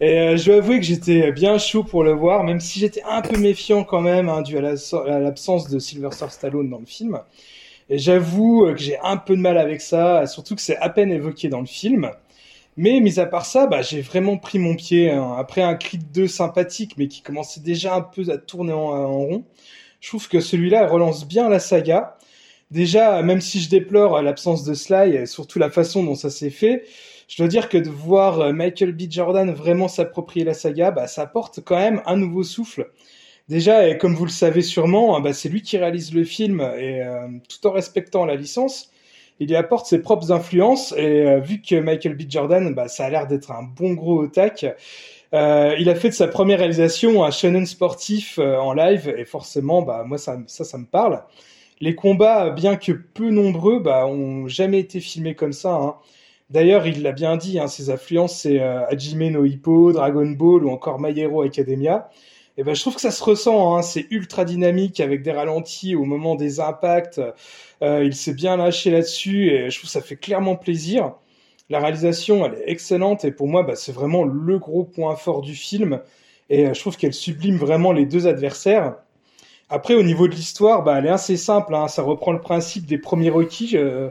et 0.00 0.18
euh, 0.18 0.36
je 0.36 0.44
dois 0.46 0.56
avouer 0.56 0.78
que 0.78 0.86
j'étais 0.86 1.32
bien 1.32 1.58
chaud 1.58 1.82
pour 1.82 2.04
le 2.04 2.12
voir, 2.12 2.44
même 2.44 2.60
si 2.60 2.78
j'étais 2.78 3.02
un 3.08 3.22
peu 3.22 3.38
méfiant 3.38 3.84
quand 3.84 4.00
même, 4.00 4.28
hein, 4.28 4.42
dû 4.42 4.56
à 4.58 4.60
l'absence 4.60 5.68
de 5.68 5.78
Sylvester 5.78 6.26
Stallone 6.28 6.70
dans 6.70 6.78
le 6.78 6.86
film. 6.86 7.20
Et 7.90 7.98
j'avoue 7.98 8.66
euh, 8.66 8.74
que 8.74 8.80
j'ai 8.80 8.98
un 9.00 9.16
peu 9.16 9.34
de 9.34 9.40
mal 9.40 9.58
avec 9.58 9.80
ça, 9.80 10.26
surtout 10.26 10.54
que 10.54 10.62
c'est 10.62 10.76
à 10.76 10.88
peine 10.88 11.10
évoqué 11.10 11.48
dans 11.48 11.60
le 11.60 11.66
film. 11.66 12.10
Mais 12.76 13.00
mis 13.00 13.18
à 13.18 13.26
part 13.26 13.44
ça, 13.44 13.66
bah, 13.66 13.82
j'ai 13.82 14.02
vraiment 14.02 14.36
pris 14.36 14.60
mon 14.60 14.76
pied 14.76 15.10
hein. 15.10 15.34
après 15.36 15.62
un 15.62 15.74
Creed 15.74 16.12
2 16.12 16.28
sympathique, 16.28 16.94
mais 16.96 17.08
qui 17.08 17.22
commençait 17.22 17.60
déjà 17.60 17.96
un 17.96 18.02
peu 18.02 18.22
à 18.30 18.38
tourner 18.38 18.72
en 18.72 19.18
rond. 19.18 19.44
Je 20.00 20.08
trouve 20.08 20.28
que 20.28 20.40
celui-là 20.40 20.86
relance 20.86 21.26
bien 21.26 21.48
la 21.48 21.58
saga. 21.58 22.16
Déjà, 22.70 23.22
même 23.22 23.40
si 23.40 23.60
je 23.60 23.70
déplore 23.70 24.20
l'absence 24.22 24.64
de 24.64 24.74
Sly 24.74 25.16
et 25.16 25.26
surtout 25.26 25.58
la 25.58 25.70
façon 25.70 26.04
dont 26.04 26.14
ça 26.14 26.30
s'est 26.30 26.50
fait, 26.50 26.84
je 27.28 27.36
dois 27.38 27.48
dire 27.48 27.68
que 27.68 27.78
de 27.78 27.88
voir 27.90 28.52
Michael 28.52 28.92
B. 28.92 29.02
Jordan 29.10 29.52
vraiment 29.52 29.88
s'approprier 29.88 30.44
la 30.44 30.54
saga, 30.54 30.90
bah, 30.90 31.06
ça 31.06 31.22
apporte 31.22 31.60
quand 31.64 31.76
même 31.76 32.02
un 32.06 32.16
nouveau 32.16 32.42
souffle. 32.42 32.90
Déjà, 33.48 33.94
comme 33.94 34.14
vous 34.14 34.26
le 34.26 34.30
savez 34.30 34.60
sûrement, 34.60 35.18
bah, 35.20 35.32
c'est 35.32 35.48
lui 35.48 35.62
qui 35.62 35.78
réalise 35.78 36.12
le 36.12 36.24
film 36.24 36.60
et 36.60 37.02
euh, 37.02 37.28
tout 37.48 37.66
en 37.66 37.72
respectant 37.72 38.26
la 38.26 38.36
licence, 38.36 38.90
il 39.40 39.50
y 39.50 39.56
apporte 39.56 39.86
ses 39.86 40.00
propres 40.00 40.32
influences 40.32 40.92
et 40.96 41.26
euh, 41.26 41.40
vu 41.40 41.62
que 41.62 41.76
Michael 41.76 42.14
B. 42.14 42.22
Jordan, 42.28 42.74
bah, 42.74 42.88
ça 42.88 43.06
a 43.06 43.10
l'air 43.10 43.26
d'être 43.26 43.50
un 43.50 43.62
bon 43.62 43.94
gros 43.94 44.20
otac, 44.20 44.66
euh, 45.34 45.74
il 45.78 45.88
a 45.90 45.94
fait 45.94 46.08
de 46.08 46.14
sa 46.14 46.28
première 46.28 46.58
réalisation 46.58 47.24
un 47.24 47.30
shonen 47.30 47.66
sportif 47.66 48.38
euh, 48.38 48.56
en 48.56 48.72
live 48.72 49.12
et 49.16 49.24
forcément, 49.24 49.82
bah, 49.82 50.04
moi 50.06 50.18
ça, 50.18 50.38
ça, 50.46 50.64
ça 50.64 50.78
me 50.78 50.86
parle. 50.86 51.22
Les 51.80 51.94
combats, 51.94 52.50
bien 52.50 52.76
que 52.76 52.92
peu 52.92 53.30
nombreux, 53.30 53.80
bah, 53.80 54.06
ont 54.06 54.48
jamais 54.48 54.80
été 54.80 55.00
filmés 55.00 55.34
comme 55.34 55.52
ça. 55.52 55.74
hein. 55.74 55.96
D'ailleurs, 56.50 56.86
il 56.86 57.02
l'a 57.02 57.12
bien 57.12 57.36
dit, 57.36 57.58
hein, 57.58 57.68
ses 57.68 57.90
influences, 57.90 58.38
c'est 58.40 58.60
euh, 58.60 58.86
Hajime 58.86 59.28
no 59.30 59.44
Hippo, 59.44 59.92
Dragon 59.92 60.26
Ball 60.30 60.64
ou 60.64 60.70
encore 60.70 60.98
My 61.00 61.18
Hero 61.18 61.42
Academia. 61.42 62.08
Et 62.56 62.64
ben, 62.64 62.74
je 62.74 62.80
trouve 62.80 62.94
que 62.96 63.00
ça 63.00 63.10
se 63.12 63.22
ressent, 63.22 63.76
hein, 63.76 63.82
c'est 63.82 64.06
ultra 64.10 64.44
dynamique 64.44 64.98
avec 65.00 65.22
des 65.22 65.30
ralentis 65.32 65.94
au 65.94 66.04
moment 66.04 66.34
des 66.34 66.58
impacts. 66.60 67.20
Euh, 67.82 68.04
il 68.04 68.14
s'est 68.14 68.34
bien 68.34 68.56
lâché 68.56 68.90
là-dessus 68.90 69.50
et 69.50 69.70
je 69.70 69.78
trouve 69.78 69.88
que 69.88 69.92
ça 69.92 70.00
fait 70.00 70.16
clairement 70.16 70.56
plaisir. 70.56 71.14
La 71.70 71.80
réalisation, 71.80 72.46
elle 72.46 72.54
est 72.54 72.70
excellente 72.70 73.24
et 73.24 73.32
pour 73.32 73.48
moi, 73.48 73.62
bah, 73.62 73.76
c'est 73.76 73.92
vraiment 73.92 74.24
le 74.24 74.58
gros 74.58 74.84
point 74.84 75.16
fort 75.16 75.42
du 75.42 75.54
film. 75.54 76.00
Et 76.50 76.66
euh, 76.66 76.74
je 76.74 76.80
trouve 76.80 76.96
qu'elle 76.96 77.14
sublime 77.14 77.56
vraiment 77.56 77.92
les 77.92 78.06
deux 78.06 78.26
adversaires. 78.26 78.96
Après, 79.70 79.94
au 79.94 80.02
niveau 80.02 80.28
de 80.28 80.34
l'histoire, 80.34 80.82
bah, 80.82 80.98
elle 80.98 81.06
est 81.06 81.10
assez 81.10 81.36
simple. 81.36 81.74
Hein, 81.74 81.88
ça 81.88 82.02
reprend 82.02 82.32
le 82.32 82.40
principe 82.40 82.86
des 82.86 82.96
premiers 82.98 83.30
euh, 83.74 84.10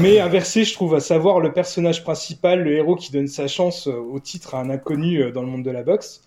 mais 0.00 0.20
inversé, 0.20 0.64
je 0.64 0.72
trouve, 0.72 0.94
à 0.94 1.00
savoir 1.00 1.40
le 1.40 1.52
personnage 1.52 2.02
principal, 2.02 2.62
le 2.62 2.72
héros 2.76 2.96
qui 2.96 3.12
donne 3.12 3.28
sa 3.28 3.46
chance 3.46 3.88
euh, 3.88 3.92
au 3.92 4.20
titre 4.20 4.54
à 4.54 4.60
un 4.60 4.70
inconnu 4.70 5.22
euh, 5.22 5.32
dans 5.32 5.42
le 5.42 5.48
monde 5.48 5.64
de 5.64 5.70
la 5.70 5.82
boxe. 5.82 6.22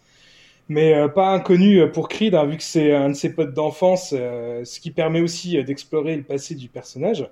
Mais 0.68 0.94
pas 1.16 1.32
inconnu 1.34 1.90
pour 1.92 2.10
Creed, 2.10 2.36
hein, 2.36 2.46
vu 2.46 2.58
que 2.58 2.64
c'est 2.64 2.94
un 2.94 3.10
de 3.10 3.16
ses 3.16 3.34
potes 3.34 3.56
d'enfance, 3.56 4.12
ce 4.12 4.80
qui 4.80 4.92
permet 4.92 5.20
aussi 5.20 5.64
d'explorer 5.64 6.16
le 6.16 6.22
passé 6.22 6.54
du 6.54 6.70
personnage. 6.70 7.28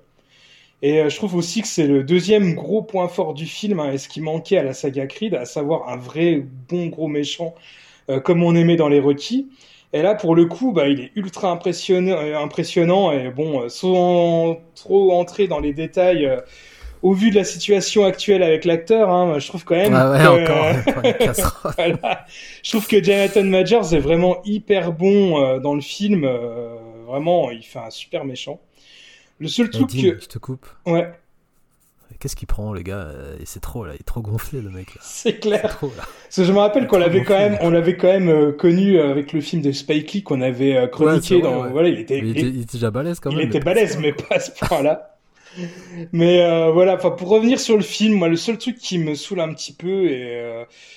Et 0.82 1.00
euh, 1.02 1.10
je 1.10 1.16
trouve 1.16 1.36
aussi 1.36 1.62
que 1.62 1.68
c'est 1.68 1.88
le 1.88 2.04
deuxième 2.04 2.54
gros 2.54 2.84
point 2.84 3.08
fort 3.08 3.34
du 3.34 3.46
film, 3.46 3.80
hein, 3.80 3.92
et 3.92 3.98
ce 3.98 4.08
qui 4.10 4.22
manquait 4.22 4.58
à 4.58 4.64
la 4.64 4.74
saga 4.74 5.08
Creed, 5.08 5.34
à 5.36 5.46
savoir 5.46 5.90
un 5.90 5.98
vrai 5.98 6.44
bon 6.70 6.88
gros 6.88 7.08
méchant, 7.08 7.56
euh, 8.10 8.20
comme 8.20 8.44
on 8.44 8.56
aimait 8.56 8.76
dans 8.78 8.90
les 8.90 9.00
Rocky. 9.00 9.48
Et 9.94 10.02
là, 10.02 10.16
pour 10.16 10.36
le 10.36 10.46
coup, 10.46 10.74
bah, 10.74 10.88
il 10.90 11.00
est 11.02 11.12
ultra 11.16 11.52
impressionnant, 11.52 12.18
euh, 12.18 12.38
impressionnant 12.38 13.12
et 13.12 13.30
bon, 13.32 13.64
euh, 13.64 13.70
sans 13.70 14.58
trop 14.76 15.14
entrer 15.14 15.48
dans 15.48 15.60
les 15.60 15.74
détails, 15.74 16.26
euh, 16.26 16.42
au 17.04 17.14
vu 17.14 17.30
de 17.32 17.36
la 17.36 17.44
situation 17.44 18.06
actuelle 18.06 18.44
avec 18.44 18.66
l'acteur, 18.66 19.10
hein, 19.12 19.40
je 19.40 19.48
trouve 19.48 19.64
quand 19.66 19.76
même 19.76 19.94
Ah 19.96 20.12
ouais, 20.12 20.20
que- 20.20 20.44
encore, 20.44 21.74
voilà. 21.78 22.26
Je 22.64 22.72
trouve 22.72 22.88
que 22.88 23.04
Jonathan 23.04 23.44
Majors 23.44 23.94
est 23.94 24.00
vraiment 24.00 24.38
hyper 24.46 24.92
bon 24.94 25.60
dans 25.60 25.76
le 25.76 25.82
film. 25.82 26.28
vraiment, 27.08 27.52
il 27.52 27.64
fait 27.64 27.80
un 27.80 27.90
super 27.92 28.26
méchant. 28.26 28.60
Le 29.40 29.48
seul 29.48 29.70
truc 29.70 29.90
que... 29.90 29.98
je 30.20 30.28
te 30.28 30.38
coupe. 30.40 30.66
Ouais. 30.86 31.12
qu'est-ce 32.20 32.36
qu'il 32.36 32.48
prend, 32.48 32.74
le 32.74 32.82
gars 32.82 32.98
Euh, 33.14 33.36
c'est 33.46 33.60
trop, 33.60 33.86
là, 33.86 33.94
il 33.94 34.00
est 34.00 34.04
trop 34.04 34.22
gonflé, 34.22 34.62
le 34.62 34.70
mec. 34.70 34.96
là. 34.96 35.02
C'est 35.04 35.40
clair. 35.40 35.78
trop, 35.78 35.92
là. 35.96 36.04
Parce 36.24 36.36
que 36.38 36.44
je 36.44 36.52
me 36.52 36.58
rappelle 36.58 36.88
qu'on 36.88 36.98
l'avait 36.98 37.24
quand 37.24 37.38
même, 37.38 37.58
on 37.62 37.70
l'avait 37.70 37.96
quand 37.98 38.08
même 38.08 38.30
euh, 38.30 38.52
connu 38.52 38.98
euh, 38.98 39.12
avec 39.12 39.34
le 39.34 39.42
film 39.42 39.62
de 39.62 39.72
Spike 39.72 40.12
Lee 40.14 40.24
qu'on 40.24 40.42
avait 40.42 40.76
euh, 40.76 40.88
chroniqué 40.88 41.16
Ouais, 41.16 41.22
c'est 41.22 41.34
vrai, 41.36 41.44
dans. 41.56 41.64
ouais. 41.64 41.70
Voilà, 41.72 41.90
il 41.90 42.00
était, 42.00 42.18
il, 42.20 42.30
était, 42.32 42.42
il 42.42 42.62
était 42.62 42.74
déjà 42.78 42.90
balèze 42.92 43.20
quand 43.20 43.30
il 43.32 43.38
même. 43.38 43.48
était 43.48 43.60
mais- 43.60 43.66
balèze, 43.66 43.98
mais 44.00 44.14
pas 44.14 44.36
à 44.36 44.40
ce 44.40 44.52
point-là. 44.52 45.14
Mais 46.12 46.44
euh, 46.44 46.70
voilà, 46.72 46.96
enfin 46.96 47.10
pour 47.10 47.30
revenir 47.30 47.60
sur 47.60 47.78
le 47.78 47.82
film, 47.84 48.14
moi 48.16 48.28
le 48.28 48.36
seul 48.36 48.60
truc 48.60 48.78
qui 48.78 49.00
me 49.00 49.16
saoule 49.16 49.40
un 49.40 49.52
petit 49.54 49.74
peu, 49.74 50.08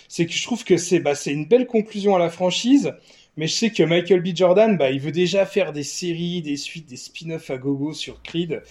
c'est 0.06 0.26
que 0.26 0.32
je 0.32 0.42
trouve 0.44 0.64
que 0.64 0.76
c'est 0.76 1.00
bah, 1.00 1.14
c'est 1.14 1.32
une 1.32 1.46
belle 1.46 1.66
conclusion 1.66 2.14
à 2.14 2.18
la 2.18 2.28
franchise. 2.28 2.92
Mais 3.36 3.46
je 3.46 3.54
sais 3.54 3.70
que 3.70 3.82
Michael 3.82 4.22
B. 4.22 4.28
Jordan, 4.34 4.76
bah, 4.76 4.90
il 4.90 5.00
veut 5.00 5.12
déjà 5.12 5.46
faire 5.46 5.72
des 5.72 5.82
séries, 5.82 6.42
des 6.42 6.56
suites, 6.56 6.88
des 6.88 6.96
spin-offs 6.96 7.50
à 7.50 7.58
gogo 7.58 7.92
sur 7.92 8.22
Creed. 8.22 8.62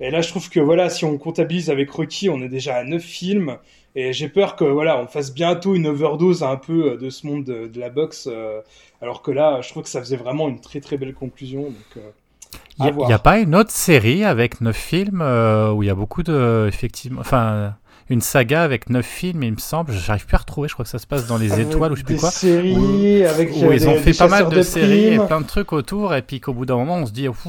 Et 0.00 0.10
là, 0.10 0.20
je 0.20 0.28
trouve 0.28 0.50
que 0.50 0.60
voilà, 0.60 0.90
si 0.90 1.04
on 1.04 1.16
comptabilise 1.18 1.70
avec 1.70 1.90
Rocky, 1.90 2.28
on 2.28 2.42
est 2.42 2.48
déjà 2.48 2.76
à 2.76 2.84
9 2.84 3.02
films. 3.02 3.58
Et 3.96 4.12
j'ai 4.12 4.28
peur 4.28 4.56
que 4.56 4.64
voilà, 4.64 4.98
on 4.98 5.06
fasse 5.06 5.32
bientôt 5.32 5.74
une 5.74 5.86
overdose 5.86 6.42
un 6.42 6.56
peu 6.56 6.92
euh, 6.92 6.96
de 6.96 7.10
ce 7.10 7.26
monde 7.26 7.44
de, 7.44 7.68
de 7.68 7.80
la 7.80 7.90
boxe. 7.90 8.28
euh, 8.30 8.60
alors 9.00 9.22
que 9.22 9.30
là, 9.30 9.60
je 9.60 9.68
trouve 9.68 9.82
que 9.82 9.88
ça 9.88 10.00
faisait 10.00 10.16
vraiment 10.16 10.48
une 10.48 10.60
très 10.60 10.80
très 10.80 10.96
belle 10.96 11.14
conclusion. 11.14 11.64
Donc, 11.64 11.96
euh, 11.98 12.10
Il 12.78 13.06
n'y 13.06 13.12
a, 13.12 13.18
pas 13.18 13.38
une 13.38 13.54
autre 13.54 13.70
série 13.70 14.24
avec 14.24 14.60
neuf 14.60 14.76
films 14.76 15.20
euh, 15.22 15.70
où 15.72 15.82
il 15.82 15.86
y 15.86 15.90
a 15.90 15.94
beaucoup 15.94 16.22
de. 16.22 16.66
Effectivement. 16.68 17.20
Enfin, 17.20 17.76
une 18.10 18.20
saga 18.20 18.62
avec 18.62 18.90
neuf 18.90 19.06
films, 19.06 19.42
il 19.42 19.52
me 19.52 19.58
semble. 19.58 19.92
J'arrive 19.92 20.26
plus 20.26 20.34
à 20.34 20.38
retrouver. 20.38 20.68
Je 20.68 20.74
crois 20.74 20.84
que 20.84 20.90
ça 20.90 20.98
se 20.98 21.06
passe 21.06 21.26
dans 21.26 21.38
les 21.38 21.52
Avec 21.52 21.68
étoiles 21.68 21.92
ou 21.92 21.96
je 21.96 22.00
sais 22.00 22.04
plus 22.04 22.14
des 22.14 22.20
quoi. 22.20 22.30
séries 22.30 23.24
avec 23.24 23.50
Où 23.56 23.64
euh, 23.64 23.74
ils 23.74 23.88
ont 23.88 23.92
des- 23.92 23.98
fait 23.98 24.12
des 24.12 24.18
pas 24.18 24.28
mal 24.28 24.38
chasseurs 24.44 24.50
de, 24.58 24.62
séries 24.62 25.04
et 25.06 25.16
primes. 25.16 25.26
plein 25.26 25.40
de 25.40 25.46
trucs 25.46 25.72
autour. 25.72 26.14
Et 26.14 26.22
puis 26.22 26.40
qu'au 26.40 26.52
bout 26.52 26.66
d'un 26.66 26.76
moment, 26.76 26.96
on 26.96 27.06
se 27.06 27.12
dit. 27.12 27.28
Ouf, 27.28 27.44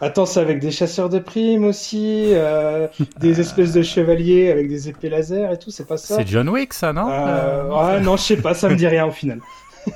Attends, 0.00 0.26
c'est 0.26 0.40
avec 0.40 0.58
des 0.60 0.72
chasseurs 0.72 1.08
de 1.08 1.18
primes 1.20 1.64
aussi, 1.64 2.30
euh, 2.32 2.88
des 3.20 3.40
espèces 3.40 3.72
de 3.72 3.80
chevaliers 3.82 4.50
avec 4.50 4.68
des 4.68 4.88
épées 4.88 5.08
laser 5.08 5.52
et 5.52 5.58
tout, 5.58 5.70
c'est 5.70 5.86
pas 5.86 5.96
ça 5.96 6.16
c'est 6.16 6.26
John 6.26 6.48
Wick, 6.48 6.74
ça, 6.74 6.92
non? 6.92 7.08
Euh, 7.08 7.62
Euh, 7.70 7.94
ouais, 7.94 8.00
non, 8.00 8.16
je 8.16 8.22
sais 8.22 8.36
pas, 8.36 8.52
ça 8.54 8.68
me 8.68 8.74
dit 8.76 8.86
rien 8.88 9.06
au 9.06 9.12
final. 9.12 9.40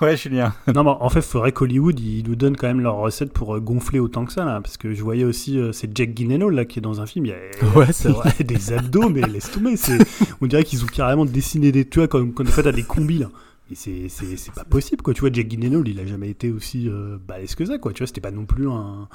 Ouais, 0.06 0.16
Julien. 0.16 0.54
Non, 0.74 0.84
mais 0.84 0.90
en 0.90 1.08
fait, 1.10 1.18
il 1.20 1.24
faudrait 1.26 1.52
qu'Hollywood 1.52 1.98
il 2.00 2.24
nous 2.28 2.36
donne 2.36 2.56
quand 2.56 2.66
même 2.66 2.80
leur 2.80 2.96
recette 2.96 3.32
pour 3.32 3.54
euh, 3.56 3.60
gonfler 3.60 3.98
autant 4.00 4.24
que 4.24 4.32
ça, 4.32 4.44
là. 4.44 4.60
Parce 4.60 4.76
que 4.76 4.94
je 4.94 5.02
voyais 5.02 5.24
aussi, 5.24 5.58
euh, 5.58 5.72
c'est 5.72 5.90
Jack 5.96 6.14
Gyllenhaal, 6.16 6.52
là, 6.54 6.64
qui 6.64 6.78
est 6.78 6.82
dans 6.82 7.00
un 7.00 7.06
film. 7.06 7.26
Il 7.26 7.28
y 7.28 7.32
a, 7.32 7.76
Ouais, 7.76 7.92
c'est 7.92 8.08
vrai. 8.08 8.32
des 8.42 8.72
abdos, 8.72 9.08
mais 9.10 9.20
laisse 9.22 9.50
tomber. 9.50 9.76
C'est, 9.76 9.98
on 10.40 10.46
dirait 10.46 10.64
qu'ils 10.64 10.82
ont 10.84 10.86
carrément 10.88 11.24
dessiné 11.24 11.70
des, 11.72 11.84
tu 11.86 11.98
vois, 11.98 12.08
comme 12.08 12.32
quand 12.32 12.44
en 12.48 12.50
fait, 12.50 12.62
t'as 12.62 12.72
des 12.72 12.82
combis, 12.82 13.18
là. 13.18 13.26
Et 13.72 13.76
c'est, 13.76 14.08
c'est, 14.08 14.36
c'est 14.36 14.52
pas 14.52 14.64
possible, 14.64 15.00
quoi. 15.00 15.14
Tu 15.14 15.20
vois, 15.20 15.30
Jack 15.32 15.48
Gyllenhaal, 15.48 15.86
il 15.86 16.00
a 16.00 16.04
jamais 16.06 16.28
été 16.28 16.50
aussi 16.50 16.88
euh, 16.88 17.18
balèze 17.28 17.54
que 17.54 17.64
ça, 17.64 17.78
quoi. 17.78 17.92
Tu 17.92 17.98
vois, 17.98 18.08
c'était 18.08 18.20
pas 18.20 18.32
non 18.32 18.44
plus 18.44 18.68
un. 18.68 19.06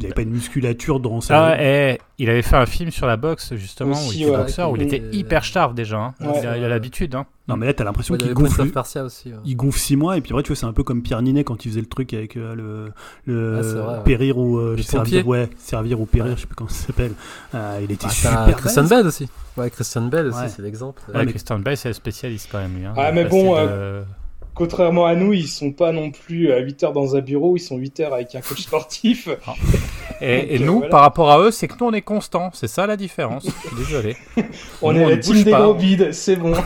Il 0.00 0.04
avait 0.06 0.14
pas 0.14 0.22
une 0.22 0.30
musculature 0.32 0.98
dans 0.98 1.20
sa. 1.20 1.50
Ah, 1.52 1.62
et 1.62 2.00
il 2.18 2.28
avait 2.28 2.42
fait 2.42 2.56
un 2.56 2.66
film 2.66 2.90
sur 2.90 3.06
la 3.06 3.16
boxe, 3.16 3.54
justement, 3.54 3.92
où 3.94 4.12
il 4.12 4.22
était 4.22 4.30
ouais. 4.32 4.36
boxeur, 4.38 4.72
où 4.72 4.76
il 4.76 4.82
Et- 4.82 4.86
était 4.86 5.16
hyper 5.16 5.44
sharp 5.44 5.74
déjà. 5.74 5.98
hein. 5.98 6.14
Ouais. 6.20 6.32
il 6.42 6.46
a 6.48 6.58
il 6.58 6.64
a 6.64 6.68
l'habitude. 6.68 7.14
Hein. 7.14 7.26
Non, 7.48 7.56
mais 7.56 7.66
là, 7.66 7.74
t'as 7.74 7.82
l'impression 7.82 8.14
Ouais, 8.14 8.20
qu'il 8.20 8.32
gonfle. 8.34 8.62
aussi. 9.04 9.28
ouais. 9.30 9.34
Il 9.44 9.56
gonfle 9.56 9.78
6 9.78 9.96
mois, 9.96 10.16
et 10.16 10.20
puis 10.20 10.32
après, 10.32 10.44
tu 10.44 10.48
vois, 10.48 10.56
c'est 10.56 10.66
un 10.66 10.72
peu 10.72 10.84
comme 10.84 11.02
Pierre 11.02 11.20
Ninet 11.22 11.42
quand 11.42 11.64
il 11.64 11.70
faisait 11.70 11.80
le 11.80 11.86
truc 11.88 12.14
avec 12.14 12.36
euh, 12.36 12.54
le, 12.54 12.92
le 13.26 13.58
Ah, 13.58 13.62
c'est 13.64 13.74
vrai, 13.74 13.94
ouais. 13.98 14.04
périr 14.04 14.38
ou 14.38 14.58
euh, 14.58 14.76
servir, 14.78 15.26
ouais, 15.26 15.50
servir 15.58 16.00
ou 16.00 16.06
périr, 16.06 16.36
je 16.36 16.42
sais 16.42 16.46
plus 16.46 16.54
comment 16.54 16.70
ça 16.70 16.86
s'appelle. 16.86 17.12
Euh, 17.54 17.80
il 17.82 17.90
était 17.90 18.06
Ah, 18.08 18.10
super 18.10 18.56
Christian. 18.56 18.84
Bale 18.84 19.06
aussi. 19.08 19.28
Ouais, 19.56 19.70
Christian 19.70 20.02
Bale 20.02 20.28
aussi, 20.28 20.48
c'est 20.54 20.62
l'exemple. 20.62 21.02
Ouais, 21.12 21.24
mais- 21.24 21.32
Christian 21.32 21.58
Bale, 21.58 21.76
c'est 21.76 21.88
le 21.88 21.94
spécialiste 21.94 22.48
quand 22.52 22.58
même, 22.58 22.76
lui. 22.76 22.86
hein. 22.86 22.94
Ah, 22.96 23.10
mais 23.12 23.24
bon, 23.24 23.56
de- 23.56 24.02
Contrairement 24.54 25.06
à 25.06 25.14
nous, 25.14 25.32
ils 25.32 25.48
sont 25.48 25.72
pas 25.72 25.92
non 25.92 26.10
plus 26.10 26.52
à 26.52 26.58
8 26.58 26.84
heures 26.84 26.92
dans 26.92 27.16
un 27.16 27.20
bureau, 27.20 27.56
ils 27.56 27.60
sont 27.60 27.76
8 27.78 28.00
heures 28.00 28.12
avec 28.14 28.34
un 28.34 28.40
coach 28.42 28.60
sportif. 28.62 29.28
Et, 30.20 30.54
et 30.54 30.58
Donc, 30.58 30.66
nous, 30.66 30.74
voilà. 30.74 30.90
par 30.90 31.00
rapport 31.00 31.30
à 31.30 31.38
eux, 31.40 31.50
c'est 31.50 31.68
que 31.68 31.74
nous, 31.80 31.86
on 31.86 31.92
est 31.92 32.02
constant. 32.02 32.50
C'est 32.52 32.68
ça 32.68 32.86
la 32.86 32.96
différence. 32.98 33.46
Je 33.46 33.50
suis 33.68 33.76
désolé. 33.76 34.16
On 34.82 34.92
Nous, 34.92 35.00
est 35.00 35.04
on 35.04 35.08
la 35.08 35.16
team 35.16 35.42
des 35.42 35.50
pas. 35.52 35.62
gros 35.62 35.74
bides, 35.74 36.12
c'est 36.12 36.36
bon. 36.36 36.52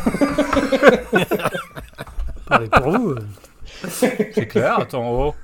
Parlez 2.46 2.68
pour 2.68 2.90
vous. 2.90 3.10
euh. 3.10 3.18
C'est 3.88 4.46
clair, 4.48 4.80
attends, 4.80 5.08
oh. 5.28 5.34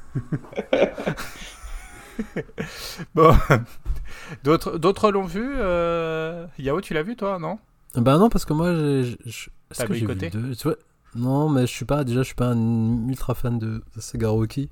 bon. 3.15 3.33
D'autres, 4.45 4.79
d'autres 4.79 5.11
l'ont 5.11 5.25
vu 5.25 5.45
euh... 5.59 6.47
Yao, 6.59 6.81
tu 6.81 6.95
l'as 6.95 7.03
vu, 7.03 7.15
toi, 7.17 7.39
non? 7.39 7.59
Bah 7.95 8.17
non, 8.19 8.29
parce 8.31 8.45
que 8.45 8.53
moi, 8.53 8.73
je- 8.73 9.15
je- 9.27 9.51
est-ce 9.71 9.85
que 9.85 9.95
j'ai 9.95 10.07
vu 10.07 10.15
deux? 10.15 10.57
Non, 11.15 11.49
mais 11.49 11.63
je 11.63 11.73
suis 11.73 11.85
pas, 11.85 12.05
déjà, 12.05 12.21
je 12.21 12.27
suis 12.27 12.35
pas 12.35 12.49
un 12.49 13.09
ultra 13.09 13.35
fan 13.35 13.59
de, 13.59 13.83
Sega 13.99 14.29
Rocky. 14.29 14.71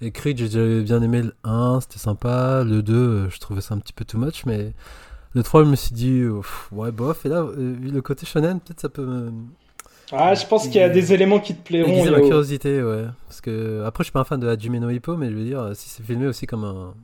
Et 0.00 0.12
Creed, 0.12 0.38
j'ai 0.38 0.82
bien 0.82 1.02
aimé 1.02 1.22
le 1.22 1.34
1, 1.44 1.80
c'était 1.80 1.98
sympa. 1.98 2.62
Le 2.64 2.82
2, 2.82 2.94
euh, 2.94 3.30
je 3.30 3.38
trouvais 3.38 3.60
ça 3.60 3.74
un 3.74 3.78
petit 3.78 3.92
peu 3.92 4.04
too 4.04 4.18
much, 4.18 4.44
mais 4.46 4.72
le 5.34 5.42
3, 5.42 5.64
je 5.64 5.68
me 5.68 5.76
suis 5.76 5.94
dit, 5.94 6.20
euh, 6.20 6.36
pff, 6.36 6.68
ouais, 6.72 6.92
bof. 6.92 7.26
Et 7.26 7.28
là, 7.28 7.38
euh, 7.38 7.74
vu 7.80 7.90
le 7.90 8.00
côté 8.00 8.24
shonen, 8.24 8.60
peut-être 8.60 8.80
ça 8.80 8.88
peut 8.88 9.04
me 9.04 9.32
Ah, 10.12 10.34
je 10.34 10.46
pense 10.46 10.64
qu'il 10.64 10.76
y 10.76 10.80
a 10.80 10.88
des 10.88 11.12
éléments 11.12 11.40
qui 11.40 11.54
te 11.54 11.64
plairont. 11.66 11.90
aiguiser 11.90 12.10
ma 12.10 12.20
curiosité, 12.20 12.82
ouais. 12.82 13.06
Parce 13.26 13.40
que, 13.40 13.82
après, 13.84 14.02
je 14.02 14.06
suis 14.06 14.12
pas 14.12 14.20
un 14.20 14.24
fan 14.24 14.38
de 14.38 14.48
Hajime 14.48 14.78
no 14.78 14.90
Hippo, 14.90 15.16
mais 15.16 15.30
je 15.30 15.34
veux 15.34 15.44
dire, 15.44 15.70
si 15.74 15.88
c'est 15.88 16.04
filmé 16.04 16.26
aussi 16.26 16.46
comme 16.46 16.64
un. 16.64 16.94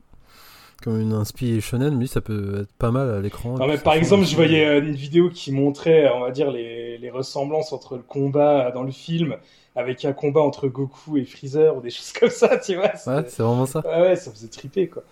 Comme 0.83 0.99
une 0.99 1.13
inspi 1.13 1.61
shonen, 1.61 1.99
lui, 1.99 2.07
ça 2.07 2.21
peut 2.21 2.61
être 2.61 2.71
pas 2.73 2.91
mal 2.91 3.09
à 3.09 3.19
l'écran. 3.21 3.57
Non, 3.57 3.67
mais 3.67 3.77
par 3.77 3.93
exemple, 3.93 4.25
je 4.25 4.35
voyais 4.35 4.65
euh, 4.65 4.81
une 4.81 4.95
vidéo 4.95 5.29
qui 5.29 5.51
montrait, 5.51 6.09
on 6.13 6.19
va 6.21 6.31
dire, 6.31 6.51
les, 6.51 6.97
les 6.97 7.09
ressemblances 7.09 7.73
entre 7.73 7.95
le 7.95 8.03
combat 8.03 8.71
dans 8.71 8.83
le 8.83 8.91
film 8.91 9.37
avec 9.75 10.05
un 10.05 10.13
combat 10.13 10.41
entre 10.41 10.67
Goku 10.67 11.17
et 11.17 11.25
Freezer 11.25 11.75
ou 11.75 11.81
des 11.81 11.89
choses 11.89 12.13
comme 12.19 12.29
ça, 12.29 12.57
tu 12.57 12.75
vois. 12.75 12.91
Ouais, 13.07 13.25
c'est 13.27 13.41
vraiment 13.43 13.65
ça. 13.65 13.81
ouais, 13.85 14.01
ouais, 14.01 14.15
ça 14.15 14.31
faisait 14.31 14.47
triper, 14.47 14.87
quoi. 14.89 15.03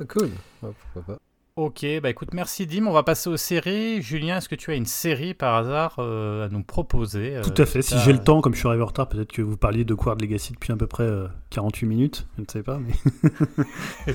Ah, 0.00 0.04
cool. 0.08 0.30
Ouais, 0.62 0.70
pourquoi 0.92 1.14
pas. 1.14 1.20
Ok, 1.54 1.84
bah 2.02 2.08
écoute, 2.08 2.30
merci 2.32 2.66
Dim. 2.66 2.86
On 2.86 2.92
va 2.92 3.02
passer 3.02 3.28
aux 3.28 3.36
séries. 3.36 4.00
Julien, 4.00 4.38
est-ce 4.38 4.48
que 4.48 4.54
tu 4.54 4.70
as 4.70 4.74
une 4.74 4.86
série 4.86 5.34
par 5.34 5.54
hasard 5.54 5.96
euh, 5.98 6.46
à 6.46 6.48
nous 6.48 6.62
proposer 6.62 7.36
euh, 7.36 7.42
Tout 7.42 7.60
à 7.60 7.66
fait. 7.66 7.82
Si 7.82 7.94
j'ai 7.98 8.14
le 8.14 8.20
temps, 8.20 8.40
comme 8.40 8.54
je 8.54 8.58
suis 8.60 8.68
arrivé 8.68 8.82
en 8.82 8.86
retard, 8.86 9.06
peut-être 9.06 9.30
que 9.32 9.42
vous 9.42 9.58
parliez 9.58 9.84
de 9.84 9.92
Quard 9.92 10.16
Legacy 10.16 10.54
depuis 10.54 10.72
à 10.72 10.76
peu 10.76 10.86
près 10.86 11.04
euh, 11.04 11.26
48 11.50 11.84
minutes. 11.86 12.26
Je 12.38 12.40
ne 12.40 12.46
sais 12.50 12.62
pas. 12.62 12.78
Mais... 12.78 12.94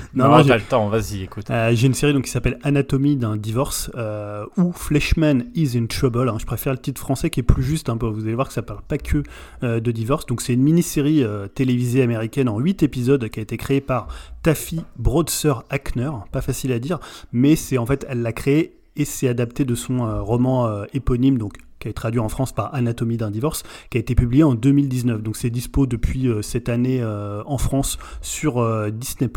Non, 0.14 0.28
non, 0.30 0.42
j'ai- 0.42 0.52
le 0.52 0.60
temps, 0.62 0.88
vas-y, 0.88 1.22
écoute. 1.22 1.48
Euh, 1.50 1.70
j'ai 1.74 1.86
une 1.86 1.94
série 1.94 2.12
donc, 2.12 2.24
qui 2.24 2.30
s'appelle 2.32 2.58
Anatomie 2.64 3.14
d'un 3.14 3.36
divorce 3.36 3.88
euh, 3.94 4.44
ou 4.56 4.72
Fleshman 4.72 5.44
is 5.54 5.78
in 5.78 5.86
trouble. 5.86 6.28
hein. 6.28 6.38
Je 6.40 6.44
préfère 6.46 6.72
le 6.72 6.80
titre 6.80 7.00
français 7.00 7.30
qui 7.30 7.38
est 7.38 7.44
plus 7.44 7.62
juste 7.62 7.88
un 7.88 7.96
peu. 7.96 8.08
Vous 8.08 8.24
allez 8.24 8.34
voir 8.34 8.48
que 8.48 8.52
ça 8.54 8.62
parle 8.62 8.82
pas 8.82 8.98
que 8.98 9.22
euh, 9.62 9.78
de 9.78 9.92
divorce. 9.92 10.26
Donc 10.26 10.40
c'est 10.40 10.54
une 10.54 10.62
mini-série 10.64 11.22
euh, 11.22 11.46
télévisée 11.46 12.02
américaine 12.02 12.48
en 12.48 12.58
8 12.58 12.82
épisodes 12.82 13.28
qui 13.28 13.38
a 13.38 13.42
été 13.44 13.56
créée 13.56 13.80
par 13.80 14.08
Taffy 14.42 14.80
Broadser 14.96 15.54
Hackner. 15.70 16.10
Pas 16.32 16.40
facile 16.40 16.72
à 16.72 16.78
dire, 16.78 16.98
mais 17.32 17.56
c'est 17.56 17.78
en 17.78 17.86
fait 17.86 18.06
elle 18.08 18.22
l'a 18.22 18.32
créée 18.32 18.78
et 18.96 19.04
c'est 19.04 19.28
adapté 19.28 19.64
de 19.64 19.74
son 19.74 20.04
euh, 20.04 20.20
roman 20.20 20.66
euh, 20.66 20.84
éponyme 20.92 21.38
donc 21.38 21.58
qui 21.78 21.86
a 21.86 21.90
été 21.90 21.94
traduit 21.94 22.18
en 22.18 22.28
France 22.28 22.52
par 22.52 22.74
Anatomie 22.74 23.16
d'un 23.18 23.30
divorce, 23.30 23.62
qui 23.88 23.98
a 23.98 24.00
été 24.00 24.16
publié 24.16 24.42
en 24.42 24.54
2019. 24.54 25.22
Donc 25.22 25.36
c'est 25.36 25.48
dispo 25.48 25.86
depuis 25.86 26.26
euh, 26.26 26.42
cette 26.42 26.68
année 26.68 27.04
en 27.04 27.58
France 27.58 27.98
sur 28.20 28.90
Disney+. 28.90 29.30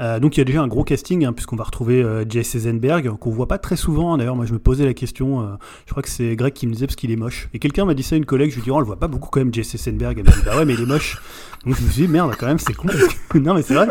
Euh, 0.00 0.18
donc 0.18 0.36
il 0.36 0.40
y 0.40 0.42
a 0.42 0.44
déjà 0.44 0.62
un 0.62 0.66
gros 0.68 0.82
casting, 0.84 1.24
hein, 1.26 1.32
puisqu'on 1.32 1.56
va 1.56 1.64
retrouver 1.64 2.02
euh, 2.02 2.24
Jesse 2.28 2.54
Eisenberg, 2.54 3.10
qu'on 3.18 3.30
voit 3.30 3.46
pas 3.48 3.58
très 3.58 3.76
souvent. 3.76 4.14
hein. 4.14 4.18
D'ailleurs, 4.18 4.36
moi 4.36 4.46
je 4.46 4.52
me 4.54 4.58
posais 4.58 4.84
la 4.86 4.94
question, 4.94 5.42
euh, 5.42 5.44
je 5.86 5.90
crois 5.90 6.02
que 6.02 6.08
c'est 6.08 6.34
Greg 6.36 6.52
qui 6.54 6.66
me 6.66 6.72
disait 6.72 6.86
parce 6.86 6.96
qu'il 6.96 7.10
est 7.10 7.16
moche. 7.16 7.48
Et 7.52 7.58
quelqu'un 7.58 7.84
m'a 7.84 7.94
dit 7.94 8.02
ça 8.02 8.14
à 8.14 8.18
une 8.18 8.24
collègue, 8.24 8.50
je 8.50 8.56
lui 8.56 8.62
dis, 8.62 8.70
oh, 8.70 8.76
on 8.76 8.80
le 8.80 8.86
voit 8.86 8.98
pas 8.98 9.08
beaucoup 9.08 9.28
quand 9.30 9.40
même, 9.40 9.52
Jesse 9.52 9.74
Eisenberg. 9.74 10.18
Elle 10.18 10.24
m'a 10.24 10.30
dit, 10.32 10.42
bah 10.44 10.56
ouais, 10.56 10.64
mais 10.64 10.74
il 10.74 10.80
est 10.80 10.86
moche. 10.86 11.20
Donc 11.66 11.76
je 11.76 11.82
me 11.84 11.90
suis 11.90 12.02
dit, 12.06 12.08
merde, 12.08 12.32
quand 12.38 12.46
même, 12.46 12.58
c'est 12.58 12.72
con. 12.72 12.88
non, 13.34 13.52
mais 13.54 13.60
c'est 13.62 13.74
vrai. 13.74 13.88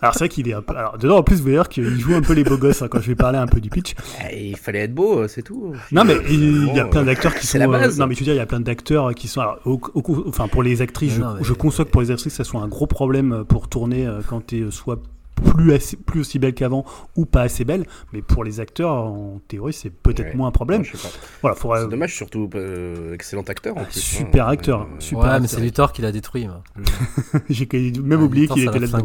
Alors 0.00 0.14
c'est 0.14 0.20
vrai 0.20 0.28
qu'il 0.30 0.48
est 0.48 0.54
un 0.54 0.62
peu. 0.62 0.74
Alors 0.74 0.96
dedans, 0.96 1.18
en 1.18 1.22
plus, 1.22 1.36
vous 1.42 1.48
allez 1.48 1.56
voir 1.56 1.68
qu'il 1.68 1.84
joue 2.00 2.14
un 2.14 2.22
peu 2.22 2.32
les 2.32 2.44
beaux 2.44 2.56
gosses 2.56 2.80
hein, 2.80 2.88
quand 2.88 3.00
je 3.00 3.08
vais 3.08 3.14
parler 3.14 3.36
un 3.38 3.46
peu 3.46 3.60
du 3.60 3.68
pitch. 3.68 3.94
Ah, 4.20 4.32
Il 4.32 4.56
fallait 4.56 4.80
être 4.80 4.94
beau, 4.94 5.28
c'est 5.28 5.42
tout. 5.42 5.74
Non, 5.92 6.04
mais 6.04 6.16
il 6.30 6.72
y 6.74 6.80
a 6.80 6.86
plein 6.86 7.02
d'acteurs 7.04 7.34
qui 7.34 7.46
sont. 7.46 7.58
la 7.58 7.66
euh, 7.66 7.68
base. 7.68 7.98
non, 7.98 8.06
mais 8.06 8.14
je 8.14 8.20
veux 8.20 8.24
dire, 8.24 8.34
il 8.34 8.38
y 8.38 8.40
a 8.40 8.46
plein 8.46 8.60
d'acteurs 8.60 9.14
qui 9.14 9.28
sont. 9.28 9.42
alors, 9.42 9.58
au- 9.66 9.80
au- 9.94 10.24
enfin, 10.28 10.48
pour 10.48 10.62
les 10.62 10.80
actrices, 10.80 11.14
je, 11.16 11.20
non, 11.20 11.34
mais- 11.36 11.44
je 11.44 11.52
conçois 11.52 11.84
que 11.84 11.90
pour 11.90 12.00
les 12.00 12.10
actrices, 12.10 12.32
ça 12.34 12.44
soit 12.44 12.62
un 12.62 12.68
gros 12.68 12.86
problème 12.86 13.44
pour 13.46 13.68
tourner 13.68 14.08
quand 14.28 14.46
tu 14.46 14.66
es 14.66 14.70
soit 14.70 15.02
plus, 15.40 15.72
assez- 15.72 15.96
plus 15.96 16.20
aussi 16.20 16.38
belle 16.38 16.54
qu'avant 16.54 16.84
ou 17.16 17.24
pas 17.26 17.42
assez 17.42 17.64
belle. 17.64 17.86
Mais 18.12 18.22
pour 18.22 18.44
les 18.44 18.60
acteurs, 18.60 18.90
en 18.92 19.40
théorie, 19.48 19.72
c'est 19.72 19.90
peut-être 19.90 20.28
Ouais. 20.30 20.34
moins 20.36 20.48
un 20.48 20.52
problème. 20.52 20.82
Voilà. 21.42 21.56
C'est 21.82 21.88
dommage, 21.90 22.14
surtout 22.14 22.48
euh, 22.54 23.14
excellent 23.14 23.42
acteur 23.42 23.76
en 23.76 23.80
Ah, 23.82 23.84
plus. 23.84 24.00
super 24.00 24.46
hein. 24.48 24.52
acteur, 24.52 24.82
Euh, 24.82 24.84
super. 25.00 25.24
ouais, 25.24 25.40
mais 25.40 25.46
c'est 25.48 25.60
Luthor 25.60 25.92
qui 25.92 26.02
l'a 26.02 26.12
détruit. 26.12 26.46
moi. 26.46 26.62
J'ai 27.48 27.66
même 28.02 28.20
Ouais, 28.20 28.26
oublié 28.26 28.48
qu'il 28.48 28.62
était 28.68 28.78
là-dedans. 28.78 29.04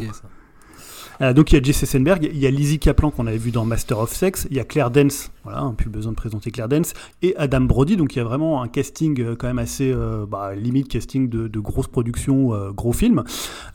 Euh, 1.21 1.33
donc 1.33 1.51
il 1.51 1.55
y 1.55 1.59
a 1.59 1.63
Jesse 1.63 1.83
Eisenberg, 1.83 2.29
il 2.31 2.39
y 2.39 2.47
a 2.47 2.51
Lizzie 2.51 2.79
Kaplan 2.79 3.11
qu'on 3.11 3.27
avait 3.27 3.37
vu 3.37 3.51
dans 3.51 3.65
Master 3.65 3.99
of 3.99 4.13
Sex, 4.13 4.47
il 4.49 4.57
y 4.57 4.59
a 4.59 4.63
Claire 4.63 4.91
Dance, 4.91 5.31
voilà, 5.43 5.59
hein, 5.59 5.73
plus 5.77 5.89
besoin 5.89 6.11
de 6.11 6.17
présenter 6.17 6.51
Claire 6.51 6.69
Dance, 6.69 6.93
et 7.21 7.35
Adam 7.37 7.61
Brody, 7.61 7.97
donc 7.97 8.15
il 8.15 8.19
y 8.19 8.21
a 8.21 8.23
vraiment 8.23 8.61
un 8.61 8.67
casting 8.67 9.19
euh, 9.21 9.35
quand 9.35 9.47
même 9.47 9.59
assez, 9.59 9.91
euh, 9.91 10.25
bah, 10.25 10.55
limite 10.55 10.87
casting 10.87 11.29
de, 11.29 11.47
de 11.47 11.59
grosses 11.59 11.87
productions, 11.87 12.53
euh, 12.53 12.71
gros 12.71 12.93
films. 12.93 13.23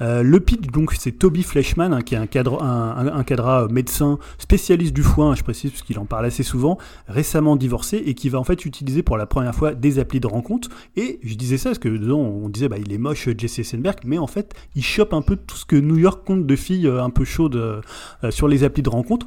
Euh, 0.00 0.22
le 0.22 0.40
pitch, 0.40 0.66
donc 0.66 0.92
c'est 0.98 1.12
Toby 1.12 1.42
Fleshman, 1.42 1.92
hein, 1.92 2.02
qui 2.02 2.14
est 2.14 2.18
un 2.18 2.26
cadre, 2.26 2.62
un, 2.62 3.06
euh, 3.06 3.68
médecin 3.68 4.18
spécialiste 4.38 4.94
du 4.94 5.02
foin, 5.02 5.30
hein, 5.30 5.34
je 5.34 5.42
précise 5.42 5.70
parce 5.70 5.82
qu'il 5.82 5.98
en 5.98 6.04
parle 6.04 6.26
assez 6.26 6.42
souvent, 6.42 6.78
récemment 7.06 7.56
divorcé, 7.56 8.02
et 8.04 8.14
qui 8.14 8.28
va 8.28 8.38
en 8.38 8.44
fait 8.44 8.64
utiliser 8.64 9.02
pour 9.02 9.16
la 9.16 9.26
première 9.26 9.54
fois 9.54 9.74
des 9.74 9.98
applis 9.98 10.20
de 10.20 10.26
rencontre, 10.26 10.68
et 10.96 11.20
je 11.22 11.34
disais 11.34 11.58
ça 11.58 11.70
parce 11.70 11.78
que 11.78 11.88
dedans 11.88 12.18
on 12.18 12.48
disait 12.48 12.68
bah 12.68 12.78
il 12.78 12.92
est 12.92 12.98
moche 12.98 13.28
Jesse 13.36 13.60
Eisenberg, 13.60 13.98
mais 14.04 14.18
en 14.18 14.26
fait 14.26 14.54
il 14.74 14.82
chope 14.82 15.12
un 15.12 15.22
peu 15.22 15.36
tout 15.36 15.56
ce 15.56 15.64
que 15.64 15.76
New 15.76 15.96
York 15.96 16.26
compte 16.26 16.46
de 16.46 16.56
filles 16.56 16.88
un 16.88 17.10
peu 17.10 17.24
chaude 17.28 17.56
euh, 17.56 18.30
sur 18.30 18.48
les 18.48 18.64
applis 18.64 18.82
de 18.82 18.88
rencontre. 18.88 19.26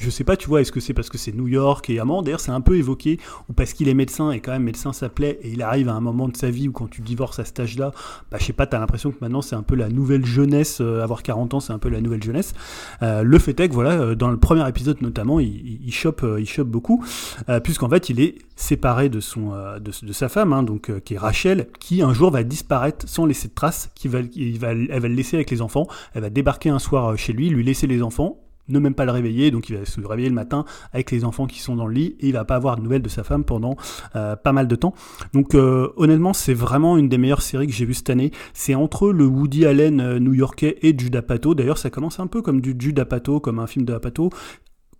Je 0.00 0.10
sais 0.10 0.24
pas, 0.24 0.36
tu 0.36 0.48
vois, 0.48 0.60
est-ce 0.60 0.72
que 0.72 0.80
c'est 0.80 0.94
parce 0.94 1.08
que 1.08 1.18
c'est 1.18 1.34
New 1.34 1.48
York 1.48 1.88
et 1.90 1.98
amant? 1.98 2.22
D'ailleurs, 2.22 2.40
c'est 2.40 2.50
un 2.50 2.60
peu 2.60 2.76
évoqué, 2.76 3.18
ou 3.48 3.52
parce 3.52 3.72
qu'il 3.72 3.88
est 3.88 3.94
médecin 3.94 4.30
et 4.30 4.40
quand 4.40 4.52
même 4.52 4.62
médecin 4.62 4.92
ça 4.92 5.08
plaît, 5.08 5.38
et 5.42 5.50
il 5.50 5.62
arrive 5.62 5.88
à 5.88 5.94
un 5.94 6.00
moment 6.00 6.28
de 6.28 6.36
sa 6.36 6.50
vie 6.50 6.68
où 6.68 6.72
quand 6.72 6.88
tu 6.88 7.02
divorces 7.02 7.38
à 7.38 7.44
cet 7.44 7.60
âge-là, 7.60 7.92
bah, 8.30 8.38
je 8.40 8.44
sais 8.44 8.52
pas, 8.52 8.66
t'as 8.66 8.78
l'impression 8.78 9.10
que 9.10 9.16
maintenant 9.20 9.42
c'est 9.42 9.56
un 9.56 9.62
peu 9.62 9.74
la 9.74 9.88
nouvelle 9.88 10.24
jeunesse, 10.24 10.80
euh, 10.80 11.02
avoir 11.02 11.22
40 11.22 11.54
ans 11.54 11.60
c'est 11.60 11.72
un 11.72 11.78
peu 11.78 11.88
la 11.88 12.00
nouvelle 12.00 12.22
jeunesse. 12.22 12.54
Euh, 13.02 13.22
le 13.22 13.38
fait 13.38 13.58
est 13.60 13.68
que 13.68 13.74
voilà, 13.74 13.92
euh, 13.92 14.14
dans 14.14 14.30
le 14.30 14.38
premier 14.38 14.66
épisode 14.68 15.00
notamment, 15.02 15.40
il, 15.40 15.80
il, 15.84 15.92
chope, 15.92 16.22
euh, 16.22 16.40
il 16.40 16.48
chope 16.48 16.68
beaucoup, 16.68 17.04
euh, 17.48 17.60
puisqu'en 17.60 17.88
fait 17.88 18.08
il 18.08 18.20
est 18.20 18.36
séparé 18.56 19.08
de, 19.08 19.20
son, 19.20 19.52
euh, 19.52 19.78
de, 19.78 19.92
de 20.02 20.12
sa 20.12 20.28
femme, 20.28 20.52
hein, 20.52 20.62
donc, 20.62 20.92
qui 21.02 21.14
est 21.14 21.18
Rachel, 21.18 21.68
qui 21.80 22.02
un 22.02 22.12
jour 22.12 22.30
va 22.30 22.42
disparaître 22.42 23.08
sans 23.08 23.26
laisser 23.26 23.48
de 23.48 23.54
traces, 23.54 23.90
qui 23.94 24.08
va, 24.08 24.20
il 24.34 24.58
va, 24.58 24.68
elle 24.72 25.00
va 25.00 25.08
le 25.08 25.14
laisser 25.14 25.36
avec 25.36 25.50
les 25.50 25.62
enfants, 25.62 25.86
elle 26.14 26.22
va 26.22 26.30
débarquer 26.30 26.70
un 26.70 26.78
soir 26.78 27.16
chez 27.16 27.32
lui, 27.32 27.48
lui 27.48 27.64
laisser 27.64 27.86
les 27.86 28.02
enfants, 28.02 28.38
ne 28.68 28.78
même 28.78 28.94
pas 28.94 29.04
le 29.04 29.12
réveiller, 29.12 29.50
donc 29.50 29.68
il 29.68 29.76
va 29.76 29.84
se 29.84 30.00
réveiller 30.00 30.28
le 30.28 30.34
matin 30.34 30.64
avec 30.92 31.10
les 31.10 31.24
enfants 31.24 31.46
qui 31.46 31.60
sont 31.60 31.76
dans 31.76 31.86
le 31.86 31.94
lit 31.94 32.16
et 32.20 32.28
il 32.28 32.32
va 32.32 32.44
pas 32.44 32.56
avoir 32.56 32.76
de 32.76 32.82
nouvelles 32.82 33.02
de 33.02 33.08
sa 33.08 33.24
femme 33.24 33.44
pendant 33.44 33.76
euh, 34.16 34.36
pas 34.36 34.52
mal 34.52 34.68
de 34.68 34.76
temps. 34.76 34.94
Donc 35.32 35.54
euh, 35.54 35.88
honnêtement, 35.96 36.32
c'est 36.32 36.54
vraiment 36.54 36.96
une 36.96 37.08
des 37.08 37.18
meilleures 37.18 37.42
séries 37.42 37.66
que 37.66 37.72
j'ai 37.72 37.84
vues 37.84 37.94
cette 37.94 38.10
année. 38.10 38.30
C'est 38.52 38.74
entre 38.74 39.10
le 39.10 39.24
Woody 39.24 39.66
Allen 39.66 40.00
euh, 40.00 40.18
new-yorkais 40.18 40.78
et 40.82 40.96
Judah 40.96 41.22
Pato. 41.22 41.54
D'ailleurs, 41.54 41.78
ça 41.78 41.90
commence 41.90 42.20
un 42.20 42.26
peu 42.26 42.42
comme 42.42 42.60
du 42.60 42.74
Judah 42.78 43.04
Pato, 43.04 43.40
comme 43.40 43.58
un 43.58 43.66
film 43.66 43.84
de 43.84 43.96
Pato. 43.98 44.30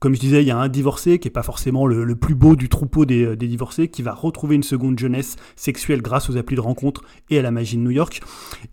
Comme 0.00 0.14
je 0.14 0.20
disais, 0.20 0.42
il 0.42 0.46
y 0.46 0.52
a 0.52 0.56
un 0.56 0.68
divorcé 0.68 1.18
qui 1.18 1.26
est 1.26 1.32
pas 1.32 1.42
forcément 1.42 1.84
le, 1.84 2.04
le 2.04 2.14
plus 2.14 2.36
beau 2.36 2.54
du 2.54 2.68
troupeau 2.68 3.04
des, 3.04 3.24
euh, 3.24 3.36
des, 3.36 3.48
divorcés, 3.48 3.88
qui 3.88 4.02
va 4.02 4.14
retrouver 4.14 4.54
une 4.54 4.62
seconde 4.62 4.96
jeunesse 4.96 5.34
sexuelle 5.56 6.02
grâce 6.02 6.30
aux 6.30 6.36
applis 6.36 6.54
de 6.54 6.60
rencontre 6.60 7.02
et 7.30 7.38
à 7.38 7.42
la 7.42 7.50
magie 7.50 7.76
de 7.76 7.82
New 7.82 7.90
York. 7.90 8.20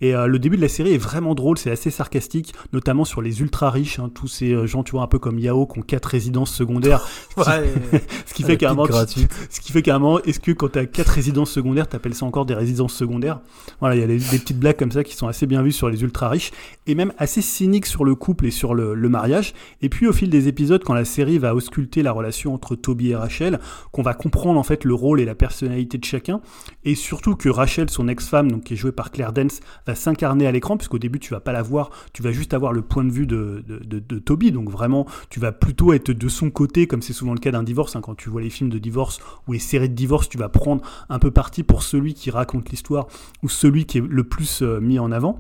Et 0.01 0.13
euh, 0.13 0.27
le 0.27 0.37
début 0.37 0.55
de 0.55 0.61
la 0.61 0.67
série 0.67 0.93
est 0.93 0.99
vraiment 0.99 1.33
drôle, 1.33 1.57
c'est 1.57 1.71
assez 1.71 1.89
sarcastique, 1.89 2.53
notamment 2.73 3.05
sur 3.05 3.23
les 3.23 3.41
ultra 3.41 3.71
riches, 3.71 3.97
hein, 3.97 4.11
tous 4.13 4.27
ces 4.27 4.53
euh, 4.53 4.67
gens, 4.67 4.83
tu 4.83 4.91
vois, 4.91 5.01
un 5.01 5.07
peu 5.07 5.17
comme 5.17 5.39
Yao, 5.39 5.65
qui 5.65 5.79
ont 5.79 5.81
quatre 5.81 6.05
résidences 6.05 6.53
secondaires. 6.53 7.05
Ouais. 7.37 7.69
ce 8.25 8.33
qui 8.33 8.43
fait 8.43 8.55
gratuite. 8.55 9.29
ce 9.49 9.59
qui 9.59 9.73
fait 9.73 9.85
moment, 9.87 10.21
est-ce 10.21 10.39
que 10.39 10.51
quand 10.51 10.71
tu 10.71 10.79
as 10.79 10.85
quatre 10.85 11.09
résidences 11.09 11.51
secondaires, 11.51 11.87
t'appelles 11.87 12.15
ça 12.15 12.25
encore 12.25 12.45
des 12.45 12.53
résidences 12.53 12.93
secondaires? 12.93 13.41
Voilà, 13.81 13.95
il 13.95 13.99
y 13.99 14.03
a 14.03 14.07
des, 14.07 14.19
des 14.19 14.39
petites 14.39 14.57
blagues 14.57 14.77
comme 14.77 14.91
ça 14.91 15.03
qui 15.03 15.15
sont 15.15 15.27
assez 15.27 15.45
bien 15.45 15.61
vues 15.61 15.73
sur 15.73 15.89
les 15.89 16.01
ultra 16.01 16.29
riches 16.29 16.51
et 16.87 16.95
même 16.95 17.11
assez 17.17 17.41
cyniques 17.41 17.87
sur 17.87 18.05
le 18.05 18.15
couple 18.15 18.45
et 18.45 18.51
sur 18.51 18.73
le, 18.73 18.93
le 18.93 19.09
mariage. 19.09 19.53
Et 19.81 19.89
puis 19.89 20.07
au 20.07 20.13
fil 20.13 20.29
des 20.29 20.47
épisodes, 20.47 20.81
quand 20.83 20.93
la 20.93 21.03
série 21.15 21.37
va 21.37 21.55
ausculter 21.55 22.03
la 22.03 22.11
relation 22.11 22.53
entre 22.53 22.75
Toby 22.75 23.11
et 23.11 23.15
Rachel, 23.15 23.59
qu'on 23.93 24.01
va 24.01 24.13
comprendre 24.13 24.59
en 24.59 24.63
fait 24.63 24.83
le 24.83 24.93
rôle 24.93 25.21
et 25.21 25.25
la 25.25 25.35
personnalité 25.35 25.97
de 25.97 26.03
chacun, 26.03 26.41
et 26.83 26.93
surtout 26.93 27.35
que 27.35 27.47
Rachel, 27.47 27.89
son 27.89 28.09
ex-femme, 28.09 28.51
donc 28.51 28.65
qui 28.65 28.73
est 28.73 28.77
jouée 28.77 28.91
par 28.91 29.11
Claire 29.11 29.31
Dance, 29.31 29.61
va 29.87 29.95
s'incarner 29.95 30.45
à 30.45 30.51
l'écran, 30.51 30.75
puisqu'au 30.75 30.99
début 30.99 31.19
tu 31.19 31.33
vas 31.33 31.39
pas 31.39 31.53
la 31.53 31.61
voir, 31.61 31.89
tu 32.11 32.21
vas 32.21 32.33
juste 32.33 32.53
avoir 32.53 32.73
le 32.73 32.81
point 32.81 33.05
de 33.05 33.11
vue 33.11 33.27
de, 33.27 33.63
de, 33.65 33.99
de, 33.99 34.19
Toby, 34.19 34.51
donc 34.51 34.69
vraiment 34.69 35.05
tu 35.29 35.39
vas 35.39 35.53
plutôt 35.53 35.93
être 35.93 36.11
de 36.11 36.27
son 36.27 36.49
côté, 36.49 36.85
comme 36.85 37.01
c'est 37.01 37.13
souvent 37.13 37.33
le 37.33 37.39
cas 37.39 37.51
d'un 37.51 37.63
divorce, 37.63 37.95
hein, 37.95 38.01
quand 38.01 38.15
tu 38.15 38.29
vois 38.29 38.41
les 38.41 38.49
films 38.49 38.69
de 38.69 38.79
divorce 38.79 39.19
ou 39.47 39.53
les 39.53 39.59
séries 39.59 39.89
de 39.89 39.95
divorce, 39.95 40.27
tu 40.27 40.37
vas 40.37 40.49
prendre 40.49 40.81
un 41.07 41.19
peu 41.19 41.31
parti 41.31 41.63
pour 41.63 41.83
celui 41.83 42.13
qui 42.13 42.29
raconte 42.29 42.69
l'histoire 42.69 43.07
ou 43.41 43.47
celui 43.47 43.85
qui 43.85 43.99
est 43.99 44.05
le 44.05 44.23
plus 44.25 44.61
euh, 44.61 44.81
mis 44.81 44.99
en 44.99 45.11
avant. 45.11 45.39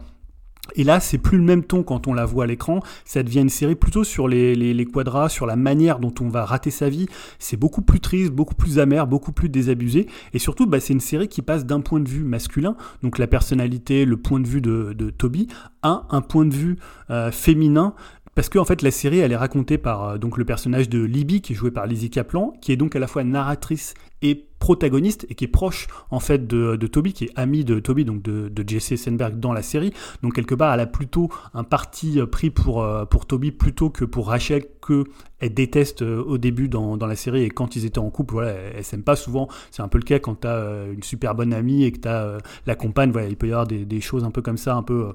Et 0.75 0.83
là, 0.83 0.99
c'est 0.99 1.17
plus 1.17 1.37
le 1.37 1.43
même 1.43 1.63
ton 1.63 1.83
quand 1.83 2.07
on 2.07 2.13
la 2.13 2.25
voit 2.25 2.45
à 2.45 2.47
l'écran. 2.47 2.81
Ça 3.05 3.23
devient 3.23 3.41
une 3.41 3.49
série 3.49 3.75
plutôt 3.75 4.03
sur 4.03 4.27
les, 4.27 4.55
les, 4.55 4.85
quadras, 4.85 5.29
sur 5.29 5.45
la 5.45 5.55
manière 5.55 5.99
dont 5.99 6.13
on 6.21 6.27
va 6.27 6.45
rater 6.45 6.71
sa 6.71 6.89
vie. 6.89 7.07
C'est 7.39 7.57
beaucoup 7.57 7.81
plus 7.81 7.99
triste, 7.99 8.31
beaucoup 8.31 8.55
plus 8.55 8.79
amer, 8.79 9.07
beaucoup 9.07 9.31
plus 9.31 9.49
désabusé. 9.49 10.07
Et 10.33 10.39
surtout, 10.39 10.65
bah, 10.65 10.79
c'est 10.79 10.93
une 10.93 10.99
série 10.99 11.27
qui 11.27 11.41
passe 11.41 11.65
d'un 11.65 11.81
point 11.81 11.99
de 11.99 12.09
vue 12.09 12.23
masculin, 12.23 12.75
donc 13.03 13.17
la 13.17 13.27
personnalité, 13.27 14.05
le 14.05 14.17
point 14.17 14.39
de 14.39 14.47
vue 14.47 14.61
de, 14.61 14.93
de 14.93 15.09
Toby, 15.09 15.47
à 15.83 16.07
un 16.09 16.21
point 16.21 16.45
de 16.45 16.53
vue 16.53 16.77
euh, 17.09 17.31
féminin 17.31 17.93
parce 18.33 18.49
que 18.49 18.59
en 18.59 18.65
fait 18.65 18.81
la 18.81 18.91
série 18.91 19.19
elle 19.19 19.31
est 19.31 19.37
racontée 19.37 19.77
par 19.77 20.03
euh, 20.03 20.17
donc 20.17 20.37
le 20.37 20.43
personnage 20.43 20.89
de 20.89 21.01
Libby 21.01 21.41
qui 21.41 21.53
est 21.53 21.55
joué 21.55 21.71
par 21.71 21.87
Lizzie 21.87 22.09
Kaplan 22.09 22.53
qui 22.61 22.73
est 22.73 22.75
donc 22.75 22.95
à 22.95 22.99
la 22.99 23.07
fois 23.07 23.23
narratrice 23.23 23.93
et 24.21 24.45
protagoniste 24.65 25.27
et 25.29 25.35
qui 25.35 25.43
est 25.43 25.47
proche 25.47 25.85
en 26.09 26.19
fait 26.19 26.47
de, 26.47 26.87
Toby, 26.87 27.13
qui 27.13 27.25
est 27.25 27.31
ami 27.35 27.63
de 27.63 27.79
Toby, 27.79 28.03
donc 28.03 28.23
de, 28.23 28.63
Jesse 28.65 28.93
Eisenberg 28.93 29.39
dans 29.39 29.53
la 29.53 29.61
série. 29.61 29.93
Donc 30.23 30.33
quelque 30.33 30.55
part, 30.55 30.73
elle 30.73 30.79
a 30.79 30.87
plutôt 30.87 31.29
un 31.53 31.63
parti 31.63 32.19
pris 32.31 32.49
pour, 32.49 32.81
euh, 32.81 33.05
pour 33.05 33.27
Toby 33.27 33.51
plutôt 33.51 33.91
que 33.91 34.05
pour 34.05 34.29
Rachel 34.29 34.65
que 34.85 35.03
elle 35.39 35.53
déteste 35.53 36.01
euh, 36.01 36.23
au 36.23 36.37
début 36.37 36.69
dans, 36.69 36.95
la 36.95 37.15
série 37.15 37.43
et 37.43 37.49
quand 37.49 37.75
ils 37.75 37.85
étaient 37.85 37.99
en 37.99 38.09
couple, 38.09 38.33
voilà, 38.33 38.51
elle, 38.51 38.83
s'aime 38.83 39.03
pas 39.03 39.15
souvent. 39.15 39.47
C'est 39.71 39.81
un 39.81 39.87
peu 39.87 39.97
le 39.97 40.03
cas 40.03 40.19
quand 40.19 40.41
tu 40.41 40.47
as 40.47 40.55
euh, 40.55 40.93
une 40.93 41.03
super 41.03 41.35
bonne 41.35 41.53
amie 41.53 41.83
et 41.83 41.91
que 41.91 41.99
tu 41.99 42.07
as 42.07 42.37
la 42.65 42.75
compagne. 42.75 43.11
Voilà, 43.11 43.27
il 43.27 43.35
peut 43.35 43.47
y 43.47 43.51
avoir 43.51 43.67
des, 43.67 44.01
choses 44.01 44.23
un 44.23 44.31
peu 44.31 44.41
comme 44.41 44.57
ça, 44.57 44.75
un 44.75 44.83
peu 44.83 45.13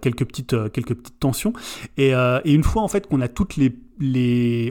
quelques 0.00 0.24
petites 0.24 0.56
quelques 0.72 0.94
petites 0.94 1.20
tensions. 1.20 1.52
Et, 1.96 2.12
une 2.44 2.62
fois 2.62 2.82
en 2.82 2.88
fait 2.88 3.06
qu'on 3.06 3.20
a 3.20 3.28
toutes 3.28 3.56
les 3.56 3.72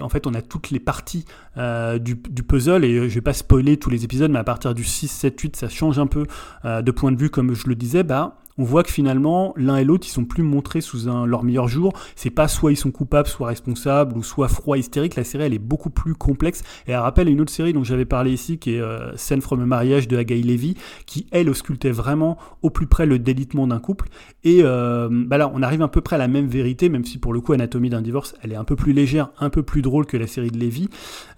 en 0.01 0.09
fait, 0.09 0.27
on 0.27 0.33
a 0.33 0.41
toutes 0.41 0.69
les 0.69 0.79
parties 0.79 1.25
euh, 1.57 1.97
du, 1.97 2.15
puzzle 2.15 2.83
et 2.83 3.09
je 3.09 3.15
vais 3.15 3.21
pas 3.21 3.33
spoiler 3.33 3.77
tous 3.77 3.89
les 3.89 4.03
épisodes, 4.03 4.31
mais 4.31 4.39
à 4.39 4.43
partir 4.43 4.73
du 4.73 4.83
6, 4.83 5.07
7, 5.07 5.39
8, 5.39 5.55
ça 5.55 5.69
change 5.69 5.99
un 5.99 6.07
peu 6.07 6.25
euh, 6.65 6.81
de 6.81 6.91
point 6.91 7.11
de 7.11 7.17
vue, 7.17 7.29
comme 7.29 7.53
je 7.53 7.67
le 7.67 7.75
disais, 7.75 8.03
bah, 8.03 8.37
on 8.57 8.63
voit 8.63 8.83
que 8.83 8.91
finalement, 8.91 9.53
l'un 9.57 9.77
et 9.77 9.83
l'autre, 9.83 10.07
ils 10.07 10.11
sont 10.11 10.25
plus 10.25 10.43
montrés 10.43 10.81
sous 10.81 11.09
un, 11.09 11.25
leur 11.25 11.43
meilleur 11.43 11.67
jour. 11.67 11.93
C'est 12.15 12.29
pas 12.29 12.47
soit 12.47 12.71
ils 12.71 12.77
sont 12.77 12.91
coupables, 12.91 13.27
soit 13.27 13.47
responsables, 13.47 14.17
ou 14.17 14.23
soit 14.23 14.47
froid, 14.47 14.77
hystérique. 14.77 15.15
La 15.15 15.23
série, 15.23 15.43
elle 15.43 15.53
est 15.53 15.59
beaucoup 15.59 15.89
plus 15.89 16.15
complexe. 16.15 16.63
Et 16.87 16.91
elle 16.91 16.99
rappelle 16.99 17.27
une 17.27 17.41
autre 17.41 17.51
série 17.51 17.73
dont 17.73 17.83
j'avais 17.83 18.05
parlé 18.05 18.31
ici, 18.31 18.57
qui 18.57 18.75
est 18.75 18.81
euh, 18.81 19.15
Scène 19.17 19.41
from 19.41 19.61
a 19.61 19.65
Mariage 19.65 20.07
de 20.07 20.17
Agaï 20.17 20.41
Levy, 20.41 20.75
qui, 21.05 21.27
elle, 21.31 21.49
auscultait 21.49 21.91
vraiment 21.91 22.37
au 22.61 22.69
plus 22.69 22.87
près 22.87 23.05
le 23.05 23.19
délitement 23.19 23.67
d'un 23.67 23.79
couple. 23.79 24.07
Et 24.43 24.61
euh, 24.63 25.09
bah 25.11 25.51
on 25.53 25.61
arrive 25.61 25.81
à 25.81 25.87
peu 25.87 26.01
près 26.01 26.15
à 26.15 26.19
la 26.19 26.27
même 26.27 26.47
vérité, 26.47 26.87
même 26.89 27.03
si 27.03 27.17
pour 27.17 27.33
le 27.33 27.41
coup, 27.41 27.53
Anatomie 27.53 27.89
d'un 27.89 28.01
divorce, 28.01 28.35
elle 28.41 28.53
est 28.53 28.57
un 28.57 28.63
peu 28.63 28.75
plus 28.75 28.93
légère, 28.93 29.29
un 29.39 29.49
peu 29.49 29.63
plus 29.63 29.81
drôle 29.81 30.05
que 30.05 30.17
la 30.17 30.27
série 30.27 30.51
de 30.51 30.57
Levy. 30.57 30.89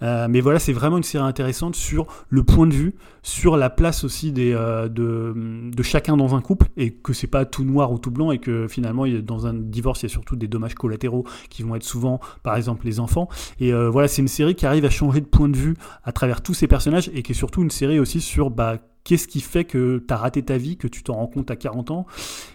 Euh, 0.02 0.28
mais 0.30 0.40
voilà, 0.40 0.58
c'est 0.58 0.72
vraiment 0.72 0.98
une 0.98 1.02
série 1.02 1.24
intéressante 1.24 1.74
sur 1.74 2.06
le 2.28 2.44
point 2.44 2.66
de 2.66 2.74
vue, 2.74 2.94
sur 3.28 3.58
la 3.58 3.68
place 3.68 4.04
aussi 4.04 4.32
des, 4.32 4.54
euh, 4.54 4.88
de, 4.88 5.34
de 5.70 5.82
chacun 5.82 6.16
dans 6.16 6.34
un 6.34 6.40
couple, 6.40 6.68
et 6.78 6.92
que 6.92 7.12
c'est 7.12 7.26
pas 7.26 7.44
tout 7.44 7.62
noir 7.62 7.92
ou 7.92 7.98
tout 7.98 8.10
blanc 8.10 8.30
et 8.30 8.38
que 8.38 8.66
finalement 8.68 9.06
dans 9.22 9.46
un 9.46 9.52
divorce 9.52 10.02
il 10.02 10.06
y 10.06 10.06
a 10.06 10.08
surtout 10.08 10.34
des 10.34 10.48
dommages 10.48 10.74
collatéraux 10.74 11.24
qui 11.50 11.62
vont 11.62 11.74
être 11.74 11.84
souvent 11.84 12.20
par 12.42 12.56
exemple 12.56 12.86
les 12.86 13.00
enfants 13.00 13.28
et 13.60 13.72
euh, 13.72 13.90
voilà 13.90 14.08
c'est 14.08 14.22
une 14.22 14.28
série 14.28 14.54
qui 14.54 14.64
arrive 14.64 14.86
à 14.86 14.90
changer 14.90 15.20
de 15.20 15.26
point 15.26 15.50
de 15.50 15.56
vue 15.56 15.74
à 16.04 16.12
travers 16.12 16.40
tous 16.40 16.54
ces 16.54 16.66
personnages 16.66 17.10
et 17.12 17.22
qui 17.22 17.32
est 17.32 17.34
surtout 17.34 17.62
une 17.62 17.70
série 17.70 17.98
aussi 17.98 18.22
sur 18.22 18.50
bah, 18.50 18.78
qu'est-ce 19.04 19.28
qui 19.28 19.42
fait 19.42 19.64
que 19.64 20.02
tu 20.06 20.14
as 20.14 20.16
raté 20.16 20.42
ta 20.42 20.56
vie, 20.56 20.78
que 20.78 20.88
tu 20.88 21.02
t'en 21.02 21.14
rends 21.14 21.26
compte 21.26 21.50
à 21.50 21.56
40 21.56 21.90
ans 21.90 22.06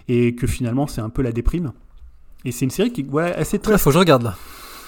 et 0.07 0.33
que 0.33 0.47
finalement 0.47 0.87
c'est 0.87 1.01
un 1.01 1.09
peu 1.09 1.21
la 1.21 1.31
déprime. 1.31 1.73
Et 2.45 2.51
c'est 2.51 2.65
une 2.65 2.71
série 2.71 2.91
qui 2.91 3.03
ouais, 3.03 3.33
assez 3.35 3.59
très... 3.59 3.73
Ouais, 3.73 3.77
faut 3.77 3.91
que 3.91 3.93
je 3.93 3.99
regarde 3.99 4.23
là. 4.23 4.35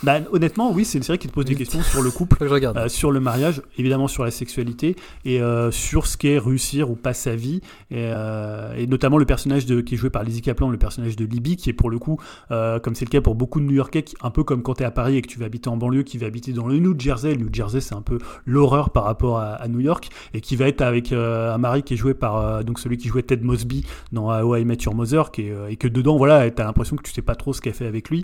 Bah, 0.05 0.19
honnêtement, 0.31 0.71
oui, 0.71 0.85
c'est 0.85 0.99
une 0.99 1.03
série 1.03 1.17
qui 1.17 1.27
te 1.27 1.33
pose 1.33 1.45
des 1.45 1.55
questions 1.55 1.81
sur 1.81 2.03
le 2.03 2.11
couple, 2.11 2.37
euh, 2.43 2.87
sur 2.89 3.11
le 3.11 3.19
mariage, 3.19 3.63
évidemment 3.79 4.07
sur 4.07 4.23
la 4.23 4.29
sexualité 4.29 4.95
et 5.25 5.41
euh, 5.41 5.71
sur 5.71 6.05
ce 6.05 6.15
qu'est 6.15 6.37
réussir 6.37 6.91
ou 6.91 6.95
pas 6.95 7.15
sa 7.15 7.35
vie. 7.35 7.59
Et, 7.89 8.11
euh, 8.13 8.75
et, 8.77 8.85
notamment 8.85 9.17
le 9.17 9.25
personnage 9.25 9.65
de, 9.65 9.81
qui 9.81 9.95
est 9.95 9.97
joué 9.97 10.11
par 10.11 10.23
Lizzie 10.23 10.43
Kaplan, 10.43 10.69
le 10.69 10.77
personnage 10.77 11.15
de 11.15 11.25
Libby, 11.25 11.55
qui 11.55 11.71
est 11.71 11.73
pour 11.73 11.89
le 11.89 11.97
coup, 11.97 12.19
euh, 12.51 12.79
comme 12.79 12.93
c'est 12.93 13.05
le 13.05 13.09
cas 13.09 13.19
pour 13.21 13.33
beaucoup 13.33 13.59
de 13.59 13.65
New 13.65 13.73
Yorkais, 13.73 14.03
qui, 14.03 14.15
un 14.21 14.29
peu 14.29 14.43
comme 14.43 14.61
quand 14.61 14.75
tu 14.75 14.83
es 14.83 14.85
à 14.85 14.91
Paris 14.91 15.17
et 15.17 15.23
que 15.23 15.27
tu 15.27 15.39
vas 15.39 15.47
habiter 15.47 15.69
en 15.69 15.77
banlieue, 15.77 16.03
qui 16.03 16.19
va 16.19 16.27
habiter 16.27 16.53
dans 16.53 16.67
le 16.67 16.77
New 16.77 16.93
Jersey. 16.99 17.33
Le 17.33 17.45
New 17.45 17.49
Jersey, 17.51 17.81
c'est 17.81 17.95
un 17.95 18.03
peu 18.03 18.19
l'horreur 18.45 18.91
par 18.91 19.05
rapport 19.05 19.39
à, 19.39 19.53
à, 19.53 19.67
New 19.67 19.79
York 19.79 20.09
et 20.35 20.41
qui 20.41 20.55
va 20.55 20.67
être 20.67 20.81
avec 20.81 21.13
euh, 21.13 21.51
un 21.51 21.57
mari 21.57 21.81
qui 21.81 21.95
est 21.95 21.97
joué 21.97 22.13
par 22.13 22.63
donc 22.63 22.77
celui 22.77 22.97
qui 22.97 23.07
jouait 23.07 23.23
Ted 23.23 23.43
Mosby 23.43 23.83
dans 24.11 24.29
How 24.29 24.57
I 24.57 24.65
Met 24.65 24.77
Your 24.85 24.93
Mother, 24.93 25.31
qui 25.31 25.47
est, 25.47 25.55
et 25.69 25.77
que 25.77 25.87
dedans, 25.87 26.17
voilà, 26.17 26.51
tu 26.51 26.61
as 26.61 26.65
l'impression 26.65 26.95
que 26.95 27.01
tu 27.01 27.11
sais 27.11 27.23
pas 27.23 27.33
trop 27.33 27.53
ce 27.53 27.61
qu'elle 27.61 27.73
fait 27.73 27.87
avec 27.87 28.11
lui. 28.11 28.23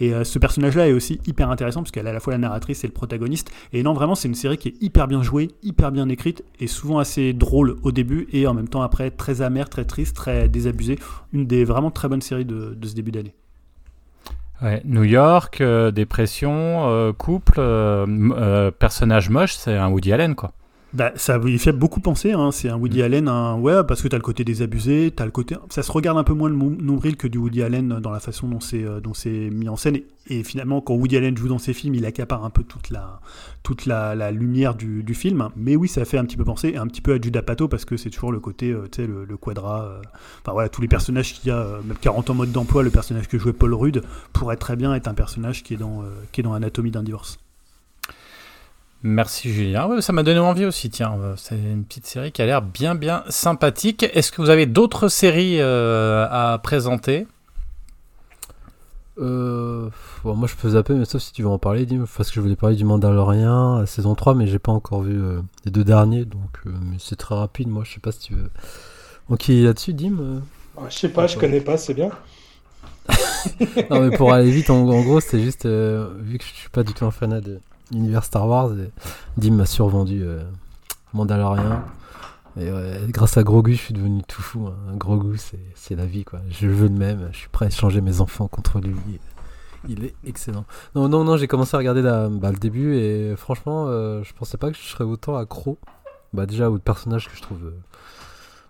Et 0.00 0.12
ce 0.24 0.40
personnage-là 0.40 0.88
est 0.88 0.92
aussi 0.92 1.19
hyper 1.26 1.50
intéressant 1.50 1.80
parce 1.82 1.90
qu'elle 1.90 2.06
est 2.06 2.10
à 2.10 2.12
la 2.12 2.20
fois 2.20 2.32
la 2.32 2.38
narratrice 2.38 2.84
et 2.84 2.86
le 2.86 2.92
protagoniste. 2.92 3.50
Et 3.72 3.82
non, 3.82 3.92
vraiment, 3.92 4.14
c'est 4.14 4.28
une 4.28 4.34
série 4.34 4.58
qui 4.58 4.68
est 4.68 4.82
hyper 4.82 5.08
bien 5.08 5.22
jouée, 5.22 5.48
hyper 5.62 5.92
bien 5.92 6.08
écrite 6.08 6.44
et 6.58 6.66
souvent 6.66 6.98
assez 6.98 7.32
drôle 7.32 7.76
au 7.82 7.92
début 7.92 8.28
et 8.32 8.46
en 8.46 8.54
même 8.54 8.68
temps 8.68 8.82
après 8.82 9.10
très 9.10 9.42
amère, 9.42 9.68
très 9.68 9.84
triste, 9.84 10.16
très 10.16 10.48
désabusée. 10.48 10.98
Une 11.32 11.46
des 11.46 11.64
vraiment 11.64 11.90
très 11.90 12.08
bonnes 12.08 12.22
séries 12.22 12.44
de, 12.44 12.76
ce 12.82 12.94
début 12.94 13.10
d'année. 13.10 13.34
New 14.84 15.04
York, 15.04 15.62
euh, 15.62 15.90
dépression, 15.90 16.86
euh, 16.86 17.14
couple, 17.14 17.54
euh, 17.56 18.70
personnage 18.70 19.30
moche, 19.30 19.54
c'est 19.54 19.74
un 19.74 19.88
Woody 19.88 20.12
Allen 20.12 20.34
quoi. 20.34 20.52
Bah, 20.92 21.12
ça 21.14 21.38
lui 21.38 21.56
fait 21.60 21.72
beaucoup 21.72 22.00
penser, 22.00 22.32
hein. 22.32 22.50
c'est 22.50 22.68
un 22.68 22.76
Woody 22.76 22.98
mmh. 22.98 23.04
Allen, 23.04 23.28
un... 23.28 23.54
ouais, 23.54 23.84
parce 23.86 24.02
que 24.02 24.08
t'as 24.08 24.16
le 24.16 24.22
côté 24.22 24.42
désabusé, 24.42 25.12
t'as 25.14 25.24
le 25.24 25.30
côté, 25.30 25.54
ça 25.68 25.84
se 25.84 25.92
regarde 25.92 26.18
un 26.18 26.24
peu 26.24 26.32
moins 26.32 26.48
le 26.48 26.56
nombril 26.56 27.16
que 27.16 27.28
du 27.28 27.38
Woody 27.38 27.62
Allen 27.62 28.00
dans 28.00 28.10
la 28.10 28.18
façon 28.18 28.48
dont 28.48 28.58
c'est 28.58 28.82
euh, 28.82 28.98
dont 29.00 29.14
c'est 29.14 29.50
mis 29.50 29.68
en 29.68 29.76
scène, 29.76 29.96
et, 29.96 30.06
et, 30.26 30.42
finalement 30.42 30.80
quand 30.80 30.94
Woody 30.94 31.16
Allen 31.16 31.36
joue 31.36 31.46
dans 31.46 31.58
ses 31.58 31.74
films, 31.74 31.94
il 31.94 32.04
accapare 32.06 32.44
un 32.44 32.50
peu 32.50 32.64
toute 32.64 32.90
la 32.90 33.20
toute 33.62 33.86
la, 33.86 34.16
la 34.16 34.32
lumière 34.32 34.74
du, 34.74 35.04
du, 35.04 35.14
film, 35.14 35.50
mais 35.54 35.76
oui, 35.76 35.86
ça 35.86 36.04
fait 36.04 36.18
un 36.18 36.24
petit 36.24 36.36
peu 36.36 36.44
penser, 36.44 36.74
un 36.76 36.88
petit 36.88 37.02
peu 37.02 37.12
à 37.12 37.20
Judah 37.20 37.42
Pato 37.42 37.68
parce 37.68 37.84
que 37.84 37.96
c'est 37.96 38.10
toujours 38.10 38.32
le 38.32 38.40
côté, 38.40 38.72
euh, 38.72 38.88
tu 38.90 39.02
sais, 39.02 39.06
le, 39.06 39.24
le, 39.24 39.36
quadra, 39.36 39.84
euh... 39.84 40.02
enfin 40.42 40.52
voilà, 40.52 40.68
tous 40.68 40.82
les 40.82 40.88
personnages 40.88 41.34
qu'il 41.34 41.48
y 41.48 41.50
a, 41.52 41.58
euh, 41.58 41.82
même 41.84 41.98
40 42.00 42.30
ans 42.30 42.34
mode 42.34 42.50
d'emploi, 42.50 42.82
le 42.82 42.90
personnage 42.90 43.28
que 43.28 43.38
jouait 43.38 43.52
Paul 43.52 43.74
Rudd 43.74 44.02
pourrait 44.32 44.56
très 44.56 44.74
bien 44.74 44.92
être 44.94 45.06
un 45.06 45.14
personnage 45.14 45.62
qui 45.62 45.74
est 45.74 45.76
dans 45.76 46.02
qui 46.32 46.40
est 46.40 46.44
dans 46.44 46.54
Anatomie 46.54 46.90
d'un 46.90 47.04
divorce. 47.04 47.38
Merci 49.02 49.52
Julien. 49.52 49.86
Ouais, 49.86 50.02
ça 50.02 50.12
m'a 50.12 50.22
donné 50.22 50.38
envie 50.40 50.66
aussi, 50.66 50.90
tiens. 50.90 51.16
C'est 51.36 51.56
une 51.56 51.84
petite 51.84 52.06
série 52.06 52.32
qui 52.32 52.42
a 52.42 52.46
l'air 52.46 52.60
bien 52.60 52.94
bien 52.94 53.24
sympathique. 53.28 54.02
Est-ce 54.12 54.30
que 54.30 54.42
vous 54.42 54.50
avez 54.50 54.66
d'autres 54.66 55.08
séries 55.08 55.60
euh, 55.60 56.26
à 56.30 56.58
présenter? 56.58 57.26
Euh, 59.18 59.90
bon, 60.24 60.34
moi 60.34 60.48
je 60.48 60.54
peux 60.54 60.70
zapper, 60.70 60.94
mais 60.94 61.04
sauf 61.04 61.20
si 61.20 61.32
tu 61.32 61.42
veux 61.42 61.48
en 61.48 61.58
parler, 61.58 61.84
Dim, 61.84 62.04
parce 62.16 62.30
que 62.30 62.36
je 62.36 62.40
voulais 62.40 62.56
parler 62.56 62.76
du 62.76 62.84
Mandalorian, 62.84 63.80
la 63.80 63.86
saison 63.86 64.14
3, 64.14 64.34
mais 64.34 64.46
j'ai 64.46 64.58
pas 64.58 64.72
encore 64.72 65.02
vu 65.02 65.20
euh, 65.20 65.40
les 65.64 65.70
deux 65.70 65.84
derniers, 65.84 66.24
donc 66.24 66.40
euh, 66.66 66.70
mais 66.90 66.96
c'est 66.98 67.16
très 67.16 67.34
rapide, 67.34 67.68
moi 67.68 67.82
je 67.84 67.92
sais 67.94 68.00
pas 68.00 68.12
si 68.12 68.20
tu 68.20 68.34
veux. 68.34 68.50
Ok, 69.28 69.48
là-dessus, 69.48 69.92
Dim 69.92 70.16
euh, 70.20 70.38
Ah, 70.78 70.84
Je 70.88 70.98
sais 70.98 71.08
pas, 71.10 71.26
je 71.26 71.36
connais 71.36 71.60
pas, 71.60 71.76
c'est 71.76 71.94
bien. 71.94 72.10
Non, 73.90 74.00
mais 74.00 74.16
pour 74.16 74.32
aller 74.32 74.50
vite, 74.50 74.70
en, 74.70 74.88
en 74.88 75.02
gros, 75.02 75.20
c'est 75.20 75.40
juste, 75.40 75.66
euh, 75.66 76.08
vu 76.20 76.38
que 76.38 76.44
je 76.44 76.54
suis 76.54 76.68
pas 76.70 76.82
du 76.82 76.94
tout 76.94 77.04
un 77.04 77.10
fanat 77.10 77.40
de 77.40 77.58
l'univers 77.90 78.24
Star 78.24 78.46
Wars, 78.46 78.72
et 78.72 78.90
Dim 79.36 79.52
m'a 79.52 79.66
survendu 79.66 80.22
euh, 80.22 80.42
Mandalorian. 81.12 81.82
Et 82.60 82.68
grâce 83.08 83.36
à 83.38 83.44
Grogu, 83.44 83.74
je 83.74 83.80
suis 83.80 83.94
devenu 83.94 84.22
tout 84.26 84.42
fou. 84.42 84.66
Hein. 84.66 84.96
Grogu, 84.96 85.38
c'est 85.74 85.94
la 85.94 86.04
vie, 86.04 86.24
quoi. 86.24 86.40
Je 86.50 86.66
veux 86.66 86.88
le 86.88 86.94
même. 86.94 87.28
Je 87.32 87.38
suis 87.38 87.48
prêt 87.48 87.66
à 87.66 87.68
échanger 87.68 88.00
mes 88.00 88.20
enfants 88.20 88.48
contre 88.48 88.80
lui. 88.80 88.96
Il 89.88 90.04
est 90.04 90.14
excellent. 90.26 90.64
Non, 90.94 91.08
non, 91.08 91.24
non, 91.24 91.36
j'ai 91.36 91.46
commencé 91.46 91.74
à 91.74 91.78
regarder 91.78 92.02
bah, 92.02 92.50
le 92.50 92.58
début 92.58 92.96
et 92.96 93.34
franchement, 93.36 93.86
euh, 93.86 94.22
je 94.24 94.32
pensais 94.34 94.58
pas 94.58 94.70
que 94.70 94.76
je 94.76 94.82
serais 94.82 95.04
autant 95.04 95.36
accro. 95.36 95.78
Bah, 96.32 96.44
déjà, 96.46 96.70
au 96.70 96.78
personnage 96.78 97.28
que 97.28 97.36
je 97.36 97.42
trouve 97.42 97.64
euh, 97.64 97.78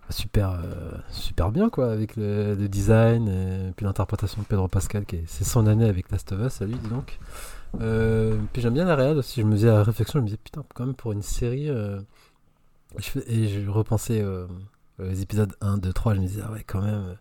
super, 0.09 0.51
euh, 0.51 0.91
super 1.09 1.51
bien, 1.51 1.69
quoi, 1.69 1.91
avec 1.91 2.15
le, 2.15 2.55
design 2.67 3.27
et 3.27 3.71
puis 3.75 3.85
l'interprétation 3.85 4.41
de 4.41 4.47
Pedro 4.47 4.67
Pascal, 4.67 5.05
qui 5.05 5.17
est 5.17 5.23
c'est 5.27 5.43
son 5.43 5.67
année 5.67 5.87
avec 5.87 6.11
Last 6.11 6.31
of 6.31 6.39
Us, 6.41 6.61
à 6.61 6.65
lui, 6.65 6.75
dis 6.75 6.89
donc. 6.89 7.19
Euh, 7.79 8.37
puis 8.51 8.61
j'aime 8.61 8.73
bien 8.73 8.85
la 8.85 8.95
réal 8.95 9.17
aussi. 9.17 9.41
Je 9.41 9.45
me 9.45 9.53
faisais 9.53 9.67
la 9.67 9.83
réflexion, 9.83 10.19
je 10.19 10.23
me 10.23 10.27
disais, 10.27 10.39
putain, 10.43 10.63
quand 10.73 10.85
même, 10.85 10.95
pour 10.95 11.13
une 11.13 11.21
série. 11.21 11.69
euh, 11.69 12.01
et 13.27 13.47
je 13.47 13.69
repensais 13.69 14.21
euh, 14.21 14.47
aux 14.99 15.13
épisodes 15.13 15.53
1, 15.61 15.77
2, 15.77 15.93
3, 15.93 16.15
je 16.15 16.19
me 16.19 16.27
disais, 16.27 16.41
ah 16.45 16.51
ouais, 16.51 16.63
quand 16.65 16.81
même, 16.81 17.05
euh, 17.09 17.13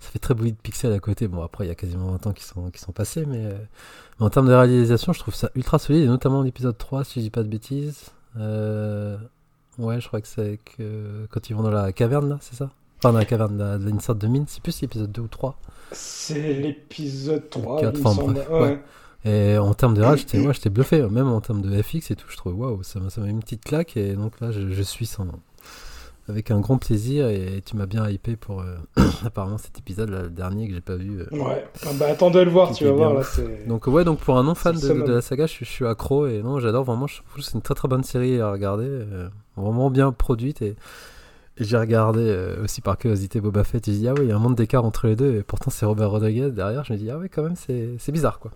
ça 0.00 0.10
fait 0.10 0.18
très 0.18 0.34
de 0.34 0.50
pixels 0.50 0.92
à 0.92 0.98
côté. 0.98 1.28
Bon, 1.28 1.42
après, 1.42 1.64
il 1.64 1.68
y 1.68 1.70
a 1.70 1.74
quasiment 1.74 2.10
20 2.10 2.26
ans 2.28 2.32
qui 2.32 2.44
sont, 2.44 2.70
qui 2.70 2.80
sont 2.80 2.92
passés, 2.92 3.24
mais, 3.26 3.46
euh, 3.46 3.58
en 4.18 4.30
termes 4.30 4.48
de 4.48 4.52
réalisation, 4.52 5.12
je 5.12 5.20
trouve 5.20 5.34
ça 5.34 5.50
ultra 5.54 5.78
solide, 5.78 6.02
et 6.04 6.06
notamment 6.06 6.42
l'épisode 6.42 6.76
3, 6.76 7.04
si 7.04 7.20
je 7.20 7.24
dis 7.24 7.30
pas 7.30 7.42
de 7.42 7.48
bêtises. 7.48 8.10
Euh, 8.36 9.16
ouais, 9.78 10.00
je 10.00 10.06
crois 10.08 10.20
que 10.20 10.28
c'est 10.28 10.58
euh, 10.80 11.26
quand 11.30 11.48
ils 11.50 11.54
vont 11.56 11.62
dans 11.62 11.70
la 11.70 11.92
caverne, 11.92 12.28
là, 12.28 12.38
c'est 12.40 12.54
ça? 12.56 12.70
Enfin, 12.98 13.12
dans 13.12 13.18
la 13.18 13.24
caverne, 13.24 13.58
la- 13.58 13.76
une 13.90 14.00
sorte 14.00 14.18
de 14.18 14.26
mine, 14.28 14.44
c'est 14.46 14.62
plus 14.62 14.80
l'épisode 14.80 15.10
2 15.12 15.22
ou 15.22 15.28
3. 15.28 15.56
C'est 15.92 16.52
l'épisode 16.54 17.50
3, 17.50 17.80
Quatre, 17.80 17.98
il 17.98 18.02
me 18.02 18.06
enfin, 18.08 18.20
semble. 18.20 18.34
bref, 18.34 18.48
Ouais. 18.50 18.60
ouais. 18.60 18.82
Et 19.24 19.58
en 19.58 19.72
termes 19.74 19.94
de 19.94 20.02
rage, 20.02 20.20
j'étais 20.20 20.38
ouais, 20.46 20.70
bluffé, 20.70 21.02
même 21.08 21.28
en 21.28 21.40
termes 21.40 21.62
de 21.62 21.80
FX 21.82 22.10
et 22.10 22.16
tout, 22.16 22.26
je 22.28 22.36
trouve 22.36 22.58
waouh, 22.58 22.82
ça 22.82 22.98
m'a 23.00 23.08
ça 23.10 23.20
m'a 23.20 23.28
mis 23.28 23.32
une 23.32 23.40
petite 23.40 23.62
claque 23.64 23.96
et 23.96 24.14
donc 24.14 24.40
là 24.40 24.50
je, 24.50 24.70
je 24.70 24.82
suis 24.82 25.06
sans 25.06 25.26
avec 26.28 26.50
un 26.50 26.60
grand 26.60 26.78
plaisir 26.78 27.28
et 27.28 27.62
tu 27.66 27.76
m'as 27.76 27.86
bien 27.86 28.08
hypé 28.08 28.36
pour 28.36 28.60
euh, 28.60 28.76
apparemment 29.24 29.58
cet 29.58 29.78
épisode 29.78 30.10
là, 30.10 30.22
le 30.22 30.30
dernier 30.30 30.68
que 30.68 30.74
j'ai 30.74 30.80
pas 30.80 30.94
vu. 30.96 31.20
euh. 31.20 31.26
Ouais. 31.36 31.64
Ah 31.84 31.90
bah 31.98 32.06
attends 32.10 32.30
de 32.30 32.38
le 32.40 32.50
voir, 32.50 32.72
tu 32.72 32.84
vas 32.84 32.92
voir 32.92 33.14
là. 33.14 33.22
Donc 33.66 33.86
ouais, 33.88 34.04
donc 34.04 34.20
pour 34.20 34.38
un 34.38 34.44
non 34.44 34.54
fan 34.54 34.74
de, 34.78 34.92
la 35.12 35.20
saga, 35.20 35.46
je, 35.46 35.52
suis- 35.52 35.66
je 35.66 35.70
suis 35.70 35.86
accro 35.86 36.26
et 36.26 36.42
non, 36.42 36.60
j'adore 36.60 36.84
vraiment, 36.84 37.06
je 37.06 37.16
trouve 37.18 37.34
que 37.36 37.42
c'est 37.42 37.54
une 37.54 37.62
très 37.62 37.74
très 37.74 37.88
bonne 37.88 38.04
série 38.04 38.40
à 38.40 38.50
regarder, 38.52 38.86
euh, 38.86 39.28
vraiment 39.56 39.90
bien 39.90 40.12
produite 40.12 40.62
et, 40.62 40.76
et 41.58 41.64
j'ai 41.64 41.76
regardé 41.76 42.54
aussi 42.62 42.80
par 42.80 42.96
curiosité 42.98 43.40
Boba 43.40 43.64
Fett 43.64 43.86
et 43.88 43.92
je 43.92 43.98
dis 43.98 44.08
ah 44.08 44.14
ouais, 44.14 44.22
il 44.22 44.28
y 44.28 44.32
a 44.32 44.36
un 44.36 44.38
monde 44.38 44.54
d'écart 44.54 44.84
entre 44.84 45.06
les 45.08 45.16
deux 45.16 45.34
et 45.34 45.42
pourtant 45.42 45.70
c'est 45.70 45.84
Robert 45.86 46.10
Rodriguez 46.10 46.50
derrière, 46.50 46.84
je 46.84 46.92
me 46.92 46.98
dis 46.98 47.10
ah 47.10 47.18
ouais 47.18 47.28
quand 47.28 47.42
même 47.42 47.56
c'est 47.56 47.90
c'est 47.98 48.12
bizarre 48.12 48.38
quoi. 48.38 48.52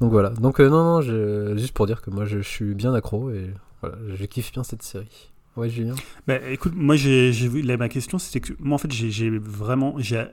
Donc 0.00 0.12
voilà, 0.12 0.30
donc 0.30 0.60
non 0.60 0.70
non, 0.70 1.00
je, 1.02 1.54
juste 1.58 1.74
pour 1.74 1.86
dire 1.86 2.00
que 2.00 2.08
moi 2.10 2.24
je, 2.24 2.38
je 2.40 2.48
suis 2.48 2.74
bien 2.74 2.94
accro 2.94 3.30
et 3.30 3.50
voilà, 3.82 3.96
je 4.14 4.24
kiffe 4.26 4.52
bien 4.52 4.62
cette 4.62 4.82
série. 4.82 5.29
Ouais 5.56 5.68
Julien. 5.68 5.94
Bah, 6.26 6.36
écoute, 6.50 6.74
moi, 6.74 6.96
j'ai 6.96 7.30
vu. 7.30 7.62
ma 7.62 7.88
question, 7.88 8.18
c'était 8.18 8.40
que 8.40 8.54
moi, 8.60 8.76
en 8.76 8.78
fait, 8.78 8.92
j'ai 8.92 9.10
j'ai 9.10 9.30
vraiment. 9.30 9.94
J'ai 9.98 10.26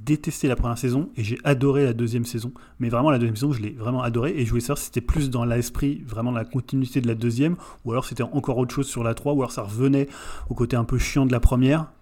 détesté 0.00 0.48
la 0.48 0.56
première 0.56 0.78
saison 0.78 1.10
et 1.16 1.22
j'ai 1.22 1.38
adoré 1.44 1.84
la 1.84 1.92
deuxième 1.92 2.24
saison. 2.24 2.52
Mais 2.78 2.88
vraiment, 2.88 3.10
la 3.10 3.18
deuxième 3.18 3.36
saison, 3.36 3.52
je 3.52 3.60
l'ai 3.60 3.70
vraiment 3.70 4.02
adoré 4.02 4.32
et 4.34 4.44
je 4.44 4.50
voulais 4.50 4.60
savoir 4.60 4.78
si 4.78 4.86
c'était 4.86 5.00
plus 5.00 5.30
dans 5.30 5.44
l'esprit, 5.44 6.02
vraiment 6.06 6.30
la 6.30 6.44
continuité 6.44 7.00
de 7.00 7.06
la 7.06 7.14
deuxième, 7.14 7.56
ou 7.84 7.92
alors 7.92 8.04
c'était 8.06 8.22
encore 8.22 8.58
autre 8.58 8.74
chose 8.74 8.88
sur 8.88 9.04
la 9.04 9.14
3, 9.14 9.34
ou 9.34 9.42
alors 9.42 9.52
ça 9.52 9.62
revenait 9.62 10.08
au 10.48 10.54
côté 10.54 10.76
un 10.76 10.84
peu 10.84 10.98
chiant 10.98 11.26
de 11.26 11.32
la 11.32 11.40
première. 11.40 11.92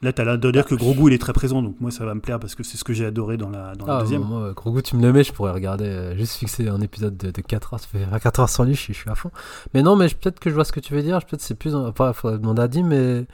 Là, 0.00 0.12
t'as 0.12 0.24
l'air 0.24 0.38
de 0.38 0.50
dire 0.52 0.64
que 0.64 0.76
Grogu, 0.76 1.08
il 1.08 1.12
est 1.12 1.18
très 1.18 1.32
présent, 1.32 1.60
donc 1.60 1.74
moi, 1.80 1.90
ça 1.90 2.04
va 2.04 2.14
me 2.14 2.20
plaire 2.20 2.38
parce 2.38 2.54
que 2.54 2.62
c'est 2.62 2.76
ce 2.76 2.84
que 2.84 2.92
j'ai 2.92 3.04
adoré 3.04 3.36
dans 3.36 3.50
la, 3.50 3.74
dans 3.74 3.84
la 3.86 3.96
Ah, 3.96 4.00
deuxième. 4.02 4.22
moi, 4.22 4.52
gros 4.54 4.70
goût, 4.70 4.80
tu 4.80 4.94
me 4.94 5.02
le 5.02 5.12
mets, 5.12 5.24
je 5.24 5.32
pourrais 5.32 5.50
regarder, 5.50 5.86
euh, 5.86 6.16
juste 6.16 6.36
fixer 6.36 6.68
un 6.68 6.80
épisode 6.80 7.16
de, 7.16 7.32
de 7.32 7.40
4 7.40 7.74
heures, 7.74 7.80
ça 7.80 7.88
fait 7.88 8.06
4 8.20 8.40
heures 8.40 8.48
sans 8.48 8.62
lui, 8.62 8.74
je 8.74 8.80
suis, 8.80 8.94
je 8.94 9.00
suis 9.00 9.10
à 9.10 9.16
fond. 9.16 9.32
Mais 9.74 9.82
non, 9.82 9.96
mais 9.96 10.06
peut-être 10.08 10.38
que 10.38 10.50
je 10.50 10.54
vois 10.54 10.64
ce 10.64 10.70
que 10.72 10.78
tu 10.78 10.94
veux 10.94 11.02
dire, 11.02 11.18
peut-être 11.24 11.40
c'est 11.42 11.56
plus, 11.56 11.74
enfin, 11.74 12.12
faudrait 12.12 12.38
demander 12.38 12.62
à 12.62 12.68
Dim, 12.68 12.84
mais 12.84 13.26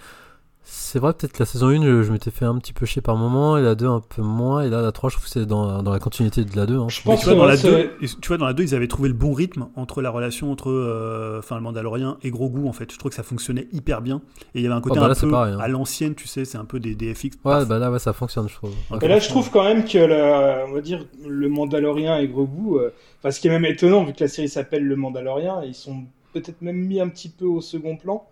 c'est 0.67 0.99
vrai, 0.99 1.13
peut-être 1.13 1.33
que 1.33 1.41
la 1.41 1.47
saison 1.47 1.69
1, 1.69 1.83
je, 1.83 2.03
je 2.03 2.11
m'étais 2.13 2.31
fait 2.31 2.47
un 2.47 2.57
petit 2.59 2.73
peu 2.73 2.87
chier 2.87 3.03
par 3.03 3.17
moment, 3.17 3.59
et 3.59 3.63
la 3.63 3.75
2 3.75 3.87
un 3.87 4.01
peu 4.01 4.23
moins, 4.23 4.63
et 4.63 4.71
là, 4.71 4.81
la 4.81 4.93
3, 4.93 5.11
je 5.11 5.17
trouve 5.17 5.25
que 5.27 5.31
c'est 5.31 5.45
dans, 5.47 5.83
dans 5.83 5.93
la 5.93 5.99
continuité 5.99 6.45
de 6.45 6.57
la 6.57 6.65
2. 6.67 6.79
Hein. 6.79 6.87
Je 6.89 7.01
Mais 7.05 7.13
pense 7.13 7.21
tu 7.21 7.25
vois, 7.27 7.35
que 7.35 7.39
dans 7.39 7.45
la 7.47 7.57
c'est- 7.57 7.71
2, 7.71 7.91
tu 8.23 8.29
vois, 8.29 8.39
dans 8.39 8.47
la 8.47 8.55
2, 8.55 8.63
ils 8.63 8.75
avaient 8.75 8.89
trouvé 8.89 9.09
le 9.09 9.15
bon 9.15 9.33
rythme 9.35 9.67
entre 9.77 10.01
la 10.01 10.09
relation 10.11 10.51
entre 10.51 10.71
euh, 10.71 11.41
le 11.51 11.61
Mandalorien 11.61 12.17
et 12.23 12.31
Grogu, 12.31 12.67
en 12.67 12.73
fait. 12.73 12.91
Je 12.93 12.99
trouve 12.99 13.11
que 13.11 13.15
ça 13.17 13.23
fonctionnait 13.23 13.69
hyper 13.73 14.01
bien. 14.01 14.23
Et 14.55 14.61
il 14.61 14.63
y 14.63 14.67
avait 14.67 14.75
un 14.75 14.81
côté 14.81 14.97
Oh, 14.99 15.01
bah 15.03 15.07
là, 15.09 15.13
un 15.13 15.15
c'est 15.15 15.27
peu 15.27 15.33
pareil, 15.33 15.55
hein. 15.55 15.59
à 15.61 15.69
l'ancienne, 15.69 16.15
tu 16.15 16.27
sais, 16.27 16.45
c'est 16.47 16.59
un 16.59 16.65
peu 16.65 16.81
des, 16.81 16.95
des 16.95 17.13
FX. 17.15 17.37
Ouais, 17.45 17.67
bah 17.67 17.79
là, 17.79 17.91
ouais, 17.91 17.99
ça 17.99 18.13
fonctionne, 18.15 18.49
je 18.49 18.55
trouve. 18.55 18.73
Et 19.03 19.09
là, 19.09 19.19
je 19.19 19.29
trouve 19.29 19.51
quand 19.51 19.65
même 19.65 19.85
que, 19.85 19.99
le, 19.99 20.65
on 20.71 20.73
va 20.73 20.81
dire, 20.81 21.05
le 21.27 21.49
Mandalorien 21.49 22.17
et 22.19 22.27
Grogu, 22.29 22.79
euh, 22.79 22.91
enfin, 23.21 23.31
ce 23.31 23.41
qui 23.41 23.49
est 23.49 23.51
même 23.51 23.67
étonnant, 23.67 24.05
vu 24.05 24.13
que 24.15 24.25
la 24.25 24.29
série 24.29 24.49
s'appelle 24.49 24.85
Le 24.87 24.97
Mandalorien, 24.97 25.63
ils 25.65 25.75
sont 25.75 26.05
peut-être 26.33 26.63
même 26.63 26.77
mis 26.79 27.01
un 27.01 27.09
petit 27.09 27.29
peu 27.29 27.45
au 27.45 27.61
second 27.61 27.97
plan. 27.97 28.27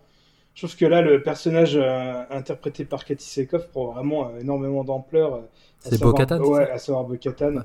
Je 0.55 0.67
trouve 0.67 0.77
que 0.77 0.85
là, 0.85 1.01
le 1.01 1.23
personnage 1.23 1.75
euh, 1.75 2.23
interprété 2.29 2.85
par 2.85 3.05
Cathy 3.05 3.25
Sekoff 3.27 3.67
prend 3.69 3.91
vraiment 3.91 4.29
euh, 4.29 4.39
énormément 4.39 4.83
d'ampleur. 4.83 5.33
euh, 5.35 5.41
C'est 5.79 5.99
Bo-Katan, 5.99 6.39
Ouais, 6.39 6.69
à 6.69 6.77
savoir 6.77 7.05
Bo-Katan, 7.05 7.63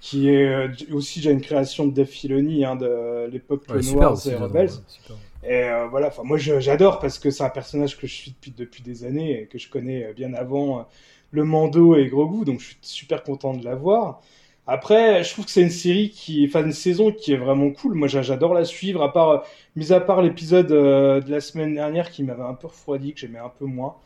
qui 0.00 0.28
est 0.30 0.46
euh, 0.48 0.68
aussi 0.92 1.20
déjà 1.20 1.30
une 1.32 1.40
création 1.40 1.86
de 1.86 1.92
Dave 1.92 2.06
Filoni, 2.06 2.64
hein, 2.64 2.76
de 2.76 3.28
l'époque 3.30 3.62
Ouais, 3.70 3.76
aussi, 3.76 4.30
et 4.30 4.34
Rebels. 4.34 4.68
ouais. 4.68 5.50
Et 5.50 5.70
voilà, 5.90 6.12
moi 6.24 6.36
j'adore 6.36 6.98
parce 6.98 7.18
que 7.18 7.30
c'est 7.30 7.44
un 7.44 7.50
personnage 7.50 7.96
que 7.96 8.06
je 8.06 8.12
suis 8.14 8.32
depuis, 8.32 8.50
depuis 8.50 8.82
des 8.82 9.04
années 9.04 9.42
et 9.42 9.46
que 9.46 9.56
je 9.58 9.70
connais 9.70 10.12
bien 10.14 10.34
avant 10.34 10.86
le 11.30 11.44
Mando 11.44 11.94
et 11.96 12.06
Grogu, 12.08 12.44
donc 12.44 12.60
je 12.60 12.66
suis 12.66 12.78
super 12.82 13.22
content 13.22 13.54
de 13.54 13.64
la 13.64 13.76
voir. 13.76 14.20
Après, 14.68 15.24
je 15.24 15.32
trouve 15.32 15.46
que 15.46 15.50
c'est 15.50 15.62
une 15.62 15.70
série 15.70 16.10
qui, 16.10 16.44
enfin 16.46 16.62
une 16.64 16.72
saison 16.72 17.10
qui 17.10 17.32
est 17.32 17.38
vraiment 17.38 17.70
cool. 17.70 17.94
Moi 17.94 18.06
j'a- 18.08 18.22
j'adore 18.22 18.52
la 18.54 18.64
suivre, 18.66 19.02
à 19.02 19.12
part, 19.12 19.44
mis 19.76 19.92
à 19.94 20.00
part 20.00 20.20
l'épisode 20.22 20.70
euh, 20.72 21.20
de 21.22 21.30
la 21.30 21.40
semaine 21.40 21.74
dernière 21.74 22.10
qui 22.10 22.22
m'avait 22.22 22.42
un 22.42 22.54
peu 22.54 22.66
refroidi, 22.68 23.14
que 23.14 23.20
j'aimais 23.20 23.38
un 23.38 23.48
peu 23.48 23.64
moins. 23.64 23.96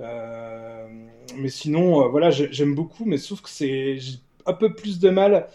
Euh, 0.00 0.86
mais 1.36 1.48
sinon, 1.48 2.04
euh, 2.04 2.08
voilà, 2.08 2.30
j'ai- 2.30 2.48
j'aime 2.52 2.74
beaucoup, 2.74 3.04
mais 3.06 3.16
sauf 3.18 3.40
que 3.42 3.48
c'est 3.50 3.98
j'ai 3.98 4.18
un 4.46 4.52
peu 4.54 4.74
plus 4.74 4.98
de 5.00 5.10
mal 5.10 5.46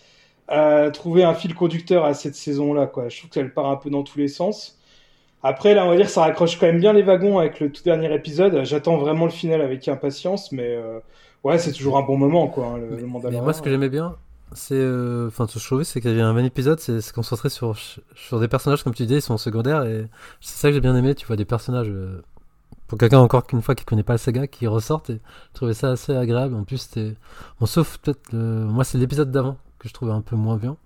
à 0.47 0.91
trouver 0.91 1.23
un 1.23 1.33
fil 1.33 1.55
conducteur 1.55 2.05
à 2.05 2.13
cette 2.13 2.35
saison-là, 2.35 2.87
quoi. 2.87 3.09
Je 3.09 3.17
trouve 3.19 3.29
qu'elle 3.31 3.53
part 3.53 3.69
un 3.69 3.77
peu 3.77 3.89
dans 3.89 4.03
tous 4.03 4.19
les 4.19 4.27
sens. 4.29 4.79
Après, 5.43 5.73
là, 5.75 5.85
on 5.85 5.89
va 5.89 5.97
dire, 5.97 6.09
ça 6.09 6.21
raccroche 6.21 6.57
quand 6.59 6.67
même 6.67 6.79
bien 6.79 6.93
les 6.93 7.03
wagons 7.03 7.39
avec 7.39 7.59
le 7.59 7.71
tout 7.71 7.83
dernier 7.83 8.13
épisode. 8.13 8.63
J'attends 8.65 8.97
vraiment 8.97 9.25
le 9.25 9.31
final 9.31 9.61
avec 9.61 9.87
impatience, 9.89 10.51
mais 10.53 10.67
euh, 10.75 10.99
ouais, 11.43 11.57
c'est 11.59 11.73
toujours 11.73 11.97
un 11.97 12.01
bon 12.03 12.17
moment, 12.17 12.47
quoi, 12.47 12.65
hein, 12.67 12.77
le, 12.77 12.87
Mais, 12.95 13.01
le 13.01 13.07
mais 13.31 13.41
moi, 13.41 13.53
ce 13.53 13.61
que 13.61 13.69
j'aimais 13.69 13.89
bien, 13.89 14.15
c'est. 14.55 14.75
euh, 14.75 15.27
Enfin, 15.27 15.47
ce 15.47 15.55
que 15.55 15.59
je 15.59 15.65
trouvais, 15.65 15.83
c'est 15.83 16.01
qu'il 16.01 16.11
y 16.11 16.13
avait 16.13 16.21
un 16.21 16.33
bon 16.33 16.45
épisode, 16.45 16.79
c'est 16.79 17.01
se 17.01 17.13
concentrer 17.13 17.49
sur, 17.49 17.75
sur 18.15 18.39
des 18.39 18.47
personnages, 18.47 18.83
comme 18.83 18.93
tu 18.93 19.03
disais, 19.03 19.19
ils 19.19 19.21
sont 19.21 19.37
secondaires, 19.37 19.83
et 19.83 20.07
c'est 20.41 20.57
ça 20.57 20.69
que 20.69 20.73
j'ai 20.75 20.81
bien 20.81 20.95
aimé. 20.95 21.15
Tu 21.15 21.25
vois 21.27 21.35
des 21.35 21.45
personnages. 21.45 21.89
euh, 21.89 22.21
pour 22.87 22.97
quelqu'un, 22.97 23.19
encore 23.19 23.47
qu'une 23.47 23.61
fois, 23.61 23.75
qui 23.75 23.85
connaît 23.85 24.03
pas 24.03 24.13
la 24.13 24.17
saga, 24.19 24.45
qui 24.47 24.67
ressortent, 24.67 25.09
et 25.09 25.19
je 25.51 25.53
trouvais 25.55 25.73
ça 25.73 25.91
assez 25.91 26.15
agréable. 26.15 26.55
En 26.55 26.63
plus, 26.63 26.77
c'était. 26.77 27.15
Bon, 27.59 27.65
sauf 27.65 27.97
peut-être. 27.99 28.31
le- 28.33 28.65
Moi, 28.65 28.83
c'est 28.83 28.97
l'épisode 28.97 29.31
d'avant 29.31 29.57
que 29.79 29.87
je 29.89 29.93
trouvais 29.93 30.11
un 30.11 30.21
peu 30.21 30.35
moins 30.35 30.57
bien. 30.57 30.77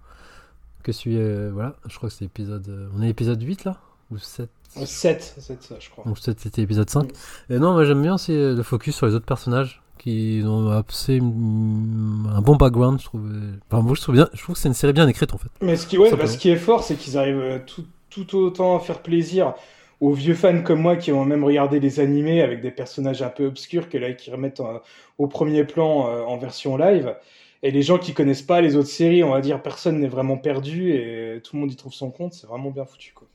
Que 0.84 0.92
celui. 0.92 1.18
euh, 1.20 1.50
voilà, 1.54 1.76
je 1.88 1.96
crois 1.98 2.10
que 2.10 2.16
c'est 2.16 2.26
l'épisode. 2.26 2.90
On 2.96 3.02
est 3.02 3.10
épisode 3.10 3.42
8 3.42 3.66
là 3.66 3.78
Ou 4.12 4.18
7 4.18 4.50
7, 4.86 5.34
c'est 5.40 5.62
ça, 5.64 5.76
je 5.80 5.90
crois. 5.90 6.04
donc 6.06 6.20
peut-être 6.22 6.40
c'était 6.40 6.62
épisode 6.62 6.90
5. 6.90 7.10
Et 7.50 7.58
non, 7.58 7.74
moi 7.74 7.84
j'aime 7.84 8.02
bien 8.02 8.14
aussi 8.14 8.32
le 8.34 8.62
focus 8.64 8.96
sur 8.96 9.08
les 9.08 9.16
autres 9.16 9.26
personnages 9.26 9.82
qui 9.98 10.42
ont 10.46 10.70
assez 10.70 11.18
un 11.20 12.42
bon 12.42 12.56
background, 12.56 13.00
je 13.00 13.06
trouve. 13.06 13.30
Enfin, 13.70 13.82
moi 13.82 13.96
je 13.96 14.02
trouve 14.02 14.16
bien, 14.16 14.30
je 14.34 14.42
trouve 14.42 14.56
que 14.56 14.62
c'est 14.62 14.68
une 14.68 14.74
série 14.74 14.94
bien 14.94 15.08
écrite 15.08 15.34
en 15.34 15.38
fait. 15.38 15.50
Mais 15.62 15.76
ce 15.76 15.88
qui, 15.88 15.98
ouais, 15.98 16.12
bah, 16.12 16.18
peut. 16.18 16.28
ce 16.28 16.38
qui 16.38 16.50
est 16.50 16.56
fort, 16.56 16.84
c'est 16.84 16.96
qu'ils 16.96 17.18
arrivent 17.18 17.40
euh, 17.40 17.60
tout, 17.66 17.86
tout 18.10 18.38
autant 18.38 18.78
à 18.78 18.80
faire 18.80 19.02
plaisir 19.02 19.54
aux 20.00 20.14
vieux 20.14 20.36
fans 20.36 20.62
comme 20.62 20.82
moi 20.82 20.96
qui 20.96 21.12
ont 21.12 21.26
même 21.26 21.44
regardé 21.44 21.80
des 21.80 22.00
animés 22.00 22.42
avec 22.42 22.62
des 22.62 22.72
personnages 22.72 23.22
un 23.22 23.30
peu 23.30 23.46
obscurs 23.48 23.90
que 23.90 23.98
là 23.98 24.14
qui 24.14 24.32
remettent 24.32 24.60
euh, 24.60 24.80
au 25.18 25.28
premier 25.28 25.64
plan 25.64 26.08
euh, 26.08 26.22
en 26.24 26.38
version 26.38 26.78
live. 26.78 27.16
Et 27.64 27.72
les 27.72 27.82
gens 27.82 27.98
qui 27.98 28.14
connaissent 28.14 28.44
pas 28.44 28.62
les 28.62 28.76
autres 28.76 28.90
séries, 28.90 29.24
on 29.24 29.32
va 29.32 29.42
dire, 29.42 29.62
personne 29.64 30.00
n'est 30.00 30.08
vraiment 30.08 30.38
perdu 30.38 30.92
et 30.92 31.42
tout 31.44 31.56
le 31.56 31.62
monde 31.62 31.72
y 31.72 31.76
trouve 31.76 31.94
son 31.94 32.12
compte. 32.12 32.34
C'est 32.34 32.46
vraiment 32.46 32.70
bien 32.70 32.86
foutu, 32.86 33.14
quoi. 33.16 33.28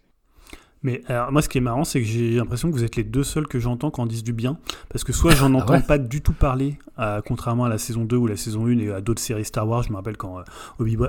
Mais 0.83 1.03
alors, 1.07 1.31
moi, 1.31 1.43
ce 1.43 1.49
qui 1.49 1.59
est 1.59 1.63
marrant, 1.63 1.85
c'est 1.85 2.01
que 2.01 2.07
j'ai 2.07 2.33
l'impression 2.37 2.69
que 2.71 2.75
vous 2.75 2.83
êtes 2.85 2.97
les 2.97 3.05
deux 3.05 3.23
seuls 3.23 3.47
que 3.47 3.59
j'entends 3.61 3.91
quand 3.91 4.03
on 4.03 4.07
disent 4.07 4.25
du 4.25 4.33
bien. 4.33 4.59
Parce 4.91 5.05
que 5.05 5.13
soit 5.13 5.33
j'en 5.35 5.53
entends 5.55 5.75
ouais 5.75 5.83
pas 5.83 5.99
du 5.99 6.21
tout 6.23 6.33
parler, 6.33 6.79
euh, 6.99 7.21
contrairement 7.25 7.65
à 7.65 7.69
la 7.69 7.79
saison 7.79 8.05
2 8.05 8.17
ou 8.17 8.27
la 8.27 8.37
saison 8.37 8.67
1 8.67 8.79
et 8.79 8.91
à 8.93 9.01
d'autres 9.01 9.21
séries 9.23 9.45
Star 9.45 9.69
Wars. 9.69 9.83
Je 9.85 9.91
me 9.91 9.97
rappelle 9.97 10.17
quand 10.17 10.39
euh, 10.41 10.43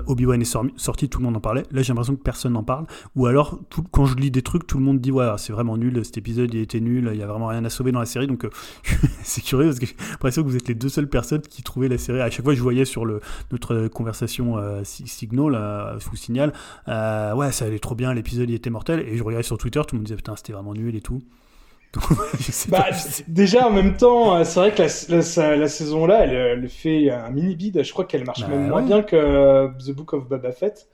Obi-Wan 0.07 0.41
est 0.41 0.57
sorti, 0.77 1.09
tout 1.09 1.19
le 1.19 1.25
monde 1.25 1.37
en 1.37 1.39
parlait. 1.39 1.63
Là, 1.71 1.81
j'ai 1.81 1.89
l'impression 1.89 2.15
que 2.15 2.21
personne 2.21 2.53
n'en 2.53 2.63
parle. 2.63 2.85
Ou 3.15 3.25
alors, 3.25 3.59
tout- 3.69 3.83
quand 3.91 4.05
je 4.05 4.15
lis 4.15 4.31
des 4.31 4.41
trucs, 4.41 4.67
tout 4.67 4.77
le 4.77 4.83
monde 4.83 4.99
dit 4.99 5.11
Ouais, 5.11 5.25
c'est 5.37 5.53
vraiment 5.53 5.77
nul, 5.77 6.03
cet 6.05 6.17
épisode 6.17 6.53
il 6.53 6.59
était 6.61 6.79
nul, 6.79 7.09
il 7.11 7.19
y 7.19 7.23
a 7.23 7.27
vraiment 7.27 7.47
rien 7.47 7.65
à 7.65 7.69
sauver 7.69 7.91
dans 7.91 7.99
la 7.99 8.05
série. 8.05 8.27
Donc, 8.27 8.45
euh, 8.45 8.49
c'est 9.23 9.41
curieux 9.41 9.67
parce 9.69 9.79
que 9.79 9.85
j'ai 9.87 9.95
l'impression 10.11 10.43
que 10.43 10.47
vous 10.49 10.55
êtes 10.55 10.67
les 10.67 10.75
deux 10.75 10.89
seules 10.89 11.09
personnes 11.09 11.41
qui 11.41 11.63
trouvaient 11.63 11.87
la 11.89 11.97
série. 11.97 12.21
À 12.21 12.29
chaque 12.29 12.45
fois, 12.45 12.53
je 12.53 12.61
voyais 12.61 12.85
sur 12.85 13.05
le, 13.05 13.21
notre 13.51 13.87
conversation 13.87 14.57
euh, 14.57 14.81
si- 14.83 15.07
Signal, 15.07 15.97
sous 15.99 16.15
signal, 16.15 16.53
euh, 16.87 17.33
ouais, 17.33 17.51
ça 17.51 17.65
allait 17.65 17.79
trop 17.79 17.95
bien, 17.95 18.13
l'épisode 18.13 18.49
il 18.49 18.55
était 18.55 18.69
mortel. 18.69 18.99
Et 19.07 19.17
je 19.17 19.23
regardais 19.23 19.43
sur 19.43 19.57
Twitter, 19.63 19.81
tout 19.87 19.95
le 19.95 19.99
monde 19.99 20.05
disait 20.07 20.17
putain, 20.17 20.35
c'était 20.35 20.51
vraiment 20.53 20.73
nul 20.73 20.93
et 20.95 21.01
tout. 21.01 21.21
Bah, 22.69 22.87
déjà, 23.27 23.67
en 23.67 23.71
même 23.71 23.95
temps, 23.95 24.35
euh, 24.35 24.43
c'est 24.43 24.59
vrai 24.59 24.73
que 24.73 24.81
la, 24.81 24.87
la, 25.47 25.55
la 25.57 25.67
saison 25.67 26.05
là, 26.05 26.25
elle, 26.25 26.33
elle 26.33 26.69
fait 26.69 27.09
un 27.11 27.29
mini 27.29 27.55
bid. 27.55 27.81
Je 27.83 27.91
crois 27.93 28.05
qu'elle 28.05 28.25
marche 28.25 28.41
Bah, 28.41 28.47
même 28.49 28.67
moins 28.67 28.81
bien 28.81 29.03
que 29.03 29.15
euh, 29.15 29.67
The 29.85 29.91
Book 29.91 30.13
of 30.13 30.27
Boba 30.27 30.51
Fett. 30.51 30.87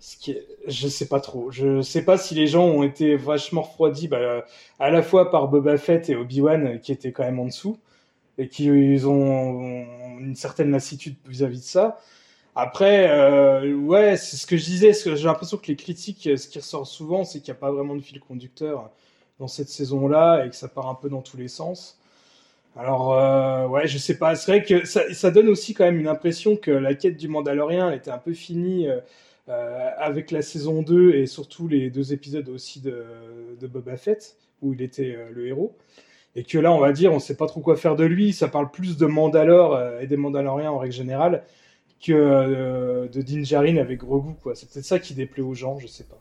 Ce 0.00 0.16
qui 0.16 0.32
est- 0.32 0.46
je 0.66 0.88
sais 0.88 1.06
pas 1.06 1.20
trop. 1.20 1.50
Je 1.50 1.82
sais 1.82 2.04
pas 2.04 2.18
si 2.18 2.34
les 2.34 2.46
gens 2.46 2.64
ont 2.64 2.82
été 2.82 3.16
vachement 3.16 3.62
refroidis, 3.62 4.08
bah, 4.08 4.16
euh, 4.16 4.40
à 4.80 4.90
la 4.90 5.02
fois 5.02 5.30
par 5.30 5.48
Boba 5.48 5.76
Fett 5.76 6.08
et 6.10 6.16
Obi-Wan, 6.16 6.66
euh, 6.66 6.78
qui 6.78 6.90
étaient 6.92 7.12
quand 7.12 7.22
même 7.24 7.38
en 7.38 7.44
dessous, 7.46 7.78
et 8.38 8.48
qui 8.48 8.64
ils 8.64 9.06
ont 9.06 9.86
une 10.18 10.34
certaine 10.36 10.70
lassitude 10.70 11.16
vis-à-vis 11.28 11.60
de 11.60 11.64
ça. 11.64 12.00
Après, 12.56 13.08
euh, 13.10 13.74
ouais, 13.74 14.16
c'est 14.16 14.36
ce 14.36 14.46
que 14.46 14.56
je 14.56 14.64
disais. 14.64 14.92
J'ai 14.92 15.24
l'impression 15.24 15.56
que 15.56 15.66
les 15.66 15.76
critiques, 15.76 16.28
ce 16.36 16.46
qui 16.46 16.58
ressort 16.58 16.86
souvent, 16.86 17.24
c'est 17.24 17.40
qu'il 17.40 17.52
n'y 17.52 17.58
a 17.58 17.60
pas 17.60 17.72
vraiment 17.72 17.96
de 17.96 18.00
fil 18.00 18.20
conducteur 18.20 18.90
dans 19.40 19.48
cette 19.48 19.68
saison-là 19.68 20.44
et 20.44 20.50
que 20.50 20.56
ça 20.56 20.68
part 20.68 20.88
un 20.88 20.94
peu 20.94 21.08
dans 21.08 21.22
tous 21.22 21.36
les 21.36 21.48
sens. 21.48 21.98
Alors, 22.76 23.12
euh, 23.14 23.66
ouais, 23.66 23.88
je 23.88 23.98
sais 23.98 24.18
pas. 24.18 24.36
C'est 24.36 24.52
vrai 24.52 24.64
que 24.64 24.84
ça, 24.84 25.30
donne 25.32 25.48
aussi 25.48 25.74
quand 25.74 25.84
même 25.84 25.98
une 25.98 26.08
impression 26.08 26.56
que 26.56 26.70
la 26.70 26.94
quête 26.94 27.16
du 27.16 27.28
Mandalorien 27.28 27.90
elle 27.90 27.98
était 27.98 28.10
un 28.10 28.18
peu 28.18 28.32
finie 28.32 28.88
euh, 28.88 29.90
avec 29.98 30.30
la 30.30 30.42
saison 30.42 30.82
2 30.82 31.14
et 31.14 31.26
surtout 31.26 31.66
les 31.68 31.90
deux 31.90 32.12
épisodes 32.12 32.48
aussi 32.48 32.80
de, 32.80 33.04
de 33.60 33.66
Boba 33.66 33.96
Fett 33.96 34.36
où 34.62 34.72
il 34.74 34.82
était 34.82 35.18
le 35.32 35.48
héros. 35.48 35.76
Et 36.36 36.44
que 36.44 36.58
là, 36.58 36.72
on 36.72 36.78
va 36.78 36.92
dire, 36.92 37.12
on 37.12 37.20
sait 37.20 37.36
pas 37.36 37.46
trop 37.46 37.60
quoi 37.60 37.76
faire 37.76 37.96
de 37.96 38.04
lui. 38.04 38.32
Ça 38.32 38.48
parle 38.48 38.70
plus 38.70 38.96
de 38.96 39.06
Mandalore 39.06 39.80
et 40.00 40.06
des 40.06 40.16
Mandaloriens 40.16 40.70
en 40.70 40.78
règle 40.78 40.94
générale 40.94 41.44
que 42.04 42.12
euh, 42.12 43.08
de 43.08 43.22
Din 43.22 43.42
Djarin 43.44 43.76
avec 43.78 44.00
Grogu, 44.00 44.34
quoi. 44.42 44.54
C'est 44.54 44.68
peut-être 44.70 44.84
ça 44.84 44.98
qui 44.98 45.14
déplaît 45.14 45.42
aux 45.42 45.54
gens, 45.54 45.78
je 45.78 45.86
sais 45.86 46.04
pas. 46.04 46.16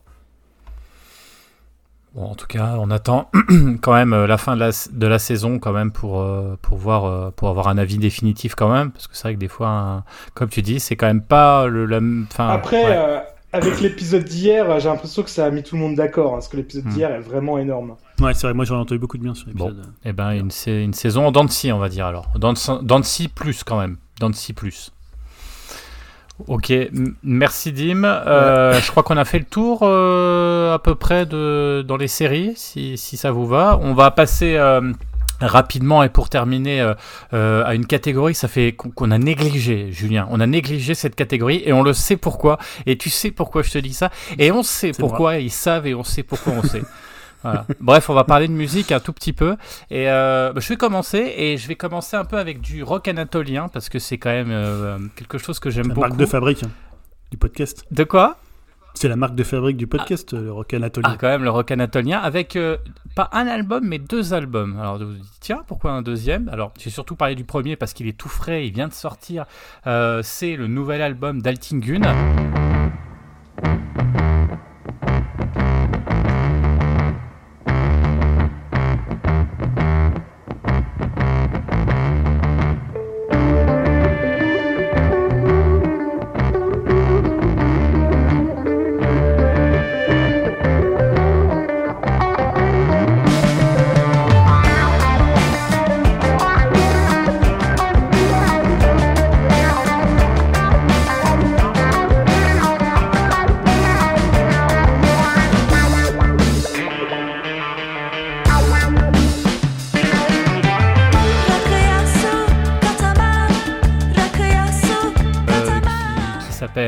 Bon, 2.15 2.26
en 2.26 2.35
tout 2.35 2.45
cas, 2.45 2.76
on 2.80 2.91
attend 2.91 3.31
quand 3.81 3.93
même 3.93 4.14
euh, 4.14 4.27
la 4.27 4.38
fin 4.38 4.53
de 4.55 4.60
la, 4.60 4.69
de 4.91 5.07
la 5.07 5.18
saison 5.18 5.57
quand 5.57 5.72
même 5.73 5.91
pour, 5.91 6.19
euh, 6.22 6.55
pour, 6.61 6.77
voir, 6.77 7.05
euh, 7.05 7.31
pour 7.31 7.49
avoir 7.49 7.68
un 7.69 7.77
avis 7.80 7.97
définitif 7.97 8.53
quand 8.53 8.72
même. 8.72 8.91
Parce 8.91 9.07
que 9.07 9.15
c'est 9.15 9.23
vrai 9.23 9.34
que 9.34 9.39
des 9.39 9.47
fois, 9.47 9.68
un- 9.69 10.03
comme 10.35 10.49
tu 10.49 10.61
dis, 10.61 10.80
c'est 10.80 10.95
quand 10.95 11.07
même 11.07 11.23
pas 11.23 11.65
le... 11.65 11.85
La, 11.88 11.99
enfin, 12.31 12.49
Après, 12.49 12.84
ouais. 12.85 12.95
euh, 12.95 13.19
avec 13.51 13.81
l'épisode 13.81 14.26
d'hier, 14.26 14.80
j'ai 14.80 14.89
l'impression 14.89 15.23
que 15.23 15.30
ça 15.31 15.45
a 15.45 15.49
mis 15.49 15.64
tout 15.64 15.76
le 15.76 15.81
monde 15.81 15.95
d'accord, 15.95 16.30
hein, 16.34 16.38
parce 16.38 16.49
que 16.49 16.57
l'épisode 16.57 16.85
Hmm. 16.85 16.89
d'hier 16.91 17.11
est 17.11 17.19
vraiment 17.19 17.57
énorme. 17.57 17.95
Ouais, 18.22 18.35
c'est 18.35 18.45
vrai, 18.45 18.53
moi 18.53 18.65
j'en 18.65 18.76
ai 18.77 18.80
entendu 18.81 18.99
beaucoup 18.99 19.18
de 19.18 19.23
bien 19.23 19.34
sur 19.34 19.47
l'épisode. 19.47 19.81
Eh 20.05 20.14
ben, 20.14 20.31
une, 20.34 20.51
une 20.68 20.93
saison 20.93 21.26
en 21.35 21.47
scie, 21.47 21.72
on 21.72 21.80
va 21.80 21.89
dire 21.89 22.05
alors. 22.05 22.27
Scie 23.03 23.27
plus 23.27 23.64
quand 23.64 23.80
même. 23.80 23.97
Scie 24.34 24.53
plus. 24.53 24.91
Ok, 26.47 26.71
m- 26.71 27.15
merci 27.23 27.71
Dim. 27.71 28.03
Euh, 28.03 28.79
Je 28.81 28.89
crois 28.91 29.03
qu'on 29.03 29.17
a 29.17 29.25
fait 29.25 29.39
le 29.39 29.45
tour 29.45 29.79
euh, 29.83 30.73
à 30.73 30.79
peu 30.79 30.95
près 30.95 31.25
de, 31.25 31.83
dans 31.87 31.97
les 31.97 32.07
séries, 32.07 32.53
si, 32.55 32.97
si 32.97 33.17
ça 33.17 33.31
vous 33.31 33.45
va. 33.47 33.79
On 33.81 33.93
va 33.93 34.11
passer 34.11 34.55
euh, 34.55 34.81
rapidement 35.41 36.03
et 36.03 36.09
pour 36.09 36.29
terminer 36.29 36.93
à 37.31 37.73
une 37.75 37.85
catégorie, 37.85 38.35
ça 38.35 38.47
fait 38.47 38.73
qu'on 38.73 39.11
a 39.11 39.17
négligé, 39.17 39.91
Julien. 39.91 40.27
On 40.31 40.39
a 40.39 40.47
négligé 40.47 40.93
cette 40.95 41.15
catégorie 41.15 41.61
et 41.65 41.73
on 41.73 41.83
le 41.83 41.93
sait 41.93 42.17
pourquoi. 42.17 42.57
Et 42.85 42.97
tu 42.97 43.09
sais 43.09 43.31
pourquoi 43.31 43.61
je 43.63 43.71
te 43.71 43.77
dis 43.77 43.93
ça. 43.93 44.09
Et 44.39 44.51
on 44.51 44.63
sait 44.63 44.91
pourquoi. 44.97 45.37
Ils 45.37 45.51
savent 45.51 45.87
et 45.87 45.93
on 45.95 46.03
sait 46.03 46.23
pourquoi 46.23 46.53
on 46.53 46.63
sait. 46.63 46.83
Voilà. 47.43 47.65
Bref, 47.79 48.09
on 48.09 48.13
va 48.13 48.23
parler 48.23 48.47
de 48.47 48.53
musique 48.53 48.91
un 48.91 48.99
tout 48.99 49.13
petit 49.13 49.33
peu. 49.33 49.57
Et 49.91 50.09
euh, 50.09 50.53
bah, 50.53 50.61
je 50.61 50.69
vais 50.69 50.77
commencer 50.77 51.33
et 51.37 51.57
je 51.57 51.67
vais 51.67 51.75
commencer 51.75 52.15
un 52.15 52.25
peu 52.25 52.37
avec 52.37 52.61
du 52.61 52.83
rock 52.83 53.07
anatolien 53.07 53.67
parce 53.67 53.89
que 53.89 53.99
c'est 53.99 54.17
quand 54.17 54.31
même 54.31 54.49
euh, 54.51 54.97
quelque 55.15 55.37
chose 55.37 55.59
que 55.59 55.69
j'aime 55.69 55.89
La 55.89 55.93
beaucoup. 55.93 56.07
marque 56.07 56.19
de 56.19 56.25
fabrique 56.25 56.63
hein, 56.63 56.69
du 57.31 57.37
podcast. 57.37 57.85
De 57.91 58.03
quoi? 58.03 58.37
C'est 58.95 59.07
la 59.07 59.15
marque 59.15 59.35
de 59.35 59.43
fabrique 59.43 59.75
du 59.77 59.87
podcast, 59.87 60.33
le 60.33 60.51
rock 60.51 60.73
anatolien. 60.73 61.09
Ah, 61.11 61.17
quand 61.19 61.27
même 61.27 61.43
le 61.43 61.49
rock 61.49 61.71
anatolien 61.71 62.19
avec 62.19 62.55
euh, 62.55 62.77
pas 63.15 63.29
un 63.33 63.47
album 63.47 63.83
mais 63.87 63.97
deux 63.97 64.33
albums. 64.33 64.79
Alors 64.79 64.99
vous 64.99 65.07
vous 65.07 65.13
dites 65.13 65.39
tiens 65.39 65.63
pourquoi 65.67 65.91
un 65.91 66.01
deuxième? 66.03 66.47
Alors 66.49 66.71
j'ai 66.79 66.91
surtout 66.91 67.15
parlé 67.15 67.33
du 67.35 67.43
premier 67.43 67.75
parce 67.75 67.93
qu'il 67.93 68.07
est 68.07 68.17
tout 68.17 68.29
frais, 68.29 68.67
il 68.67 68.73
vient 68.73 68.87
de 68.87 68.93
sortir. 68.93 69.45
C'est 69.83 70.55
le 70.55 70.67
nouvel 70.67 71.01
album 71.01 71.41
d'Altingun. 71.41 72.01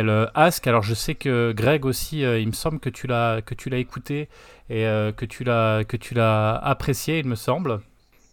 Euh, 0.09 0.25
Ask. 0.33 0.67
Alors 0.67 0.83
je 0.83 0.93
sais 0.93 1.15
que 1.15 1.53
Greg 1.53 1.85
aussi, 1.85 2.23
euh, 2.23 2.39
il 2.39 2.47
me 2.47 2.53
semble 2.53 2.79
que 2.79 2.89
tu 2.89 3.07
l'as 3.07 3.41
que 3.41 3.53
tu 3.55 3.69
l'as 3.69 3.77
écouté 3.77 4.29
et 4.69 4.85
euh, 4.85 5.11
que 5.11 5.25
tu 5.25 5.43
l'as 5.43 5.83
que 5.83 5.97
tu 5.97 6.13
l'as 6.13 6.55
apprécié, 6.55 7.19
il 7.19 7.27
me 7.27 7.35
semble. 7.35 7.81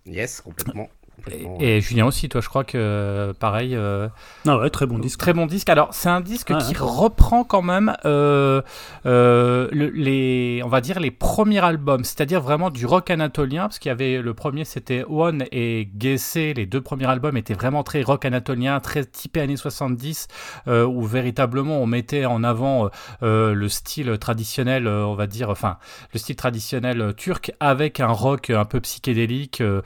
Yes, 0.06 0.40
complètement. 0.40 0.88
Complètement. 1.24 1.58
Et, 1.60 1.76
et 1.76 1.80
Julien 1.80 2.06
aussi, 2.06 2.28
toi, 2.28 2.40
je 2.40 2.48
crois 2.48 2.64
que 2.64 2.76
euh, 2.78 3.32
pareil. 3.32 3.74
euh, 3.74 4.08
Ah 4.46 4.58
ouais, 4.58 4.70
très 4.70 4.86
bon 4.86 4.98
disque. 4.98 5.18
Très 5.20 5.32
bon 5.32 5.46
disque. 5.46 5.68
Alors, 5.68 5.88
c'est 5.92 6.08
un 6.08 6.20
disque 6.20 6.50
Ouais, 6.50 6.58
qui 6.58 6.72
ouais. 6.72 6.78
reprend 6.80 7.44
quand 7.44 7.62
même 7.62 7.94
euh, 8.04 8.62
euh, 9.06 9.68
le- 9.72 9.90
les, 9.90 10.62
on 10.64 10.68
va 10.68 10.80
dire 10.80 11.00
les 11.00 11.10
premiers 11.10 11.60
albums, 11.64 12.04
c'est-à-dire 12.04 12.40
vraiment 12.40 12.70
du 12.70 12.86
rock 12.86 13.10
anatolien, 13.10 13.62
parce 13.62 13.78
qu'il 13.78 13.88
y 13.88 13.92
avait 13.92 14.20
le 14.20 14.34
premier, 14.34 14.64
c'était 14.64 15.04
One 15.08 15.44
et 15.52 15.88
Gessé. 15.98 16.54
Les 16.54 16.66
deux 16.66 16.80
premiers 16.80 17.06
albums 17.06 17.36
étaient 17.36 17.54
vraiment 17.54 17.82
très 17.82 18.02
rock 18.02 18.24
anatolien, 18.24 18.80
très 18.80 19.04
typé 19.04 19.40
années 19.40 19.56
70, 19.56 20.28
euh, 20.68 20.84
où 20.84 21.02
véritablement 21.04 21.78
on 21.80 21.86
mettait 21.86 22.24
en 22.24 22.44
avant 22.44 22.86
euh, 22.86 22.88
euh, 23.22 23.54
le 23.54 23.68
style 23.68 24.18
traditionnel, 24.18 24.86
euh, 24.86 25.04
on 25.04 25.14
va 25.14 25.26
dire, 25.26 25.50
enfin 25.50 25.78
le 26.12 26.18
style 26.18 26.36
traditionnel 26.36 27.00
euh, 27.00 27.12
turc 27.12 27.52
avec 27.60 28.00
un 28.00 28.08
rock 28.08 28.50
un 28.50 28.64
peu 28.64 28.80
psychédélique. 28.80 29.60
euh, 29.60 29.82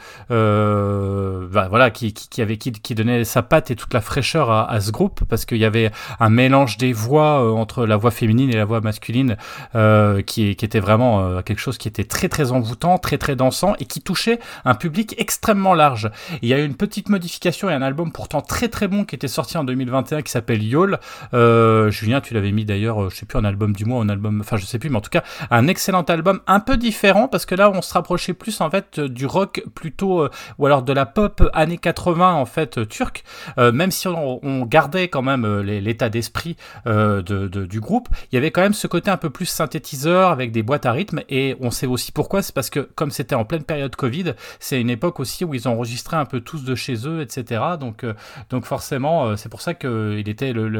euh, 1.27 1.47
bah, 1.51 1.66
voilà, 1.69 1.90
qui, 1.90 2.12
qui, 2.12 2.43
avait 2.43 2.57
qui, 2.57 2.73
qui 2.73 2.94
donnait 2.94 3.24
sa 3.24 3.43
patte 3.43 3.70
et 3.70 3.77
toute 3.77 3.93
la 3.94 4.01
fraîcheur 4.01 4.51
à, 4.51 4.81
ce 4.81 4.90
groupe 4.90 5.24
parce 5.28 5.44
qu'il 5.44 5.59
y 5.59 5.65
avait 5.65 5.90
un 6.20 6.31
mélange 6.31 6.77
des 6.77 6.93
voix 6.93 7.43
euh, 7.43 7.51
entre 7.51 7.86
la 7.86 7.97
voix 7.97 8.11
féminine 8.11 8.51
et 8.51 8.57
la 8.57 8.65
voix 8.65 8.81
masculine 8.81 9.36
euh, 9.74 10.23
qui, 10.23 10.55
qui 10.57 10.65
était 10.65 10.81
vraiment 10.81 11.43
quelque 11.43 11.59
chose 11.59 11.78
qui 11.78 11.89
était 11.89 12.05
très 12.05 12.28
très 12.28 12.53
envoûtant, 12.53 12.98
très 12.98 13.19
très 13.19 13.36
dansant 13.36 13.74
et 13.81 13.85
qui 13.85 14.01
touchait 14.01 14.39
un 14.65 14.74
public 14.74 15.15
extrêmement 15.19 15.74
large. 15.74 16.11
Il 16.43 16.48
y 16.48 16.55
a 16.55 16.59
eu 16.59 16.65
une 16.65 16.77
petite 16.77 17.09
modification 17.09 17.70
et 17.70 17.73
un 17.73 17.82
album 17.82 18.12
pourtant 18.12 18.40
très 18.40 18.69
très 18.69 18.89
bon 18.89 19.05
qui 19.05 19.15
était 19.15 19.28
sorti 19.28 19.59
en 19.59 19.65
2021 19.65 20.23
qui 20.23 20.31
s'appelle 20.31 20.62
Yol. 20.62 20.98
Julien, 21.32 22.20
tu 22.20 22.35
l'avais 22.35 22.53
mis 22.53 22.65
d'ailleurs, 22.65 23.11
je 23.11 23.16
sais 23.16 23.27
plus 23.27 23.39
un 23.39 23.44
album 23.44 23.73
du 23.73 23.85
mois, 23.85 24.03
un 24.03 24.09
album, 24.09 24.40
enfin 24.40 24.57
je 24.57 24.66
sais 24.66 24.78
plus, 24.78 24.90
mais 24.90 24.97
en 24.97 25.01
tout 25.01 25.11
cas 25.11 25.23
un 25.51 25.69
excellent 25.69 26.03
album, 26.03 26.40
un 26.47 26.61
peu 26.61 26.77
différent 26.77 27.28
parce 27.28 27.47
que 27.47 27.55
là 27.55 27.70
on 27.70 27.82
se 27.82 27.93
rapprochait 27.93 28.35
plus 28.35 28.61
en 28.61 28.70
fait 28.70 29.01
du 29.01 29.27
rock 29.27 29.62
plutôt 29.74 30.28
ou 30.59 30.66
alors 30.66 30.82
de 30.82 30.93
la 30.93 31.06
pop 31.07 31.49
années 31.53 31.78
80 31.78 32.35
en 32.35 32.45
fait 32.45 32.78
euh, 32.78 32.85
turque, 32.85 33.24
euh, 33.59 33.73
même 33.73 33.91
si 33.91 34.09
on, 34.09 34.66
gardait 34.66 35.09
quand 35.09 35.23
même 35.23 35.45
euh, 35.45 35.62
l'état 35.62 36.09
d'esprit 36.09 36.57
de, 36.85 37.47
du 37.47 37.81
groupe, 37.81 38.09
il 38.31 38.35
y 38.35 38.39
avait 38.39 38.51
quand 38.51 38.62
même 38.62 38.74
ce 38.74 38.87
côté 38.87 39.11
un 39.11 39.16
peu 39.16 39.31
plus 39.31 39.47
synthétiseur 39.47 40.31
avec 40.31 40.53
des 40.53 40.62
boîtes 40.62 40.87
à 40.87 40.93
rythme 40.93 41.20
et 41.28 41.57
on 41.61 41.70
sait 41.70 41.87
aussi 41.87 42.12
pourquoi, 42.12 42.43
c'est 42.43 42.55
parce 42.55 42.70
que 42.70 42.81
comme 42.81 43.11
c'était 43.11 43.35
en 43.35 43.45
pleine 43.45 43.62
période 43.62 43.95
Covid, 43.97 44.35
c'est 44.61 44.81
une 44.81 44.91
époque 44.91 45.20
aussi 45.20 45.45
où 45.45 45.55
ils 45.55 45.69
enregistraient 45.69 46.16
un 46.16 46.24
peu 46.24 46.41
tous 46.41 46.65
de 46.65 46.74
chez 46.74 47.07
eux, 47.07 47.20
etc. 47.20 47.62
Donc, 47.78 48.05
donc 48.51 48.65
forcément, 48.65 49.37
c'est 49.37 49.49
pour 49.49 49.61
ça 49.61 49.74
que 49.74 50.23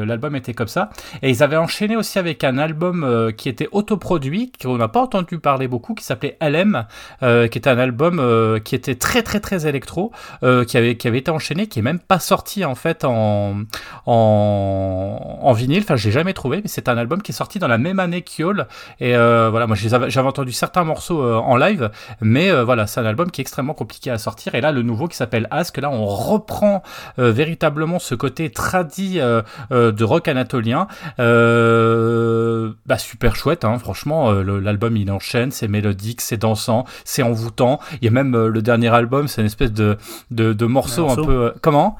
l'album 0.05 0.35
était 0.35 0.53
comme 0.53 0.67
ça. 0.67 0.89
Et 1.21 1.29
ils 1.29 1.43
avaient 1.43 1.57
enchaîné 1.57 1.95
aussi 1.95 2.19
avec 2.19 2.43
un 2.43 2.57
album 2.57 3.31
qui 3.37 3.49
était 3.49 3.69
autoproduit, 3.71 4.51
qu'on 4.61 4.77
n'a 4.77 4.87
pas 4.87 5.01
entendu 5.01 5.39
parler 5.39 5.67
beaucoup, 5.67 5.93
qui 5.93 6.03
s'appelait 6.03 6.37
LM, 6.41 6.85
qui 7.21 7.57
était 7.57 7.69
un 7.69 7.79
album 7.79 8.59
qui 8.63 8.75
était 8.75 8.95
très 8.95 9.23
très 9.23 9.39
très 9.39 9.67
électro, 9.67 10.11
euh, 10.43 10.65
qui 10.65 10.77
avait 10.77 10.97
qui 10.97 11.07
avait 11.07 11.19
été 11.19 11.31
enchaîné, 11.31 11.67
qui 11.67 11.79
est 11.79 11.81
même 11.81 11.99
pas 11.99 12.19
sorti 12.19 12.65
en 12.65 12.75
fait 12.75 13.03
en 13.05 13.61
en, 14.05 15.39
en 15.41 15.53
vinyle. 15.53 15.83
Enfin, 15.83 15.95
j'ai 15.95 16.11
jamais 16.11 16.33
trouvé, 16.33 16.57
mais 16.57 16.67
c'est 16.67 16.89
un 16.89 16.97
album 16.97 17.21
qui 17.21 17.31
est 17.31 17.35
sorti 17.35 17.59
dans 17.59 17.67
la 17.67 17.77
même 17.77 17.99
année 17.99 18.21
qu'Yol. 18.21 18.67
Et 18.99 19.15
euh, 19.15 19.49
voilà, 19.49 19.67
moi 19.67 19.75
j'avais 19.75 20.27
entendu 20.27 20.51
certains 20.51 20.83
morceaux 20.83 21.21
euh, 21.21 21.35
en 21.35 21.55
live, 21.55 21.89
mais 22.21 22.49
euh, 22.49 22.63
voilà, 22.63 22.87
c'est 22.87 22.99
un 22.99 23.05
album 23.05 23.31
qui 23.31 23.41
est 23.41 23.43
extrêmement 23.43 23.73
compliqué 23.73 24.11
à 24.11 24.17
sortir. 24.17 24.55
Et 24.55 24.61
là, 24.61 24.71
le 24.71 24.81
nouveau 24.81 25.07
qui 25.07 25.17
s'appelle 25.17 25.47
Ask, 25.51 25.77
là, 25.77 25.89
on 25.89 26.05
reprend 26.05 26.83
euh, 27.19 27.31
véritablement 27.31 27.99
ce 27.99 28.15
côté 28.15 28.49
tradit 28.49 29.19
euh, 29.19 29.41
de 29.71 30.03
rock 30.03 30.27
anatolien. 30.27 30.87
Bah 31.17 32.97
super 32.97 33.35
chouette, 33.35 33.65
hein, 33.65 33.77
franchement, 33.79 34.31
l'album 34.31 34.97
il 34.97 35.11
enchaîne, 35.11 35.51
c'est 35.51 35.67
mélodique, 35.67 36.21
c'est 36.21 36.37
dansant, 36.37 36.85
c'est 37.03 37.23
envoûtant. 37.23 37.79
Il 38.01 38.05
y 38.05 38.07
a 38.07 38.11
même 38.11 38.35
le 38.35 38.61
dernier 38.61 38.89
album, 38.89 39.27
c'est 39.27 39.41
une 39.41 39.47
espèce 39.47 39.71
de 39.71 39.97
de, 40.31 40.53
de 40.53 40.65
morceau 40.65 41.09
un 41.09 41.15
peu 41.25 41.31
euh, 41.45 41.51
comment? 41.61 41.97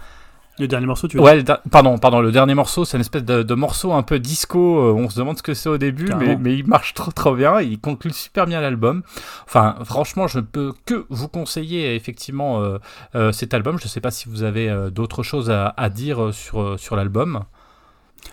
Le 0.59 0.67
dernier 0.67 0.87
morceau, 0.87 1.07
tu 1.07 1.17
veux 1.17 1.23
Ouais, 1.23 1.43
pardon, 1.69 1.99
pardon, 1.99 2.19
le 2.19 2.31
dernier 2.31 2.55
morceau, 2.55 2.83
c'est 2.83 2.97
une 2.97 3.01
espèce 3.01 3.23
de, 3.23 3.43
de 3.43 3.53
morceau 3.53 3.93
un 3.93 4.01
peu 4.01 4.17
disco. 4.17 4.79
euh, 4.79 4.91
on 4.91 5.07
se 5.07 5.19
demande 5.19 5.37
ce 5.37 5.43
que 5.43 5.53
c'est 5.53 5.69
au 5.69 5.77
début, 5.77 6.09
mais, 6.39 6.57
il 6.57 6.65
marche 6.65 6.95
trop 6.95 7.11
trop 7.11 7.35
bien. 7.35 7.61
Il 7.61 7.79
conclut 7.79 8.11
super 8.11 8.47
bien 8.47 8.59
l'album. 8.59 9.03
Enfin, 9.45 9.75
franchement, 9.83 10.25
je 10.27 10.39
ne 10.39 10.43
peux 10.43 10.73
que 10.87 11.05
vous 11.09 11.27
conseiller 11.27 11.93
effectivement 11.93 12.63
euh, 12.63 12.79
euh, 13.13 13.31
cet 13.31 13.53
album. 13.53 13.77
Je 13.77 13.83
ne 13.85 13.89
sais 13.89 14.01
pas 14.01 14.09
si 14.09 14.29
vous 14.29 14.41
avez 14.41 14.89
d'autres 14.91 15.21
choses 15.21 15.51
à, 15.51 15.75
à 15.77 15.89
dire 15.89 16.33
sur 16.33 16.79
sur 16.79 16.95
l'album. 16.95 17.43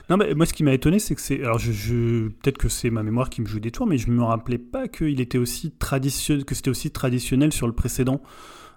Non, 0.09 0.17
mais 0.17 0.35
moi, 0.35 0.47
ce 0.47 0.55
qui 0.55 0.65
m'a 0.65 0.73
étonné, 0.73 0.99
c'est 1.01 1.15
que 1.15 1.21
c'est. 1.21 1.43
Alors, 1.43 1.59
je, 1.59 1.73
je- 1.73 2.29
peut-être 2.29 2.57
que 2.59 2.71
c'est 2.71 2.89
ma 2.89 3.03
mémoire 3.03 3.29
qui 3.29 3.43
me 3.43 3.47
joue 3.47 3.61
des 3.61 3.71
tours, 3.71 3.87
mais 3.87 3.99
je 3.99 4.11
me 4.11 4.23
rappelais 4.25 4.57
pas 4.59 4.89
qu'il 4.89 5.21
était 5.21 5.37
aussi 5.39 5.73
traditionnel, 5.73 6.47
que 6.47 6.55
c'était 6.55 6.71
aussi 6.71 6.91
traditionnel 6.91 7.53
sur 7.53 7.67
le 7.67 7.75
précédent 7.75 8.23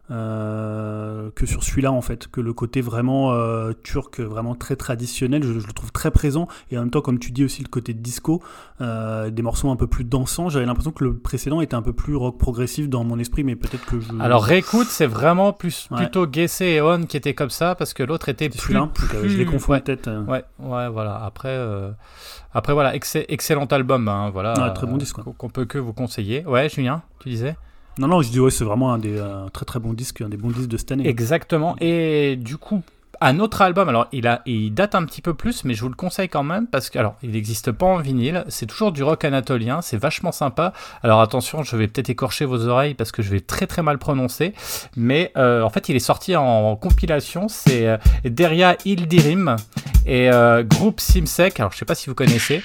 euh, 0.10 1.30
que 1.36 1.46
sur 1.46 1.64
celui-là, 1.64 1.92
en 1.92 2.02
fait. 2.02 2.28
Que 2.28 2.42
le 2.42 2.54
côté 2.54 2.82
vraiment 2.82 3.32
euh, 3.34 3.74
turc, 3.84 4.20
vraiment 4.20 4.56
très 4.56 4.76
traditionnel, 4.76 5.44
je, 5.44 5.60
je 5.60 5.68
le 5.68 5.74
trouve 5.74 5.92
très 5.92 6.12
présent. 6.12 6.48
Et 6.72 6.78
en 6.78 6.82
même 6.82 6.92
temps, 6.92 7.02
comme 7.02 7.20
tu 7.20 7.32
dis 7.32 7.44
aussi, 7.44 7.62
le 7.64 7.68
côté 7.70 7.94
disco, 7.94 8.42
euh, 8.82 9.30
des 9.30 9.42
morceaux 9.42 9.70
un 9.70 9.76
peu 9.76 9.88
plus 9.88 10.04
dansants. 10.04 10.50
J'avais 10.50 10.66
l'impression 10.66 10.92
que 10.92 11.04
le 11.04 11.18
précédent 11.18 11.62
était 11.62 11.76
un 11.76 11.82
peu 11.82 11.94
plus 11.94 12.16
rock 12.16 12.38
progressif 12.38 12.90
dans 12.90 13.04
mon 13.04 13.20
esprit, 13.20 13.44
mais 13.44 13.56
peut-être 13.56 13.86
que 13.86 14.00
je. 14.00 14.08
Alors 14.20 14.44
réécoute, 14.44 14.88
c'est 14.88 15.08
vraiment 15.08 15.54
plus 15.54 15.88
Ouais. 15.92 15.98
plutôt 15.98 16.26
Gessé 16.32 16.66
et 16.66 16.82
On 16.82 17.04
qui 17.06 17.16
étaient 17.18 17.34
comme 17.34 17.50
ça 17.50 17.76
parce 17.76 17.94
que 17.94 18.04
l'autre 18.04 18.30
était 18.30 18.50
plus, 18.50 18.60
celui-là, 18.60 18.90
plus 18.94 19.30
je 19.30 19.38
les 19.38 19.46
confonds 19.46 19.74
ouais. 19.74 19.82
peut-être. 19.82 20.10
Ouais, 20.28 20.44
ouais, 20.60 20.90
voilà. 20.90 21.22
Après, 21.24 21.58
après 22.54 22.74
voilà, 22.74 22.96
excell- 22.96 23.26
excellent 23.30 23.66
album, 23.66 24.08
hein, 24.08 24.30
voilà. 24.32 24.54
Ouais, 24.68 24.74
très 24.74 24.88
bon 24.88 24.98
disque, 24.98 25.18
qu'on 25.22 25.50
peut 25.50 25.66
que 25.66 25.78
vous 25.78 25.94
conseiller. 25.94 26.46
Ouais, 26.46 26.68
Julien, 26.70 27.02
tu 27.20 27.30
disais? 27.30 27.56
Non, 27.98 28.08
non, 28.08 28.22
je 28.22 28.30
dis 28.30 28.40
ouais, 28.40 28.52
c'est 28.52 28.64
vraiment 28.64 28.94
un 28.94 28.98
des 28.98 29.18
euh, 29.18 29.50
très 29.50 29.66
très 29.66 29.80
bons 29.80 29.94
disques, 29.94 30.22
un 30.22 30.30
des 30.30 30.38
bons 30.38 30.50
disques 30.50 30.70
de 30.70 30.78
cette 30.78 30.92
année. 30.92 31.08
Exactement. 31.08 31.76
Et 31.80 32.36
du 32.36 32.58
coup, 32.58 32.84
un 33.22 33.40
autre 33.40 33.62
album, 33.62 33.90
alors 33.90 34.08
il, 34.12 34.28
a, 34.28 34.42
il 34.46 34.74
date 34.74 34.96
un 34.96 35.04
petit 35.06 35.22
peu 35.22 35.34
plus, 35.34 35.64
mais 35.64 35.74
je 35.74 35.82
vous 35.82 35.90
le 35.90 35.96
conseille 35.96 36.30
quand 36.30 36.44
même 36.44 36.68
parce 36.68 36.90
que, 36.90 37.00
alors, 37.00 37.16
il 37.24 37.32
n'existe 37.32 37.72
pas 37.72 37.86
en 37.86 37.98
vinyle, 37.98 38.44
c'est 38.48 38.66
toujours 38.66 38.92
du 38.92 39.04
rock 39.04 39.26
anatolien, 39.26 39.82
c'est 39.82 39.98
vachement 39.98 40.32
sympa. 40.32 40.74
Alors 41.04 41.22
attention, 41.22 41.64
je 41.64 41.76
vais 41.76 41.88
peut-être 41.88 42.10
écorcher 42.10 42.46
vos 42.46 42.68
oreilles 42.68 42.94
parce 42.94 43.12
que 43.12 43.22
je 43.22 43.32
vais 43.32 43.40
très 43.40 43.68
très 43.68 43.82
mal 43.82 43.98
prononcer, 43.98 44.54
mais 44.96 45.32
euh, 45.38 45.62
en 45.64 45.70
fait, 45.70 45.90
il 45.90 45.96
est 45.96 46.00
sorti 46.00 46.36
en 46.36 46.76
compilation, 46.76 47.48
c'est 47.48 47.88
euh, 47.88 47.98
Deria 48.26 48.78
Ildirim 48.86 49.56
et 50.06 50.30
euh, 50.32 50.64
groupe 50.64 51.00
Simsek, 51.00 51.60
alors 51.60 51.72
je 51.72 51.78
sais 51.78 51.86
pas 51.86 51.96
si 51.96 52.10
vous 52.10 52.16
connaissez. 52.16 52.62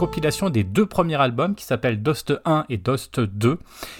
Compilation 0.00 0.48
des 0.48 0.64
deux 0.64 0.86
premiers 0.86 1.20
albums 1.20 1.54
qui 1.54 1.66
s'appellent 1.66 2.02
Dost 2.02 2.32
1 2.46 2.64
et 2.70 2.78
Dost 2.78 3.20
2, 3.20 3.58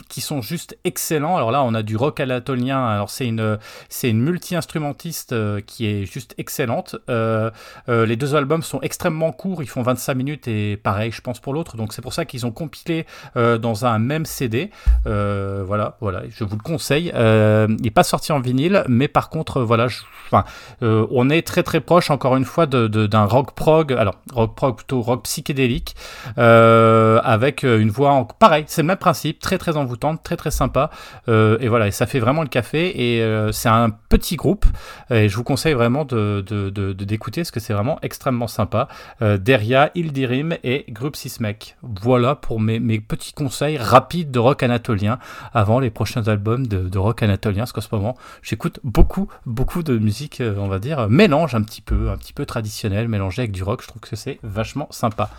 qui 0.08 0.22
sont 0.22 0.40
juste 0.40 0.78
excellents. 0.84 1.36
Alors 1.36 1.50
là, 1.50 1.62
on 1.62 1.74
a 1.74 1.82
du 1.82 1.94
rock 1.94 2.20
anatolien. 2.20 2.82
Alors 2.86 3.10
c'est 3.10 3.26
une, 3.26 3.58
c'est 3.90 4.08
une 4.08 4.22
multi-instrumentiste 4.22 5.34
euh, 5.34 5.60
qui 5.60 5.84
est 5.86 6.06
juste 6.10 6.34
excellente. 6.38 6.96
Euh, 7.10 7.50
euh, 7.90 8.06
les 8.06 8.16
deux 8.16 8.34
albums 8.34 8.62
sont 8.62 8.80
extrêmement 8.80 9.30
courts, 9.30 9.62
ils 9.62 9.68
font 9.68 9.82
25 9.82 10.14
minutes 10.14 10.48
et 10.48 10.78
pareil, 10.78 11.12
je 11.12 11.20
pense 11.20 11.38
pour 11.38 11.52
l'autre. 11.52 11.76
Donc 11.76 11.92
c'est 11.92 12.00
pour 12.00 12.14
ça 12.14 12.24
qu'ils 12.24 12.46
ont 12.46 12.50
compilé 12.50 13.04
dans 13.34 13.84
un 13.84 13.98
même 13.98 14.24
CD. 14.24 14.70
Voilà, 15.04 15.98
voilà, 16.00 16.22
je 16.30 16.44
vous 16.44 16.56
le 16.56 16.62
conseille. 16.62 17.12
Il 17.14 17.76
n'est 17.82 17.90
pas 17.90 18.04
sorti 18.04 18.32
en 18.32 18.40
vinyle, 18.40 18.84
mais 18.88 19.06
par 19.08 19.28
contre, 19.28 19.60
voilà, 19.60 19.88
enfin, 20.30 20.44
on 20.80 21.28
est 21.28 21.46
très 21.46 21.62
très 21.62 21.80
proche, 21.80 22.10
encore 22.10 22.36
une 22.36 22.46
fois, 22.46 22.64
de- 22.66 22.86
de- 22.88 23.06
d'un 23.06 23.24
rock 23.26 23.52
prog, 23.54 23.92
alors 23.92 24.14
rock 24.32 24.54
prog 24.54 24.76
plutôt 24.76 25.02
rock 25.02 25.24
psychédélique, 25.24 25.89
euh, 26.38 27.20
avec 27.22 27.64
euh, 27.64 27.78
une 27.78 27.90
voix, 27.90 28.26
pareil, 28.38 28.64
c'est 28.66 28.82
le 28.82 28.86
même 28.86 28.96
principe, 28.96 29.38
très 29.38 29.58
très 29.58 29.76
envoûtante, 29.76 30.22
très 30.22 30.36
très 30.36 30.50
sympa, 30.50 30.90
euh, 31.28 31.58
et 31.60 31.68
voilà, 31.68 31.88
et 31.88 31.90
ça 31.90 32.06
fait 32.06 32.20
vraiment 32.20 32.42
le 32.42 32.48
café, 32.48 33.14
et 33.14 33.50
c'est 33.52 33.68
un 33.68 33.90
petit 33.90 34.36
groupe, 34.36 34.66
et 35.10 35.28
je 35.28 35.36
vous 35.36 35.44
conseille 35.44 35.74
vraiment 35.74 36.04
d'écouter, 36.04 37.40
parce 37.42 37.50
que 37.50 37.60
c'est 37.60 37.72
vraiment 37.72 37.98
extrêmement 38.02 38.46
sympa. 38.46 38.88
Deria, 39.20 39.90
Ildirim 39.94 40.56
et 40.64 40.84
Groupe 40.90 41.16
Sismek. 41.16 41.76
Voilà 41.82 42.34
pour 42.34 42.60
mes, 42.60 42.80
petits 43.00 43.32
conseils 43.32 43.78
rapides 43.78 44.30
de 44.30 44.38
rock 44.38 44.62
anatolien 44.62 45.18
avant 45.52 45.80
les 45.80 45.90
prochains 45.90 46.28
albums 46.28 46.66
de, 46.66 46.98
rock 46.98 47.22
anatolien, 47.22 47.60
parce 47.60 47.72
qu'en 47.72 47.80
ce 47.80 47.88
moment, 47.92 48.16
j'écoute 48.42 48.80
beaucoup, 48.84 49.28
beaucoup 49.46 49.82
de 49.82 49.98
musique, 49.98 50.42
on 50.56 50.68
va 50.68 50.78
dire, 50.78 51.08
mélange 51.08 51.54
un 51.54 51.62
petit 51.62 51.80
peu, 51.80 52.10
un 52.10 52.16
petit 52.16 52.32
peu 52.32 52.46
traditionnel, 52.46 53.08
mélangé 53.08 53.42
avec 53.42 53.52
du 53.52 53.62
rock. 53.62 53.82
Je 53.82 53.88
trouve 53.88 54.00
que 54.00 54.16
c'est 54.16 54.38
vachement 54.42 54.88
sympa. 54.90 55.30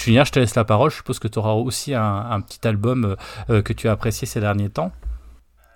Julien, 0.00 0.24
je 0.24 0.32
te 0.32 0.38
laisse 0.38 0.54
la 0.54 0.64
parole. 0.64 0.90
Je 0.90 0.96
suppose 0.96 1.18
que 1.18 1.28
tu 1.28 1.38
auras 1.38 1.52
aussi 1.52 1.94
un, 1.94 2.40
petit 2.40 2.66
album 2.66 3.04
euh, 3.04 3.16
euh, 3.50 3.62
que 3.62 3.74
tu 3.74 3.86
as 3.88 3.92
apprécié 3.92 4.26
ces 4.26 4.40
derniers 4.40 4.70
temps. 4.70 4.92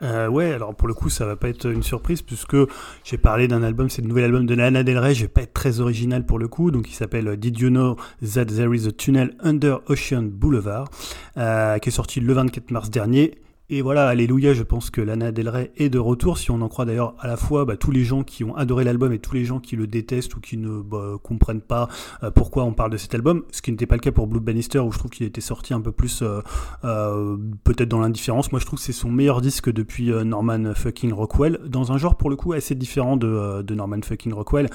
Euh, 0.02 0.28
ouais, 0.28 0.52
alors 0.52 0.74
pour 0.74 0.88
le 0.88 0.94
coup, 0.94 1.10
ça 1.10 1.26
va 1.26 1.36
pas 1.36 1.48
être 1.48 1.66
une 1.66 1.82
surprise 1.82 2.22
puisque 2.22 2.56
j'ai 3.04 3.18
parlé 3.18 3.48
d'un 3.48 3.62
album, 3.62 3.88
c'est 3.88 4.02
le 4.02 4.08
nouvel 4.08 4.24
album 4.24 4.46
de 4.46 4.54
Lana 4.54 4.82
Del 4.82 4.98
Rey. 4.98 5.14
Je 5.14 5.22
vais 5.22 5.28
pas 5.28 5.42
être 5.42 5.52
très 5.52 5.80
original 5.80 6.24
pour 6.24 6.38
le 6.38 6.48
coup, 6.48 6.70
donc 6.70 6.90
il 6.90 6.94
s'appelle 6.94 7.36
Did 7.36 7.58
You 7.58 7.68
Know 7.68 7.96
That 8.34 8.46
There 8.46 8.74
Is 8.74 8.88
a 8.88 8.92
Tunnel 8.92 9.36
Under 9.40 9.80
Ocean 9.88 10.22
Boulevard, 10.22 10.88
qui 11.34 11.40
est 11.88 11.90
sorti 11.90 12.20
le 12.20 12.32
24 12.32 12.70
mars 12.70 12.90
dernier. 12.90 13.43
Et 13.70 13.80
voilà, 13.80 14.08
alléluia, 14.08 14.52
je 14.52 14.62
pense 14.62 14.90
que 14.90 15.00
Lana 15.00 15.32
Del 15.32 15.48
Rey 15.48 15.72
est 15.76 15.88
de 15.88 15.98
retour, 15.98 16.36
si 16.36 16.50
on 16.50 16.60
en 16.60 16.68
croit 16.68 16.84
d'ailleurs 16.84 17.14
à 17.18 17.26
la 17.26 17.38
fois 17.38 17.64
bah, 17.64 17.78
tous 17.78 17.90
les 17.90 18.04
gens 18.04 18.22
qui 18.22 18.44
ont 18.44 18.54
adoré 18.54 18.84
l'album 18.84 19.10
et 19.14 19.18
tous 19.18 19.34
les 19.34 19.46
gens 19.46 19.58
qui 19.58 19.74
le 19.74 19.86
détestent 19.86 20.36
ou 20.36 20.40
qui 20.40 20.58
ne 20.58 20.82
bah, 20.82 21.14
comprennent 21.22 21.62
pas 21.62 21.88
euh, 22.22 22.30
pourquoi 22.30 22.64
on 22.64 22.74
parle 22.74 22.90
de 22.90 22.98
cet 22.98 23.14
album, 23.14 23.42
ce 23.50 23.62
qui 23.62 23.70
n'était 23.70 23.86
pas 23.86 23.94
le 23.94 24.02
cas 24.02 24.12
pour 24.12 24.26
Blue 24.26 24.40
Bannister 24.40 24.80
où 24.80 24.92
je 24.92 24.98
trouve 24.98 25.10
qu'il 25.10 25.24
était 25.24 25.40
sorti 25.40 25.72
un 25.72 25.80
peu 25.80 25.92
plus 25.92 26.20
euh, 26.20 26.42
euh, 26.84 27.38
peut-être 27.64 27.88
dans 27.88 28.00
l'indifférence. 28.00 28.52
Moi 28.52 28.60
je 28.60 28.66
trouve 28.66 28.78
que 28.78 28.84
c'est 28.84 28.92
son 28.92 29.10
meilleur 29.10 29.40
disque 29.40 29.72
depuis 29.72 30.12
euh, 30.12 30.24
Norman 30.24 30.74
fucking 30.74 31.14
Rockwell, 31.14 31.58
dans 31.66 31.90
un 31.90 31.96
genre 31.96 32.16
pour 32.16 32.28
le 32.28 32.36
coup 32.36 32.52
assez 32.52 32.74
différent 32.74 33.16
de, 33.16 33.64
Norman 33.74 34.02
fucking 34.02 34.34
Rockwell, 34.34 34.68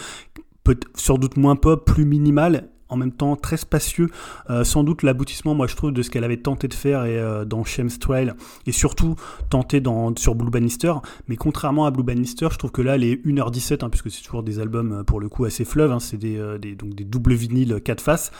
peut 0.63 0.79
sans 0.95 1.19
doute 1.19 1.37
moins 1.37 1.55
pop, 1.55 1.85
plus 1.85 2.05
minimal. 2.05 2.69
En 2.89 2.97
même 2.97 3.11
temps 3.11 3.35
très 3.35 3.57
spacieux, 3.57 4.09
euh, 4.49 4.63
sans 4.63 4.83
doute 4.83 5.03
l'aboutissement, 5.03 5.55
moi 5.55 5.67
je 5.67 5.75
trouve, 5.75 5.91
de 5.91 6.01
ce 6.01 6.09
qu'elle 6.09 6.23
avait 6.23 6.37
tenté 6.37 6.67
de 6.67 6.73
faire 6.73 7.05
et, 7.05 7.17
euh, 7.17 7.45
dans 7.45 7.63
Chemstrail 7.63 8.33
et 8.65 8.71
surtout 8.71 9.15
tenté 9.49 9.79
dans, 9.79 10.13
sur 10.17 10.35
Blue 10.35 10.49
Bannister. 10.49 10.93
Mais 11.27 11.35
contrairement 11.35 11.85
à 11.85 11.91
Blue 11.91 12.03
Bannister, 12.03 12.47
je 12.51 12.57
trouve 12.57 12.71
que 12.71 12.81
là, 12.81 12.97
les 12.97 13.15
1h17, 13.15 13.83
hein, 13.83 13.89
puisque 13.89 14.09
c'est 14.11 14.23
toujours 14.23 14.43
des 14.43 14.59
albums 14.59 14.91
euh, 14.91 15.03
pour 15.03 15.19
le 15.19 15.29
coup 15.29 15.45
assez 15.45 15.65
fleuves, 15.65 15.91
hein, 15.91 15.99
c'est 15.99 16.17
des, 16.17 16.39
des, 16.59 16.75
donc 16.75 16.95
des 16.95 17.03
doubles 17.03 17.33
vinyles 17.33 17.79
4 17.83 18.01
faces. 18.01 18.31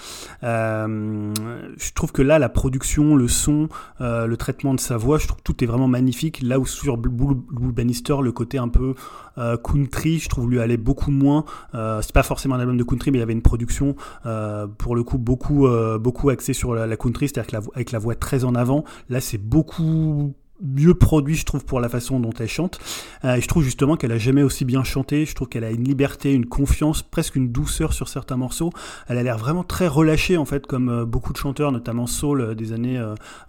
Euh, 0.43 1.33
je 1.77 1.93
trouve 1.93 2.11
que 2.11 2.21
là, 2.21 2.39
la 2.39 2.49
production, 2.49 3.15
le 3.15 3.27
son, 3.27 3.69
le 3.99 4.35
traitement 4.35 4.73
de 4.73 4.79
sa 4.79 4.97
voix, 4.97 5.17
je 5.17 5.27
trouve 5.27 5.37
que 5.37 5.43
tout 5.43 5.63
est 5.63 5.67
vraiment 5.67 5.87
magnifique. 5.87 6.41
Là 6.41 6.59
où 6.59 6.65
sur 6.65 6.97
Blue, 6.97 7.11
Blue 7.11 7.71
Bannister, 7.71 8.15
le 8.21 8.31
côté 8.31 8.57
un 8.57 8.69
peu 8.69 8.95
euh, 9.39 9.57
country, 9.57 10.19
je 10.19 10.29
trouve 10.29 10.49
lui 10.49 10.59
allait 10.59 10.77
beaucoup 10.77 11.11
moins. 11.11 11.45
Euh, 11.75 12.01
c'est 12.01 12.13
pas 12.13 12.23
forcément 12.23 12.55
un 12.55 12.59
album 12.59 12.77
de 12.77 12.83
country, 12.83 13.11
mais 13.11 13.17
il 13.17 13.21
y 13.21 13.23
avait 13.23 13.33
une 13.33 13.41
production 13.41 13.95
euh, 14.25 14.67
pour 14.67 14.95
le 14.95 15.03
coup 15.03 15.17
beaucoup 15.17 15.67
beaucoup 15.99 16.29
axée 16.29 16.53
sur 16.53 16.73
la, 16.73 16.97
country, 16.97 17.27
c'est-à-dire 17.27 17.61
avec 17.73 17.91
la 17.91 17.99
voix 17.99 18.15
très 18.15 18.43
en 18.43 18.55
avant. 18.55 18.83
Là, 19.09 19.21
c'est 19.21 19.37
beaucoup 19.37 20.33
mieux 20.61 20.93
produit, 20.93 21.35
je 21.35 21.45
trouve, 21.45 21.63
pour 21.63 21.79
la 21.79 21.87
façon 21.87 22.19
dont 22.19 22.33
elle 22.37 22.49
chante. 22.49 22.79
Je 23.23 23.47
trouve 23.47 23.63
justement 23.63 23.95
qu'elle 23.95 24.11
a 24.11 24.17
jamais 24.17 24.43
aussi 24.43 24.65
bien 24.65 24.83
chanté. 24.83 25.25
Je 25.25 25.33
trouve 25.33 25.47
qu'elle 25.47 25.63
a 25.63 25.71
une 25.71 25.85
liberté, 25.85 26.33
une 26.33 26.45
confiance, 26.45 27.01
presque 27.01 27.35
une 27.35 27.49
douceur 27.49 27.93
sur 27.93 28.09
certains 28.09 28.35
morceaux. 28.35 28.71
Elle 29.07 29.17
a 29.17 29.23
l'air 29.23 29.37
vraiment 29.37 29.63
très 29.63 29.87
relâchée, 29.87 30.37
en 30.37 30.45
fait, 30.45 30.67
comme 30.67 31.05
beaucoup 31.05 31.31
de 31.31 31.37
chanteurs, 31.37 31.71
notamment 31.71 32.07
soul 32.07 32.55
des 32.55 32.73
années 32.73 33.01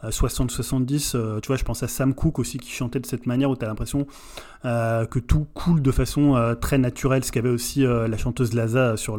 euh, 0.05 0.11
60-70. 0.11 1.13
Euh, 1.15 1.41
tu 1.41 1.49
vois, 1.49 1.57
je 1.57 1.65
pense 1.65 1.83
à 1.83 1.89
Sam 1.89 2.15
Cooke 2.15 2.39
aussi 2.39 2.59
qui 2.59 2.71
chantait 2.71 3.01
de 3.01 3.07
cette 3.07 3.27
manière 3.27 3.51
où 3.51 3.57
tu 3.57 3.65
as 3.65 3.69
l'impression 3.69 4.07
euh, 4.65 5.07
que 5.07 5.19
tout 5.19 5.47
coule 5.55 5.81
de 5.81 5.91
façon 5.91 6.37
euh, 6.37 6.55
très 6.55 6.77
naturelle, 6.77 7.25
ce 7.25 7.33
qu'avait 7.33 7.49
aussi 7.49 7.87
euh, 7.87 8.09
la 8.09 8.19
chanteuse 8.19 8.53
Laza 8.53 8.97
sur, 8.97 9.19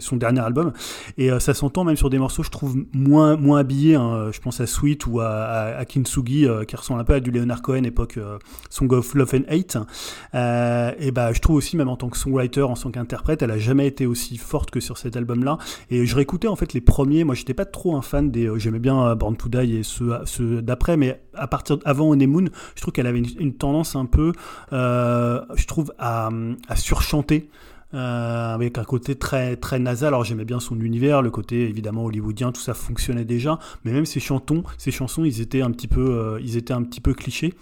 son 0.00 0.16
dernier 0.16 0.40
album. 0.40 0.72
Et 1.16 1.30
ça 1.40 1.54
s'entend 1.54 1.84
même 1.84 1.96
sur 1.96 2.10
des 2.10 2.18
morceaux, 2.18 2.42
je 2.42 2.50
trouve, 2.50 2.76
moins, 2.92 3.36
moins 3.36 3.60
habillés. 3.60 3.94
hein. 3.94 4.30
Je 4.32 4.40
pense 4.40 4.60
à 4.60 4.66
Sweet 4.66 5.06
ou 5.06 5.20
à, 5.20 5.28
à, 5.28 5.76
à 5.78 5.84
Kintsugi, 5.84 6.46
qui 6.68 6.76
ressemble 6.76 7.00
un 7.00 7.04
peu 7.04 7.14
à 7.14 7.20
du 7.20 7.30
Leonard 7.30 7.62
Cohen, 7.62 7.84
époque 7.84 8.18
Song 8.70 8.92
of 8.92 9.14
Love 9.14 9.34
and 9.34 9.44
Hate. 9.48 9.76
Et 11.00 11.10
bah, 11.10 11.32
je 11.32 11.40
trouve 11.40 11.56
aussi, 11.56 11.76
même 11.76 11.88
en 11.88 11.96
tant 11.96 12.08
que 12.08 12.16
songwriter, 12.16 12.62
en 12.62 12.74
tant 12.74 12.90
qu'interprète, 12.90 13.42
elle 13.42 13.50
a 13.50 13.58
jamais 13.58 13.86
été 13.86 14.06
aussi 14.06 14.36
forte 14.36 14.70
que 14.70 14.80
sur 14.80 14.98
cet 14.98 15.16
album-là. 15.16 15.58
Et 15.90 16.06
je 16.06 16.14
réécoutais 16.16 16.48
en 16.48 16.56
fait 16.56 16.72
les 16.72 16.80
premiers. 16.80 17.24
Moi, 17.24 17.34
j'étais 17.34 17.54
pas 17.54 17.64
trop 17.66 17.96
un 17.96 18.02
fan 18.02 18.30
des. 18.30 18.50
J'aimais 18.56 18.78
bien 18.78 19.14
Born 19.14 19.36
to 19.36 19.48
et 19.60 19.82
ceux 19.82 20.62
d'après, 20.62 20.96
mais 20.96 21.23
à 21.36 21.46
partir 21.46 21.78
d'avant 21.78 22.10
Honeymoon, 22.10 22.46
je 22.74 22.80
trouve 22.80 22.92
qu'elle 22.92 23.06
avait 23.06 23.20
une, 23.20 23.54
tendance 23.54 23.96
un 23.96 24.06
peu, 24.06 24.32
euh, 24.72 25.40
je 25.54 25.66
trouve, 25.66 25.92
à 25.98 26.30
surchanter. 26.76 27.48
Euh, 27.94 28.54
avec 28.54 28.76
un 28.78 28.84
côté 28.84 29.14
très 29.14 29.56
très 29.56 29.78
nasal. 29.78 30.08
Alors 30.08 30.24
j'aimais 30.24 30.44
bien 30.44 30.58
son 30.58 30.80
univers, 30.80 31.22
le 31.22 31.30
côté 31.30 31.68
évidemment 31.68 32.04
hollywoodien, 32.04 32.50
tout 32.50 32.60
ça 32.60 32.74
fonctionnait 32.74 33.24
déjà. 33.24 33.60
Mais 33.84 33.92
même 33.92 34.04
ses 34.04 34.18
chantons, 34.18 34.64
ses 34.78 34.90
chansons, 34.90 35.24
ils 35.24 35.40
étaient 35.40 35.62
un 35.62 35.70
petit 35.70 35.86
peu, 35.86 36.00
euh, 36.00 36.40
ils 36.42 36.56
étaient 36.56 36.72
un 36.72 36.82
petit 36.82 37.00
peu 37.00 37.14
clichés. 37.14 37.54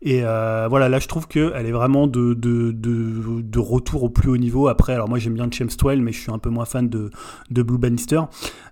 Et 0.00 0.20
euh, 0.22 0.68
voilà, 0.70 0.88
là 0.88 0.98
je 1.00 1.08
trouve 1.08 1.28
qu'elle 1.28 1.66
est 1.66 1.72
vraiment 1.72 2.06
de, 2.06 2.32
de, 2.32 2.72
de, 2.72 3.58
retour 3.58 4.04
au 4.04 4.08
plus 4.08 4.30
haut 4.30 4.36
niveau. 4.38 4.68
Après, 4.68 4.94
alors 4.94 5.08
moi 5.08 5.18
j'aime 5.18 5.34
bien 5.34 5.50
Chemstwell, 5.50 6.00
mais 6.00 6.12
je 6.12 6.20
suis 6.20 6.32
un 6.32 6.38
peu 6.38 6.50
moins 6.50 6.64
fan 6.64 6.88
de, 6.88 7.10
de 7.50 7.62
Blue 7.62 7.78
Bannister. 7.78 8.22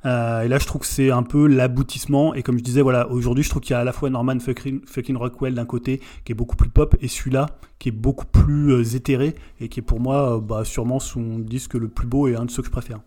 Et 0.04 0.08
là 0.08 0.58
je 0.58 0.66
trouve 0.66 0.80
que 0.80 0.86
c'est 0.86 1.10
un 1.10 1.22
peu 1.22 1.46
l'aboutissement. 1.46 2.32
Et 2.34 2.42
comme 2.42 2.58
je 2.58 2.64
disais, 2.64 2.80
voilà, 2.80 3.10
aujourd'hui 3.10 3.44
je 3.44 3.50
trouve 3.50 3.62
qu'il 3.62 3.74
y 3.74 3.76
a 3.76 3.80
à 3.80 3.84
la 3.84 3.92
fois 3.92 4.08
Norman 4.08 4.38
fucking, 4.38 4.80
fucking 4.86 5.16
Rockwell 5.16 5.54
d'un 5.54 5.66
côté, 5.66 6.00
qui 6.24 6.32
est 6.32 6.34
beaucoup 6.34 6.56
plus 6.56 6.70
pop, 6.70 6.96
et 7.00 7.08
celui-là 7.08 7.46
qui 7.78 7.88
est 7.88 7.92
beaucoup 7.92 8.26
plus 8.26 8.94
éthéré, 8.94 9.34
et 9.60 9.68
qui 9.68 9.80
est 9.80 9.82
pour 9.82 9.98
moi 9.98 10.40
bah, 10.40 10.64
sûrement 10.64 11.00
son 11.02 11.38
disque 11.38 11.74
le 11.74 11.88
plus 11.88 12.06
beau 12.06 12.28
et 12.28 12.36
un 12.36 12.44
de 12.44 12.50
ceux 12.50 12.62
que 12.62 12.68
je 12.68 12.72
préfère. 12.72 13.00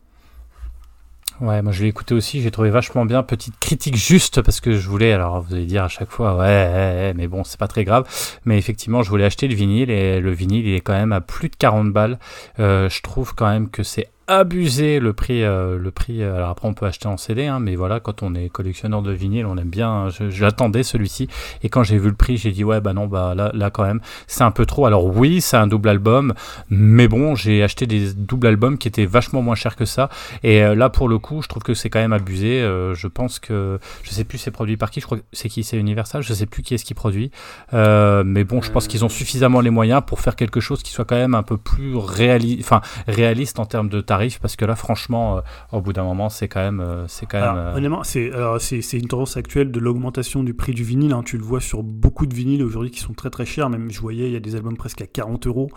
Ouais, 1.42 1.62
moi 1.62 1.74
je 1.74 1.84
l'ai 1.84 1.90
écouté 1.90 2.14
aussi, 2.14 2.42
j'ai 2.42 2.50
trouvé 2.50 2.70
vachement 2.70 3.04
bien. 3.06 3.22
Petite 3.22 3.60
critique 3.60 3.98
juste 3.98 4.42
parce 4.42 4.62
que 4.62 4.78
je 4.78 4.88
voulais, 4.88 5.12
alors 5.12 5.42
vous 5.42 5.54
allez 5.54 5.66
dire 5.66 5.84
à 5.84 5.90
chaque 5.90 6.10
fois, 6.10 6.38
ouais, 6.38 7.14
mais 7.14 7.28
bon, 7.28 7.44
c'est 7.44 7.60
pas 7.60 7.68
très 7.68 7.84
grave. 7.84 8.08
Mais 8.46 8.58
effectivement, 8.58 9.04
je 9.04 9.10
voulais 9.10 9.26
acheter 9.26 9.50
le 9.50 9.56
vinyle 9.56 9.90
et 9.90 10.22
le 10.22 10.32
vinyle 10.32 10.66
il 10.66 10.76
est 10.76 10.82
quand 10.82 10.94
même 10.94 11.12
à 11.12 11.20
plus 11.20 11.50
de 11.50 11.56
40 11.58 11.92
balles. 11.92 12.20
Euh, 12.60 12.88
je 12.88 13.02
trouve 13.02 13.36
quand 13.36 13.50
même 13.50 13.70
que 13.70 13.84
c'est 13.84 14.08
abusé 14.28 15.00
le 15.00 15.14
prix. 15.14 15.44
euh, 15.44 15.78
le 15.78 15.92
prix. 15.92 16.24
euh, 16.24 16.36
Alors 16.38 16.50
après, 16.50 16.68
on 16.68 16.74
peut 16.74 16.86
acheter 16.86 17.08
en 17.08 17.18
CD, 17.18 17.46
hein, 17.46 17.60
mais 17.60 17.76
voilà, 17.76 18.00
quand 18.00 18.24
on 18.24 18.34
est 18.36 18.50
collectionneur 18.50 19.02
de 19.02 19.12
vinyle, 19.12 19.46
on 19.46 19.58
aime 19.58 19.70
bien. 19.70 20.10
je- 20.10 20.30
J'attendais 20.30 20.84
celui-ci 20.84 21.28
et 21.64 21.70
quand 21.70 21.84
j'ai 21.84 21.98
vu 21.98 22.10
le 22.10 22.16
prix, 22.16 22.38
j'ai 22.38 22.52
dit 22.52 22.64
ouais, 22.64 22.82
bah 22.82 22.94
non, 22.94 23.08
bah 23.08 23.34
là, 23.36 23.52
là 23.54 23.70
quand 23.70 23.84
même, 23.84 24.02
c'est 24.28 24.44
un 24.44 24.52
peu 24.52 24.66
trop. 24.66 24.86
Alors 24.86 25.06
oui, 25.06 25.42
c'est 25.42 25.58
un 25.58 25.68
double 25.68 25.90
album, 25.90 26.34
mais 26.70 27.08
bon, 27.08 27.36
j'ai 27.36 27.64
acheté 27.64 27.86
des 27.88 28.14
doubles 28.14 28.48
albums 28.48 28.78
qui 28.78 28.88
étaient 28.88 29.06
vachement 29.06 29.42
moins 29.42 29.56
chers 29.56 29.76
que 29.76 29.86
ça. 29.86 30.10
Et 30.44 30.64
euh, 30.64 30.76
là, 30.76 30.90
pour 30.90 31.08
le 31.08 31.20
coup, 31.20 31.42
je 31.42 31.48
trouve 31.48 31.64
que 31.64 31.74
c'est 31.74 31.90
quand 31.90 32.00
même 32.00 32.14
abusé. 32.14 32.62
Euh, 32.62 32.94
je 32.96 33.08
pense 33.08 33.40
que 33.40 33.80
je 34.04 34.10
sais 34.12 34.24
plus 34.24 34.38
c'est 34.38 34.52
produit 34.52 34.78
par 34.78 34.90
qui. 34.92 35.00
Je 35.02 35.06
crois 35.06 35.18
que 35.20 35.24
c'est 35.34 35.50
qui, 35.50 35.64
c'est 35.64 35.78
Universal. 35.78 36.24
Je 36.24 36.34
sais 36.34 36.46
plus 36.46 36.64
qui 36.64 36.74
est-ce 36.74 36.86
qui 36.86 36.94
produit. 36.94 37.32
Euh, 37.74 38.24
mais 38.26 38.44
bon, 38.44 38.62
je 38.62 38.72
pense 38.72 38.88
qu'ils 38.88 39.06
ont 39.06 39.10
suffisamment 39.10 39.62
les 39.62 39.70
moyens 39.70 40.02
pour 40.06 40.20
faire 40.20 40.36
quelque 40.36 40.60
chose 40.60 40.82
qui 40.84 40.92
soit 40.92 41.06
quand 41.06 41.16
même 41.16 41.36
un 41.36 41.44
peu 41.44 41.58
plus 41.58 41.96
réaliste, 41.96 42.62
enfin 42.62 42.82
réaliste 43.08 43.60
en 43.60 43.66
termes 43.66 43.90
de 43.90 44.02
tarifs, 44.18 44.40
parce 44.40 44.56
que 44.56 44.66
là, 44.66 44.76
franchement, 44.76 45.38
euh, 45.38 45.42
au 45.72 45.82
bout 45.82 45.94
d'un 45.94 46.04
moment, 46.04 46.30
c'est 46.30 46.48
quand 46.48 46.62
même, 46.62 46.80
euh, 46.80 47.08
c'est 47.08 47.26
quand 47.26 47.40
même. 47.40 47.50
Alors, 47.50 47.68
euh, 47.74 47.78
honnêtement, 47.78 48.04
c'est 48.04 48.32
alors, 48.32 48.60
c'est 48.62 48.82
c'est 48.82 48.98
une 48.98 49.08
tendance 49.08 49.38
actuelle 49.38 49.72
de 49.72 49.80
l'augmentation 49.80 50.44
du 50.44 50.54
prix 50.54 50.74
du 50.74 50.84
vinyle. 50.84 51.14
hein. 51.14 51.24
Tu 51.26 51.38
le 51.38 51.44
vois 51.44 51.62
sur 51.62 51.84
beaucoup 51.84 52.26
de 52.26 52.34
vinyles 52.34 52.64
aujourd'hui 52.64 52.92
qui 52.92 53.00
sont 53.00 53.14
très 53.14 53.30
très 53.30 53.46
chers. 53.46 53.70
Même 53.70 53.92
je 53.92 54.00
voyais, 54.00 54.28
il 54.28 54.34
y 54.34 54.38
a 54.38 54.40
des 54.40 54.56
albums 54.56 54.78
presque 54.78 55.02
à 55.02 55.08
40 55.08 55.48
euros, 55.48 55.70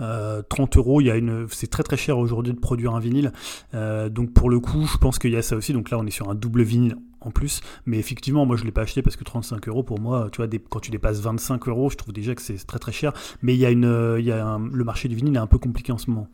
euh, 0.00 0.42
30 0.48 0.76
euros. 0.76 1.00
Il 1.00 1.06
y 1.06 1.10
a 1.10 1.16
une, 1.16 1.46
c'est 1.50 1.68
très 1.70 1.82
très 1.82 1.96
cher 1.96 2.18
aujourd'hui 2.18 2.52
de 2.52 2.58
produire 2.60 2.94
un 2.94 3.00
vinyle. 3.00 3.32
Donc 3.72 4.32
pour 4.32 4.50
le 4.50 4.60
coup, 4.60 4.86
je 4.92 4.98
pense 4.98 5.18
qu'il 5.18 5.32
y 5.32 5.36
a 5.36 5.42
ça 5.42 5.56
aussi. 5.56 5.72
Donc 5.72 5.90
là, 5.90 5.98
on 5.98 6.06
est 6.06 6.10
sur 6.10 6.30
un 6.30 6.34
double 6.34 6.62
vinyle 6.62 6.96
en 7.20 7.30
plus. 7.30 7.60
Mais 7.86 7.98
effectivement, 7.98 8.46
moi 8.46 8.56
je 8.56 8.64
l'ai 8.64 8.70
pas 8.72 8.82
acheté 8.82 9.02
parce 9.02 9.16
que 9.16 9.24
35 9.24 9.66
euros 9.68 9.82
pour 9.82 9.98
moi, 10.00 10.28
tu 10.32 10.36
vois, 10.36 10.46
des- 10.46 10.58
quand 10.60 10.80
tu 10.80 10.90
dépasses 10.90 11.20
25 11.20 11.66
euros, 11.68 11.90
je 11.90 11.96
trouve 11.96 12.12
déjà 12.12 12.34
que 12.34 12.42
c'est 12.42 12.56
très 12.66 12.78
très 12.78 12.92
cher. 12.92 13.12
Mais 13.42 13.54
il 13.54 13.58
y 13.60 13.66
a 13.66 13.70
une, 13.70 14.16
il 14.18 14.24
y 14.24 14.32
a 14.32 14.44
un- 14.46 14.68
le 14.70 14.84
marché 14.84 15.08
du 15.08 15.14
vinyle 15.16 15.34
est 15.36 15.38
un 15.38 15.46
peu 15.46 15.58
compliqué 15.58 15.92
en 15.92 15.98
ce 15.98 16.10
moment. 16.10 16.28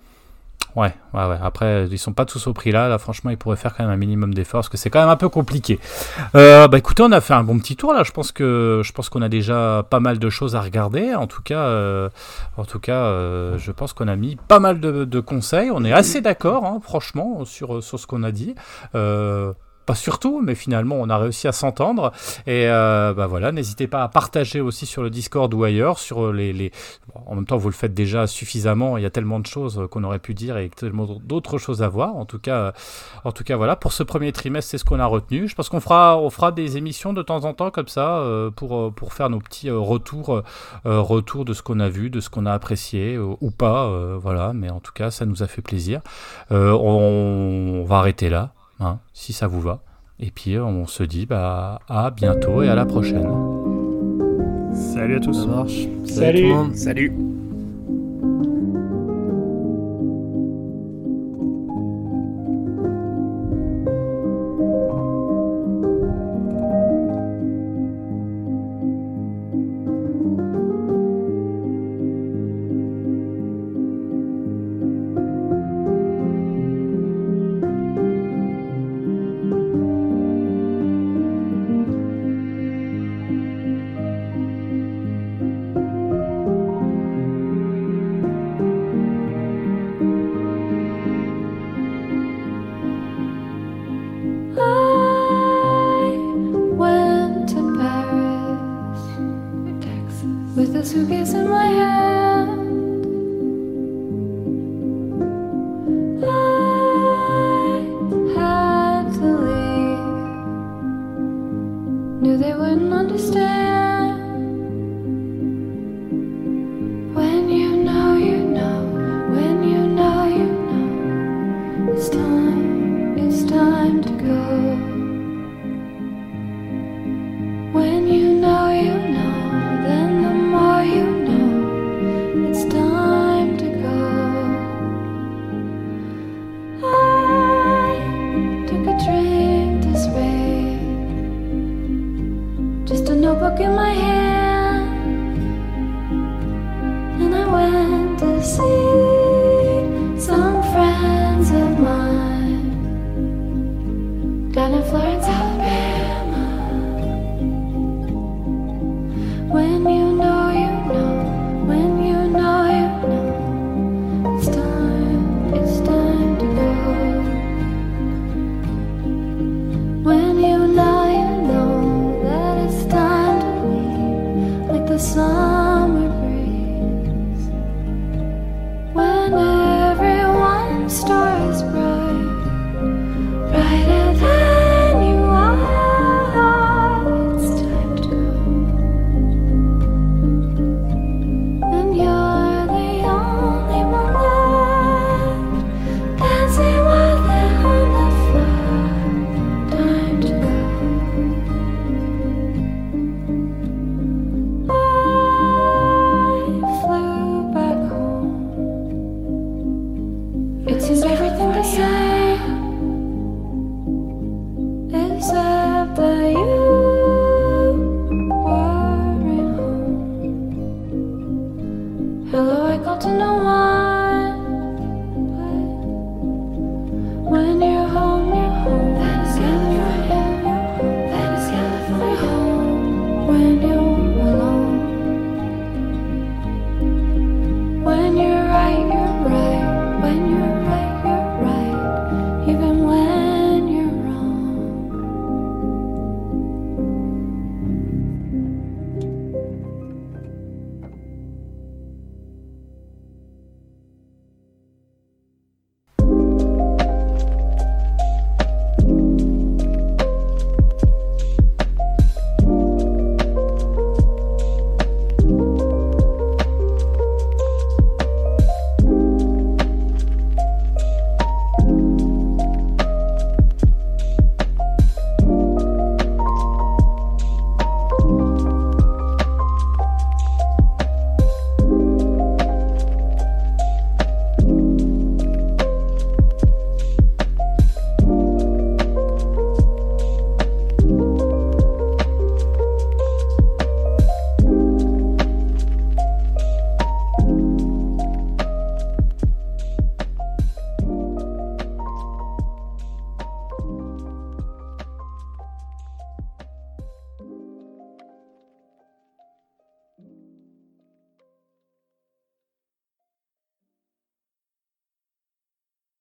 Ouais, 0.74 0.94
ouais, 1.12 1.26
ouais. 1.26 1.38
Après, 1.42 1.86
ils 1.90 1.98
sont 1.98 2.12
pas 2.12 2.24
tous 2.24 2.46
au 2.46 2.52
prix 2.54 2.72
là. 2.72 2.88
Là, 2.88 2.98
franchement, 2.98 3.30
ils 3.30 3.36
pourraient 3.36 3.56
faire 3.56 3.74
quand 3.76 3.84
même 3.84 3.92
un 3.92 3.96
minimum 3.96 4.32
d'efforts 4.32 4.60
parce 4.60 4.68
que 4.68 4.76
c'est 4.76 4.90
quand 4.90 5.00
même 5.00 5.08
un 5.08 5.16
peu 5.16 5.28
compliqué. 5.28 5.78
Euh, 6.34 6.66
bah, 6.68 6.78
écoutez, 6.78 7.02
on 7.02 7.12
a 7.12 7.20
fait 7.20 7.34
un 7.34 7.44
bon 7.44 7.58
petit 7.58 7.76
tour 7.76 7.92
là. 7.92 8.02
Je 8.04 8.12
pense 8.12 8.32
que 8.32 8.80
je 8.84 8.92
pense 8.92 9.08
qu'on 9.08 9.22
a 9.22 9.28
déjà 9.28 9.86
pas 9.88 10.00
mal 10.00 10.18
de 10.18 10.30
choses 10.30 10.56
à 10.56 10.60
regarder. 10.60 11.14
En 11.14 11.26
tout 11.26 11.42
cas, 11.42 11.60
euh, 11.60 12.08
en 12.56 12.64
tout 12.64 12.80
cas, 12.80 13.04
euh, 13.04 13.58
je 13.58 13.70
pense 13.70 13.92
qu'on 13.92 14.08
a 14.08 14.16
mis 14.16 14.36
pas 14.36 14.60
mal 14.60 14.80
de, 14.80 15.20
conseils. 15.20 15.70
On 15.70 15.84
est 15.84 15.92
assez 15.92 16.20
d'accord, 16.20 16.64
hein, 16.64 16.80
franchement, 16.82 17.44
sur 17.44 17.82
sur 17.82 17.98
ce 17.98 18.06
qu'on 18.06 18.22
a 18.22 18.32
dit. 18.32 18.54
Euh, 19.82 19.86
pas 19.86 19.94
surtout, 19.94 20.40
mais 20.42 20.54
finalement, 20.54 20.96
on 20.98 21.08
a 21.10 21.18
réussi 21.18 21.48
à 21.48 21.52
s'entendre. 21.52 22.12
Et 22.46 22.68
euh, 22.68 23.14
bah 23.14 23.26
voilà, 23.26 23.52
n'hésitez 23.52 23.86
pas 23.86 24.02
à 24.02 24.08
partager 24.08 24.60
aussi 24.60 24.86
sur 24.86 25.02
le 25.02 25.10
Discord 25.10 25.52
ou 25.54 25.64
ailleurs, 25.64 25.98
sur 25.98 26.32
les, 26.32 26.72
en 27.26 27.34
même 27.34 27.46
temps, 27.46 27.56
vous 27.56 27.68
le 27.68 27.74
faites 27.74 27.94
déjà 27.94 28.26
suffisamment. 28.26 28.96
Il 28.96 29.02
y 29.02 29.06
a 29.06 29.10
tellement 29.10 29.40
de 29.40 29.46
choses 29.46 29.86
qu'on 29.90 30.04
aurait 30.04 30.18
pu 30.18 30.34
dire 30.34 30.56
et 30.56 30.68
tellement 30.68 31.06
d'autres 31.24 31.58
choses 31.58 31.82
à 31.82 31.88
voir. 31.88 32.16
En 32.16 32.24
tout 32.26 32.38
cas, 32.38 32.56
euh, 32.56 32.72
en 33.24 33.32
tout 33.32 33.44
cas, 33.44 33.56
voilà. 33.56 33.76
Pour 33.76 33.92
ce 33.92 34.02
premier 34.02 34.32
trimestre, 34.32 34.70
c'est 34.70 34.78
ce 34.78 34.84
qu'on 34.84 35.00
a 35.00 35.06
retenu. 35.06 35.48
Je 35.48 35.54
pense 35.54 35.68
qu'on 35.68 35.80
fera, 35.80 36.18
on 36.18 36.30
fera 36.30 36.52
des 36.52 36.76
émissions 36.76 37.12
de 37.12 37.22
temps 37.22 37.44
en 37.44 37.52
temps 37.54 37.70
comme 37.70 37.88
ça 37.88 38.18
euh, 38.18 38.50
pour 38.50 38.76
euh, 38.76 38.90
pour 38.90 39.12
faire 39.12 39.30
nos 39.30 39.40
petits 39.40 39.68
euh, 39.68 39.78
retours, 39.78 40.42
euh, 40.86 41.00
retours 41.00 41.44
de 41.44 41.52
ce 41.52 41.62
qu'on 41.62 41.80
a 41.80 41.88
vu, 41.88 42.10
de 42.10 42.20
ce 42.20 42.30
qu'on 42.30 42.46
a 42.46 42.52
apprécié 42.52 43.14
euh, 43.16 43.34
ou 43.40 43.50
pas. 43.50 43.86
euh, 43.86 44.16
voilà. 44.20 44.52
Mais 44.52 44.70
en 44.70 44.80
tout 44.80 44.92
cas, 44.92 45.10
ça 45.10 45.26
nous 45.26 45.42
a 45.42 45.46
fait 45.46 45.62
plaisir. 45.62 46.00
Euh, 46.52 46.70
on 46.72 47.84
va 47.84 47.98
arrêter 47.98 48.28
là 48.28 48.52
hein, 48.82 49.00
si 49.12 49.32
ça 49.32 49.46
vous 49.46 49.60
va. 49.60 49.82
Et 50.18 50.30
puis 50.30 50.54
euh, 50.54 50.64
on 50.64 50.86
se 50.86 51.02
dit 51.02 51.26
bah, 51.26 51.80
à 51.88 52.10
bientôt 52.10 52.62
et 52.62 52.68
à 52.68 52.74
la 52.74 52.86
prochaine. 52.86 53.28
Salut 54.72 55.16
à 55.16 55.20
tous. 55.20 55.34
Ça 55.34 55.46
marche. 55.46 55.86
Salut. 56.04 56.42
tout 56.42 56.48
le 56.48 56.54
monde. 56.54 56.76
Salut 56.76 57.31